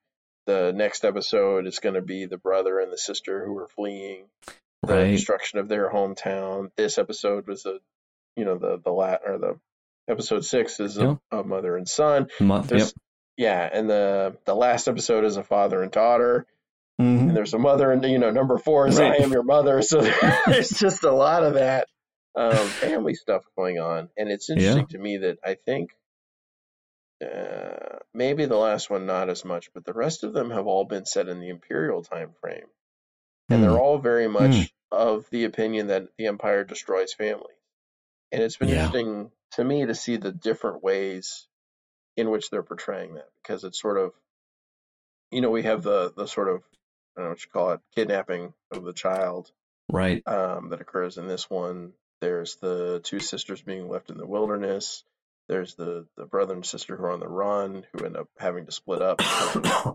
The 0.47 0.73
next 0.75 1.05
episode 1.05 1.67
is 1.67 1.79
going 1.79 1.95
to 1.95 2.03
be 2.03 2.27
the 2.27 2.37
brother 2.37 2.79
and 2.81 2.93
the 2.93 2.99
sister 2.99 3.45
who 3.45 3.57
are 3.59 3.69
fleeing 3.69 4.27
the 4.83 4.95
Right. 4.95 5.11
destruction 5.11 5.59
of 5.59 5.69
their 5.69 5.91
hometown. 5.91 6.71
This 6.77 6.99
episode 6.99 7.49
was 7.49 7.67
a, 7.67 7.79
you 8.37 8.45
know, 8.45 8.57
the 8.59 8.79
the 8.85 8.93
lat 8.93 9.23
or 9.27 9.39
the 9.39 9.59
episode 10.09 10.45
six 10.45 10.79
is 10.79 10.97
a, 10.99 11.19
a 11.33 11.43
mother 11.43 11.77
and 11.77 11.89
son. 11.89 12.29
Month. 12.39 12.71
Yep. 12.73 12.89
Yeah, 13.37 13.69
and 13.73 13.91
the 13.91 14.37
the 14.45 14.55
last 14.55 14.87
episode 14.87 15.25
is 15.25 15.37
a 15.37 15.43
father 15.43 15.83
and 15.83 15.91
daughter. 15.91 16.47
Mhm. 17.01 17.21
And 17.29 17.37
there's 17.37 17.53
a 17.55 17.59
mother, 17.59 17.91
and 17.91 18.05
you 18.05 18.19
know, 18.19 18.31
number 18.31 18.57
four 18.59 18.87
is 18.87 18.99
Right. 19.01 19.21
I 19.21 19.25
am 19.25 19.33
your 19.33 19.43
mother. 19.43 19.83
So 19.83 20.01
there's 20.47 20.71
just 20.71 21.03
a 21.05 21.11
lot 21.13 21.43
of 21.43 21.55
that 21.55 21.89
um, 22.37 22.75
family 22.75 23.15
stuff 23.15 23.45
going 23.57 23.79
on, 23.79 24.11
and 24.17 24.31
it's 24.31 24.51
interesting 24.51 24.89
to 24.89 24.99
me 24.99 25.19
that 25.19 25.39
I 25.45 25.55
think 25.55 25.91
uh, 27.25 27.99
maybe 28.15 28.47
the 28.47 28.57
last 28.57 28.91
one 28.91 29.07
not 29.07 29.31
as 29.31 29.45
much, 29.45 29.73
but 29.73 29.85
the 29.85 29.93
rest 29.95 30.23
of 30.25 30.33
them 30.33 30.51
have 30.51 30.67
all 30.67 30.85
been 30.85 31.07
set 31.07 31.29
in 31.29 31.41
the 31.41 31.49
imperial 31.49 32.03
time 32.03 32.35
frame, 32.41 32.67
and 33.51 33.63
Hmm. 33.63 33.65
they're 33.65 33.79
all 33.79 33.99
very 33.99 34.29
much 34.29 34.73
Hmm. 34.73 34.77
of 34.93 35.29
the 35.31 35.45
opinion 35.45 35.89
that 35.89 36.17
the 36.19 36.27
empire 36.27 36.65
destroys 36.65 37.15
families. 37.15 37.57
And 38.33 38.43
it's 38.43 38.57
been 38.57 38.69
Yeah. 38.69 38.73
interesting 38.73 39.33
to 39.53 39.65
me 39.65 39.87
to 39.87 39.95
see 39.95 40.17
the 40.17 40.33
different 40.33 40.83
ways 40.83 41.49
in 42.17 42.31
which 42.31 42.51
they're 42.51 42.63
portraying 42.65 43.15
that 43.15 43.31
because 43.43 43.65
it's 43.65 43.81
sort 43.81 43.99
of 43.99 44.15
you 45.31 45.41
know 45.41 45.51
we 45.51 45.63
have 45.63 45.83
the 45.83 46.13
the 46.17 46.27
sort 46.27 46.49
of 46.49 46.63
I 47.17 47.21
don't 47.21 47.25
know 47.27 47.31
what 47.31 47.45
you 47.45 47.51
call 47.51 47.73
it 47.73 47.81
kidnapping 47.95 48.55
of 48.71 48.85
the 48.85 48.93
child 48.93 49.53
Right. 49.91 50.25
um, 50.27 50.71
that 50.71 50.81
occurs 50.83 51.19
in 51.19 51.29
this 51.29 51.51
one. 51.51 51.95
There's 52.21 52.57
the 52.57 53.01
two 53.05 53.21
sisters 53.21 53.61
being 53.63 53.89
left 53.89 54.11
in 54.11 54.19
the 54.19 54.27
wilderness. 54.27 55.05
There's 55.49 55.75
the 55.75 56.07
the 56.17 56.25
brother 56.27 56.55
and 56.55 56.67
sister 56.67 56.97
who 56.97 57.05
are 57.05 57.13
on 57.13 57.21
the 57.21 57.29
run 57.29 57.85
who 57.93 58.05
end 58.05 58.17
up 58.17 58.29
having 58.39 58.67
to 58.67 58.73
split 58.73 59.03
up. 59.03 59.21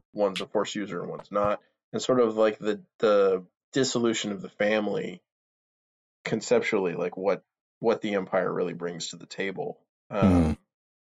one's 0.13 0.41
a 0.41 0.45
force 0.45 0.75
user 0.75 1.01
and 1.01 1.09
one's 1.09 1.31
not, 1.31 1.59
and 1.91 2.01
sort 2.01 2.19
of 2.19 2.35
like 2.37 2.59
the 2.59 2.81
the 2.99 3.43
dissolution 3.73 4.31
of 4.31 4.41
the 4.41 4.49
family 4.49 5.21
conceptually, 6.23 6.93
like 6.93 7.17
what 7.17 7.43
what 7.79 8.01
the 8.01 8.13
empire 8.15 8.51
really 8.51 8.73
brings 8.73 9.07
to 9.09 9.15
the 9.15 9.25
table. 9.25 9.79
Um, 10.09 10.21
Mhm. 10.21 10.57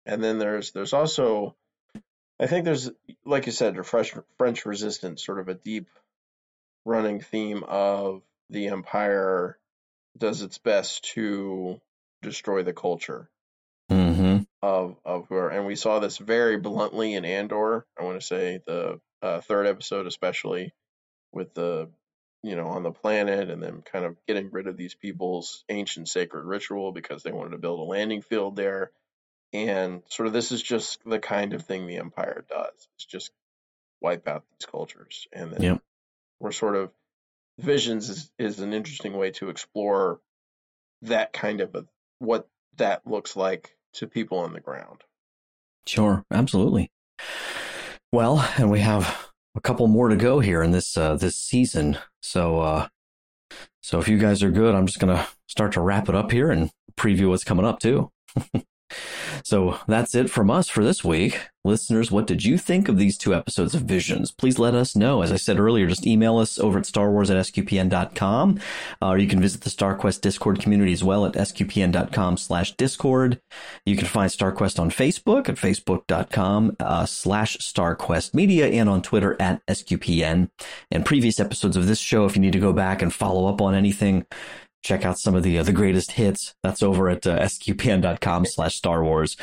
And 0.06 0.24
then 0.24 0.40
there's 0.40 0.72
there's 0.72 0.94
also, 0.94 1.56
I 2.40 2.48
think 2.48 2.66
there's 2.66 2.90
like 3.26 3.46
you 3.46 3.52
said, 3.52 3.78
a 3.78 3.84
French 3.84 4.16
French 4.38 4.66
resistance, 4.66 5.24
sort 5.24 5.40
of 5.40 5.50
a 5.50 5.54
deep 5.54 5.90
running 6.86 7.20
theme 7.22 7.64
of 7.68 8.24
the 8.50 8.68
empire 8.70 9.60
does 10.20 10.42
its 10.42 10.58
best 10.58 11.04
to 11.16 11.80
destroy 12.22 12.64
the 12.64 12.74
culture 12.74 13.30
Mm-hmm. 13.92 14.44
of 14.62 14.98
of 15.04 15.28
who 15.30 15.36
are, 15.36 15.50
and 15.50 15.66
we 15.66 15.76
saw 15.76 16.00
this 16.00 16.18
very 16.20 16.58
bluntly 16.58 17.16
in 17.16 17.26
Andor. 17.26 17.86
I 18.00 18.04
want 18.04 18.20
to 18.22 18.26
say 18.26 18.60
the 18.68 19.00
uh, 19.22 19.42
third 19.42 19.66
episode, 19.66 20.06
especially 20.06 20.74
with 21.32 21.54
the 21.56 21.90
you 22.44 22.56
know 22.56 22.68
on 22.68 22.84
the 22.84 22.92
planet, 22.92 23.50
and 23.50 23.64
then 23.64 23.82
kind 23.82 24.06
of 24.06 24.16
getting 24.28 24.52
rid 24.52 24.68
of 24.68 24.78
these 24.78 24.94
people's 24.94 25.64
ancient 25.70 26.08
sacred 26.08 26.46
ritual 26.46 26.92
because 26.92 27.24
they 27.24 27.32
wanted 27.32 27.52
to 27.52 27.58
build 27.58 27.80
a 27.80 27.84
landing 27.84 28.22
field 28.22 28.56
there, 28.56 28.92
and 29.54 30.04
sort 30.10 30.28
of 30.28 30.34
this 30.34 30.52
is 30.52 30.62
just 30.62 31.00
the 31.04 31.20
kind 31.20 31.54
of 31.54 31.66
thing 31.66 31.88
the 31.88 31.98
Empire 31.98 32.46
does. 32.48 32.88
It's 32.96 33.06
just 33.06 33.32
wipe 34.02 34.28
out 34.28 34.44
these 34.60 34.68
cultures, 34.70 35.28
and 35.34 35.52
then 35.52 35.62
Yep. 35.64 35.82
we're 36.40 36.52
sort 36.52 36.76
of 36.76 36.92
visions 37.60 38.10
is 38.10 38.32
is 38.40 38.60
an 38.60 38.74
interesting 38.74 39.14
way 39.18 39.32
to 39.32 39.50
explore 39.50 40.20
that 41.02 41.34
kind 41.34 41.62
of 41.62 41.76
a, 41.76 41.86
what 42.20 42.48
that 42.78 43.06
looks 43.06 43.36
like 43.36 43.76
to 43.94 44.08
people 44.08 44.40
on 44.40 44.54
the 44.54 44.60
ground. 44.60 45.04
Sure, 45.86 46.24
absolutely. 46.32 46.92
Well, 48.12 48.48
and 48.58 48.70
we 48.72 48.80
have 48.80 49.30
a 49.56 49.62
couple 49.62 49.88
more 49.88 50.10
to 50.10 50.16
go 50.16 50.40
here 50.40 50.62
in 50.62 50.72
this 50.72 50.98
uh, 50.98 51.16
this 51.16 51.38
season. 51.38 51.98
So, 52.22 52.60
uh, 52.62 52.88
so 53.82 54.00
if 54.00 54.08
you 54.08 54.18
guys 54.18 54.44
are 54.44 54.52
good, 54.52 54.76
I'm 54.76 54.86
just 54.86 55.00
gonna 55.00 55.28
start 55.48 55.74
to 55.74 55.82
wrap 55.82 56.10
it 56.10 56.16
up 56.16 56.32
here 56.32 56.52
and 56.52 56.72
preview 56.98 57.30
what's 57.30 57.44
coming 57.44 57.66
up 57.66 57.80
too. 57.80 58.12
so 59.44 59.80
that's 59.88 60.16
it 60.16 60.30
from 60.30 60.50
us 60.50 60.70
for 60.70 60.84
this 60.84 61.04
week. 61.04 61.40
Listeners, 61.70 62.10
what 62.10 62.26
did 62.26 62.44
you 62.44 62.58
think 62.58 62.90
of 62.90 62.98
these 62.98 63.16
two 63.16 63.36
episodes 63.36 63.76
of 63.76 63.84
Visions? 63.84 64.32
Please 64.32 64.58
let 64.58 64.74
us 64.74 64.96
know. 64.96 65.22
As 65.22 65.32
I 65.32 65.36
said 65.36 65.60
earlier, 65.60 65.86
just 65.86 66.08
email 66.08 66.40
us 66.40 66.58
over 66.58 66.80
at 66.80 66.86
starwars 66.86 67.30
at 67.30 67.38
sqpn.com. 67.46 68.60
Uh, 69.00 69.08
or 69.08 69.20
you 69.20 69.28
can 69.28 69.40
visit 69.40 69.62
the 69.62 69.70
StarQuest 69.70 70.22
Discord 70.22 70.60
community 70.60 70.94
as 70.94 71.04
well 71.04 71.28
at 71.28 71.34
sqpn.com 71.34 72.38
slash 72.38 72.76
Discord. 72.76 73.40
You 73.86 73.96
can 73.96 74.08
find 74.08 74.32
StarQuest 74.32 74.80
on 74.80 74.90
Facebook 74.90 75.48
at 75.48 75.58
facebook.com 75.58 76.76
uh, 76.80 77.06
slash 77.06 77.58
StarQuest 77.58 78.34
Media 78.34 78.66
and 78.66 78.90
on 78.90 79.04
Twitter 79.04 79.40
at 79.40 79.64
SQPN. 79.68 80.50
And 80.90 81.06
previous 81.06 81.40
episodes 81.40 81.78
of 81.78 81.86
this 81.86 82.00
show, 82.00 82.26
if 82.26 82.36
you 82.36 82.42
need 82.42 82.54
to 82.54 82.60
go 82.60 82.74
back 82.74 83.04
and 83.04 83.14
follow 83.14 83.46
up 83.46 83.62
on 83.62 83.76
anything, 83.76 84.26
check 84.82 85.06
out 85.06 85.20
some 85.20 85.36
of 85.36 85.44
the 85.44 85.58
uh, 85.58 85.64
the 85.64 85.72
greatest 85.72 86.12
hits. 86.12 86.56
That's 86.64 86.82
over 86.82 87.10
at 87.10 87.26
uh, 87.28 87.40
sqpn.com 87.40 88.46
slash 88.46 88.76
Star 88.76 89.04
Wars. 89.04 89.38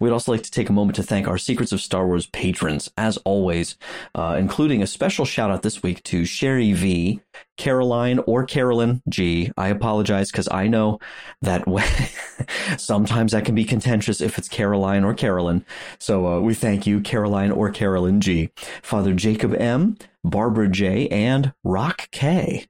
We'd 0.00 0.10
also 0.10 0.32
like 0.32 0.42
to 0.42 0.50
take 0.50 0.68
a 0.68 0.72
moment 0.72 0.96
to 0.96 1.02
thank 1.02 1.28
our 1.28 1.38
Secrets 1.38 1.72
of 1.72 1.80
Star 1.80 2.06
Wars 2.06 2.26
patrons, 2.26 2.90
as 2.96 3.16
always, 3.18 3.76
uh, 4.14 4.36
including 4.38 4.82
a 4.82 4.86
special 4.86 5.24
shout 5.24 5.50
out 5.50 5.62
this 5.62 5.82
week 5.82 6.02
to 6.04 6.24
Sherry 6.24 6.72
V, 6.72 7.20
Caroline 7.56 8.18
or 8.20 8.44
Carolyn 8.44 9.02
G. 9.08 9.52
I 9.56 9.68
apologize 9.68 10.30
because 10.30 10.48
I 10.50 10.66
know 10.66 10.98
that 11.42 11.66
when, 11.66 11.86
sometimes 12.78 13.32
that 13.32 13.44
can 13.44 13.54
be 13.54 13.64
contentious 13.64 14.20
if 14.20 14.38
it's 14.38 14.48
Caroline 14.48 15.04
or 15.04 15.14
Carolyn. 15.14 15.64
So 15.98 16.26
uh, 16.26 16.40
we 16.40 16.54
thank 16.54 16.86
you, 16.86 17.00
Caroline 17.00 17.50
or 17.50 17.70
Carolyn 17.70 18.20
G, 18.20 18.50
Father 18.82 19.14
Jacob 19.14 19.54
M, 19.54 19.96
Barbara 20.24 20.68
J, 20.68 21.08
and 21.08 21.52
Rock 21.64 22.08
K. 22.10 22.66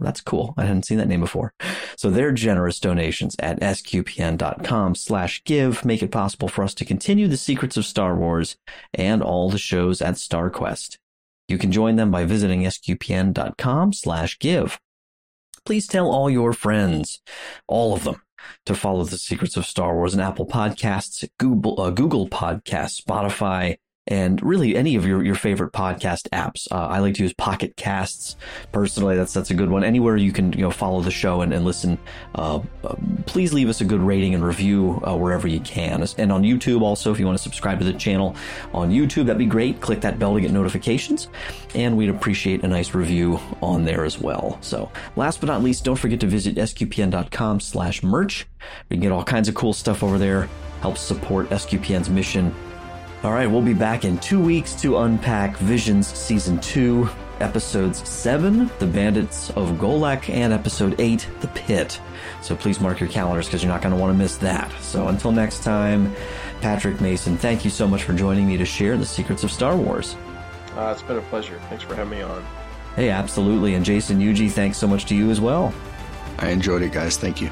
That's 0.00 0.20
cool. 0.20 0.54
I 0.56 0.64
hadn't 0.64 0.84
seen 0.84 0.98
that 0.98 1.08
name 1.08 1.20
before. 1.20 1.52
So 1.96 2.08
their 2.08 2.30
generous 2.30 2.78
donations 2.78 3.34
at 3.40 3.60
sqpn.com 3.60 4.94
slash 4.94 5.42
give 5.44 5.84
make 5.84 6.02
it 6.02 6.12
possible 6.12 6.48
for 6.48 6.62
us 6.62 6.74
to 6.74 6.84
continue 6.84 7.26
the 7.26 7.36
secrets 7.36 7.76
of 7.76 7.84
Star 7.84 8.14
Wars 8.14 8.56
and 8.94 9.22
all 9.22 9.50
the 9.50 9.58
shows 9.58 10.00
at 10.00 10.14
StarQuest. 10.14 10.98
You 11.48 11.58
can 11.58 11.72
join 11.72 11.96
them 11.96 12.10
by 12.10 12.24
visiting 12.24 12.62
sqpn.com 12.62 13.92
slash 13.92 14.38
give. 14.38 14.78
Please 15.64 15.86
tell 15.86 16.10
all 16.10 16.30
your 16.30 16.52
friends, 16.52 17.20
all 17.66 17.94
of 17.94 18.04
them, 18.04 18.22
to 18.66 18.74
follow 18.74 19.04
the 19.04 19.18
secrets 19.18 19.56
of 19.56 19.66
Star 19.66 19.94
Wars 19.94 20.14
and 20.14 20.22
Apple 20.22 20.46
Podcasts, 20.46 21.28
Google, 21.38 21.80
uh, 21.80 21.90
Google 21.90 22.28
Podcasts, 22.28 23.02
Spotify, 23.02 23.78
and 24.08 24.42
really 24.42 24.74
any 24.74 24.96
of 24.96 25.06
your, 25.06 25.22
your 25.22 25.34
favorite 25.34 25.72
podcast 25.72 26.28
apps. 26.30 26.66
Uh, 26.72 26.86
I 26.86 26.98
like 26.98 27.14
to 27.14 27.22
use 27.22 27.34
Pocket 27.34 27.76
Casts 27.76 28.36
personally. 28.72 29.16
That's 29.16 29.32
that's 29.32 29.50
a 29.50 29.54
good 29.54 29.70
one. 29.70 29.84
Anywhere 29.84 30.16
you 30.16 30.32
can 30.32 30.52
you 30.54 30.62
know 30.62 30.70
follow 30.70 31.00
the 31.02 31.10
show 31.10 31.42
and, 31.42 31.52
and 31.52 31.64
listen. 31.64 31.98
Uh, 32.34 32.60
uh, 32.82 32.96
please 33.26 33.52
leave 33.52 33.68
us 33.68 33.80
a 33.80 33.84
good 33.84 34.00
rating 34.00 34.34
and 34.34 34.44
review 34.44 35.00
uh, 35.06 35.14
wherever 35.14 35.46
you 35.46 35.60
can. 35.60 36.02
And 36.16 36.32
on 36.32 36.42
YouTube 36.42 36.80
also, 36.80 37.12
if 37.12 37.20
you 37.20 37.26
want 37.26 37.36
to 37.38 37.42
subscribe 37.42 37.78
to 37.78 37.84
the 37.84 37.92
channel 37.92 38.34
on 38.72 38.90
YouTube, 38.90 39.26
that'd 39.26 39.38
be 39.38 39.46
great. 39.46 39.80
Click 39.80 40.00
that 40.00 40.18
bell 40.18 40.34
to 40.34 40.40
get 40.40 40.50
notifications, 40.50 41.28
and 41.74 41.96
we'd 41.96 42.10
appreciate 42.10 42.64
a 42.64 42.68
nice 42.68 42.94
review 42.94 43.38
on 43.60 43.84
there 43.84 44.04
as 44.04 44.18
well. 44.18 44.58
So 44.62 44.90
last 45.16 45.40
but 45.40 45.46
not 45.46 45.62
least, 45.62 45.84
don't 45.84 45.96
forget 45.96 46.20
to 46.20 46.26
visit 46.26 46.56
sqpn.com/merch. 46.56 48.46
We 48.88 48.96
can 48.96 49.02
get 49.02 49.12
all 49.12 49.24
kinds 49.24 49.48
of 49.48 49.54
cool 49.54 49.74
stuff 49.74 50.02
over 50.02 50.18
there. 50.18 50.48
Helps 50.80 51.00
support 51.00 51.50
SQPN's 51.50 52.08
mission 52.08 52.54
all 53.24 53.32
right, 53.32 53.46
we'll 53.46 53.62
be 53.62 53.74
back 53.74 54.04
in 54.04 54.16
two 54.18 54.40
weeks 54.40 54.80
to 54.80 54.98
unpack 54.98 55.56
Visions 55.56 56.06
Season 56.06 56.60
2, 56.60 57.08
Episodes 57.40 58.08
7, 58.08 58.70
The 58.78 58.86
Bandits 58.86 59.50
of 59.50 59.70
Golak, 59.72 60.28
and 60.32 60.52
Episode 60.52 60.94
8, 61.00 61.28
The 61.40 61.48
Pit. 61.48 62.00
So 62.42 62.54
please 62.54 62.80
mark 62.80 63.00
your 63.00 63.08
calendars 63.08 63.46
because 63.46 63.62
you're 63.62 63.72
not 63.72 63.82
going 63.82 63.94
to 63.94 64.00
want 64.00 64.12
to 64.12 64.16
miss 64.18 64.36
that. 64.36 64.70
So 64.80 65.08
until 65.08 65.32
next 65.32 65.64
time, 65.64 66.14
Patrick 66.60 67.00
Mason, 67.00 67.36
thank 67.36 67.64
you 67.64 67.70
so 67.70 67.88
much 67.88 68.04
for 68.04 68.12
joining 68.12 68.46
me 68.46 68.56
to 68.56 68.64
share 68.64 68.96
the 68.96 69.06
secrets 69.06 69.42
of 69.42 69.50
Star 69.50 69.76
Wars. 69.76 70.16
Uh, 70.76 70.92
it's 70.92 71.02
been 71.02 71.16
a 71.16 71.22
pleasure. 71.22 71.58
Thanks 71.68 71.82
for 71.82 71.96
having 71.96 72.18
me 72.18 72.22
on. 72.22 72.46
Hey, 72.94 73.10
absolutely. 73.10 73.74
And 73.74 73.84
Jason 73.84 74.20
Eugea, 74.20 74.50
thanks 74.50 74.78
so 74.78 74.86
much 74.86 75.06
to 75.06 75.16
you 75.16 75.30
as 75.30 75.40
well. 75.40 75.74
I 76.38 76.50
enjoyed 76.50 76.82
it, 76.82 76.92
guys. 76.92 77.16
Thank 77.16 77.40
you. 77.40 77.50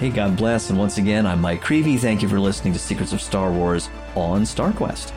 Hey, 0.00 0.08
God 0.08 0.34
bless. 0.34 0.70
And 0.70 0.78
once 0.78 0.96
again, 0.96 1.26
I'm 1.26 1.42
Mike 1.42 1.62
Creavey. 1.62 1.98
Thank 1.98 2.22
you 2.22 2.28
for 2.28 2.40
listening 2.40 2.72
to 2.72 2.78
Secrets 2.78 3.12
of 3.12 3.20
Star 3.20 3.52
Wars 3.52 3.90
on 4.14 4.44
StarQuest. 4.44 5.10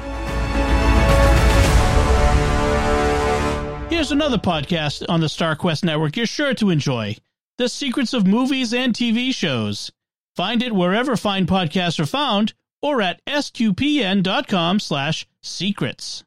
Here's 3.89 4.11
another 4.11 4.38
podcast 4.38 5.05
on 5.07 5.22
the 5.22 5.27
StarQuest 5.27 5.85
network 5.85 6.18
you're 6.18 6.26
sure 6.26 6.53
to 6.55 6.69
enjoy 6.69 7.15
The 7.57 7.69
Secrets 7.69 8.11
of 8.14 8.27
Movies 8.27 8.73
and 8.73 8.93
TV 8.93 9.34
Shows. 9.34 9.89
Find 10.35 10.61
it 10.61 10.76
wherever 10.76 11.15
fine 11.15 11.45
podcasts 11.45 11.97
are 11.97 12.05
found 12.05 12.53
or 12.81 13.01
at 13.01 13.23
sqpn.com 13.26 14.81
slash 14.81 15.26
secrets. 15.41 16.22